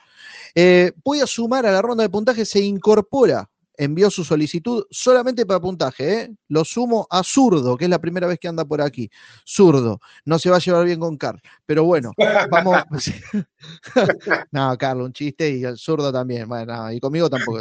Voy 1.03 1.19
a 1.19 1.27
sumar 1.27 1.65
a 1.65 1.71
la 1.71 1.81
ronda 1.81 2.03
de 2.03 2.09
puntaje, 2.09 2.45
se 2.45 2.61
incorpora, 2.61 3.51
envió 3.77 4.10
su 4.10 4.23
solicitud 4.23 4.85
solamente 4.89 5.45
para 5.45 5.60
puntaje, 5.60 6.14
¿eh? 6.14 6.35
lo 6.49 6.65
sumo 6.65 7.07
a 7.10 7.23
Zurdo, 7.23 7.77
que 7.77 7.85
es 7.85 7.89
la 7.89 7.99
primera 7.99 8.27
vez 8.27 8.39
que 8.39 8.48
anda 8.48 8.65
por 8.65 8.81
aquí. 8.81 9.10
Zurdo, 9.48 9.99
no 10.26 10.39
se 10.39 10.49
va 10.49 10.57
a 10.57 10.60
llevar 10.60 10.85
bien 10.85 10.99
con 10.99 11.18
Carl, 11.18 11.41
pero 11.65 11.84
bueno, 11.84 12.11
vamos. 12.49 12.84
no, 14.52 14.77
Carlos, 14.77 15.07
un 15.07 15.14
chiste 15.14 15.49
y 15.49 15.64
el 15.64 15.77
Zurdo 15.77 16.11
también, 16.11 16.48
bueno, 16.48 16.76
no, 16.76 16.91
y 16.91 16.99
conmigo 16.99 17.30
tampoco. 17.30 17.60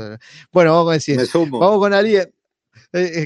Bueno, 0.53 0.75
vamos 0.75 0.91
a 0.91 0.95
decir, 0.95 1.17
Me 1.17 1.27
sumo. 1.27 1.59
vamos 1.59 1.79
con 1.79 1.95
Aliendro. 1.95 2.33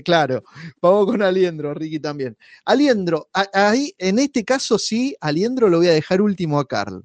claro, 0.05 0.43
vamos 0.81 1.06
con 1.06 1.23
Aliendro, 1.23 1.74
Ricky 1.74 2.01
también. 2.01 2.36
Aliendro, 2.65 3.28
ahí, 3.32 3.94
en 3.98 4.19
este 4.19 4.44
caso 4.44 4.78
sí, 4.78 5.16
Aliendro 5.20 5.69
lo 5.69 5.78
voy 5.78 5.89
a 5.89 5.93
dejar 5.93 6.20
último 6.20 6.59
a 6.59 6.66
Carl. 6.66 7.05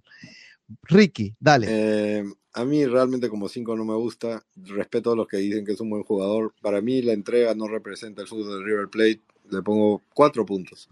Ricky, 0.84 1.36
dale. 1.40 2.24
A 2.54 2.66
mí 2.66 2.86
realmente 2.86 3.30
como 3.30 3.48
5 3.48 3.76
no 3.76 3.86
me 3.86 3.96
gusta. 3.96 4.44
Respeto 4.56 5.12
a 5.12 5.16
los 5.16 5.28
que 5.28 5.38
dicen 5.38 5.66
que 5.66 5.74
es 5.74 5.80
un 5.80 5.90
buen 5.90 6.04
jugador. 6.04 6.54
Para 6.62 6.82
mí 6.82 7.02
la 7.02 7.14
entrega 7.14 7.54
no 7.54 7.68
representa 7.68 8.22
el 8.22 8.28
fútbol 8.28 8.60
de 8.60 8.66
River 8.66 8.90
Plate. 8.90 9.22
Le 9.50 9.62
pongo 9.62 10.02
4 10.14 10.46
puntos. 10.46 10.90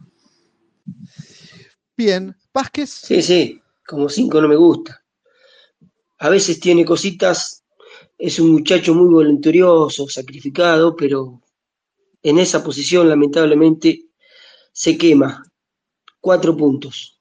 Bien, 1.95 2.35
Vázquez. 2.53 2.89
Sí, 2.89 3.21
sí, 3.21 3.61
como 3.85 4.07
cinco 4.07 4.39
no 4.39 4.47
me 4.47 4.55
gusta. 4.55 5.03
A 6.19 6.29
veces 6.29 6.59
tiene 6.59 6.85
cositas, 6.85 7.63
es 8.17 8.39
un 8.39 8.51
muchacho 8.51 8.93
muy 8.93 9.07
voluntarioso, 9.07 10.07
sacrificado, 10.07 10.95
pero 10.95 11.41
en 12.21 12.39
esa 12.39 12.63
posición 12.63 13.09
lamentablemente 13.09 14.09
se 14.71 14.97
quema. 14.97 15.43
Cuatro 16.19 16.55
puntos. 16.55 17.19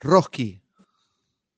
Roski. 0.00 0.60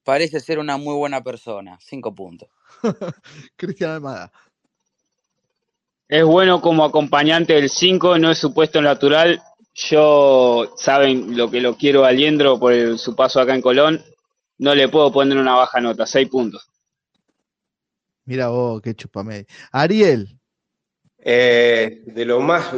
Parece 0.05 0.41
ser 0.41 0.59
una 0.59 0.77
muy 0.77 0.95
buena 0.95 1.23
persona. 1.23 1.79
Cinco 1.81 2.15
puntos. 2.15 2.49
Cristian 3.57 3.91
Almada. 3.93 4.33
Es 6.09 6.24
bueno 6.24 6.61
como 6.61 6.85
acompañante 6.85 7.55
del 7.55 7.70
5, 7.70 8.19
no 8.19 8.31
es 8.31 8.39
su 8.39 8.53
puesto 8.53 8.83
natural. 8.83 9.41
Yo, 9.74 10.74
saben 10.77 11.37
lo 11.37 11.51
que 11.51 11.61
lo 11.61 11.77
quiero 11.77 12.05
a 12.05 12.09
Aliendro 12.09 12.59
por 12.59 12.73
el- 12.73 12.99
su 12.99 13.16
paso 13.16 13.41
acá 13.41 13.55
en 13.55 13.62
Colón. 13.62 14.05
No 14.59 14.74
le 14.74 14.89
puedo 14.89 15.11
poner 15.11 15.39
una 15.39 15.55
baja 15.55 15.81
nota, 15.81 16.05
6 16.05 16.29
puntos. 16.29 16.69
Mira 18.24 18.49
vos, 18.49 18.83
qué 18.83 18.95
chupame. 18.95 19.47
Ariel. 19.73 20.39
Eh, 21.19 22.03
de 22.07 22.24
los 22.24 22.43
más 22.43 22.70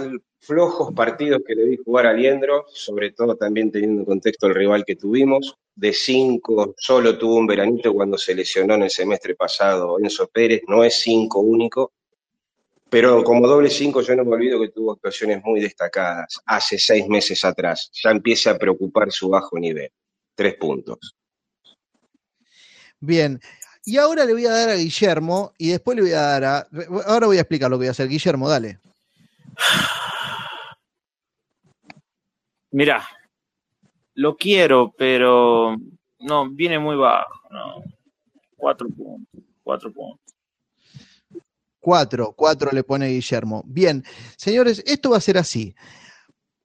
flojos 0.45 0.93
partidos 0.95 1.41
que 1.47 1.55
le 1.55 1.65
vi 1.65 1.77
jugar 1.77 2.07
a 2.07 2.13
Liendro, 2.13 2.67
sobre 2.73 3.13
todo 3.13 3.37
también 3.37 3.71
teniendo 3.71 4.01
en 4.01 4.07
contexto 4.07 4.47
el 4.47 4.55
rival 4.55 4.85
que 4.85 4.97
tuvimos, 4.97 5.57
de 5.75 5.93
cinco 5.93 6.75
solo 6.79 7.19
tuvo 7.19 7.37
un 7.37 7.47
veranito 7.47 7.93
cuando 7.93 8.17
se 8.17 8.35
lesionó 8.35 8.75
en 8.75 8.83
el 8.85 8.91
semestre 8.91 9.35
pasado 9.35 9.99
Enzo 9.99 10.29
Pérez, 10.29 10.63
no 10.69 10.85
es 10.85 11.01
cinco 11.01 11.41
único, 11.41 11.93
pero 12.89 13.25
como 13.25 13.49
doble 13.49 13.71
cinco 13.71 14.03
yo 14.03 14.15
no 14.15 14.25
me 14.25 14.35
olvido 14.35 14.61
que 14.61 14.69
tuvo 14.69 14.93
actuaciones 14.93 15.43
muy 15.43 15.61
destacadas 15.61 16.41
hace 16.47 16.79
seis 16.79 17.09
meses 17.09 17.45
atrás, 17.45 17.91
ya 18.03 18.11
empieza 18.11 18.53
a 18.53 18.59
preocupar 18.59 19.11
su 19.11 19.29
bajo 19.29 19.59
nivel, 19.59 19.91
tres 20.35 20.55
puntos. 20.55 21.17
Bien. 23.01 23.41
Y 23.87 23.99
ahora 23.99 24.25
le 24.25 24.33
voy 24.33 24.47
a 24.47 24.51
dar 24.51 24.71
a 24.71 24.77
Guillermo 24.77 25.53
y 25.59 25.71
después 25.71 25.97
le 25.97 26.03
voy 26.03 26.13
a 26.13 26.21
dar 26.21 26.45
a. 26.45 26.69
Ahora 27.07 27.27
voy 27.27 27.37
a 27.37 27.43
explicar 27.43 27.71
lo 27.71 27.77
que 27.77 27.81
voy 27.81 27.89
a 27.89 27.91
hacer. 27.91 28.09
Guillermo, 28.09 28.49
dale. 28.49 28.79
Mirá, 32.75 33.07
lo 34.15 34.37
quiero, 34.37 34.93
pero 34.99 35.77
no, 36.19 36.51
viene 36.51 36.77
muy 36.81 36.97
bajo. 36.97 37.33
No. 37.49 37.85
Cuatro 38.57 38.89
puntos, 38.89 39.45
cuatro 39.63 39.93
puntos. 39.93 40.35
Cuatro, 41.79 42.33
cuatro 42.33 42.73
le 42.73 42.83
pone 42.83 43.11
Guillermo. 43.11 43.63
Bien, 43.65 44.03
señores, 44.37 44.83
esto 44.87 45.11
va 45.11 45.19
a 45.19 45.21
ser 45.21 45.39
así. 45.39 45.73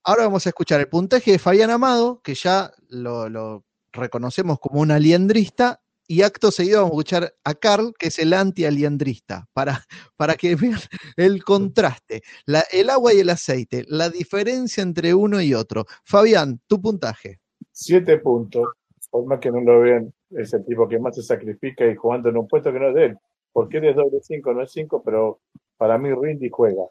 Ahora 0.04 0.24
vamos 0.24 0.48
a 0.48 0.50
escuchar 0.50 0.80
el 0.80 0.90
puntaje 0.90 1.34
de 1.34 1.38
Fabián 1.38 1.70
Amado, 1.70 2.22
que 2.24 2.34
ya 2.34 2.72
lo, 2.88 3.30
lo 3.30 3.64
reconocemos 3.92 4.60
como 4.60 4.80
un 4.80 4.90
aliendrista, 4.90 5.80
y 6.10 6.24
acto 6.24 6.50
seguido 6.50 6.80
vamos 6.82 6.92
a 6.92 6.96
escuchar 6.96 7.36
a 7.44 7.54
Carl, 7.54 7.94
que 7.98 8.08
es 8.08 8.18
el 8.18 8.34
anti-aliendrista, 8.34 9.48
para, 9.54 9.80
para 10.18 10.34
que 10.34 10.56
vean 10.56 10.80
el 11.16 11.44
contraste, 11.44 12.24
la- 12.48 12.66
el 12.72 12.90
agua 12.90 13.14
y 13.14 13.20
el 13.20 13.30
aceite, 13.30 13.86
la 13.88 14.10
diferencia 14.10 14.82
entre 14.82 15.14
uno 15.14 15.40
y 15.40 15.54
otro. 15.54 15.86
Fabián, 16.04 16.60
tu 16.66 16.82
puntaje. 16.82 17.40
Siete 17.72 18.18
puntos. 18.18 18.68
Por 19.12 19.26
más 19.26 19.40
que 19.40 19.52
no 19.52 19.62
lo 19.62 19.82
vean, 19.82 20.12
es 20.32 20.52
el 20.54 20.66
tipo 20.66 20.88
que 20.88 20.98
más 21.00 21.16
se 21.16 21.22
sacrifica 21.24 21.86
y 21.86 21.96
jugando 21.96 22.30
en 22.30 22.38
un 22.38 22.48
puesto 22.48 22.74
que 22.74 22.80
no 22.80 22.90
es 22.90 22.96
de 22.96 23.06
él. 23.06 23.18
Porque 23.52 23.78
él 23.78 23.86
es 23.86 23.96
doble 23.96 24.20
cinco, 24.22 24.52
no 24.54 24.64
es 24.64 24.72
cinco, 24.72 25.04
pero 25.04 25.42
para 25.78 25.98
mí 26.00 26.10
rinde 26.14 26.48
y 26.48 26.50
juega. 26.50 26.84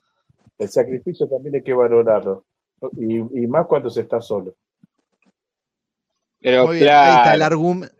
El 0.59 0.69
sacrificio 0.69 1.28
también 1.28 1.57
hay 1.57 1.62
que 1.62 1.74
valorarlo. 1.74 2.45
Y, 2.97 3.16
y 3.19 3.47
más 3.49 3.66
cuando 3.66 3.90
se 3.90 4.03
está 4.03 4.20
solo. 4.20 4.55
Pero 6.40 6.66
Muy 6.66 6.77
bien, 6.77 6.89
ahí 6.89 7.16
está 7.16 7.32
el 7.35 7.39
claro, 7.39 7.55
argumento. 7.57 7.95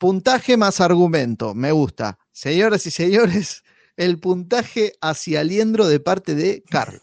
Puntaje 0.00 0.56
más 0.56 0.80
argumento, 0.80 1.54
me 1.54 1.72
gusta. 1.72 2.18
Señoras 2.32 2.86
y 2.86 2.90
señores, 2.90 3.62
el 3.98 4.18
puntaje 4.18 4.94
hacia 5.02 5.40
Aliendro 5.40 5.88
de 5.88 6.00
parte 6.00 6.34
de 6.34 6.64
Carl. 6.70 7.02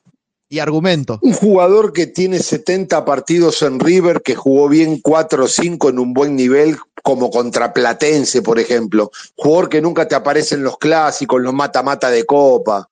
Y 0.49 0.57
argumento. 0.57 1.19
Un 1.21 1.33
jugador 1.33 1.93
que 1.93 2.07
tiene 2.07 2.39
70 2.39 3.05
partidos 3.05 3.61
en 3.61 3.79
River, 3.79 4.23
que 4.23 4.33
jugó 4.33 4.67
bien 4.67 4.99
4 4.99 5.43
o 5.43 5.47
5 5.47 5.89
en 5.89 5.99
un 5.99 6.11
buen 6.11 6.35
nivel, 6.35 6.75
como 7.03 7.29
contra 7.29 7.71
Platense, 7.71 8.41
por 8.41 8.57
ejemplo. 8.57 9.11
Jugador 9.35 9.69
que 9.69 9.79
nunca 9.79 10.07
te 10.07 10.15
aparece 10.15 10.55
en 10.55 10.63
los 10.63 10.79
clásicos, 10.79 11.39
los 11.39 11.53
mata-mata 11.53 12.09
de 12.09 12.25
Copa. 12.25 12.89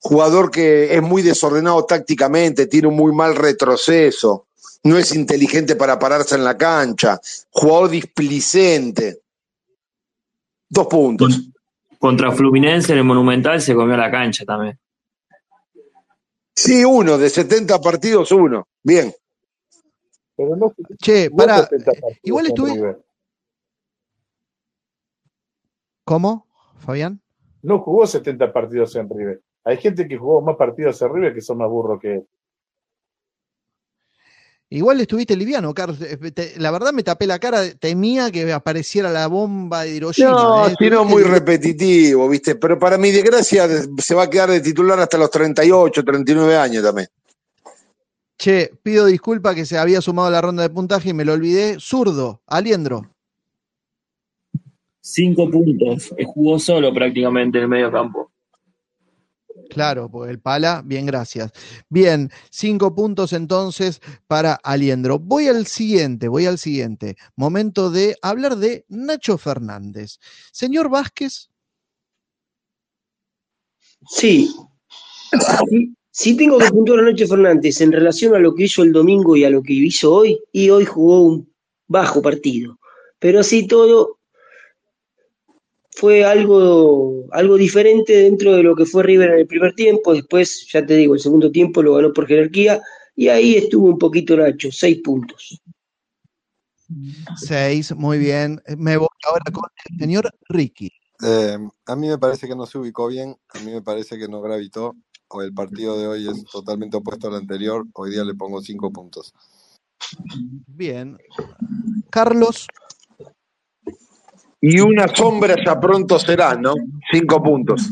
Jugador 0.00 0.50
que 0.50 0.96
es 0.96 1.00
muy 1.00 1.22
desordenado 1.22 1.84
tácticamente, 1.84 2.66
tiene 2.66 2.88
un 2.88 2.96
muy 2.96 3.12
mal 3.12 3.36
retroceso. 3.36 4.46
No 4.82 4.98
es 4.98 5.14
inteligente 5.14 5.76
para 5.76 5.96
pararse 5.96 6.34
en 6.34 6.42
la 6.42 6.58
cancha. 6.58 7.20
Jugador 7.50 7.90
displicente. 7.90 9.20
Dos 10.68 10.86
puntos. 10.86 11.50
Contra 11.98 12.30
Fluminense 12.30 12.92
en 12.92 12.98
el 12.98 13.04
Monumental 13.04 13.60
se 13.60 13.74
comió 13.74 13.96
la 13.96 14.10
cancha 14.10 14.44
también. 14.44 14.78
Sí, 16.54 16.84
uno, 16.84 17.18
de 17.18 17.30
70 17.30 17.80
partidos, 17.80 18.32
uno. 18.32 18.66
Bien. 18.82 19.12
Pero 20.36 20.56
no 20.56 20.72
Che, 21.00 21.28
jugó 21.28 21.36
para. 21.36 21.62
70 21.66 21.92
partidos 21.92 22.18
Igual 22.22 22.46
estuve. 22.46 22.96
¿Cómo, 26.04 26.46
Fabián? 26.78 27.20
No 27.62 27.80
jugó 27.80 28.06
70 28.06 28.52
partidos 28.52 28.94
en 28.96 29.08
River. 29.08 29.42
Hay 29.64 29.76
gente 29.76 30.08
que 30.08 30.16
jugó 30.16 30.40
más 30.40 30.56
partidos 30.56 31.00
en 31.02 31.12
River 31.12 31.34
que 31.34 31.40
son 31.40 31.58
más 31.58 31.68
burros 31.68 32.00
que 32.00 32.14
él. 32.14 32.28
Igual 34.70 35.00
estuviste 35.00 35.34
liviano, 35.34 35.72
Carlos. 35.72 35.98
Eh, 36.02 36.18
te- 36.30 36.54
La 36.58 36.70
verdad 36.70 36.92
me 36.92 37.02
tapé 37.02 37.26
la 37.26 37.38
cara, 37.38 37.62
temía 37.74 38.30
que 38.30 38.52
apareciera 38.52 39.10
la 39.10 39.26
bomba 39.26 39.84
de 39.84 39.96
Hiroshima. 39.96 40.30
No, 40.30 40.66
eh. 40.68 40.74
si 40.78 40.90
no, 40.90 41.00
Estuviste 41.02 41.14
muy 41.14 41.22
repetitivo, 41.22 42.28
¿viste? 42.28 42.54
Pero 42.54 42.78
para 42.78 42.98
mi 42.98 43.10
desgracia 43.10 43.66
de- 43.66 43.88
se 44.02 44.14
va 44.14 44.24
a 44.24 44.30
quedar 44.30 44.50
de 44.50 44.60
titular 44.60 45.00
hasta 45.00 45.16
los 45.16 45.30
38, 45.30 46.04
39 46.04 46.56
años 46.56 46.82
también. 46.82 47.08
Che, 48.36 48.70
pido 48.82 49.06
disculpa 49.06 49.54
que 49.54 49.64
se 49.66 49.78
había 49.78 50.00
sumado 50.00 50.28
a 50.28 50.30
la 50.30 50.40
ronda 50.40 50.62
de 50.62 50.70
puntaje 50.70 51.08
y 51.08 51.14
me 51.14 51.24
lo 51.24 51.32
olvidé. 51.32 51.78
Zurdo, 51.80 52.42
Aliendro. 52.46 53.10
Cinco 55.00 55.50
puntos. 55.50 56.12
Eh, 56.18 56.24
Jugó 56.26 56.58
solo 56.58 56.92
prácticamente 56.92 57.56
en 57.58 57.64
el 57.64 57.68
medio 57.70 57.90
campo. 57.90 58.30
Claro, 59.68 60.10
porque 60.10 60.32
el 60.32 60.40
pala, 60.40 60.82
bien, 60.84 61.06
gracias. 61.06 61.52
Bien, 61.88 62.30
cinco 62.50 62.94
puntos 62.94 63.32
entonces 63.32 64.00
para 64.26 64.54
Aliendro. 64.54 65.18
Voy 65.18 65.46
al 65.48 65.66
siguiente, 65.66 66.28
voy 66.28 66.46
al 66.46 66.58
siguiente. 66.58 67.16
Momento 67.36 67.90
de 67.90 68.16
hablar 68.22 68.56
de 68.56 68.84
Nacho 68.88 69.38
Fernández. 69.38 70.18
Señor 70.52 70.88
Vázquez, 70.88 71.50
Sí. 74.06 74.48
Sí, 75.68 75.94
sí 76.10 76.36
tengo 76.36 76.58
que 76.58 76.70
puntuar 76.70 77.00
a 77.00 77.02
Nacho 77.02 77.26
Fernández 77.26 77.80
en 77.80 77.92
relación 77.92 78.34
a 78.34 78.38
lo 78.38 78.54
que 78.54 78.64
hizo 78.64 78.82
el 78.82 78.92
domingo 78.92 79.36
y 79.36 79.44
a 79.44 79.50
lo 79.50 79.62
que 79.62 79.72
hizo 79.72 80.12
hoy, 80.12 80.40
y 80.52 80.70
hoy 80.70 80.84
jugó 80.84 81.22
un 81.22 81.52
bajo 81.86 82.22
partido. 82.22 82.78
Pero 83.18 83.40
así 83.40 83.66
todo 83.66 84.17
fue 85.98 86.24
algo, 86.24 87.26
algo 87.32 87.56
diferente 87.56 88.12
dentro 88.12 88.54
de 88.54 88.62
lo 88.62 88.76
que 88.76 88.86
fue 88.86 89.02
River 89.02 89.30
en 89.30 89.38
el 89.40 89.46
primer 89.48 89.74
tiempo. 89.74 90.14
Después, 90.14 90.68
ya 90.72 90.86
te 90.86 90.94
digo, 90.94 91.14
el 91.14 91.20
segundo 91.20 91.50
tiempo 91.50 91.82
lo 91.82 91.94
ganó 91.94 92.12
por 92.12 92.28
jerarquía, 92.28 92.80
y 93.16 93.26
ahí 93.26 93.56
estuvo 93.56 93.88
un 93.88 93.98
poquito 93.98 94.36
Nacho, 94.36 94.70
seis 94.70 95.00
puntos. 95.02 95.60
seis, 97.36 97.92
muy 97.96 98.18
bien. 98.18 98.62
Me 98.76 98.96
voy 98.96 99.08
ahora 99.26 99.50
con 99.52 99.64
el 99.90 99.98
señor 99.98 100.30
Ricky. 100.48 100.88
Eh, 101.20 101.58
a 101.86 101.96
mí 101.96 102.06
me 102.06 102.18
parece 102.18 102.46
que 102.46 102.54
no 102.54 102.64
se 102.64 102.78
ubicó 102.78 103.08
bien, 103.08 103.36
a 103.48 103.58
mí 103.58 103.72
me 103.72 103.82
parece 103.82 104.16
que 104.18 104.28
no 104.28 104.40
gravitó, 104.40 104.94
o 105.26 105.42
el 105.42 105.52
partido 105.52 105.98
de 105.98 106.06
hoy 106.06 106.28
es 106.28 106.44
totalmente 106.44 106.96
opuesto 106.96 107.26
al 107.26 107.34
anterior, 107.34 107.84
hoy 107.94 108.12
día 108.12 108.22
le 108.22 108.36
pongo 108.36 108.62
cinco 108.62 108.92
puntos. 108.92 109.34
Bien. 110.68 111.18
Carlos, 112.08 112.68
Y 114.60 114.80
una 114.80 115.06
sombra 115.08 115.54
ya 115.64 115.78
pronto 115.78 116.18
será, 116.18 116.54
¿no? 116.56 116.74
Cinco 117.12 117.42
puntos. 117.42 117.90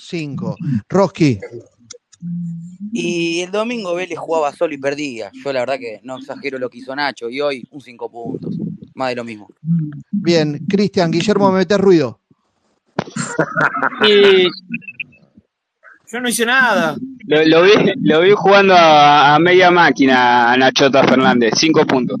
cinco. 0.00 0.56
Roski, 0.88 1.38
Y 2.92 3.40
el 3.40 3.50
domingo 3.52 3.94
Vélez 3.94 4.18
jugaba 4.18 4.52
solo 4.52 4.74
y 4.74 4.78
perdía. 4.78 5.30
Yo 5.32 5.52
la 5.52 5.60
verdad 5.60 5.78
que 5.78 6.00
no 6.02 6.18
exagero 6.18 6.58
lo 6.58 6.68
que 6.68 6.78
hizo 6.78 6.94
Nacho. 6.96 7.30
Y 7.30 7.40
hoy 7.40 7.66
un 7.70 7.80
5 7.80 8.10
puntos. 8.10 8.56
Más 8.94 9.10
de 9.10 9.16
lo 9.16 9.24
mismo. 9.24 9.48
bien. 10.10 10.66
Cristian, 10.68 11.10
Guillermo, 11.10 11.52
me 11.52 11.58
metes 11.58 11.78
ruido. 11.78 12.20
y 14.08 14.44
Yo 16.10 16.20
no 16.20 16.28
hice 16.28 16.46
nada. 16.46 16.96
lo, 17.26 17.44
lo 17.44 17.62
vi, 17.62 17.72
lo 18.02 18.20
vi 18.22 18.32
jugando 18.34 18.74
a, 18.74 19.34
a 19.34 19.38
media 19.38 19.70
máquina 19.70 20.52
a 20.52 20.56
Nachota 20.56 21.04
Fernández, 21.04 21.54
cinco 21.56 21.86
puntos. 21.86 22.18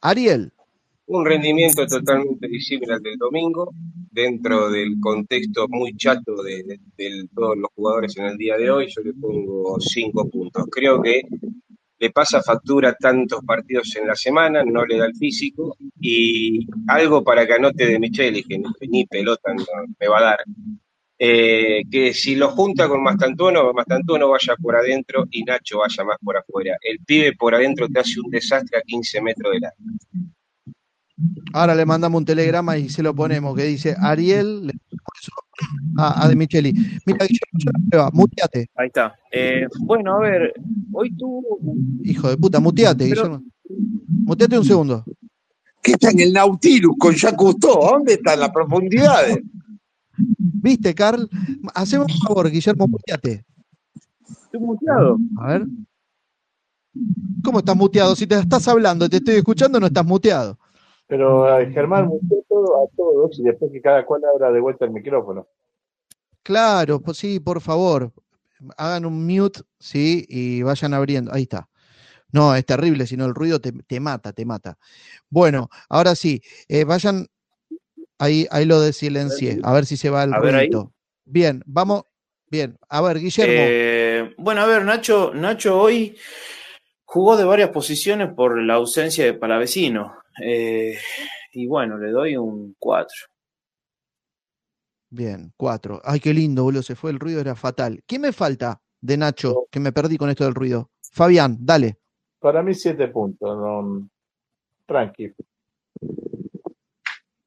Ariel, 0.00 0.52
Un 1.10 1.24
rendimiento 1.24 1.86
totalmente 1.86 2.46
disímil 2.48 2.92
al 2.92 3.00
del 3.00 3.16
domingo, 3.16 3.72
dentro 4.10 4.68
del 4.68 5.00
contexto 5.00 5.66
muy 5.66 5.96
chato 5.96 6.42
de, 6.42 6.78
todos 7.34 7.56
los 7.56 7.70
jugadores 7.74 8.14
en 8.18 8.26
el 8.26 8.36
día 8.36 8.58
de 8.58 8.70
hoy, 8.70 8.88
yo 8.88 9.02
le 9.02 9.14
pongo 9.14 9.80
cinco 9.80 10.28
puntos. 10.28 10.66
Creo 10.70 11.00
que 11.00 11.22
le 11.98 12.10
pasa 12.10 12.42
factura 12.42 12.94
tantos 12.94 13.42
partidos 13.42 13.96
en 13.96 14.06
la 14.06 14.14
semana, 14.14 14.62
no 14.62 14.84
le 14.84 14.98
da 14.98 15.06
el 15.06 15.14
físico, 15.14 15.78
y 15.98 16.66
algo 16.88 17.24
para 17.24 17.46
que 17.46 17.54
anote 17.54 17.86
de 17.86 17.98
Micheli, 17.98 18.42
que 18.42 18.60
ni, 18.86 19.06
pelota 19.06 19.54
no 19.54 19.64
me 19.98 20.08
va 20.08 20.18
a 20.18 20.22
dar. 20.22 20.38
Eh, 21.18 21.84
que 21.90 22.12
si 22.12 22.36
lo 22.36 22.50
junta 22.50 22.86
con 22.86 23.02
Mastantuono, 23.02 23.72
Mastantuono 23.72 24.28
vaya 24.28 24.54
por 24.56 24.76
adentro 24.76 25.24
y 25.30 25.42
Nacho 25.42 25.78
vaya 25.78 26.04
más 26.04 26.18
por 26.22 26.36
afuera. 26.36 26.76
El 26.82 26.98
pibe 27.00 27.32
por 27.32 27.54
adentro 27.54 27.88
te 27.88 27.98
hace 27.98 28.20
un 28.20 28.30
desastre 28.30 28.78
a 28.78 28.82
15 28.82 29.22
metros 29.22 29.52
de 29.54 29.60
largo. 29.60 29.78
Ahora 31.58 31.74
le 31.74 31.84
mandamos 31.86 32.18
un 32.18 32.24
telegrama 32.24 32.76
y 32.78 32.88
se 32.88 33.02
lo 33.02 33.14
ponemos 33.14 33.54
que 33.56 33.64
dice 33.64 33.94
Ariel 33.98 34.66
le 34.66 34.72
ponemos 34.72 35.12
eso 35.22 35.32
a, 35.96 36.24
a 36.24 36.28
De 36.28 36.36
Micheli. 36.36 36.72
Mira, 37.04 37.26
Guillermo, 37.26 37.58
yo 37.58 37.70
la 37.72 37.80
prueba, 37.90 38.10
muteate. 38.12 38.70
Ahí 38.76 38.86
está. 38.86 39.14
Eh, 39.32 39.66
bueno, 39.80 40.14
a 40.16 40.20
ver, 40.20 40.54
hoy 40.92 41.10
tuvo. 41.16 41.58
Hijo 42.04 42.28
de 42.30 42.36
puta, 42.36 42.60
muteate, 42.60 43.08
Pero- 43.08 43.22
Guillermo. 43.22 43.44
Muteate 44.24 44.58
un 44.58 44.64
segundo. 44.64 45.04
Que 45.82 45.92
está 45.92 46.10
en 46.10 46.20
el 46.20 46.32
Nautilus 46.32 46.94
con 46.98 47.14
Jacques 47.14 47.36
Cousteau. 47.38 47.80
¿Dónde 47.92 48.14
están 48.14 48.38
las 48.40 48.50
profundidades? 48.50 49.38
¿Viste, 50.16 50.94
Carl? 50.94 51.28
Hacemos 51.74 52.06
un 52.12 52.20
favor, 52.20 52.50
Guillermo, 52.50 52.86
muteate. 52.88 53.44
Estoy 54.44 54.60
muteado. 54.60 55.18
A 55.38 55.48
ver. 55.48 55.66
¿Cómo 57.44 57.58
estás 57.60 57.76
muteado? 57.76 58.14
Si 58.16 58.26
te 58.26 58.34
estás 58.38 58.66
hablando, 58.68 59.08
te 59.08 59.18
estoy 59.18 59.36
escuchando, 59.36 59.78
no 59.80 59.86
estás 59.86 60.04
muteado. 60.04 60.58
Pero 61.08 61.46
Germán 61.72 62.04
a 62.04 62.96
todos 62.96 63.38
y 63.38 63.42
después 63.42 63.72
que 63.72 63.80
cada 63.80 64.04
cual 64.04 64.22
abra 64.32 64.52
de 64.52 64.60
vuelta 64.60 64.84
el 64.84 64.92
micrófono. 64.92 65.48
Claro, 66.42 67.00
pues 67.00 67.16
sí, 67.16 67.40
por 67.40 67.60
favor. 67.60 68.12
Hagan 68.76 69.06
un 69.06 69.26
mute, 69.26 69.60
sí, 69.78 70.24
y 70.28 70.62
vayan 70.62 70.94
abriendo. 70.94 71.32
Ahí 71.32 71.42
está. 71.42 71.68
No, 72.30 72.54
es 72.54 72.66
terrible, 72.66 73.06
si 73.06 73.16
no 73.16 73.24
el 73.24 73.34
ruido 73.34 73.58
te, 73.58 73.72
te 73.72 74.00
mata, 74.00 74.32
te 74.32 74.44
mata. 74.44 74.76
Bueno, 75.30 75.70
ahora 75.88 76.14
sí, 76.14 76.42
eh, 76.68 76.84
vayan. 76.84 77.26
Ahí, 78.18 78.46
ahí 78.50 78.64
lo 78.64 78.80
desilencié, 78.80 79.60
a 79.62 79.72
ver 79.72 79.86
si 79.86 79.96
se 79.96 80.10
va 80.10 80.24
el 80.24 80.34
A 80.34 80.38
ruidito. 80.38 80.92
Bien, 81.24 81.62
vamos. 81.66 82.02
Bien, 82.50 82.76
a 82.88 83.00
ver, 83.00 83.18
Guillermo. 83.18 83.54
Eh, 83.56 84.34
bueno, 84.38 84.62
a 84.62 84.66
ver, 84.66 84.84
Nacho, 84.84 85.32
Nacho 85.34 85.78
hoy 85.78 86.16
jugó 87.04 87.36
de 87.36 87.44
varias 87.44 87.70
posiciones 87.70 88.32
por 88.34 88.60
la 88.62 88.74
ausencia 88.74 89.24
de 89.24 89.34
Palavecino. 89.34 90.14
Eh, 90.42 90.96
y 91.52 91.66
bueno, 91.66 91.98
le 91.98 92.10
doy 92.10 92.36
un 92.36 92.74
4. 92.78 93.28
Bien, 95.10 95.52
cuatro. 95.56 96.00
Ay, 96.04 96.20
qué 96.20 96.34
lindo, 96.34 96.64
boludo, 96.64 96.82
se 96.82 96.94
fue 96.94 97.10
el 97.10 97.18
ruido, 97.18 97.40
era 97.40 97.54
fatal. 97.54 98.02
¿Qué 98.06 98.18
me 98.18 98.32
falta 98.32 98.80
de 99.00 99.16
Nacho 99.16 99.66
que 99.70 99.80
me 99.80 99.92
perdí 99.92 100.18
con 100.18 100.28
esto 100.28 100.44
del 100.44 100.54
ruido? 100.54 100.90
Fabián, 101.12 101.56
dale. 101.60 101.98
Para 102.38 102.62
mí 102.62 102.74
siete 102.74 103.08
puntos. 103.08 103.56
No, 103.56 104.08
tranqui. 104.86 105.32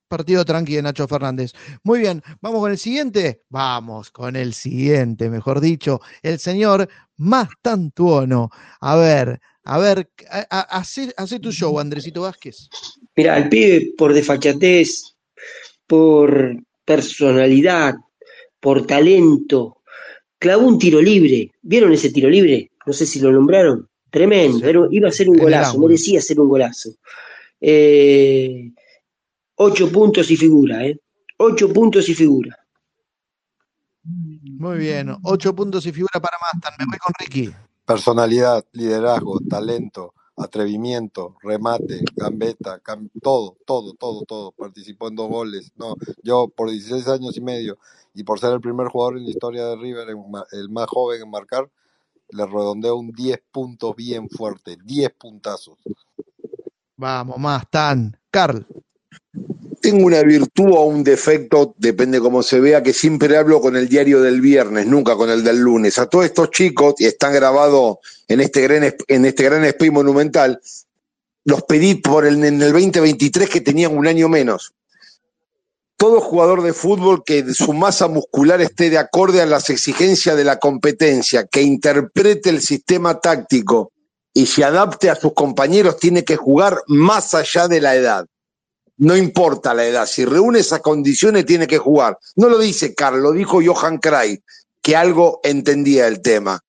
Partido 0.08 0.44
tranqui 0.44 0.76
de 0.76 0.82
Nacho 0.82 1.08
Fernández. 1.08 1.54
Muy 1.84 2.00
bien, 2.00 2.22
vamos 2.42 2.62
con 2.62 2.72
el 2.72 2.78
siguiente. 2.78 3.44
Vamos 3.50 4.10
con 4.10 4.36
el 4.36 4.54
siguiente, 4.54 5.30
mejor 5.30 5.62
dicho, 5.62 6.02
el 6.24 6.40
señor 6.40 6.90
Mastantuono. 7.18 8.50
A 8.82 8.96
ver, 8.96 9.40
a 9.64 9.78
ver, 9.80 10.10
hace, 10.50 11.14
hace 11.18 11.40
tu 11.40 11.52
show, 11.52 11.80
Andresito 11.80 12.22
Vázquez. 12.22 12.70
Mira, 13.16 13.38
el 13.38 13.50
pibe 13.50 13.94
por 13.98 14.14
desfachatez, 14.14 15.16
por 15.88 16.56
personalidad, 16.86 17.96
por 18.60 18.86
talento, 18.88 19.78
clavó 20.40 20.68
un 20.68 20.80
tiro 20.80 21.02
libre. 21.02 21.52
¿Vieron 21.62 21.92
ese 21.94 22.10
tiro 22.12 22.30
libre? 22.30 22.72
No 22.86 22.94
sé 22.94 23.06
si 23.06 23.20
lo 23.20 23.32
nombraron. 23.32 23.88
Tremendo, 24.10 24.66
era- 24.68 24.88
iba 24.92 25.08
a 25.10 25.12
ser 25.12 25.30
un 25.30 25.38
golazo, 25.38 25.78
merecía 25.88 26.22
ser 26.22 26.40
un 26.40 26.50
golazo. 26.50 26.90
Eh, 27.62 28.72
ocho 29.56 29.92
puntos 29.92 30.30
y 30.32 30.36
figura, 30.38 30.86
¿eh? 30.86 30.98
Ocho 31.38 31.72
puntos 31.72 32.10
y 32.10 32.16
figura. 32.16 32.58
Muy 34.04 34.78
bien, 34.80 35.16
ocho 35.24 35.56
puntos 35.56 35.86
y 35.86 35.92
figura 35.92 36.20
para 36.20 36.38
Mastan. 36.42 36.74
Me 36.80 36.86
voy 36.86 36.98
con 36.98 37.14
Ricky. 37.20 37.52
Personalidad, 37.86 38.66
liderazgo, 38.74 39.42
talento, 39.42 40.14
atrevimiento, 40.38 41.36
remate, 41.44 42.02
gambeta, 42.16 42.82
cam- 42.82 43.12
todo, 43.22 43.58
todo, 43.66 43.94
todo, 43.94 44.24
todo. 44.24 44.52
Participó 44.54 45.10
en 45.10 45.16
dos 45.18 45.30
goles. 45.30 45.72
No, 45.78 45.96
yo 46.24 46.48
por 46.50 46.72
16 46.72 47.08
años 47.10 47.38
y 47.38 47.42
medio 47.42 47.78
y 48.16 48.24
por 48.24 48.40
ser 48.40 48.54
el 48.54 48.62
primer 48.62 48.88
jugador 48.90 49.18
en 49.18 49.26
la 49.26 49.32
historia 49.32 49.66
de 49.68 49.76
River, 49.78 50.10
el 50.54 50.70
más 50.70 50.88
joven 50.88 51.24
en 51.24 51.30
marcar, 51.32 51.70
le 52.30 52.46
redondeo 52.46 52.98
un 52.98 53.12
10 53.12 53.42
puntos 53.52 53.96
bien 53.96 54.30
fuerte, 54.30 54.78
10 54.86 55.12
puntazos. 55.20 55.80
Vamos, 56.98 57.38
Mastan. 57.40 58.18
Carl. 58.32 58.66
Tengo 59.82 60.06
una 60.06 60.22
virtud 60.22 60.72
o 60.74 60.86
un 60.86 61.04
defecto, 61.04 61.74
depende 61.78 62.20
cómo 62.20 62.44
se 62.44 62.60
vea, 62.60 62.84
que 62.84 62.94
siempre 62.94 63.36
hablo 63.36 63.60
con 63.60 63.76
el 63.76 63.90
diario 63.90 64.22
del 64.22 64.40
viernes, 64.40 64.86
nunca 64.86 65.16
con 65.16 65.30
el 65.30 65.44
del 65.44 65.60
lunes. 65.60 65.98
A 65.98 66.06
todos 66.06 66.26
estos 66.26 66.52
chicos, 66.52 66.96
y 67.00 67.06
están 67.06 67.34
grabados 67.34 67.98
en 68.28 68.42
este 68.42 68.62
gran, 68.62 68.96
en 69.08 69.26
este 69.26 69.44
gran 69.44 69.66
monumental, 69.92 70.62
los 71.46 71.64
pedí 71.64 71.96
por 71.96 72.26
el, 72.26 72.44
en 72.44 72.62
el 72.62 72.72
2023 72.72 73.50
que 73.50 73.62
tenían 73.62 73.98
un 73.98 74.08
año 74.08 74.30
menos. 74.30 74.74
Todo 75.98 76.20
jugador 76.20 76.64
de 76.64 76.74
fútbol 76.74 77.24
que 77.24 77.54
su 77.54 77.74
masa 77.74 78.08
muscular 78.08 78.62
esté 78.62 78.90
de 78.90 78.98
acorde 78.98 79.42
a 79.42 79.46
las 79.46 79.70
exigencias 79.70 80.36
de 80.36 80.44
la 80.44 80.60
competencia, 80.60 81.46
que 81.46 81.62
interprete 81.62 82.50
el 82.50 82.62
sistema 82.62 83.20
táctico 83.20 83.92
y 84.34 84.46
se 84.46 84.64
adapte 84.64 85.10
a 85.10 85.16
sus 85.16 85.34
compañeros, 85.34 85.98
tiene 85.98 86.24
que 86.24 86.38
jugar 86.38 86.82
más 86.88 87.34
allá 87.34 87.68
de 87.68 87.82
la 87.82 87.96
edad. 87.96 88.26
No 89.02 89.18
importa 89.18 89.74
la 89.74 89.84
edad, 89.84 90.06
si 90.06 90.26
reúne 90.26 90.60
esas 90.60 90.80
condiciones 90.80 91.48
tiene 91.48 91.66
que 91.66 91.80
jugar. 91.80 92.20
No 92.36 92.50
lo 92.50 92.60
dice 92.60 92.94
Carlos, 92.94 93.24
lo 93.24 93.32
dijo 93.32 93.60
Johan 93.66 93.98
Cruyff, 93.98 94.42
que 94.80 94.96
algo 94.96 95.40
entendía 95.44 96.06
el 96.06 96.22
tema. 96.22 96.64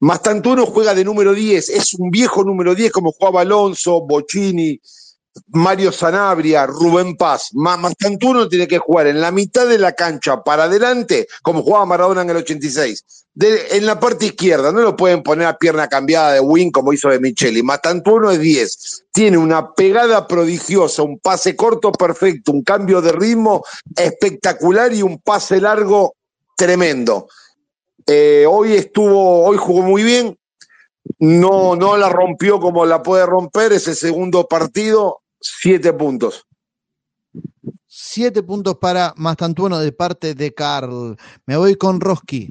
Mastantuono 0.00 0.64
juega 0.64 0.94
de 0.94 1.04
número 1.04 1.34
10, 1.34 1.68
es 1.68 1.92
un 1.92 2.10
viejo 2.10 2.42
número 2.42 2.74
10 2.74 2.90
como 2.90 3.12
jugaba 3.12 3.42
Alonso, 3.42 4.00
Bocini, 4.00 4.80
Mario 5.48 5.90
Sanabria, 5.92 6.66
Rubén 6.66 7.16
Paz. 7.16 7.48
Ma- 7.52 7.76
Mastantuono 7.76 8.48
tiene 8.48 8.68
que 8.68 8.78
jugar 8.78 9.06
en 9.08 9.20
la 9.20 9.30
mitad 9.30 9.66
de 9.66 9.78
la 9.78 9.92
cancha 9.92 10.42
para 10.42 10.64
adelante, 10.64 11.26
como 11.42 11.62
jugaba 11.62 11.86
Maradona 11.86 12.22
en 12.22 12.30
el 12.30 12.36
86. 12.36 13.04
De- 13.34 13.76
en 13.76 13.84
la 13.86 13.98
parte 13.98 14.26
izquierda, 14.26 14.70
no 14.70 14.80
lo 14.80 14.94
pueden 14.96 15.22
poner 15.22 15.46
a 15.48 15.58
pierna 15.58 15.88
cambiada 15.88 16.32
de 16.32 16.40
wing 16.40 16.70
como 16.70 16.92
hizo 16.92 17.08
de 17.08 17.18
Micheli. 17.18 17.62
Matantuono 17.64 18.30
es 18.30 18.38
10. 18.38 19.04
Tiene 19.12 19.36
una 19.38 19.72
pegada 19.74 20.26
prodigiosa, 20.28 21.02
un 21.02 21.18
pase 21.18 21.56
corto 21.56 21.90
perfecto, 21.90 22.52
un 22.52 22.62
cambio 22.62 23.00
de 23.02 23.10
ritmo 23.12 23.64
espectacular 23.96 24.92
y 24.92 25.02
un 25.02 25.18
pase 25.18 25.60
largo 25.60 26.14
tremendo. 26.56 27.26
Eh, 28.06 28.46
hoy 28.48 28.74
estuvo, 28.74 29.44
hoy 29.44 29.56
jugó 29.56 29.82
muy 29.82 30.04
bien. 30.04 30.38
No, 31.18 31.74
no 31.76 31.96
la 31.96 32.08
rompió 32.08 32.60
como 32.60 32.86
la 32.86 33.02
puede 33.02 33.26
romper. 33.26 33.72
Ese 33.72 33.94
segundo 33.94 34.46
partido, 34.46 35.22
siete 35.44 35.92
puntos. 35.92 36.46
Siete 37.86 38.42
puntos 38.42 38.76
para 38.80 39.12
Mastantuono 39.16 39.78
de 39.78 39.92
parte 39.92 40.34
de 40.34 40.54
Carl. 40.54 41.16
Me 41.46 41.56
voy 41.56 41.76
con 41.76 42.00
Roski. 42.00 42.50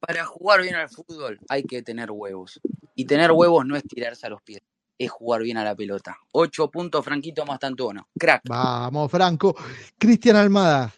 Para 0.00 0.24
jugar 0.24 0.62
bien 0.62 0.74
al 0.74 0.88
fútbol 0.88 1.38
hay 1.48 1.64
que 1.64 1.82
tener 1.82 2.10
huevos. 2.10 2.60
Y 2.94 3.04
tener 3.04 3.32
huevos 3.32 3.66
no 3.66 3.76
es 3.76 3.82
tirarse 3.84 4.26
a 4.26 4.30
los 4.30 4.42
pies, 4.42 4.60
es 4.98 5.10
jugar 5.10 5.42
bien 5.42 5.56
a 5.56 5.64
la 5.64 5.74
pelota. 5.74 6.16
Ocho 6.32 6.70
puntos, 6.70 7.04
Franquito 7.04 7.44
Mastantuono. 7.44 8.08
Crack. 8.18 8.42
Vamos, 8.48 9.10
Franco. 9.10 9.56
Cristian 9.98 10.36
Almada. 10.36 10.92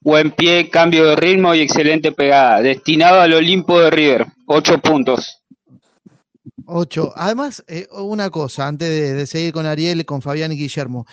Buen 0.00 0.32
pie, 0.32 0.68
cambio 0.68 1.06
de 1.06 1.16
ritmo 1.16 1.54
y 1.54 1.60
excelente 1.60 2.12
pegada. 2.12 2.60
Destinado 2.60 3.20
al 3.20 3.34
Olimpo 3.34 3.78
de 3.80 3.90
River. 3.90 4.26
Ocho 4.46 4.78
puntos. 4.78 5.41
Ocho. 6.66 7.12
Además, 7.16 7.64
eh, 7.66 7.86
una 7.92 8.30
cosa, 8.30 8.66
antes 8.68 8.88
de, 8.88 9.26
seguir 9.26 9.52
con 9.52 9.66
Ariel, 9.66 10.04
con 10.04 10.22
Fabián 10.22 10.52
y 10.52 10.56
Guillermo. 10.56 11.06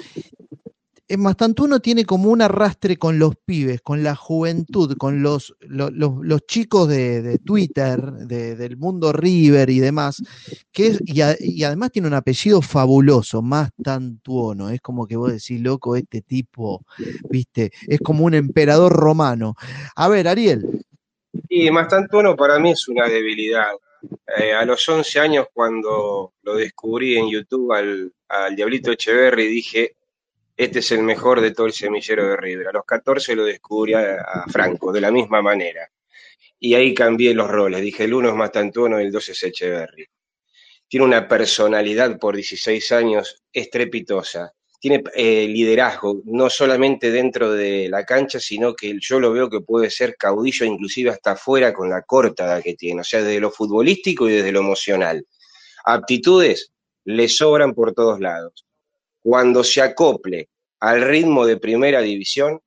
Eh, 1.11 1.17
Mastantuono 1.17 1.79
tiene 1.79 2.05
como 2.05 2.29
un 2.29 2.39
arrastre 2.41 2.97
con 2.97 3.17
los 3.17 3.33
pibes, 3.43 3.81
con 3.81 4.03
la 4.03 4.15
juventud, 4.15 4.95
con 4.95 5.23
los, 5.23 5.55
lo- 5.61 5.89
los, 5.89 6.45
chicos 6.45 6.87
de, 6.87 7.23
de 7.23 7.39
Twitter, 7.39 7.99
de- 7.99 8.55
del 8.55 8.77
mundo 8.77 9.11
River 9.11 9.71
y 9.71 9.79
demás, 9.79 10.21
que 10.71 10.87
es, 10.87 11.01
y 11.03 11.63
además 11.63 11.91
tiene 11.91 12.07
un 12.09 12.13
apellido 12.13 12.61
fabuloso, 12.61 13.41
Mastantuono. 13.41 14.69
Es 14.69 14.81
como 14.81 15.07
que 15.07 15.15
vos 15.15 15.31
decís, 15.31 15.59
loco, 15.59 15.95
este 15.95 16.21
tipo, 16.21 16.85
viste, 17.27 17.71
es 17.87 17.99
como 18.01 18.25
un 18.25 18.35
emperador 18.35 18.93
romano. 18.93 19.55
A 19.95 20.07
ver, 20.09 20.27
Ariel. 20.27 20.85
Y 21.49 21.71
Mastantuono 21.71 22.35
para 22.35 22.59
mí 22.59 22.69
es 22.71 22.87
una 22.87 23.07
debilidad. 23.07 23.71
Eh, 24.37 24.53
a 24.53 24.63
los 24.65 24.87
11 24.87 25.19
años, 25.19 25.47
cuando 25.53 26.33
lo 26.43 26.55
descubrí 26.55 27.17
en 27.17 27.29
YouTube 27.29 27.73
al, 27.73 28.13
Diablito 28.55 28.91
Echeverry, 28.91 29.47
dije, 29.47 29.95
este 30.55 30.79
es 30.79 30.91
el 30.91 31.01
mejor 31.01 31.41
de 31.41 31.51
todo 31.51 31.67
el 31.67 31.73
semillero 31.73 32.27
de 32.27 32.37
River. 32.37 32.67
A 32.67 32.73
los 32.73 32.85
14 32.85 33.35
lo 33.35 33.45
descubrí 33.45 33.93
a, 33.95 34.45
Franco, 34.51 34.91
de 34.91 35.01
la 35.01 35.11
misma 35.11 35.41
manera. 35.41 35.89
Y 36.59 36.75
ahí 36.75 36.93
cambié 36.93 37.33
los 37.33 37.49
roles. 37.49 37.81
Dije, 37.81 38.03
el 38.03 38.13
uno 38.13 38.29
es 38.29 38.35
Mastantuono 38.35 38.99
y 38.99 39.05
el 39.05 39.11
dos 39.11 39.29
es 39.29 39.41
Echeverry. 39.43 40.05
Tiene 40.87 41.05
una 41.05 41.27
personalidad 41.27 42.19
por 42.19 42.35
16 42.35 42.91
años 42.91 43.43
estrepitosa. 43.51 44.53
Tiene 44.79 45.03
eh, 45.13 45.45
liderazgo, 45.47 46.21
no 46.25 46.49
solamente 46.49 47.11
dentro 47.11 47.51
de 47.51 47.89
la 47.89 48.05
cancha, 48.05 48.39
sino 48.39 48.73
que 48.73 48.97
yo 48.99 49.19
lo 49.19 49.33
veo 49.33 49.49
que 49.49 49.59
puede 49.59 49.89
ser 49.89 50.15
caudillo 50.15 50.65
inclusive 50.65 51.09
hasta 51.09 51.31
afuera 51.31 51.73
con 51.73 51.89
la 51.89 52.01
corta 52.03 52.45
edad 52.45 52.63
que 52.63 52.75
tiene, 52.75 53.01
o 53.01 53.03
sea, 53.03 53.21
desde 53.21 53.41
lo 53.41 53.51
futbolístico 53.51 54.29
y 54.29 54.33
desde 54.33 54.53
lo 54.53 54.61
emocional. 54.61 55.25
Aptitudes 55.83 56.71
le 57.05 57.27
sobran 57.27 57.73
por 57.73 57.93
todos 57.93 58.19
lados. 58.19 58.65
Cuando 59.21 59.63
se 59.63 59.81
acople 59.81 60.49
al 60.79 61.01
ritmo 61.01 61.45
de 61.45 61.57
primera 61.57 62.01
división 62.01 62.61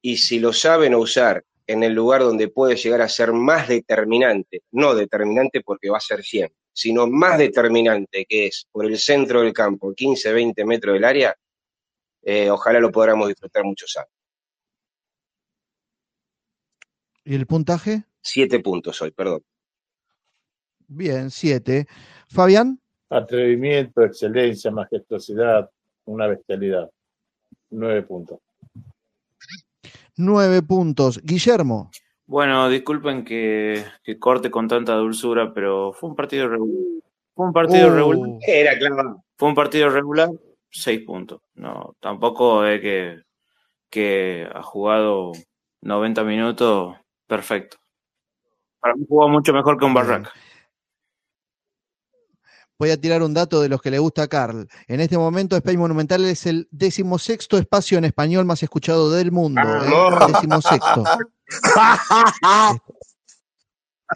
y 0.00 0.18
si 0.18 0.38
lo 0.38 0.52
saben 0.52 0.94
usar 0.94 1.44
en 1.66 1.82
el 1.82 1.92
lugar 1.92 2.22
donde 2.22 2.48
puede 2.48 2.76
llegar 2.76 3.00
a 3.00 3.08
ser 3.08 3.32
más 3.32 3.68
determinante, 3.68 4.62
no 4.72 4.94
determinante 4.94 5.60
porque 5.60 5.88
va 5.88 5.98
a 5.98 6.00
ser 6.00 6.22
100, 6.22 6.50
sino 6.72 7.06
más 7.06 7.38
determinante 7.38 8.24
que 8.26 8.46
es 8.46 8.66
por 8.70 8.86
el 8.86 8.98
centro 8.98 9.42
del 9.42 9.52
campo, 9.52 9.94
15, 9.94 10.32
20 10.32 10.64
metros 10.64 10.94
del 10.94 11.04
área, 11.04 11.36
eh, 12.22 12.50
ojalá 12.50 12.80
lo 12.80 12.90
podamos 12.90 13.28
disfrutar 13.28 13.64
muchos 13.64 13.96
años. 13.96 14.10
¿Y 17.24 17.34
el 17.34 17.46
puntaje? 17.46 18.04
Siete 18.22 18.60
puntos 18.60 19.00
hoy, 19.02 19.10
perdón. 19.10 19.42
Bien, 20.88 21.30
siete. 21.30 21.86
Fabián. 22.28 22.80
Atrevimiento, 23.08 24.02
excelencia, 24.02 24.70
majestuosidad, 24.70 25.70
una 26.04 26.26
bestialidad. 26.26 26.90
Nueve 27.70 28.02
puntos. 28.02 28.40
Nueve 30.16 30.62
puntos. 30.62 31.20
Guillermo. 31.22 31.90
Bueno, 32.30 32.68
disculpen 32.68 33.24
que, 33.24 33.84
que 34.04 34.16
corte 34.20 34.52
con 34.52 34.68
tanta 34.68 34.94
dulzura, 34.94 35.52
pero 35.52 35.92
fue 35.92 36.10
un 36.10 36.14
partido 36.14 36.46
regular. 36.48 36.76
Fue 37.34 37.46
un 37.46 37.52
partido 37.52 37.88
Oh. 37.88 37.90
regular. 37.92 38.38
Era 38.46 38.78
claro. 38.78 39.24
Fue 39.36 39.48
un 39.48 39.54
partido 39.56 39.90
regular, 39.90 40.28
seis 40.70 41.00
puntos. 41.04 41.40
No, 41.54 41.96
tampoco 41.98 42.64
es 42.64 42.80
que, 42.80 43.18
que 43.90 44.48
ha 44.54 44.62
jugado 44.62 45.32
90 45.80 46.22
minutos 46.22 46.94
perfecto. 47.26 47.78
Para 48.78 48.94
mí 48.94 49.04
jugó 49.08 49.28
mucho 49.28 49.52
mejor 49.52 49.76
que 49.76 49.84
un 49.86 49.94
Barraca. 49.94 50.30
Voy 52.80 52.90
a 52.92 52.96
tirar 52.98 53.22
un 53.22 53.34
dato 53.34 53.60
de 53.60 53.68
los 53.68 53.82
que 53.82 53.90
le 53.90 53.98
gusta 53.98 54.22
a 54.22 54.28
Carl. 54.28 54.66
En 54.88 55.00
este 55.02 55.18
momento, 55.18 55.54
Space 55.54 55.76
Monumental 55.76 56.24
es 56.24 56.46
el 56.46 56.66
decimosexto 56.70 57.58
espacio 57.58 57.98
en 57.98 58.06
español 58.06 58.46
más 58.46 58.62
escuchado 58.62 59.10
del 59.10 59.30
mundo. 59.32 59.60
¿eh? 59.60 60.26
Decimosexto. 60.32 61.04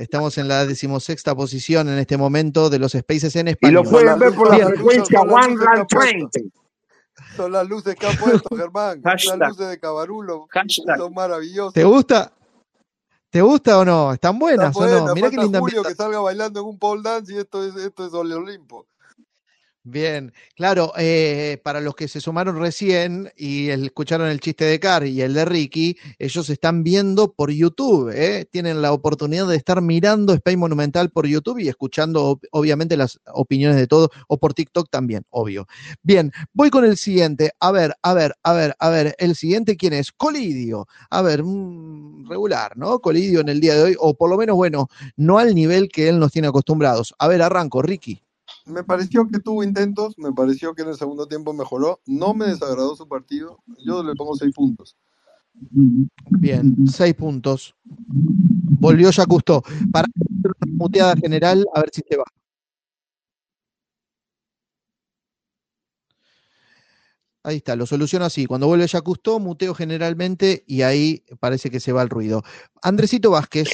Estamos 0.01 0.39
en 0.39 0.49
la 0.49 0.65
decimosexta 0.65 1.35
posición 1.35 1.91
en 1.91 1.99
este 1.99 2.17
momento 2.17 2.71
de 2.71 2.79
los 2.79 2.93
spaces 2.93 3.37
en 3.37 3.49
Y 3.49 3.51
español. 3.51 3.85
lo 3.85 3.91
pueden 3.91 4.19
ver 4.19 4.35
por 4.35 4.57
la 4.59 4.67
frecuencia 4.69 5.19
son 5.21 5.29
las 5.29 5.45
One 5.47 5.57
puesto. 5.57 5.99
20. 5.99 6.45
Son 7.37 7.53
las 7.53 7.69
luces 7.69 7.95
que 7.97 8.07
ha 8.07 8.13
puesto, 8.13 8.57
Germán. 8.57 9.03
Las 9.05 9.23
Hashtag. 9.25 9.49
luces 9.51 9.69
de 9.69 9.79
Cabarulo 9.79 10.47
Hashtag. 10.51 10.97
son 10.97 11.13
maravillosas. 11.13 11.75
¿Te 11.75 11.85
gusta? 11.85 12.33
¿Te 13.35 13.43
gusta 13.43 13.77
o 13.81 13.85
no? 13.85 14.13
¿Están 14.13 14.37
Está 14.37 14.39
buenas 14.45 14.77
o 14.77 14.79
buena, 14.79 15.01
no? 15.01 15.13
Mirá 15.13 15.29
qué 15.29 15.39
linda 15.39 15.59
Julio 15.59 15.83
que 15.83 15.97
salga 15.97 16.21
bailando 16.21 16.61
en 16.61 16.67
un 16.67 16.79
pole 16.79 17.03
dance 17.03 17.35
y 17.35 17.39
esto 17.39 17.65
es, 17.67 17.75
esto 17.75 18.07
es 18.07 18.15
Ole 18.15 18.33
Olimpo. 18.37 18.87
Bien, 19.87 20.33
claro, 20.57 20.95
eh, 20.97 21.61
para 21.63 21.83
los 21.83 21.95
que 21.95 22.09
se 22.09 22.19
sumaron 22.19 22.59
recién 22.59 23.31
y 23.37 23.69
escucharon 23.69 24.29
el 24.29 24.41
chiste 24.41 24.65
de 24.65 24.81
Car 24.81 25.07
y 25.07 25.21
el 25.21 25.35
de 25.35 25.45
Ricky, 25.45 25.99
ellos 26.19 26.49
están 26.49 26.83
viendo 26.83 27.35
por 27.35 27.51
YouTube, 27.51 28.11
¿eh? 28.15 28.47
tienen 28.51 28.81
la 28.81 28.93
oportunidad 28.95 29.47
de 29.47 29.57
estar 29.57 29.83
mirando 29.83 30.33
Space 30.33 30.57
Monumental 30.57 31.11
por 31.11 31.27
YouTube 31.27 31.59
y 31.59 31.69
escuchando 31.69 32.31
ob- 32.37 32.49
obviamente 32.53 32.97
las 32.97 33.21
opiniones 33.35 33.77
de 33.77 33.87
todos, 33.87 34.09
o 34.27 34.39
por 34.39 34.55
TikTok 34.55 34.89
también, 34.89 35.27
obvio. 35.29 35.67
Bien, 36.03 36.33
voy 36.55 36.71
con 36.71 36.87
el 36.87 36.97
siguiente. 36.97 37.53
A 37.61 37.71
ver, 37.71 37.93
a 38.01 38.15
ver, 38.15 38.33
a 38.43 38.55
ver, 38.55 38.75
a 38.79 38.89
ver, 38.89 39.15
el 39.19 39.37
siguiente, 39.37 39.77
¿quién 39.77 39.93
es? 39.93 40.13
Colidio. 40.13 40.89
A 41.11 41.21
ver, 41.21 41.43
mm, 41.45 42.27
regular, 42.31 42.75
¿no? 42.79 43.01
Colidio 43.01 43.41
en 43.41 43.51
el 43.51 43.61
día 43.61 43.75
de 43.75 43.83
hoy, 43.83 43.97
o 43.99 44.15
por 44.15 44.31
lo 44.31 44.39
menos, 44.39 44.57
bueno, 44.57 44.89
no 45.19 45.39
al 45.39 45.55
nivel 45.55 45.91
que 45.91 46.09
él 46.09 46.19
nos 46.19 46.33
tiene 46.33 46.49
acostumbrados. 46.49 47.15
A 47.19 47.29
ver, 47.29 47.43
arranco, 47.43 47.83
Ricky. 47.83 48.23
Me 48.67 48.83
pareció 48.83 49.29
que 49.29 49.41
tuvo 49.41 49.63
intentos, 49.63 50.19
me 50.19 50.33
pareció 50.33 50.75
que 50.75 50.83
en 50.83 50.89
el 50.89 50.97
segundo 50.97 51.27
tiempo 51.27 51.53
mejoró. 51.53 52.01
No 52.07 52.33
me 52.35 52.47
desagradó 52.47 52.97
su 52.97 53.07
partido. 53.07 53.59
Yo 53.85 54.03
le 54.03 54.15
pongo 54.15 54.35
seis 54.37 54.55
puntos. 54.55 54.97
Bien, 55.53 56.75
seis 56.89 57.15
puntos. 57.15 57.75
Volvió 57.85 59.11
ya 59.11 59.27
Custó. 59.27 59.63
Para 59.93 60.07
hacer 60.07 60.53
una 60.61 60.73
muteada 60.77 61.15
general, 61.17 61.67
a 61.75 61.81
ver 61.81 61.91
si 61.93 62.03
se 62.09 62.17
va. 62.17 62.25
Ahí 67.43 67.57
está, 67.57 67.77
lo 67.77 67.85
soluciono 67.85 68.25
así. 68.25 68.47
Cuando 68.47 68.67
vuelve 68.67 68.87
ya 68.87 69.03
Custó, 69.03 69.39
muteo 69.39 69.75
generalmente 69.75 70.65
y 70.67 70.81
ahí 70.81 71.23
parece 71.39 71.71
que 71.71 71.81
se 71.81 71.93
va 71.93 72.03
el 72.03 72.09
ruido. 72.09 72.43
Andresito 72.81 73.31
Vázquez, 73.31 73.69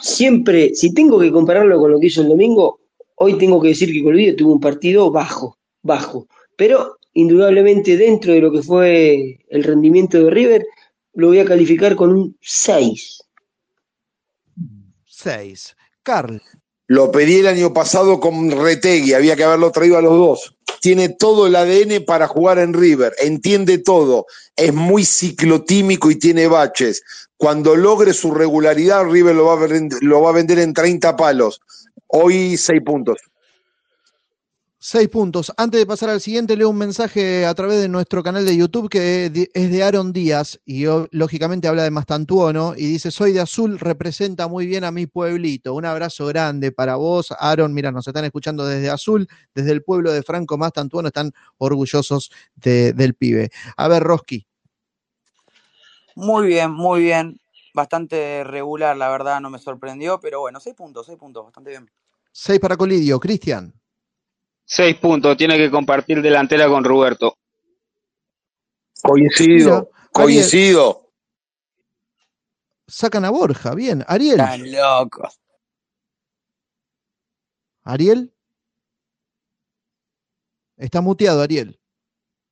Siempre, 0.00 0.74
si 0.74 0.92
tengo 0.92 1.18
que 1.18 1.30
compararlo 1.30 1.78
con 1.78 1.92
lo 1.92 2.00
que 2.00 2.06
hizo 2.06 2.22
el 2.22 2.28
domingo, 2.28 2.80
hoy 3.16 3.36
tengo 3.38 3.60
que 3.60 3.68
decir 3.68 3.92
que 3.92 4.02
Colidio 4.02 4.36
tuvo 4.36 4.52
un 4.54 4.60
partido 4.60 5.10
bajo, 5.10 5.58
bajo. 5.82 6.26
Pero 6.56 6.96
indudablemente 7.12 7.96
dentro 7.96 8.32
de 8.32 8.40
lo 8.40 8.52
que 8.52 8.62
fue 8.62 9.38
el 9.48 9.64
rendimiento 9.64 10.18
de 10.22 10.30
River, 10.30 10.66
lo 11.14 11.28
voy 11.28 11.38
a 11.40 11.44
calificar 11.44 11.96
con 11.96 12.12
un 12.12 12.36
6. 12.40 13.22
seis. 15.06 15.74
Carl, 16.02 16.40
Lo 16.88 17.10
pedí 17.10 17.36
el 17.36 17.46
año 17.48 17.72
pasado 17.72 18.20
con 18.20 18.50
Retegui, 18.50 19.12
había 19.14 19.34
que 19.34 19.44
haberlo 19.44 19.72
traído 19.72 19.96
a 19.98 20.02
los 20.02 20.12
dos. 20.16 20.56
Tiene 20.80 21.08
todo 21.08 21.46
el 21.48 21.56
ADN 21.56 22.04
para 22.04 22.28
jugar 22.28 22.58
en 22.58 22.74
River, 22.74 23.12
entiende 23.18 23.78
todo, 23.78 24.26
es 24.54 24.72
muy 24.72 25.04
ciclotímico 25.04 26.10
y 26.10 26.16
tiene 26.16 26.46
baches. 26.46 27.02
Cuando 27.36 27.74
logre 27.74 28.12
su 28.12 28.30
regularidad, 28.32 29.04
River 29.10 29.34
lo 29.34 29.46
va 29.46 29.54
a, 29.54 29.66
vend- 29.66 29.98
lo 30.00 30.20
va 30.22 30.30
a 30.30 30.34
vender 30.34 30.58
en 30.60 30.72
30 30.74 31.16
palos. 31.16 31.60
Hoy 32.08 32.56
seis 32.56 32.80
puntos. 32.84 33.18
seis 34.78 35.08
puntos. 35.08 35.52
Antes 35.56 35.80
de 35.80 35.86
pasar 35.86 36.10
al 36.10 36.20
siguiente, 36.20 36.56
leo 36.56 36.70
un 36.70 36.78
mensaje 36.78 37.44
a 37.44 37.52
través 37.54 37.80
de 37.80 37.88
nuestro 37.88 38.22
canal 38.22 38.44
de 38.46 38.56
YouTube 38.56 38.88
que 38.88 39.48
es 39.52 39.70
de 39.72 39.82
Aaron 39.82 40.12
Díaz 40.12 40.60
y 40.64 40.86
o- 40.86 41.08
lógicamente 41.10 41.66
habla 41.66 41.82
de 41.82 41.90
Mastantuono 41.90 42.74
y 42.76 42.86
dice, 42.86 43.10
soy 43.10 43.32
de 43.32 43.40
azul, 43.40 43.80
representa 43.80 44.46
muy 44.46 44.66
bien 44.66 44.84
a 44.84 44.92
mi 44.92 45.06
pueblito. 45.06 45.74
Un 45.74 45.86
abrazo 45.86 46.26
grande 46.26 46.70
para 46.70 46.94
vos, 46.94 47.32
Aaron. 47.36 47.74
Mira, 47.74 47.90
nos 47.90 48.06
están 48.06 48.24
escuchando 48.26 48.64
desde 48.64 48.88
azul, 48.90 49.26
desde 49.54 49.72
el 49.72 49.82
pueblo 49.82 50.12
de 50.12 50.22
Franco 50.22 50.56
Mastantuono, 50.56 51.08
están 51.08 51.32
orgullosos 51.58 52.30
de- 52.54 52.92
del 52.92 53.14
pibe. 53.14 53.50
A 53.76 53.88
ver, 53.88 54.04
Roski, 54.04 54.46
Muy 56.14 56.46
bien, 56.46 56.70
muy 56.70 57.00
bien. 57.02 57.40
Bastante 57.76 58.42
regular, 58.42 58.96
la 58.96 59.10
verdad, 59.10 59.38
no 59.38 59.50
me 59.50 59.58
sorprendió, 59.58 60.18
pero 60.18 60.40
bueno, 60.40 60.60
seis 60.60 60.74
puntos, 60.74 61.04
seis 61.04 61.18
puntos, 61.18 61.44
bastante 61.44 61.68
bien. 61.68 61.90
seis 62.32 62.58
para 62.58 62.74
Colidio. 62.74 63.20
Cristian, 63.20 63.70
Seis 64.64 64.96
puntos, 64.96 65.36
tiene 65.36 65.58
que 65.58 65.70
compartir 65.70 66.22
delantera 66.22 66.68
con 66.68 66.82
Roberto. 66.84 67.36
Coincido, 69.02 69.90
coincido. 70.10 71.12
sacan 72.86 73.26
a 73.26 73.30
Borja, 73.30 73.74
bien. 73.74 74.02
Ariel, 74.08 74.40
Están 74.40 74.72
locos. 74.72 75.38
Ariel. 77.84 78.32
Está 80.78 81.02
muteado, 81.02 81.42
Ariel. 81.42 81.78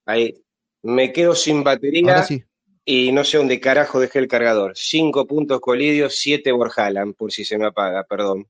Ahí. 0.04 0.38
Me 0.82 1.14
quedo 1.14 1.34
sin 1.34 1.64
batería 1.64 2.12
Ahora 2.12 2.24
sí. 2.24 2.44
Y 2.84 3.12
no 3.12 3.24
sé 3.24 3.38
dónde 3.38 3.60
carajo 3.60 3.98
dejé 4.00 4.18
el 4.18 4.28
cargador. 4.28 4.72
Cinco 4.76 5.26
puntos 5.26 5.60
Colidio, 5.60 6.10
siete 6.10 6.52
Borjalan, 6.52 7.14
por 7.14 7.32
si 7.32 7.44
se 7.44 7.56
me 7.58 7.66
apaga, 7.66 8.04
perdón. 8.04 8.48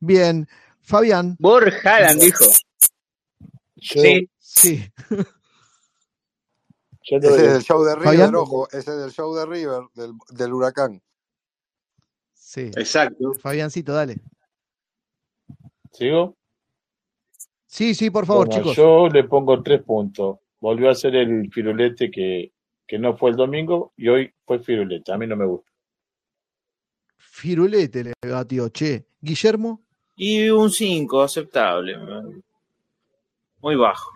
Bien. 0.00 0.48
Fabián, 0.82 1.36
Borjalan 1.38 2.18
dijo. 2.18 2.44
Yo, 3.76 4.00
Sí, 4.02 4.30
sí. 4.38 4.92
yo 7.02 7.16
Ese 7.18 7.46
es 7.46 7.52
el 7.56 7.62
show 7.62 7.82
de 7.84 7.94
River, 7.94 8.04
Fabián. 8.08 8.34
ojo. 8.34 8.66
Ese 8.68 8.78
es 8.78 8.88
el 9.06 9.10
show 9.12 9.34
de 9.34 9.46
River, 9.46 9.82
del, 9.94 10.12
del 10.30 10.52
huracán. 10.52 11.02
Sí. 12.34 12.70
exacto. 12.76 13.32
Fabiancito, 13.34 13.92
dale. 13.92 14.16
¿Sigo? 15.92 16.36
Sí, 17.66 17.94
sí, 17.94 18.10
por 18.10 18.26
favor, 18.26 18.46
Bueno, 18.46 18.60
chicos. 18.62 18.76
yo 18.76 19.08
le 19.08 19.24
pongo 19.24 19.60
tres 19.62 19.82
puntos. 19.82 20.38
Volvió 20.64 20.88
a 20.88 20.94
ser 20.94 21.14
el 21.14 21.50
firulete 21.52 22.10
que, 22.10 22.54
que 22.86 22.98
no 22.98 23.18
fue 23.18 23.28
el 23.28 23.36
domingo 23.36 23.92
y 23.98 24.08
hoy 24.08 24.32
fue 24.46 24.60
firulete. 24.60 25.12
A 25.12 25.18
mí 25.18 25.26
no 25.26 25.36
me 25.36 25.44
gusta. 25.44 25.70
Firulete 27.18 28.02
le 28.04 28.12
batió, 28.30 28.70
che. 28.70 29.04
Guillermo, 29.20 29.84
Y 30.16 30.48
un 30.48 30.70
5, 30.70 31.20
aceptable. 31.20 31.98
Muy 33.60 33.76
bajo. 33.76 34.10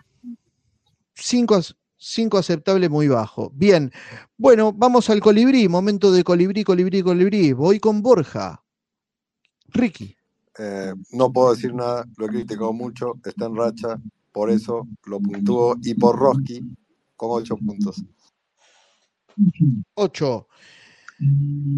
5 1.13 2.37
aceptable, 2.39 2.89
muy 2.89 3.07
bajo. 3.07 3.51
Bien. 3.53 3.91
Bueno, 4.35 4.73
vamos 4.73 5.07
al 5.11 5.19
colibrí. 5.19 5.67
Momento 5.69 6.11
de 6.11 6.23
colibrí, 6.23 6.63
colibrí, 6.63 7.03
colibrí. 7.03 7.53
Voy 7.53 7.79
con 7.79 8.01
Borja. 8.01 8.63
Ricky. 9.67 10.17
Eh, 10.57 10.93
no 11.11 11.31
puedo 11.31 11.53
decir 11.53 11.75
nada, 11.75 12.05
lo 12.17 12.25
he 12.25 12.29
criticado 12.29 12.73
mucho, 12.73 13.13
está 13.23 13.45
en 13.45 13.55
racha, 13.55 14.01
por 14.39 14.49
eso 14.51 14.87
lo 15.03 15.19
puntúo. 15.19 15.75
Y 15.83 15.95
por 15.95 16.17
Roski, 16.17 16.61
con 17.17 17.29
ocho 17.31 17.57
puntos. 17.57 18.01
8. 19.95 20.47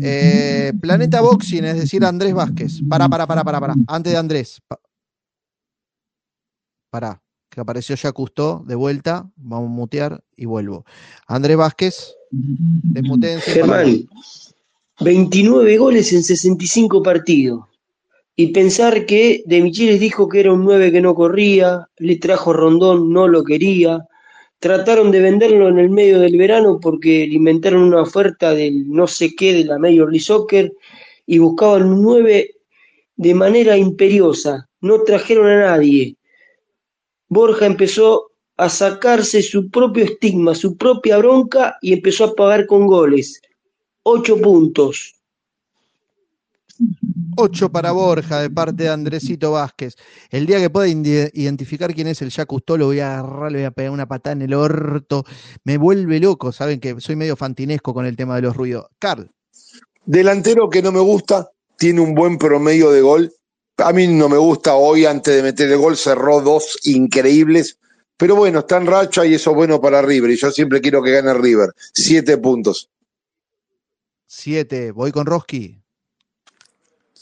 Eh, 0.04 0.72
Planeta 0.80 1.22
Boxing, 1.22 1.66
es 1.66 1.78
decir, 1.78 2.06
Andrés 2.06 2.36
Vázquez. 2.36 2.80
Para, 2.88 3.10
para, 3.10 3.26
para, 3.26 3.44
para, 3.44 3.60
para. 3.60 3.76
Antes 3.88 4.14
de 4.14 4.20
Andrés. 4.20 4.62
Pa- 4.68 4.80
Pará, 6.92 7.20
que 7.50 7.60
apareció 7.62 7.96
ya 7.96 8.12
Custó 8.12 8.64
de 8.68 8.76
vuelta. 8.76 9.28
Vamos 9.38 9.70
a 9.70 9.74
mutear 9.74 10.24
y 10.36 10.46
vuelvo. 10.46 10.86
Andrés 11.26 11.58
Vázquez, 11.58 12.14
desmutéense. 12.30 13.60
para- 13.62 13.86
Germán, 13.86 14.08
29 15.00 15.78
goles 15.80 16.14
en 16.14 16.22
65 16.24 17.02
partidos. 17.02 17.66
Y 18.36 18.48
pensar 18.48 19.06
que 19.06 19.44
De 19.46 19.62
Michelis 19.62 20.00
dijo 20.00 20.28
que 20.30 20.40
era 20.40 20.54
un 20.54 20.64
9 20.64 20.92
que 20.92 21.02
no 21.02 21.14
corría, 21.14 21.88
le 21.98 22.16
trajo 22.18 22.54
Rondón, 22.54 23.12
no 23.12 23.28
lo 23.28 23.44
quería. 23.44 24.00
Trataron 24.60 25.12
de 25.12 25.22
venderlo 25.22 25.68
en 25.70 25.80
el 25.80 25.90
medio 25.90 26.20
del 26.20 26.38
verano 26.38 26.80
porque 26.80 27.28
le 27.28 27.36
inventaron 27.36 27.84
una 27.84 28.02
oferta 28.02 28.54
del 28.54 28.90
no 28.90 29.08
sé 29.08 29.36
qué 29.36 29.54
de 29.54 29.66
la 29.66 29.80
Major 29.80 30.10
League 30.10 30.24
Soccer 30.24 30.72
y 31.26 31.40
buscaban 31.40 31.84
un 31.92 32.02
9 32.02 32.52
de 33.16 33.34
manera 33.34 33.78
imperiosa. 33.78 34.68
No 34.82 35.04
trajeron 35.04 35.48
a 35.48 35.60
nadie. 35.60 36.16
Borja 37.28 37.66
empezó 37.66 38.32
a 38.58 38.70
sacarse 38.70 39.42
su 39.42 39.70
propio 39.70 40.04
estigma, 40.04 40.54
su 40.54 40.78
propia 40.78 41.18
bronca 41.18 41.78
y 41.82 41.94
empezó 41.94 42.26
a 42.26 42.36
pagar 42.36 42.66
con 42.66 42.86
goles. 42.86 43.42
Ocho 44.04 44.38
puntos. 44.40 45.21
8 47.38 47.72
para 47.72 47.92
Borja 47.92 48.42
de 48.42 48.50
parte 48.50 48.84
de 48.84 48.90
Andresito 48.90 49.52
Vázquez. 49.52 49.96
El 50.30 50.46
día 50.46 50.60
que 50.60 50.70
pueda 50.70 50.88
identificar 50.88 51.94
quién 51.94 52.08
es 52.08 52.22
el 52.22 52.30
Jacques 52.30 52.48
Cousteau, 52.48 52.78
lo 52.78 52.86
voy 52.88 53.00
a 53.00 53.20
agarrar, 53.20 53.52
le 53.52 53.60
voy 53.60 53.66
a 53.66 53.72
pegar 53.72 53.92
una 53.92 54.08
patada 54.08 54.34
en 54.34 54.42
el 54.42 54.54
orto. 54.54 55.24
Me 55.64 55.78
vuelve 55.78 56.20
loco, 56.20 56.52
saben 56.52 56.80
que 56.80 57.00
soy 57.00 57.16
medio 57.16 57.36
fantinesco 57.36 57.94
con 57.94 58.06
el 58.06 58.16
tema 58.16 58.36
de 58.36 58.42
los 58.44 58.56
ruidos. 58.56 58.86
Carl, 59.00 59.30
Delantero 60.06 60.70
que 60.70 60.82
no 60.82 60.92
me 60.92 61.00
gusta, 61.00 61.52
tiene 61.78 62.02
un 62.02 62.16
buen 62.16 62.38
promedio 62.38 62.92
de 62.92 63.02
gol. 63.02 63.34
A 63.78 63.94
mí 63.94 64.08
no 64.08 64.30
me 64.30 64.38
gusta, 64.38 64.76
hoy 64.76 65.06
antes 65.06 65.36
de 65.36 65.44
meter 65.44 65.72
el 65.72 65.78
gol 65.78 65.98
cerró 65.98 66.42
dos 66.42 66.80
increíbles. 66.84 67.78
Pero 68.18 68.36
bueno, 68.36 68.60
está 68.60 68.78
en 68.78 68.86
racha 68.86 69.26
y 69.26 69.34
eso 69.34 69.50
es 69.52 69.56
bueno 69.56 69.82
para 69.82 70.02
River. 70.02 70.30
Y 70.30 70.36
yo 70.36 70.52
siempre 70.52 70.80
quiero 70.80 71.02
que 71.02 71.12
gane 71.12 71.34
River. 71.34 71.72
Siete 71.94 72.38
puntos. 72.38 72.90
Siete. 74.28 74.92
Voy 74.92 75.12
con 75.12 75.26
Roski. 75.26 75.81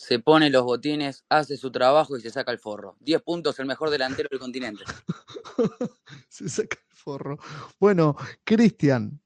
Se 0.09 0.17
pone 0.17 0.49
los 0.49 0.63
botines, 0.63 1.23
hace 1.29 1.55
su 1.55 1.69
trabajo 1.71 2.17
y 2.17 2.21
se 2.21 2.31
saca 2.31 2.51
el 2.51 2.57
forro. 2.57 2.95
10 3.01 3.21
puntos, 3.21 3.59
el 3.59 3.67
mejor 3.67 3.91
delantero 3.91 4.27
del 4.31 4.39
continente. 4.39 4.83
Se 6.27 6.49
saca 6.49 6.77
el 6.89 6.95
forro. 6.97 7.37
Bueno, 7.79 8.15
Cristian. 8.43 9.21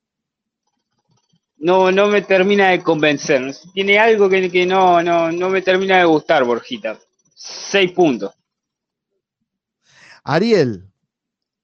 No, 1.56 1.90
no 1.90 2.08
me 2.08 2.22
termina 2.24 2.72
de 2.72 2.84
convencer. 2.84 3.56
Tiene 3.74 3.98
algo 3.98 4.28
que, 4.28 4.52
que 4.52 4.66
no, 4.66 5.02
no, 5.02 5.32
no 5.32 5.48
me 5.50 5.62
termina 5.62 6.00
de 6.00 6.04
gustar, 6.04 6.44
Borjita. 6.44 7.00
Seis 7.34 7.94
puntos. 7.94 8.34
Ariel. 10.26 10.90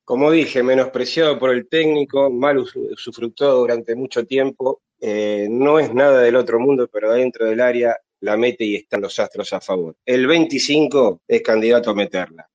Como 0.05 0.31
dije, 0.31 0.63
menospreciado 0.63 1.37
por 1.37 1.49
el 1.53 1.67
técnico, 1.67 2.29
mal 2.29 2.57
usu- 2.59 2.93
usufructuado 2.93 3.59
durante 3.59 3.95
mucho 3.95 4.25
tiempo. 4.25 4.81
eh, 5.01 5.47
no 5.51 5.77
es 5.77 5.93
nada 5.93 6.21
del 6.21 6.37
otro 6.37 6.57
mundo, 6.57 6.87
pero 6.89 7.11
dentro 7.11 7.45
del 7.47 7.59
área 7.59 7.97
la 8.21 8.37
mete 8.37 8.65
y 8.65 8.75
están 8.75 9.01
los 9.01 9.17
astros 9.19 9.51
a 9.53 9.61
favor. 9.61 9.95
El 10.05 10.27
25 10.27 11.21
es 11.27 11.41
candidato 11.41 11.91
a 11.91 11.95
meterla. 11.95 12.49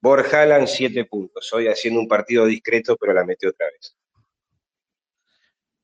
Borjalan, 0.00 0.68
7 0.68 1.04
puntos. 1.06 1.52
Hoy 1.52 1.66
haciendo 1.66 2.00
un 2.00 2.08
partido 2.08 2.46
discreto, 2.46 2.96
pero 2.96 3.12
la 3.12 3.24
metió 3.24 3.50
otra 3.50 3.66
vez. 3.66 3.96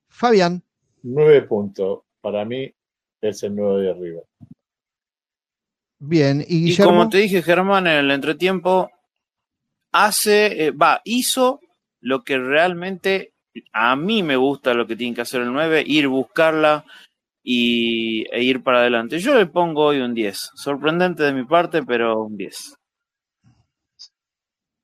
Fabián. 0.08 0.62
Nueve 1.02 1.42
puntos. 1.42 2.02
Para 2.20 2.44
mí 2.44 2.72
es 3.20 3.42
el 3.42 3.56
nuevo 3.56 3.78
de 3.78 3.90
arriba. 3.90 4.22
Bien. 5.98 6.44
¿Y 6.46 6.76
como 6.76 7.08
te 7.08 7.18
dije, 7.18 7.42
Germán, 7.42 7.86
en 7.86 7.94
el 7.94 8.10
entretiempo, 8.10 8.90
hace, 9.90 10.66
eh, 10.66 10.70
va, 10.70 11.00
hizo 11.04 11.60
lo 12.00 12.22
que 12.22 12.38
realmente 12.38 13.32
a 13.72 13.96
mí 13.96 14.22
me 14.22 14.36
gusta 14.36 14.74
lo 14.74 14.86
que 14.86 14.96
tiene 14.96 15.14
que 15.14 15.22
hacer 15.22 15.42
el 15.42 15.52
9, 15.52 15.82
ir 15.86 16.08
buscarla 16.08 16.84
y, 17.44 18.24
e 18.32 18.42
ir 18.42 18.62
para 18.62 18.80
adelante. 18.80 19.18
Yo 19.20 19.34
le 19.36 19.46
pongo 19.46 19.84
hoy 19.84 20.00
un 20.00 20.14
10. 20.14 20.50
Sorprendente 20.54 21.22
de 21.22 21.32
mi 21.34 21.44
parte, 21.44 21.82
pero 21.84 22.22
un 22.22 22.36
10. 22.36 22.74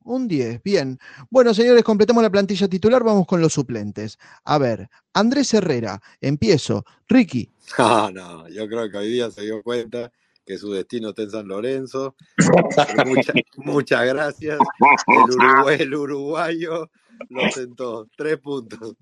Un 0.04 0.28
10, 0.28 0.62
bien. 0.62 0.98
Bueno, 1.30 1.52
señores, 1.54 1.82
completamos 1.82 2.22
la 2.22 2.30
plantilla 2.30 2.68
titular, 2.68 3.02
vamos 3.02 3.26
con 3.26 3.40
los 3.40 3.52
suplentes. 3.52 4.18
A 4.44 4.58
ver, 4.58 4.88
Andrés 5.14 5.52
Herrera, 5.54 6.00
empiezo. 6.20 6.84
Ricky, 7.08 7.50
No, 7.78 8.10
no, 8.10 8.48
yo 8.48 8.66
creo 8.68 8.90
que 8.90 8.96
hoy 8.98 9.10
día 9.10 9.30
se 9.30 9.42
dio 9.42 9.62
cuenta 9.62 10.10
que 10.44 10.58
su 10.58 10.72
destino 10.72 11.10
está 11.10 11.22
en 11.22 11.30
San 11.30 11.48
Lorenzo. 11.48 12.16
Mucha- 13.06 13.32
muchas 13.56 14.06
gracias. 14.06 14.58
El, 15.06 15.34
Uruguay, 15.34 15.76
el 15.80 15.94
uruguayo 15.94 16.90
lo 17.28 17.50
sentó. 17.52 18.08
Tres 18.16 18.38
puntos. 18.38 18.96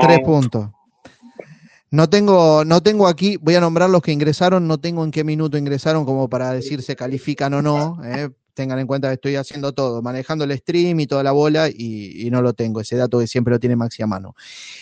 tres 0.00 0.20
puntos. 0.24 0.68
No 1.94 2.10
tengo, 2.10 2.64
no 2.64 2.82
tengo 2.82 3.06
aquí, 3.06 3.36
voy 3.36 3.54
a 3.54 3.60
nombrar 3.60 3.88
los 3.88 4.02
que 4.02 4.10
ingresaron, 4.10 4.66
no 4.66 4.78
tengo 4.78 5.04
en 5.04 5.12
qué 5.12 5.22
minuto 5.22 5.56
ingresaron 5.56 6.04
como 6.04 6.28
para 6.28 6.50
decir 6.50 6.82
se 6.82 6.96
califican 6.96 7.54
o 7.54 7.62
no. 7.62 8.00
eh. 8.04 8.30
Tengan 8.52 8.80
en 8.80 8.88
cuenta 8.88 9.06
que 9.08 9.14
estoy 9.14 9.36
haciendo 9.36 9.72
todo, 9.72 10.02
manejando 10.02 10.44
el 10.44 10.58
stream 10.58 10.98
y 10.98 11.06
toda 11.06 11.22
la 11.22 11.30
bola 11.30 11.68
y, 11.68 12.26
y 12.26 12.30
no 12.32 12.42
lo 12.42 12.52
tengo, 12.52 12.80
ese 12.80 12.96
dato 12.96 13.20
que 13.20 13.28
siempre 13.28 13.52
lo 13.52 13.60
tiene 13.60 13.76
Maxi 13.76 14.02
a 14.02 14.08
mano. 14.08 14.34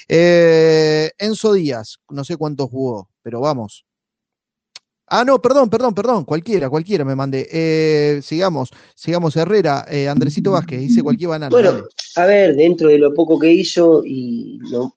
Eh, 0.09 1.11
Enzo 1.19 1.53
Díaz, 1.53 1.99
no 2.09 2.25
sé 2.25 2.39
cuánto 2.39 2.67
jugó, 2.67 3.11
pero 3.23 3.41
vamos. 3.41 3.85
Ah, 5.07 5.23
no, 5.23 5.41
perdón, 5.43 5.69
perdón, 5.69 5.95
perdón, 5.95 6.25
cualquiera, 6.25 6.71
cualquiera 6.71 7.05
me 7.05 7.15
mandé. 7.15 7.47
Eh, 7.53 8.21
sigamos, 8.23 8.71
sigamos 8.95 9.37
Herrera, 9.37 9.85
eh, 9.91 10.09
Andresito 10.09 10.53
Vázquez, 10.53 10.81
dice 10.81 11.03
cualquier 11.03 11.29
banana. 11.29 11.51
Bueno, 11.51 11.73
dale. 11.73 11.85
a 12.17 12.25
ver, 12.25 12.57
dentro 12.57 12.89
de 12.89 12.97
lo 12.97 13.13
poco 13.13 13.39
que 13.39 13.53
hizo 13.53 14.03
y 14.03 14.59
lo, 14.71 14.95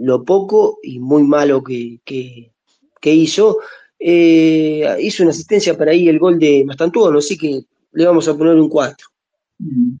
lo 0.00 0.24
poco 0.24 0.78
y 0.82 0.98
muy 0.98 1.22
malo 1.22 1.62
que, 1.62 2.00
que- 2.04 2.52
que 3.00 3.14
hizo, 3.14 3.58
eh, 3.98 4.96
hizo 5.00 5.22
una 5.22 5.30
asistencia 5.30 5.76
para 5.76 5.92
ahí 5.92 6.08
el 6.08 6.18
gol 6.18 6.38
de 6.38 6.64
Mastantuono, 6.66 7.18
así 7.18 7.36
que 7.38 7.62
le 7.92 8.06
vamos 8.06 8.26
a 8.28 8.36
poner 8.36 8.54
un 8.56 8.68
4. 8.68 9.08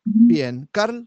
Bien, 0.04 0.68
Carl. 0.72 1.06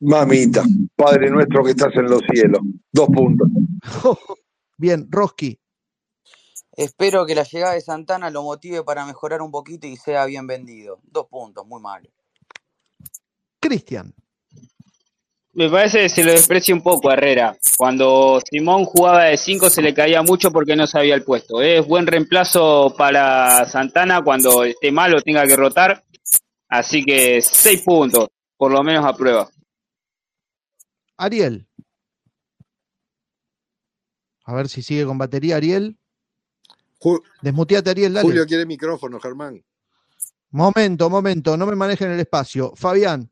Mamita, 0.00 0.64
Padre 0.96 1.30
nuestro 1.30 1.62
que 1.62 1.70
estás 1.72 1.94
en 1.94 2.04
los 2.04 2.22
cielos. 2.32 2.60
Dos 2.92 3.08
puntos. 3.08 3.48
Bien, 4.78 5.06
Roski. 5.10 5.58
Espero 6.72 7.26
que 7.26 7.34
la 7.34 7.42
llegada 7.44 7.74
de 7.74 7.82
Santana 7.82 8.30
lo 8.30 8.42
motive 8.42 8.82
para 8.82 9.04
mejorar 9.04 9.42
un 9.42 9.50
poquito 9.50 9.86
y 9.86 9.96
sea 9.96 10.24
bien 10.24 10.46
vendido. 10.46 11.00
Dos 11.02 11.26
puntos, 11.28 11.66
muy 11.66 11.82
malo. 11.82 12.08
Cristian. 13.60 14.14
Me 15.52 15.68
parece 15.68 16.02
que 16.02 16.08
se 16.08 16.22
lo 16.22 16.30
desprecia 16.30 16.74
un 16.74 16.82
poco 16.82 17.10
a 17.10 17.14
Herrera. 17.14 17.56
Cuando 17.76 18.40
Simón 18.48 18.84
jugaba 18.84 19.24
de 19.24 19.36
5 19.36 19.68
se 19.68 19.82
le 19.82 19.92
caía 19.92 20.22
mucho 20.22 20.52
porque 20.52 20.76
no 20.76 20.86
sabía 20.86 21.16
el 21.16 21.24
puesto. 21.24 21.60
Es 21.60 21.84
buen 21.86 22.06
reemplazo 22.06 22.94
para 22.96 23.64
Santana 23.66 24.22
cuando 24.22 24.62
esté 24.64 24.92
malo 24.92 25.20
tenga 25.20 25.46
que 25.46 25.56
rotar. 25.56 26.04
Así 26.68 27.04
que 27.04 27.42
6 27.42 27.82
puntos, 27.82 28.28
por 28.56 28.70
lo 28.70 28.82
menos 28.84 29.04
a 29.04 29.12
prueba. 29.12 29.50
Ariel. 31.16 31.66
A 34.44 34.54
ver 34.54 34.68
si 34.68 34.82
sigue 34.82 35.04
con 35.04 35.18
batería, 35.18 35.56
Ariel. 35.56 35.98
Desmuteate, 37.42 37.90
Ariel, 37.90 38.14
dale. 38.14 38.28
Julio 38.28 38.46
quiere 38.46 38.66
micrófono, 38.66 39.18
Germán. 39.18 39.64
Momento, 40.50 41.10
momento, 41.10 41.56
no 41.56 41.66
me 41.66 41.74
manejen 41.74 42.12
el 42.12 42.20
espacio. 42.20 42.72
Fabián. 42.76 43.30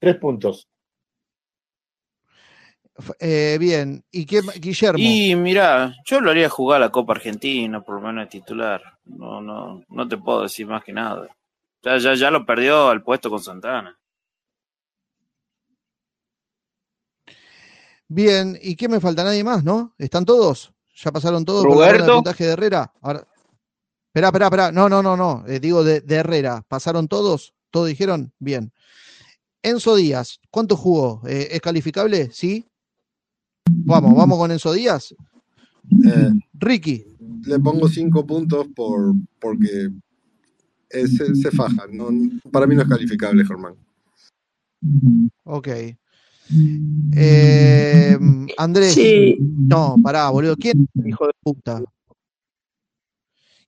Tres 0.00 0.16
puntos. 0.16 0.66
Eh, 3.18 3.56
bien. 3.58 4.04
¿Y 4.10 4.26
qué, 4.26 4.40
Guillermo? 4.58 4.98
Y 4.98 5.34
mira, 5.36 5.94
yo 6.04 6.20
lo 6.20 6.30
haría 6.30 6.48
jugar 6.48 6.80
la 6.80 6.90
Copa 6.90 7.12
Argentina, 7.12 7.82
por 7.82 7.96
lo 7.96 8.00
menos 8.00 8.24
de 8.24 8.30
titular. 8.30 8.82
No, 9.04 9.40
no, 9.40 9.84
no 9.88 10.08
te 10.08 10.16
puedo 10.16 10.42
decir 10.42 10.66
más 10.66 10.82
que 10.84 10.92
nada. 10.92 11.28
Ya, 11.82 11.98
ya, 11.98 12.14
ya 12.14 12.30
lo 12.30 12.44
perdió 12.44 12.88
al 12.88 13.02
puesto 13.02 13.30
con 13.30 13.40
Santana. 13.40 13.98
Bien. 18.08 18.58
¿Y 18.60 18.76
qué 18.76 18.88
me 18.88 19.00
falta? 19.00 19.22
Nadie 19.22 19.44
más, 19.44 19.64
¿no? 19.64 19.94
¿Están 19.98 20.24
todos? 20.24 20.72
¿Ya 20.94 21.12
pasaron 21.12 21.44
todos 21.44 21.64
por 21.64 21.76
la 21.76 21.76
ronda 21.76 21.92
de 21.92 21.98
Roberto. 21.98 22.14
puntaje 22.16 22.44
de 22.44 22.52
Herrera? 22.52 22.92
Ahora... 23.00 23.26
Esperá, 24.08 24.26
esperá, 24.26 24.46
esperá. 24.46 24.72
No, 24.72 24.88
no, 24.88 25.02
no, 25.02 25.16
no. 25.16 25.44
Eh, 25.46 25.60
digo 25.60 25.84
de, 25.84 26.00
de 26.00 26.16
Herrera. 26.16 26.64
¿Pasaron 26.66 27.06
todos? 27.06 27.54
¿Todos 27.70 27.86
dijeron? 27.86 28.32
Bien. 28.40 28.72
Enzo 29.62 29.96
Díaz, 29.96 30.40
¿cuánto 30.50 30.76
jugó? 30.76 31.22
Eh, 31.26 31.48
¿Es 31.52 31.60
calificable? 31.60 32.30
¿Sí? 32.32 32.64
Vamos, 33.70 34.14
vamos 34.16 34.38
con 34.38 34.50
Enzo 34.50 34.72
Díaz. 34.72 35.14
Eh, 36.04 36.30
Ricky. 36.54 37.04
le 37.46 37.58
pongo 37.58 37.88
cinco 37.88 38.24
puntos 38.26 38.66
por 38.74 39.14
porque 39.38 39.90
se, 40.90 41.34
se 41.34 41.50
faja. 41.50 41.86
No, 41.90 42.08
para 42.50 42.66
mí 42.66 42.74
no 42.74 42.82
es 42.82 42.88
calificable, 42.88 43.44
Germán. 43.44 43.74
Ok. 45.44 45.68
Eh, 47.16 48.18
Andrés. 48.56 48.94
Sí. 48.94 49.36
No, 49.40 49.96
pará, 50.02 50.30
boludo. 50.30 50.56
¿Quién 50.56 50.82
es 50.82 51.02
el 51.02 51.08
hijo 51.08 51.26
de 51.26 51.32
puta? 51.42 51.82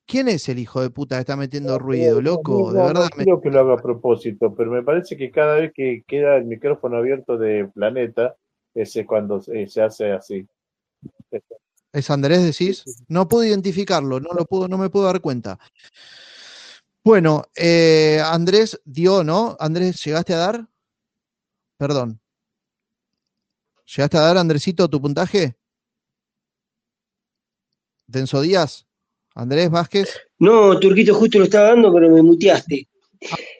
¿Quién 0.05 0.27
es 0.27 0.49
el 0.49 0.59
hijo 0.59 0.81
de 0.81 0.89
puta 0.89 1.15
que 1.15 1.21
está 1.21 1.35
metiendo 1.35 1.79
ruido, 1.79 2.21
loco? 2.21 2.73
De 2.73 2.81
verdad. 2.81 3.09
no 3.11 3.17
me- 3.17 3.23
creo 3.23 3.41
que 3.41 3.49
lo 3.49 3.59
haga 3.61 3.73
a 3.75 3.77
propósito, 3.77 4.53
pero 4.53 4.69
me 4.71 4.83
parece 4.83 5.15
que 5.15 5.31
cada 5.31 5.55
vez 5.55 5.71
que 5.73 6.03
queda 6.05 6.35
el 6.35 6.45
micrófono 6.45 6.97
abierto 6.97 7.37
de 7.37 7.69
Planeta, 7.73 8.35
ese 8.73 9.01
es 9.01 9.07
cuando 9.07 9.41
se, 9.41 9.67
se 9.67 9.81
hace 9.81 10.11
así. 10.11 10.47
¿Es 11.93 12.09
Andrés, 12.09 12.43
decís? 12.43 12.83
No 13.07 13.27
puedo 13.27 13.43
identificarlo, 13.45 14.19
no 14.19 14.31
lo 14.33 14.45
puedo, 14.45 14.67
no 14.67 14.77
me 14.77 14.89
puedo 14.89 15.05
dar 15.05 15.21
cuenta. 15.21 15.59
Bueno, 17.03 17.43
eh, 17.55 18.21
Andrés 18.23 18.81
dio, 18.85 19.23
¿no? 19.23 19.55
Andrés, 19.59 20.03
¿llegaste 20.03 20.33
a 20.33 20.37
dar? 20.37 20.67
Perdón. 21.77 22.19
¿Llegaste 23.85 24.17
a 24.17 24.21
dar, 24.21 24.37
Andresito, 24.37 24.89
tu 24.89 25.01
puntaje? 25.01 25.55
¿Denso 28.07 28.41
Díaz? 28.41 28.87
¿Andrés 29.35 29.69
Vázquez? 29.69 30.09
No, 30.39 30.79
Turquito 30.79 31.13
justo 31.15 31.39
lo 31.39 31.45
estaba 31.45 31.69
dando, 31.69 31.93
pero 31.93 32.09
me 32.09 32.21
muteaste. 32.21 32.87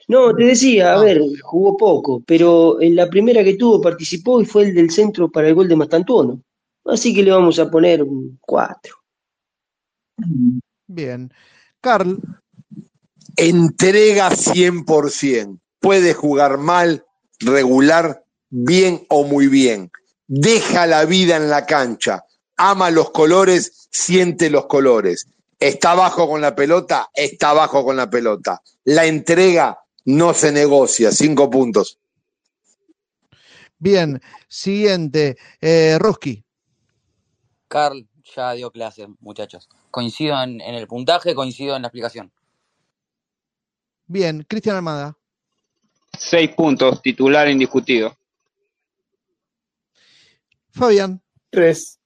No, 0.08 0.34
te 0.34 0.44
decía, 0.44 0.94
a 0.94 1.00
ver, 1.00 1.22
jugó 1.42 1.76
poco, 1.76 2.22
pero 2.26 2.80
en 2.80 2.94
la 2.94 3.08
primera 3.08 3.42
que 3.42 3.54
tuvo 3.54 3.80
participó 3.80 4.40
y 4.40 4.44
fue 4.44 4.64
el 4.64 4.74
del 4.74 4.90
centro 4.90 5.30
para 5.30 5.48
el 5.48 5.54
gol 5.54 5.68
de 5.68 5.76
Mastantuono. 5.76 6.42
Así 6.84 7.14
que 7.14 7.22
le 7.22 7.30
vamos 7.30 7.58
a 7.58 7.70
poner 7.70 8.02
un 8.02 8.38
4. 8.42 8.94
Bien. 10.86 11.32
Carl, 11.80 12.18
Entrega 13.36 14.30
100%. 14.30 15.58
Puede 15.80 16.14
jugar 16.14 16.58
mal, 16.58 17.04
regular, 17.40 18.24
bien 18.48 19.04
o 19.08 19.24
muy 19.24 19.48
bien. 19.48 19.90
Deja 20.26 20.86
la 20.86 21.04
vida 21.04 21.36
en 21.36 21.50
la 21.50 21.66
cancha. 21.66 22.24
Ama 22.56 22.90
los 22.90 23.10
colores, 23.10 23.88
siente 23.90 24.50
los 24.50 24.66
colores. 24.66 25.26
Está 25.58 25.92
abajo 25.92 26.28
con 26.28 26.40
la 26.40 26.54
pelota, 26.54 27.10
está 27.14 27.50
abajo 27.50 27.84
con 27.84 27.96
la 27.96 28.10
pelota. 28.10 28.62
La 28.84 29.06
entrega 29.06 29.78
no 30.04 30.34
se 30.34 30.52
negocia. 30.52 31.10
Cinco 31.10 31.48
puntos. 31.50 31.98
Bien, 33.78 34.20
siguiente, 34.48 35.36
eh, 35.60 35.96
Roski. 35.98 36.44
Carl 37.68 38.06
ya 38.34 38.52
dio 38.52 38.70
clase, 38.70 39.06
muchachos. 39.20 39.68
Coincido 39.90 40.42
en, 40.42 40.60
en 40.60 40.74
el 40.74 40.86
puntaje, 40.86 41.34
coincido 41.34 41.76
en 41.76 41.82
la 41.82 41.88
explicación. 41.88 42.32
Bien, 44.06 44.44
Cristian 44.48 44.76
Armada. 44.76 45.16
Seis 46.18 46.50
puntos, 46.54 47.02
titular 47.02 47.48
indiscutido. 47.48 48.16
Fabián. 50.70 51.22
Tres. 51.50 52.00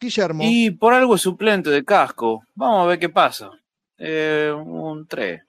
Guillermo. 0.00 0.42
Y 0.44 0.70
por 0.70 0.94
algo 0.94 1.14
es 1.16 1.22
suplente 1.22 1.70
de 1.70 1.84
casco. 1.84 2.44
Vamos 2.54 2.84
a 2.84 2.86
ver 2.86 2.98
qué 2.98 3.08
pasa. 3.08 3.50
Eh, 3.98 4.52
un 4.54 5.06
3. 5.06 5.42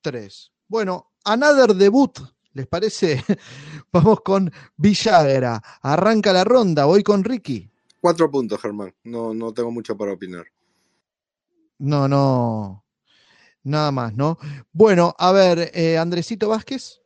Tres. 0.00 0.52
Bueno, 0.68 1.12
another 1.24 1.74
debut, 1.74 2.18
¿les 2.52 2.66
parece? 2.66 3.22
Vamos 3.92 4.20
con 4.20 4.50
Villagra. 4.76 5.62
Arranca 5.82 6.32
la 6.32 6.44
ronda, 6.44 6.84
voy 6.84 7.02
con 7.02 7.24
Ricky. 7.24 7.70
Cuatro 8.00 8.30
puntos, 8.30 8.60
Germán. 8.60 8.94
No, 9.04 9.32
no 9.32 9.52
tengo 9.52 9.70
mucho 9.70 9.96
para 9.96 10.12
opinar. 10.12 10.44
No, 11.78 12.06
no. 12.06 12.84
Nada 13.62 13.90
más, 13.92 14.14
¿no? 14.14 14.38
Bueno, 14.72 15.14
a 15.18 15.32
ver, 15.32 15.70
eh, 15.74 15.96
Andresito 15.96 16.48
Vázquez. 16.48 17.00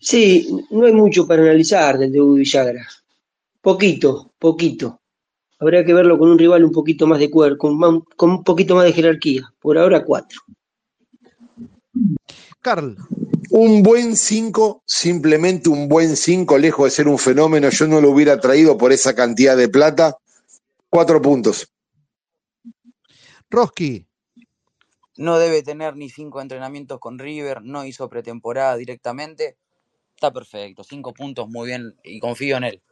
Sí, 0.00 0.48
no 0.70 0.86
hay 0.86 0.94
mucho 0.94 1.26
para 1.26 1.42
analizar 1.42 1.98
del 1.98 2.10
debut 2.10 2.36
de 2.36 2.40
Villagra. 2.40 2.86
Poquito, 3.60 4.32
poquito. 4.38 5.00
Habría 5.58 5.84
que 5.84 5.92
verlo 5.92 6.18
con 6.18 6.30
un 6.30 6.38
rival 6.38 6.64
un 6.64 6.72
poquito 6.72 7.06
más 7.06 7.18
de 7.18 7.30
cuerpo, 7.30 7.70
con 8.16 8.30
un 8.30 8.44
poquito 8.44 8.74
más 8.74 8.84
de 8.84 8.92
jerarquía. 8.92 9.52
Por 9.60 9.76
ahora, 9.76 10.04
cuatro. 10.04 10.40
Carl. 12.60 12.96
Un 13.50 13.82
buen 13.82 14.16
5, 14.16 14.84
simplemente 14.86 15.68
un 15.68 15.88
buen 15.88 16.16
5, 16.16 16.56
lejos 16.56 16.84
de 16.84 16.90
ser 16.90 17.08
un 17.08 17.18
fenómeno, 17.18 17.68
yo 17.68 17.88
no 17.88 18.00
lo 18.00 18.10
hubiera 18.10 18.38
traído 18.38 18.78
por 18.78 18.92
esa 18.92 19.14
cantidad 19.14 19.56
de 19.56 19.68
plata. 19.68 20.16
Cuatro 20.88 21.20
puntos. 21.20 21.68
Roski. 23.50 24.06
No 25.16 25.38
debe 25.38 25.62
tener 25.62 25.96
ni 25.96 26.08
cinco 26.08 26.40
entrenamientos 26.40 27.00
con 27.00 27.18
River, 27.18 27.62
no 27.62 27.84
hizo 27.84 28.08
pretemporada 28.08 28.76
directamente. 28.76 29.56
Está 30.14 30.32
perfecto, 30.32 30.84
cinco 30.84 31.12
puntos, 31.12 31.48
muy 31.48 31.66
bien, 31.66 31.96
y 32.04 32.20
confío 32.20 32.56
en 32.56 32.64
él. 32.64 32.82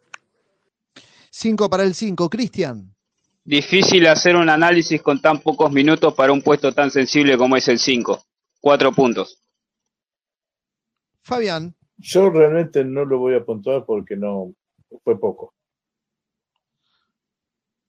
Cinco 1.31 1.69
para 1.69 1.85
el 1.85 1.95
cinco. 1.95 2.29
Cristian. 2.29 2.95
Difícil 3.45 4.07
hacer 4.07 4.37
un 4.37 4.49
análisis 4.51 5.01
con 5.01 5.23
tan 5.23 5.41
pocos 5.41 5.73
minutos 5.73 6.13
para 6.15 6.33
un 6.33 6.43
puesto 6.43 6.73
tan 6.73 6.91
sensible 6.91 7.39
como 7.39 7.57
es 7.57 7.67
el 7.69 7.79
5. 7.79 8.23
Cuatro 8.61 8.93
puntos. 8.93 9.43
Fabián. 11.23 11.75
Yo 11.97 12.29
realmente 12.31 12.85
no 12.85 13.05
lo 13.05 13.19
voy 13.19 13.35
a 13.35 13.45
puntuar 13.45 13.85
porque 13.87 14.17
no 14.17 14.53
fue 15.03 15.19
poco. 15.19 15.55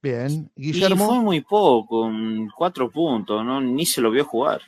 Bien. 0.02 0.50
Y 0.56 0.72
Guillermo. 0.72 1.08
fue 1.08 1.20
muy 1.20 1.42
poco, 1.42 2.10
cuatro 2.56 2.90
puntos, 2.90 3.44
¿no? 3.44 3.60
Ni 3.60 3.86
se 3.86 4.02
lo 4.02 4.12
vio 4.12 4.24
jugar. 4.24 4.62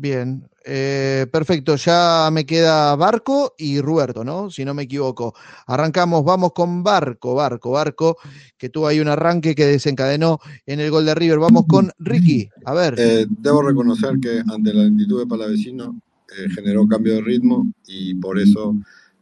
Bien, 0.00 0.48
eh, 0.64 1.26
perfecto. 1.30 1.76
Ya 1.76 2.30
me 2.32 2.46
queda 2.46 2.96
Barco 2.96 3.54
y 3.58 3.82
Roberto, 3.82 4.24
¿no? 4.24 4.50
Si 4.50 4.64
no 4.64 4.72
me 4.72 4.84
equivoco. 4.84 5.34
Arrancamos, 5.66 6.24
vamos 6.24 6.52
con 6.54 6.82
Barco, 6.82 7.34
Barco, 7.34 7.72
Barco, 7.72 8.16
que 8.56 8.70
tuvo 8.70 8.86
ahí 8.86 8.98
un 8.98 9.08
arranque 9.08 9.54
que 9.54 9.66
desencadenó 9.66 10.38
en 10.64 10.80
el 10.80 10.90
gol 10.90 11.04
de 11.04 11.14
River. 11.14 11.38
Vamos 11.38 11.66
con 11.68 11.90
Ricky. 11.98 12.48
A 12.64 12.72
ver. 12.72 12.94
Eh, 12.96 13.26
debo 13.28 13.60
reconocer 13.60 14.18
que 14.20 14.42
ante 14.50 14.72
la 14.72 14.84
lentitud 14.84 15.20
de 15.20 15.26
Palavecino 15.26 16.00
eh, 16.30 16.48
generó 16.54 16.88
cambio 16.88 17.16
de 17.16 17.20
ritmo 17.20 17.70
y 17.86 18.14
por 18.14 18.38
eso 18.38 18.74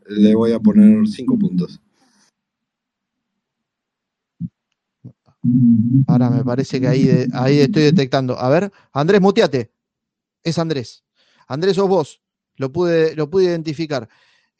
le 0.06 0.32
voy 0.36 0.52
a 0.52 0.60
poner 0.60 1.08
cinco 1.08 1.36
puntos. 1.36 1.80
Ahora 6.06 6.30
me 6.30 6.44
parece 6.44 6.80
que 6.80 6.86
ahí, 6.86 7.26
ahí 7.32 7.58
estoy 7.58 7.82
detectando. 7.82 8.38
A 8.38 8.48
ver, 8.48 8.70
Andrés, 8.92 9.20
muteate. 9.20 9.72
Es 10.42 10.58
Andrés. 10.58 11.04
Andrés, 11.46 11.76
sos 11.76 11.88
vos. 11.88 12.20
Lo 12.56 12.72
pude, 12.72 13.14
lo 13.16 13.30
pude 13.30 13.44
identificar. 13.44 14.08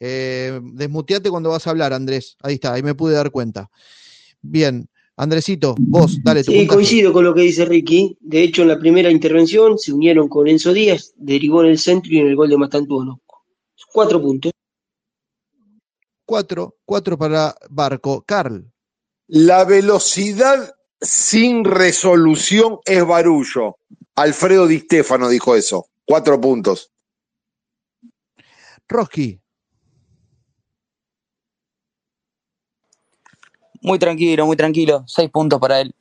Eh, 0.01 0.61
desmuteate 0.63 1.31
cuando 1.31 1.51
vas 1.51 1.67
a 1.67 1.71
hablar, 1.71 1.93
Andrés. 1.93 2.37
Ahí 2.43 2.55
está, 2.55 2.75
ahí 2.75 2.83
me 2.83 2.95
pude 2.95 3.15
dar 3.15 3.31
cuenta. 3.31 3.71
Bien, 4.41 4.89
Andresito, 5.17 5.75
vos, 5.81 6.19
dale 6.23 6.45
tu 6.45 6.53
Sí, 6.53 6.59
puntaje. 6.59 6.77
coincido 6.77 7.13
con 7.13 7.25
lo 7.25 7.35
que 7.35 7.41
dice 7.41 7.65
Ricky. 7.65 8.17
De 8.21 8.41
hecho, 8.43 8.63
en 8.63 8.69
la 8.69 8.79
primera 8.79 9.11
intervención 9.11 9.77
se 9.77 9.93
unieron 9.93 10.29
con 10.29 10.47
Enzo 10.47 10.73
Díaz, 10.73 11.13
derivó 11.17 11.63
en 11.65 11.71
el 11.71 11.79
centro 11.79 12.13
y 12.13 12.19
en 12.19 12.29
el 12.29 12.37
gol 12.37 12.49
de 12.51 12.57
Mastantuono. 12.57 13.21
Cuatro 13.93 14.21
puntos. 14.23 14.53
Cuatro, 16.25 16.77
cuatro 16.85 17.19
para 17.19 17.55
Barco. 17.71 18.23
Carl, 18.27 18.71
La 19.27 19.65
velocidad 19.65 20.75
sin 21.01 21.65
resolución 21.65 22.79
es 22.85 23.05
barullo. 23.07 23.77
Alfredo 24.19 24.67
Di 24.67 24.81
Stefano 24.81 25.29
dijo 25.29 25.55
eso. 25.55 25.87
Cuatro 26.05 26.41
puntos. 26.41 26.91
Roski, 28.89 29.41
Muy 33.81 33.99
tranquilo, 34.01 34.45
muy 34.45 34.57
tranquilo. 34.57 35.05
Seis 35.07 35.31
puntos 35.31 35.61
para 35.61 35.81
él. 35.81 35.95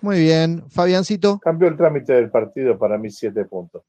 muy 0.00 0.20
bien. 0.20 0.62
Fabiancito. 0.70 1.40
Cambió 1.40 1.66
el 1.66 1.76
trámite 1.76 2.12
del 2.12 2.30
partido 2.30 2.78
para 2.78 2.96
mí 2.96 3.10
siete 3.10 3.44
puntos. 3.44 3.82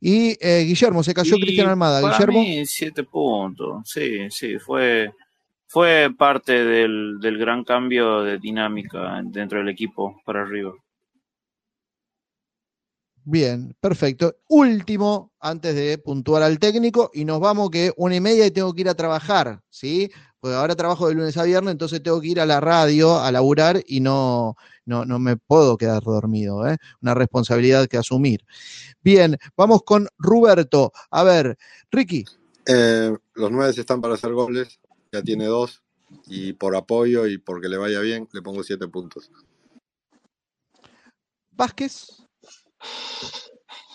Y 0.00 0.38
eh, 0.40 0.64
Guillermo, 0.64 1.02
se 1.02 1.12
cayó 1.12 1.36
Y 1.36 1.42
Cristian 1.42 1.68
Almada. 1.68 2.00
para 2.00 2.14
Guillermo. 2.14 2.40
mí, 2.40 2.64
siete 2.64 3.04
puntos. 3.04 3.82
Sí, 3.84 4.30
sí, 4.30 4.58
fue, 4.58 5.12
fue 5.72 6.12
parte 6.18 6.64
del, 6.64 7.20
del 7.20 7.38
gran 7.38 7.62
cambio 7.62 8.22
de 8.22 8.38
dinámica 8.38 9.22
dentro 9.24 9.58
del 9.60 9.68
equipo 9.68 10.20
para 10.24 10.42
arriba. 10.42 10.72
Bien, 13.22 13.72
perfecto. 13.78 14.34
Último, 14.48 15.30
antes 15.38 15.76
de 15.76 15.98
puntuar 15.98 16.42
al 16.42 16.58
técnico, 16.58 17.12
y 17.14 17.24
nos 17.24 17.38
vamos 17.38 17.70
que 17.70 17.92
una 17.96 18.16
y 18.16 18.20
media 18.20 18.46
y 18.46 18.50
tengo 18.50 18.74
que 18.74 18.80
ir 18.80 18.88
a 18.88 18.96
trabajar, 18.96 19.60
¿sí? 19.68 20.10
Porque 20.40 20.56
ahora 20.56 20.74
trabajo 20.74 21.06
de 21.06 21.14
lunes 21.14 21.36
a 21.36 21.44
viernes, 21.44 21.70
entonces 21.70 22.02
tengo 22.02 22.20
que 22.20 22.28
ir 22.28 22.40
a 22.40 22.46
la 22.46 22.58
radio 22.60 23.20
a 23.20 23.30
laburar 23.30 23.80
y 23.86 24.00
no, 24.00 24.56
no, 24.86 25.04
no 25.04 25.20
me 25.20 25.36
puedo 25.36 25.76
quedar 25.76 26.02
dormido, 26.02 26.66
¿eh? 26.66 26.78
Una 27.00 27.14
responsabilidad 27.14 27.86
que 27.86 27.98
asumir. 27.98 28.44
Bien, 29.04 29.36
vamos 29.56 29.82
con 29.84 30.08
Roberto. 30.18 30.90
A 31.12 31.22
ver, 31.22 31.56
Ricky, 31.92 32.24
Eh, 32.66 33.16
los 33.34 33.50
nueve 33.52 33.72
están 33.76 34.00
para 34.00 34.14
hacer 34.14 34.32
goles, 34.32 34.80
ya 35.12 35.22
tiene 35.22 35.46
dos, 35.46 35.82
y 36.26 36.52
por 36.52 36.76
apoyo 36.76 37.26
y 37.26 37.38
porque 37.38 37.68
le 37.68 37.76
vaya 37.76 38.00
bien, 38.00 38.28
le 38.32 38.42
pongo 38.42 38.62
siete 38.62 38.86
puntos. 38.88 39.30
Vázquez. 41.52 42.08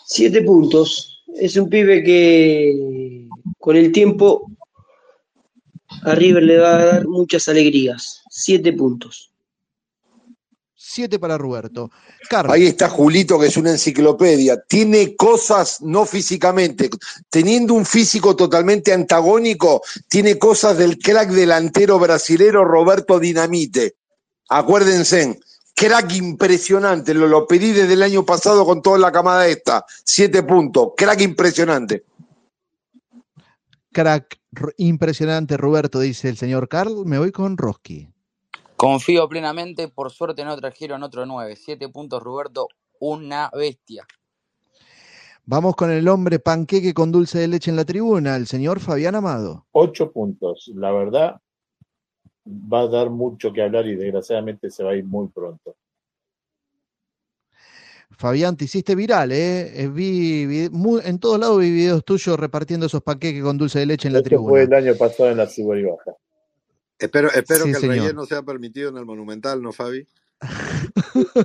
Siete 0.06 0.42
puntos. 0.42 1.24
Es 1.36 1.56
un 1.58 1.70
pibe 1.70 2.04
que 2.04 3.28
con 3.58 3.76
el 3.76 3.92
tiempo 3.92 4.52
a 6.04 6.16
River 6.16 6.44
le 6.44 6.58
va 6.58 6.76
a 6.76 6.86
dar 6.86 7.08
muchas 7.08 7.48
alegrías. 7.50 8.22
Siete 8.30 8.74
puntos. 8.74 9.32
Siete 10.88 11.18
para 11.18 11.38
Roberto. 11.38 11.90
Carlos. 12.30 12.54
Ahí 12.54 12.68
está 12.68 12.90
Julito, 12.90 13.40
que 13.40 13.48
es 13.48 13.58
una 13.58 13.72
enciclopedia. 13.72 14.62
Tiene 14.68 15.16
cosas, 15.16 15.82
no 15.82 16.06
físicamente, 16.06 16.90
teniendo 17.30 17.74
un 17.74 17.86
físico 17.86 18.36
totalmente 18.36 18.94
antagónico, 18.94 19.82
tiene 20.08 20.38
cosas 20.38 20.78
del 20.78 21.00
crack 21.00 21.30
delantero 21.30 21.98
brasilero 21.98 22.64
Roberto 22.64 23.20
Dinamite. 23.20 23.96
Acuérdense, 24.50 25.40
crack 25.74 26.14
impresionante. 26.14 27.14
Lo, 27.14 27.28
lo 27.28 27.48
pedí 27.48 27.72
desde 27.72 27.94
el 27.94 28.04
año 28.04 28.24
pasado 28.24 28.64
con 28.66 28.82
toda 28.82 29.00
la 29.00 29.12
camada 29.12 29.48
esta. 29.48 29.86
Siete 30.04 30.44
puntos. 30.44 30.90
Crack 30.96 31.22
impresionante. 31.22 32.06
Crack, 33.92 34.38
impresionante, 34.78 35.58
Roberto, 35.58 36.00
dice 36.00 36.30
el 36.30 36.38
señor 36.38 36.68
Carl. 36.70 37.06
Me 37.06 37.18
voy 37.18 37.32
con 37.32 37.58
Roski. 37.58 38.15
Confío 38.86 39.28
plenamente, 39.28 39.88
por 39.88 40.12
suerte 40.12 40.46
no 40.46 40.56
trajeron 40.56 41.02
otro 41.02 41.26
9. 41.26 41.56
Siete 41.56 41.90
puntos, 41.90 42.22
Roberto, 42.22 42.68
una 43.00 43.50
bestia. 43.52 44.06
Vamos 45.44 45.76
con 45.76 45.90
el 45.90 46.08
hombre 46.08 46.38
panqueque 46.38 46.94
con 46.94 47.12
dulce 47.12 47.40
de 47.40 47.48
leche 47.48 47.72
en 47.72 47.78
la 47.78 47.84
tribuna, 47.84 48.36
el 48.36 48.46
señor 48.46 48.80
Fabián 48.80 49.16
Amado. 49.16 49.66
Ocho 49.72 50.12
puntos. 50.12 50.72
La 50.76 50.92
verdad, 50.92 51.42
va 52.48 52.82
a 52.82 52.88
dar 52.88 53.10
mucho 53.10 53.52
que 53.52 53.64
hablar 53.64 53.88
y 53.88 53.96
desgraciadamente 53.96 54.70
se 54.70 54.84
va 54.84 54.92
a 54.92 54.96
ir 54.96 55.04
muy 55.04 55.30
pronto. 55.30 55.76
Fabián, 58.12 58.56
te 58.56 58.66
hiciste 58.66 58.94
viral, 58.94 59.32
¿eh? 59.32 59.82
Eh, 59.82 59.88
Vi, 59.88 60.70
en 61.04 61.18
todos 61.20 61.40
lados 61.40 61.60
vi 61.60 61.72
videos 61.72 62.06
tuyos 62.06 62.40
repartiendo 62.40 62.86
esos 62.86 63.02
panqueques 63.02 63.42
con 63.42 63.58
dulce 63.58 63.80
de 63.80 63.88
leche 63.88 64.10
en 64.10 64.14
la 64.14 64.20
Esto 64.20 64.44
fue 64.44 64.62
tribuna. 64.62 64.78
el 64.78 64.86
año 64.90 64.96
pasado 64.96 65.32
en 65.32 65.38
la 65.38 65.48
Cibori 65.48 65.86
Baja. 65.86 66.16
Espero, 66.98 67.30
espero 67.32 67.66
Sí, 67.66 67.72
que 67.72 67.76
el 67.76 67.82
señor. 67.82 67.96
relleno 67.98 68.26
sea 68.26 68.42
permitido 68.44 68.90
en 68.90 68.98
el 68.98 69.06
Monumental, 69.06 69.62
¿no, 69.62 69.72
Fabi? 69.72 70.06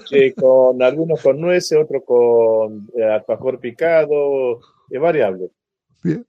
Sí, 0.09 0.33
con 0.35 0.83
algunos 0.83 1.21
con 1.23 1.41
nueces, 1.41 1.79
otros 1.83 2.03
con 2.07 2.89
eh, 2.97 3.05
alfajor 3.05 3.59
picado, 3.61 4.61
es 4.91 5.01
variable. 5.01 5.51
Bien, 6.03 6.27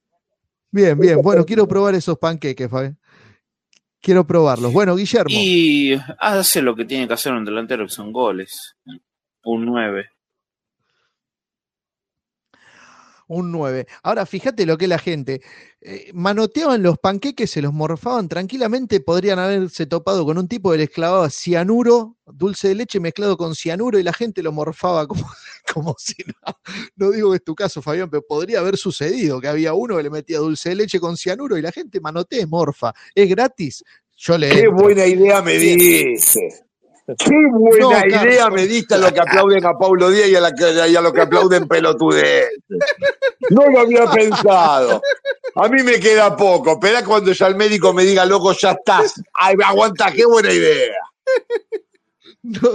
bien, 0.72 1.00
bien. 1.00 1.22
Bueno, 1.22 1.46
quiero 1.46 1.68
probar 1.68 1.96
esos 1.96 2.18
panqueques, 2.18 2.70
Fabi. 2.70 2.96
Quiero 4.02 4.26
probarlos. 4.26 4.74
Bueno, 4.74 4.96
Guillermo. 4.96 5.30
Y 5.32 5.96
hace 6.20 6.62
lo 6.62 6.76
que 6.76 6.86
tiene 6.86 7.08
que 7.08 7.14
hacer 7.14 7.34
un 7.34 7.46
delantero, 7.46 7.86
que 7.86 7.92
son 7.92 8.12
goles. 8.12 8.76
Un 9.44 9.66
9. 9.66 10.06
Un 13.34 13.50
9. 13.50 13.88
Ahora, 14.04 14.26
fíjate 14.26 14.66
lo 14.66 14.78
que 14.78 14.88
la 14.90 15.00
gente. 15.00 15.42
eh, 15.80 16.12
manoteaban 16.14 16.84
los 16.84 16.98
panqueques, 17.00 17.50
se 17.50 17.62
los 17.62 17.72
morfaban 17.72 18.28
tranquilamente. 18.28 19.00
Podrían 19.00 19.40
haberse 19.40 19.86
topado 19.86 20.26
con 20.26 20.38
un 20.38 20.50
tipo 20.50 20.72
que 20.72 20.80
les 20.80 20.90
clavaba 20.90 21.30
cianuro, 21.30 22.18
dulce 22.26 22.68
de 22.68 22.76
leche 22.76 23.00
mezclado 23.00 23.38
con 23.38 23.56
cianuro, 23.56 23.98
y 23.98 24.04
la 24.04 24.12
gente 24.12 24.44
lo 24.44 24.52
morfaba 24.52 25.08
como, 25.08 25.26
como 25.74 25.96
si 25.98 26.16
no. 26.26 26.54
No 26.98 27.12
digo 27.12 27.32
que 27.32 27.38
es 27.38 27.44
tu 27.46 27.56
caso, 27.56 27.82
Fabián, 27.82 28.10
pero 28.10 28.22
podría 28.28 28.60
haber 28.60 28.76
sucedido 28.76 29.40
que 29.40 29.48
había 29.48 29.74
uno 29.74 29.96
que 29.96 30.04
le 30.04 30.10
metía 30.10 30.40
dulce 30.40 30.70
de 30.70 30.76
leche 30.76 31.00
con 31.00 31.16
cianuro 31.16 31.58
y 31.58 31.62
la 31.62 31.72
gente 31.72 32.02
manotea 32.02 32.46
morfa. 32.48 32.92
Es 33.16 33.30
gratis. 33.30 33.82
Yo 34.18 34.38
le. 34.38 34.50
Qué 34.50 34.60
entro. 34.60 34.74
buena 34.74 35.06
idea 35.08 35.42
me 35.42 35.58
diste. 35.58 36.66
Qué 37.18 37.36
buena 37.52 37.78
No, 38.02 38.08
idea 38.08 38.38
Carlos. 38.44 38.54
me 38.62 38.68
diste 38.68 38.96
a 38.96 38.98
lo 38.98 39.14
que 39.14 39.20
aplauden 39.20 39.66
a 39.66 39.74
Paulo 39.78 40.10
Díaz 40.10 40.30
y 40.30 40.36
a, 40.36 40.42
la 40.42 40.52
que- 40.54 40.90
y 40.90 40.96
a 40.96 41.02
lo 41.02 41.12
que 41.14 41.22
aplauden 41.22 41.68
pelotudez. 41.68 42.50
No 43.50 43.68
lo 43.70 43.80
había 43.82 44.06
pensado. 44.12 45.02
A 45.56 45.68
mí 45.68 45.84
me 45.84 46.00
queda 46.00 46.36
poco. 46.36 46.74
Espera 46.74 47.04
cuando 47.04 47.32
ya 47.32 47.48
el 47.48 47.56
médico 47.56 47.94
me 47.94 48.04
diga, 48.04 48.26
loco, 48.26 48.54
ya 48.54 48.72
estás. 48.72 49.22
Ay, 49.34 49.56
aguanta, 49.66 50.12
qué 50.12 50.26
buena 50.26 50.52
idea. 50.54 50.96
No, 52.44 52.72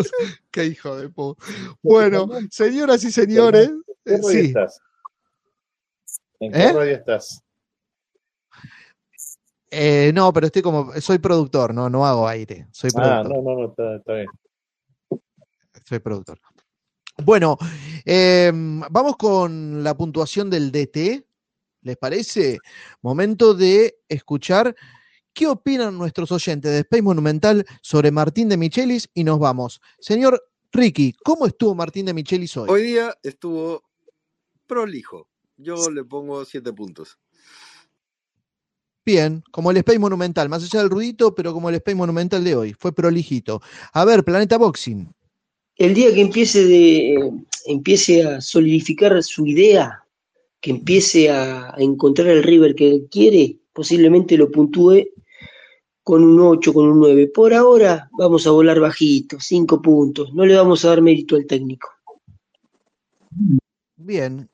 qué 0.51 0.65
hijo 0.67 0.97
de 0.97 1.09
po. 1.09 1.37
Bueno, 1.83 2.29
señoras 2.51 3.03
y 3.05 3.11
señores, 3.11 3.69
¿En 3.69 3.75
eh, 3.79 3.83
qué 4.05 4.13
radio 4.17 4.29
sí. 4.31 4.39
estás? 4.47 4.81
¿En 6.41 6.53
qué 6.53 6.59
¿Eh? 6.63 6.73
radio 6.73 6.95
estás? 6.95 7.43
Eh, 9.79 10.11
no, 10.15 10.33
pero 10.33 10.47
estoy 10.47 10.63
como, 10.63 10.91
soy 11.03 11.19
productor, 11.19 11.75
no, 11.75 11.91
no 11.91 12.07
hago 12.07 12.27
aire, 12.27 12.67
soy 12.73 12.89
Ah, 12.95 13.21
productor, 13.21 13.29
no, 13.29 13.43
no, 13.43 13.61
no, 13.61 13.69
está, 13.69 13.97
está 13.97 14.15
bien. 14.15 14.27
soy 15.85 15.99
productor. 15.99 16.41
Bueno, 17.23 17.59
eh, 18.07 18.51
vamos 18.91 19.17
con 19.19 19.85
la 19.85 19.95
puntuación 19.95 20.49
del 20.49 20.73
DT, 20.73 21.27
¿les 21.83 21.97
parece? 21.99 22.57
Momento 23.03 23.53
de 23.53 23.99
escuchar 24.09 24.75
qué 25.35 25.47
opinan 25.47 25.99
nuestros 25.99 26.33
oyentes 26.33 26.73
de 26.73 26.79
Space 26.79 27.03
Monumental 27.03 27.67
sobre 27.83 28.11
Martín 28.11 28.49
de 28.49 28.57
Michelis 28.57 29.11
y 29.13 29.25
nos 29.25 29.39
vamos. 29.39 29.83
Señor 29.99 30.43
Ricky, 30.73 31.13
¿cómo 31.23 31.47
estuvo 31.47 31.75
Martín 31.75 32.07
de 32.07 32.15
Michelis 32.15 32.57
hoy? 32.57 32.71
Hoy 32.71 32.83
día 32.83 33.15
estuvo 33.23 33.83
prolijo. 34.67 35.29
Yo 35.59 35.91
le 35.91 36.03
pongo 36.03 36.47
siete 36.47 36.73
puntos. 36.73 37.19
Bien, 39.07 39.45
como 39.53 39.71
el 39.71 39.77
Space 39.77 40.01
Monumental, 40.01 40.49
más 40.49 40.65
allá 40.65 40.81
del 40.81 40.91
ruidito, 40.91 41.33
pero 41.33 41.53
como 41.53 41.69
el 41.69 41.77
Space 41.77 41.95
Monumental 41.95 42.43
de 42.43 42.57
hoy, 42.57 42.75
fue 42.77 42.93
prolijito. 42.93 43.63
A 43.93 44.05
ver, 44.05 44.25
Planeta 44.25 44.59
Boxing. 44.59 45.09
El 45.77 45.95
día 45.95 46.13
que 46.13 46.23
empiece, 46.23 46.65
de, 46.65 47.15
eh, 47.15 47.33
empiece 47.67 48.25
a 48.25 48.41
solidificar 48.41 49.23
su 49.23 49.47
idea, 49.47 50.03
que 50.61 50.73
empiece 50.73 51.31
a, 51.31 51.73
a 51.73 51.77
encontrar 51.79 52.27
el 52.27 52.43
River 52.43 52.75
que 52.75 53.05
quiere, 53.09 53.59
posiblemente 53.73 54.37
lo 54.37 54.51
puntúe 54.51 55.05
con 56.03 56.25
un 56.25 56.41
8, 56.41 56.73
con 56.73 56.89
un 56.89 56.99
9. 56.99 57.29
Por 57.29 57.55
ahora 57.55 58.09
vamos 58.19 58.45
a 58.49 58.51
volar 58.51 58.81
bajito, 58.81 59.39
5 59.39 59.81
puntos. 59.81 60.35
No 60.35 60.45
le 60.45 60.57
vamos 60.57 60.85
a 60.85 60.89
dar 60.89 61.01
mérito 61.01 61.37
al 61.37 61.47
técnico. 61.47 61.91
Bien. 63.97 64.51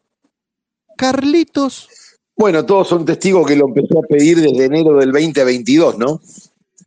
Carlitos. 0.98 1.88
Bueno, 2.36 2.64
todos 2.64 2.88
son 2.88 3.04
testigos 3.04 3.46
que 3.46 3.56
lo 3.56 3.68
empezó 3.68 3.98
a 3.98 4.06
pedir 4.06 4.40
desde 4.40 4.64
enero 4.64 4.96
del 4.96 5.12
2022, 5.12 5.98
¿no? 5.98 6.20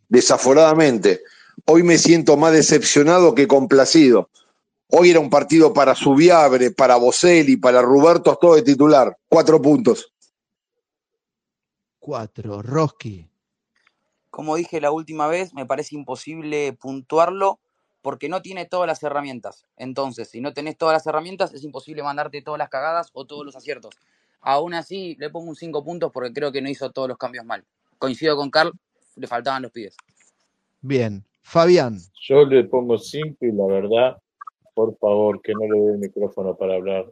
Desaforadamente. 0.09 1.21
Hoy 1.65 1.83
me 1.83 1.97
siento 1.97 2.35
más 2.35 2.53
decepcionado 2.53 3.33
que 3.35 3.47
complacido. 3.47 4.29
Hoy 4.89 5.09
era 5.11 5.19
un 5.19 5.29
partido 5.29 5.73
para 5.73 5.95
Subiabre, 5.95 6.71
para 6.71 6.95
Boselli, 6.97 7.57
para 7.57 7.81
Ruberto, 7.81 8.37
todo 8.39 8.55
de 8.55 8.61
titular. 8.61 9.17
Cuatro 9.27 9.61
puntos. 9.61 10.11
Cuatro. 11.99 12.61
Roski. 12.61 13.27
Como 14.29 14.55
dije 14.57 14.81
la 14.81 14.91
última 14.91 15.27
vez, 15.27 15.53
me 15.53 15.65
parece 15.65 15.95
imposible 15.95 16.73
puntuarlo 16.73 17.59
porque 18.01 18.29
no 18.29 18.43
tiene 18.43 18.65
todas 18.65 18.85
las 18.85 19.01
herramientas. 19.01 19.65
Entonces, 19.77 20.29
si 20.29 20.39
no 20.39 20.53
tenés 20.53 20.77
todas 20.77 20.93
las 20.93 21.07
herramientas, 21.07 21.53
es 21.53 21.63
imposible 21.63 22.03
mandarte 22.03 22.43
todas 22.43 22.59
las 22.59 22.69
cagadas 22.69 23.09
o 23.13 23.25
todos 23.25 23.43
los 23.43 23.55
aciertos. 23.55 23.95
Aún 24.47 24.75
así, 24.75 25.15
le 25.17 25.31
pongo 25.31 25.49
un 25.49 25.55
5 25.55 25.83
puntos 25.83 26.11
porque 26.11 26.31
creo 26.31 26.51
que 26.51 26.61
no 26.61 26.69
hizo 26.69 26.91
todos 26.91 27.09
los 27.09 27.17
cambios 27.17 27.43
mal. 27.45 27.65
Coincido 27.97 28.35
con 28.37 28.51
Carl, 28.51 28.71
le 29.15 29.25
faltaban 29.25 29.63
los 29.63 29.71
pibes. 29.71 29.97
Bien. 30.81 31.25
Fabián. 31.41 31.99
Yo 32.21 32.45
le 32.45 32.63
pongo 32.63 32.97
5 32.97 33.37
y 33.41 33.51
la 33.51 33.65
verdad, 33.65 34.17
por 34.75 34.95
favor, 34.97 35.41
que 35.41 35.53
no 35.53 35.61
le 35.61 35.79
dé 35.79 35.91
el 35.93 35.97
micrófono 35.99 36.55
para 36.55 36.75
hablar. 36.75 37.11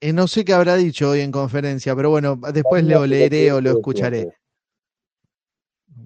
Eh, 0.00 0.12
no 0.12 0.28
sé 0.28 0.44
qué 0.44 0.52
habrá 0.52 0.76
dicho 0.76 1.10
hoy 1.10 1.22
en 1.22 1.32
conferencia, 1.32 1.96
pero 1.96 2.10
bueno, 2.10 2.36
después 2.52 2.84
lo 2.84 3.04
leeré 3.04 3.50
o 3.50 3.60
lo 3.60 3.70
escucharé. 3.70 4.32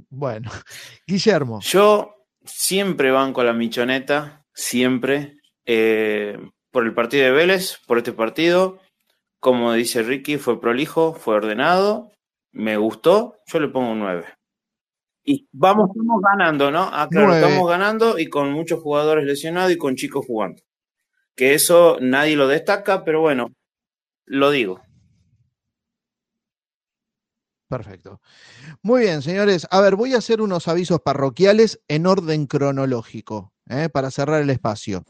Bueno, 0.09 0.51
Guillermo. 1.07 1.61
Yo 1.61 2.15
siempre 2.43 3.11
banco 3.11 3.43
a 3.43 3.45
la 3.45 3.53
michoneta, 3.53 4.47
siempre, 4.55 5.42
eh, 5.67 6.39
por 6.71 6.85
el 6.85 6.95
partido 6.95 7.25
de 7.25 7.33
Vélez, 7.33 7.79
por 7.87 7.99
este 7.99 8.13
partido. 8.13 8.79
Como 9.41 9.73
dice 9.73 10.03
Ricky, 10.03 10.39
fue 10.39 10.61
prolijo, 10.61 11.15
fue 11.15 11.35
ordenado, 11.35 12.13
me 12.53 12.77
gustó, 12.77 13.39
yo 13.47 13.61
le 13.61 13.69
pongo 13.69 13.93
un 13.93 13.99
9. 14.01 14.25
Y 15.25 15.49
vamos, 15.53 15.91
estamos 15.91 16.21
ganando, 16.21 16.71
¿no? 16.71 16.89
Ah, 16.93 17.09
claro, 17.11 17.35
estamos 17.35 17.69
ganando 17.69 18.19
y 18.19 18.29
con 18.29 18.53
muchos 18.53 18.81
jugadores 18.81 19.25
lesionados 19.25 19.73
y 19.73 19.79
con 19.79 19.95
chicos 19.95 20.27
jugando. 20.27 20.63
Que 21.37 21.55
eso 21.55 21.99
nadie 22.01 22.37
lo 22.37 22.49
destaca, 22.49 23.05
pero 23.05 23.21
bueno, 23.21 23.53
lo 24.27 24.51
digo. 24.51 24.81
Perfecto. 27.69 28.21
Muy 28.83 29.03
bien, 29.03 29.23
señores. 29.23 29.67
A 29.71 29.81
ver, 29.81 29.97
voy 29.97 30.13
a 30.13 30.19
hacer 30.19 30.43
unos 30.43 30.69
avisos 30.69 31.01
parroquiales 31.01 31.81
en 31.89 32.07
orden 32.07 32.47
cronológico, 32.47 33.55
¿eh? 33.71 33.89
para 33.89 34.11
cerrar 34.11 34.43
el 34.43 34.51
espacio. 34.51 35.05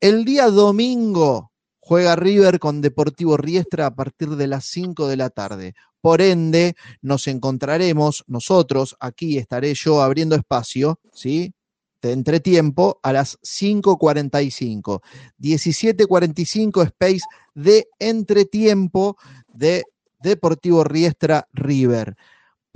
El 0.00 0.26
día 0.26 0.50
domingo 0.50 1.52
juega 1.80 2.16
River 2.16 2.58
con 2.58 2.82
Deportivo 2.82 3.38
Riestra 3.38 3.86
a 3.86 3.94
partir 3.94 4.28
de 4.30 4.46
las 4.46 4.66
5 4.66 5.08
de 5.08 5.16
la 5.16 5.30
tarde. 5.30 5.74
Por 6.02 6.20
ende, 6.20 6.76
nos 7.00 7.26
encontraremos 7.28 8.22
nosotros, 8.26 8.94
aquí 9.00 9.38
estaré 9.38 9.72
yo 9.72 10.02
abriendo 10.02 10.36
espacio, 10.36 11.00
¿sí? 11.14 11.54
De 12.02 12.12
entretiempo 12.12 13.00
a 13.02 13.14
las 13.14 13.38
5.45. 13.40 15.00
17.45 15.38 16.84
space 16.84 17.24
de 17.54 17.88
entretiempo 17.98 19.16
de 19.48 19.84
Deportivo 20.20 20.84
Riestra 20.84 21.48
River. 21.54 22.16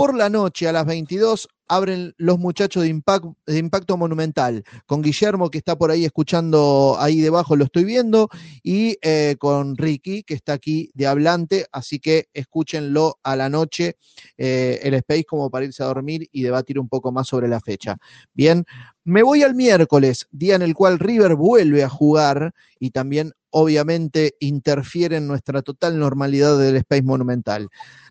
Por 0.01 0.15
la 0.15 0.31
noche 0.31 0.67
a 0.67 0.73
las 0.73 0.87
22 0.87 1.47
abren 1.69 2.15
los 2.17 2.39
muchachos 2.39 2.85
de 2.85 2.89
Impacto, 2.89 3.97
Monumental, 3.99 4.65
con 4.87 5.03
Guillermo 5.03 5.51
que 5.51 5.59
está 5.59 5.77
por 5.77 5.91
ahí 5.91 6.07
escuchando 6.07 6.97
ahí 6.99 7.21
debajo, 7.21 7.55
lo 7.55 7.65
estoy 7.65 7.85
viendo, 7.85 8.31
y 8.63 8.97
eh, 9.03 9.37
con 9.39 9.77
Ricky 9.77 10.23
que 10.23 10.33
está 10.33 10.55
aquí 10.55 10.91
de 10.95 11.07
hablante, 11.07 11.67
así 11.71 11.99
que 11.99 12.31
escúchenlo 12.33 13.19
a 13.23 13.37
la 13.37 13.51
noche, 13.51 13.99
eh, 14.39 14.81
el 14.83 14.95
Space 14.95 15.25
como 15.25 15.51
para 15.51 15.67
irse 15.67 15.83
a 15.83 15.89
dormir 15.89 16.27
y 16.33 16.45
debatir 16.45 16.79
un 16.79 16.89
poco 16.89 17.13
más 17.13 17.29
sobre 17.29 17.47
la 17.47 17.61
fecha. 17.61 17.99
Bien, 18.33 18.65
me 19.05 19.23
voy 19.23 19.43
al 19.43 19.55
miércoles, 19.55 20.27
día 20.31 20.55
en 20.55 20.63
el 20.63 20.73
cual 20.73 20.99
River 20.99 21.35
vuelve 21.35 21.85
a 21.85 21.91
jugar 21.91 22.55
y 22.79 22.93
también 22.93 23.35
obviamente 23.51 24.35
interfiere 24.41 25.19
en 25.19 25.27
nuestra 25.27 25.61
total 25.61 25.99
normalidad 25.99 26.59
del 26.59 26.77
Space 26.77 27.03
Monumental. 27.03 27.69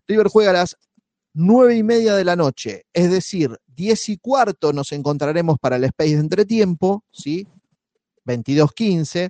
River 0.07 0.27
juega 0.27 0.49
a 0.51 0.53
las 0.53 0.77
nueve 1.33 1.75
y 1.75 1.83
media 1.83 2.15
de 2.15 2.25
la 2.25 2.35
noche, 2.35 2.85
es 2.93 3.11
decir, 3.11 3.57
diez 3.67 4.09
y 4.09 4.17
cuarto 4.17 4.73
nos 4.73 4.91
encontraremos 4.91 5.57
para 5.59 5.75
el 5.77 5.83
Space 5.85 6.15
de 6.15 6.19
entretiempo, 6.19 7.03
¿sí? 7.11 7.47
22.15 8.25 9.29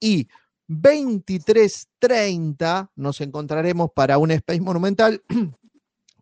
y 0.00 0.26
23.30 0.68 2.90
nos 2.96 3.20
encontraremos 3.20 3.90
para 3.94 4.18
un 4.18 4.32
Space 4.32 4.60
Monumental 4.60 5.22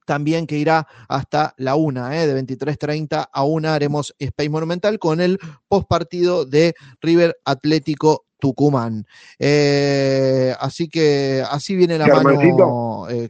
también 0.07 0.47
que 0.47 0.59
irá 0.59 0.87
hasta 1.09 1.55
la 1.57 1.75
una, 1.77 2.21
¿eh? 2.21 2.27
de 2.27 2.43
23.30 2.43 3.29
a 3.33 3.45
una 3.45 3.75
haremos 3.75 4.15
Space 4.19 4.51
Monumental 4.51 4.99
con 4.99 5.21
el 5.21 5.39
postpartido 5.69 6.45
de 6.45 6.75
River 7.01 7.39
Atlético 7.45 8.27
Tucumán. 8.39 9.07
Eh, 9.39 10.53
así 10.59 10.89
que 10.89 11.45
así 11.49 11.77
viene 11.77 11.99
la 11.99 12.09
mano. 12.09 13.09
eh, 13.09 13.29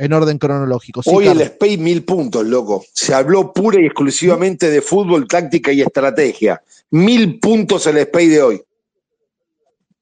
en 0.00 0.14
orden 0.14 0.38
cronológico. 0.38 1.02
Sí, 1.02 1.10
Hoy 1.12 1.26
el. 1.26 1.42
Space 1.42 1.76
mil 1.76 2.04
puntos, 2.04 2.44
loco. 2.46 2.82
Se 2.94 3.12
habló 3.12 3.52
pura 3.52 3.80
y 3.80 3.84
exclusivamente 3.84 4.70
de 4.70 4.80
fútbol, 4.80 5.28
táctica 5.28 5.72
y 5.72 5.82
estrategia. 5.82 6.62
Mil 6.90 7.38
puntos 7.38 7.86
el 7.86 7.98
Space 7.98 8.28
de 8.28 8.42
hoy. 8.42 8.62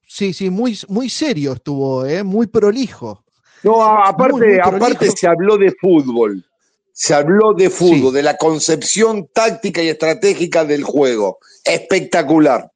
Sí, 0.07 0.33
sí, 0.33 0.49
muy, 0.49 0.79
muy 0.87 1.09
serio 1.09 1.53
estuvo, 1.53 2.05
¿eh? 2.05 2.23
muy 2.23 2.47
prolijo. 2.47 3.23
No, 3.63 3.83
aparte, 3.83 4.33
Muy, 4.37 4.47
muy 4.47 4.59
aparte 4.59 4.95
prolijo. 4.95 5.15
se 5.17 5.27
habló 5.27 5.57
de 5.57 5.75
fútbol. 5.79 6.45
Se 6.93 7.13
habló 7.13 7.53
de 7.53 7.69
fútbol, 7.69 8.13
de 8.13 8.23
la 8.23 8.37
concepción 8.37 9.27
táctica 9.33 9.83
y 9.83 9.89
estratégica 9.89 10.63
del 10.65 10.83
juego. 10.83 11.39
Espectacular. 11.63 12.71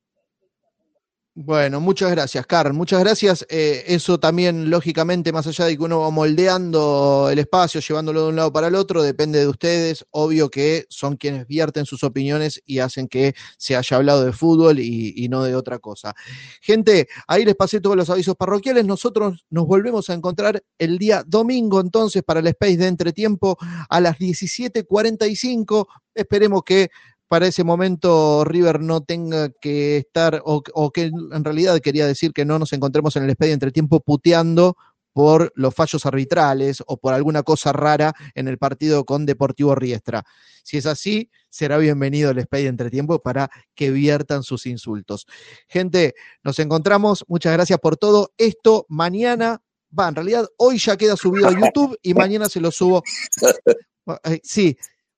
Bueno, 1.35 1.81
muchas 1.81 2.11
gracias, 2.11 2.45
Carl. 2.45 2.73
Muchas 2.73 2.99
gracias. 2.99 3.43
Eh, 3.49 3.85
eso 3.88 4.19
también, 4.19 4.69
lógicamente, 4.69 5.31
más 5.31 5.47
allá 5.47 5.65
de 5.65 5.76
que 5.76 5.81
uno 5.84 6.01
va 6.01 6.11
moldeando 6.11 7.27
el 7.31 7.39
espacio, 7.39 7.81
llevándolo 7.81 8.22
de 8.22 8.30
un 8.30 8.35
lado 8.35 8.53
para 8.53 8.68
el 8.68 8.76
otro, 8.76 9.01
depende 9.01 9.39
de 9.39 9.47
ustedes. 9.47 10.05
Obvio 10.11 10.51
que 10.51 10.85
son 10.89 11.18
quienes 11.18 11.47
vierten 11.47 11.88
sus 11.88 12.03
opiniones 12.03 12.61
y 12.68 12.80
hacen 12.80 13.07
que 13.07 13.34
se 13.57 13.76
haya 13.76 13.97
hablado 13.97 14.23
de 14.23 14.31
fútbol 14.31 14.77
y, 14.77 15.11
y 15.15 15.27
no 15.27 15.43
de 15.43 15.55
otra 15.55 15.80
cosa. 15.80 16.14
Gente, 16.61 17.07
ahí 17.27 17.45
les 17.45 17.55
pasé 17.55 17.81
todos 17.81 17.95
los 17.95 18.11
avisos 18.11 18.35
parroquiales. 18.35 18.85
Nosotros 18.85 19.43
nos 19.49 19.65
volvemos 19.65 20.11
a 20.11 20.14
encontrar 20.14 20.64
el 20.77 20.99
día 20.99 21.23
domingo, 21.26 21.81
entonces, 21.81 22.22
para 22.22 22.41
el 22.41 22.47
Space 22.47 22.77
de 22.77 22.85
Entretiempo 22.85 23.57
a 23.89 23.99
las 23.99 24.19
17.45. 24.19 25.88
Esperemos 26.14 26.61
que 26.64 26.91
para 27.27 27.47
ese 27.47 27.63
momento 27.63 28.43
River 28.43 28.79
no 28.79 29.01
tenga 29.01 29.49
que 29.49 29.97
estar, 29.97 30.41
o, 30.45 30.61
o 30.73 30.91
que 30.91 31.03
en 31.03 31.43
realidad 31.43 31.79
quería 31.79 32.05
decir 32.05 32.33
que 32.33 32.45
no 32.45 32.59
nos 32.59 32.73
encontremos 32.73 33.15
en 33.15 33.23
el 33.23 33.31
Space 33.31 33.49
de 33.49 33.53
Entretiempo 33.53 33.99
puteando 34.01 34.75
por 35.13 35.53
los 35.55 35.73
fallos 35.73 36.05
arbitrales 36.05 36.83
o 36.85 36.97
por 36.97 37.13
alguna 37.13 37.43
cosa 37.43 37.71
rara 37.71 38.13
en 38.33 38.47
el 38.47 38.57
partido 38.57 39.05
con 39.05 39.25
Deportivo 39.25 39.75
Riestra. 39.75 40.23
Si 40.63 40.77
es 40.77 40.85
así, 40.85 41.29
será 41.49 41.77
bienvenido 41.77 42.31
el 42.31 42.39
Space 42.39 42.67
Entretiempo 42.67 43.21
para 43.21 43.49
que 43.75 43.91
viertan 43.91 44.43
sus 44.43 44.65
insultos. 44.65 45.27
Gente, 45.67 46.15
nos 46.43 46.57
encontramos. 46.59 47.23
Muchas 47.27 47.53
gracias 47.53 47.79
por 47.79 47.95
todo. 47.95 48.33
Esto 48.37 48.85
mañana, 48.89 49.61
va, 49.97 50.09
en 50.09 50.15
realidad 50.15 50.47
hoy 50.57 50.79
ya 50.79 50.97
queda 50.97 51.15
subido 51.15 51.47
a 51.47 51.51
YouTube 51.51 51.97
y 52.01 52.13
mañana 52.13 52.49
se 52.49 52.59
lo 52.59 52.71
subo. 52.71 53.03
Eh, 54.25 54.41
Sí, 54.43 54.75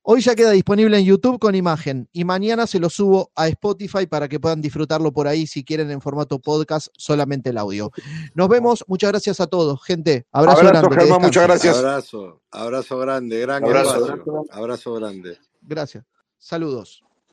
hoy 0.08 0.22
ya 0.22 0.36
queda 0.36 0.52
disponible 0.52 0.98
en 0.98 1.04
YouTube 1.04 1.40
con 1.40 1.56
imagen 1.56 2.08
y 2.14 2.24
mañana 2.24 2.68
se 2.68 2.80
lo 2.80 2.90
subo 2.90 3.32
a 3.36 3.48
Spotify 3.48 4.06
para 4.06 4.28
que 4.28 4.40
puedan 4.40 4.62
disfrutarlo 4.62 5.12
por 5.12 5.28
ahí 5.28 5.48
si 5.48 5.64
quieren 5.64 5.90
en 5.90 6.00
formato 6.00 6.40
podcast, 6.40 6.88
solamente 6.96 7.50
el 7.50 7.58
audio. 7.58 7.92
Nos 8.36 8.48
vemos, 8.48 8.86
muchas 8.88 9.12
gracias 9.12 9.40
a 9.40 9.48
todos, 9.48 9.84
gente. 9.84 10.28
Abrazo, 10.32 10.60
Abrazo, 10.60 10.90
grande. 10.90 11.04
Germán, 11.04 11.22
muchas 11.22 11.44
gracias. 11.44 11.78
Abrazo, 11.78 12.42
abrazo 12.52 13.00
grande, 13.00 13.40
gran 13.40 13.64
Abrazo. 13.64 14.06
espacio. 14.06 14.46
Abrazo 14.52 14.94
grande. 14.94 15.38
Gracias. 15.62 16.06
Saludos. 16.38 17.04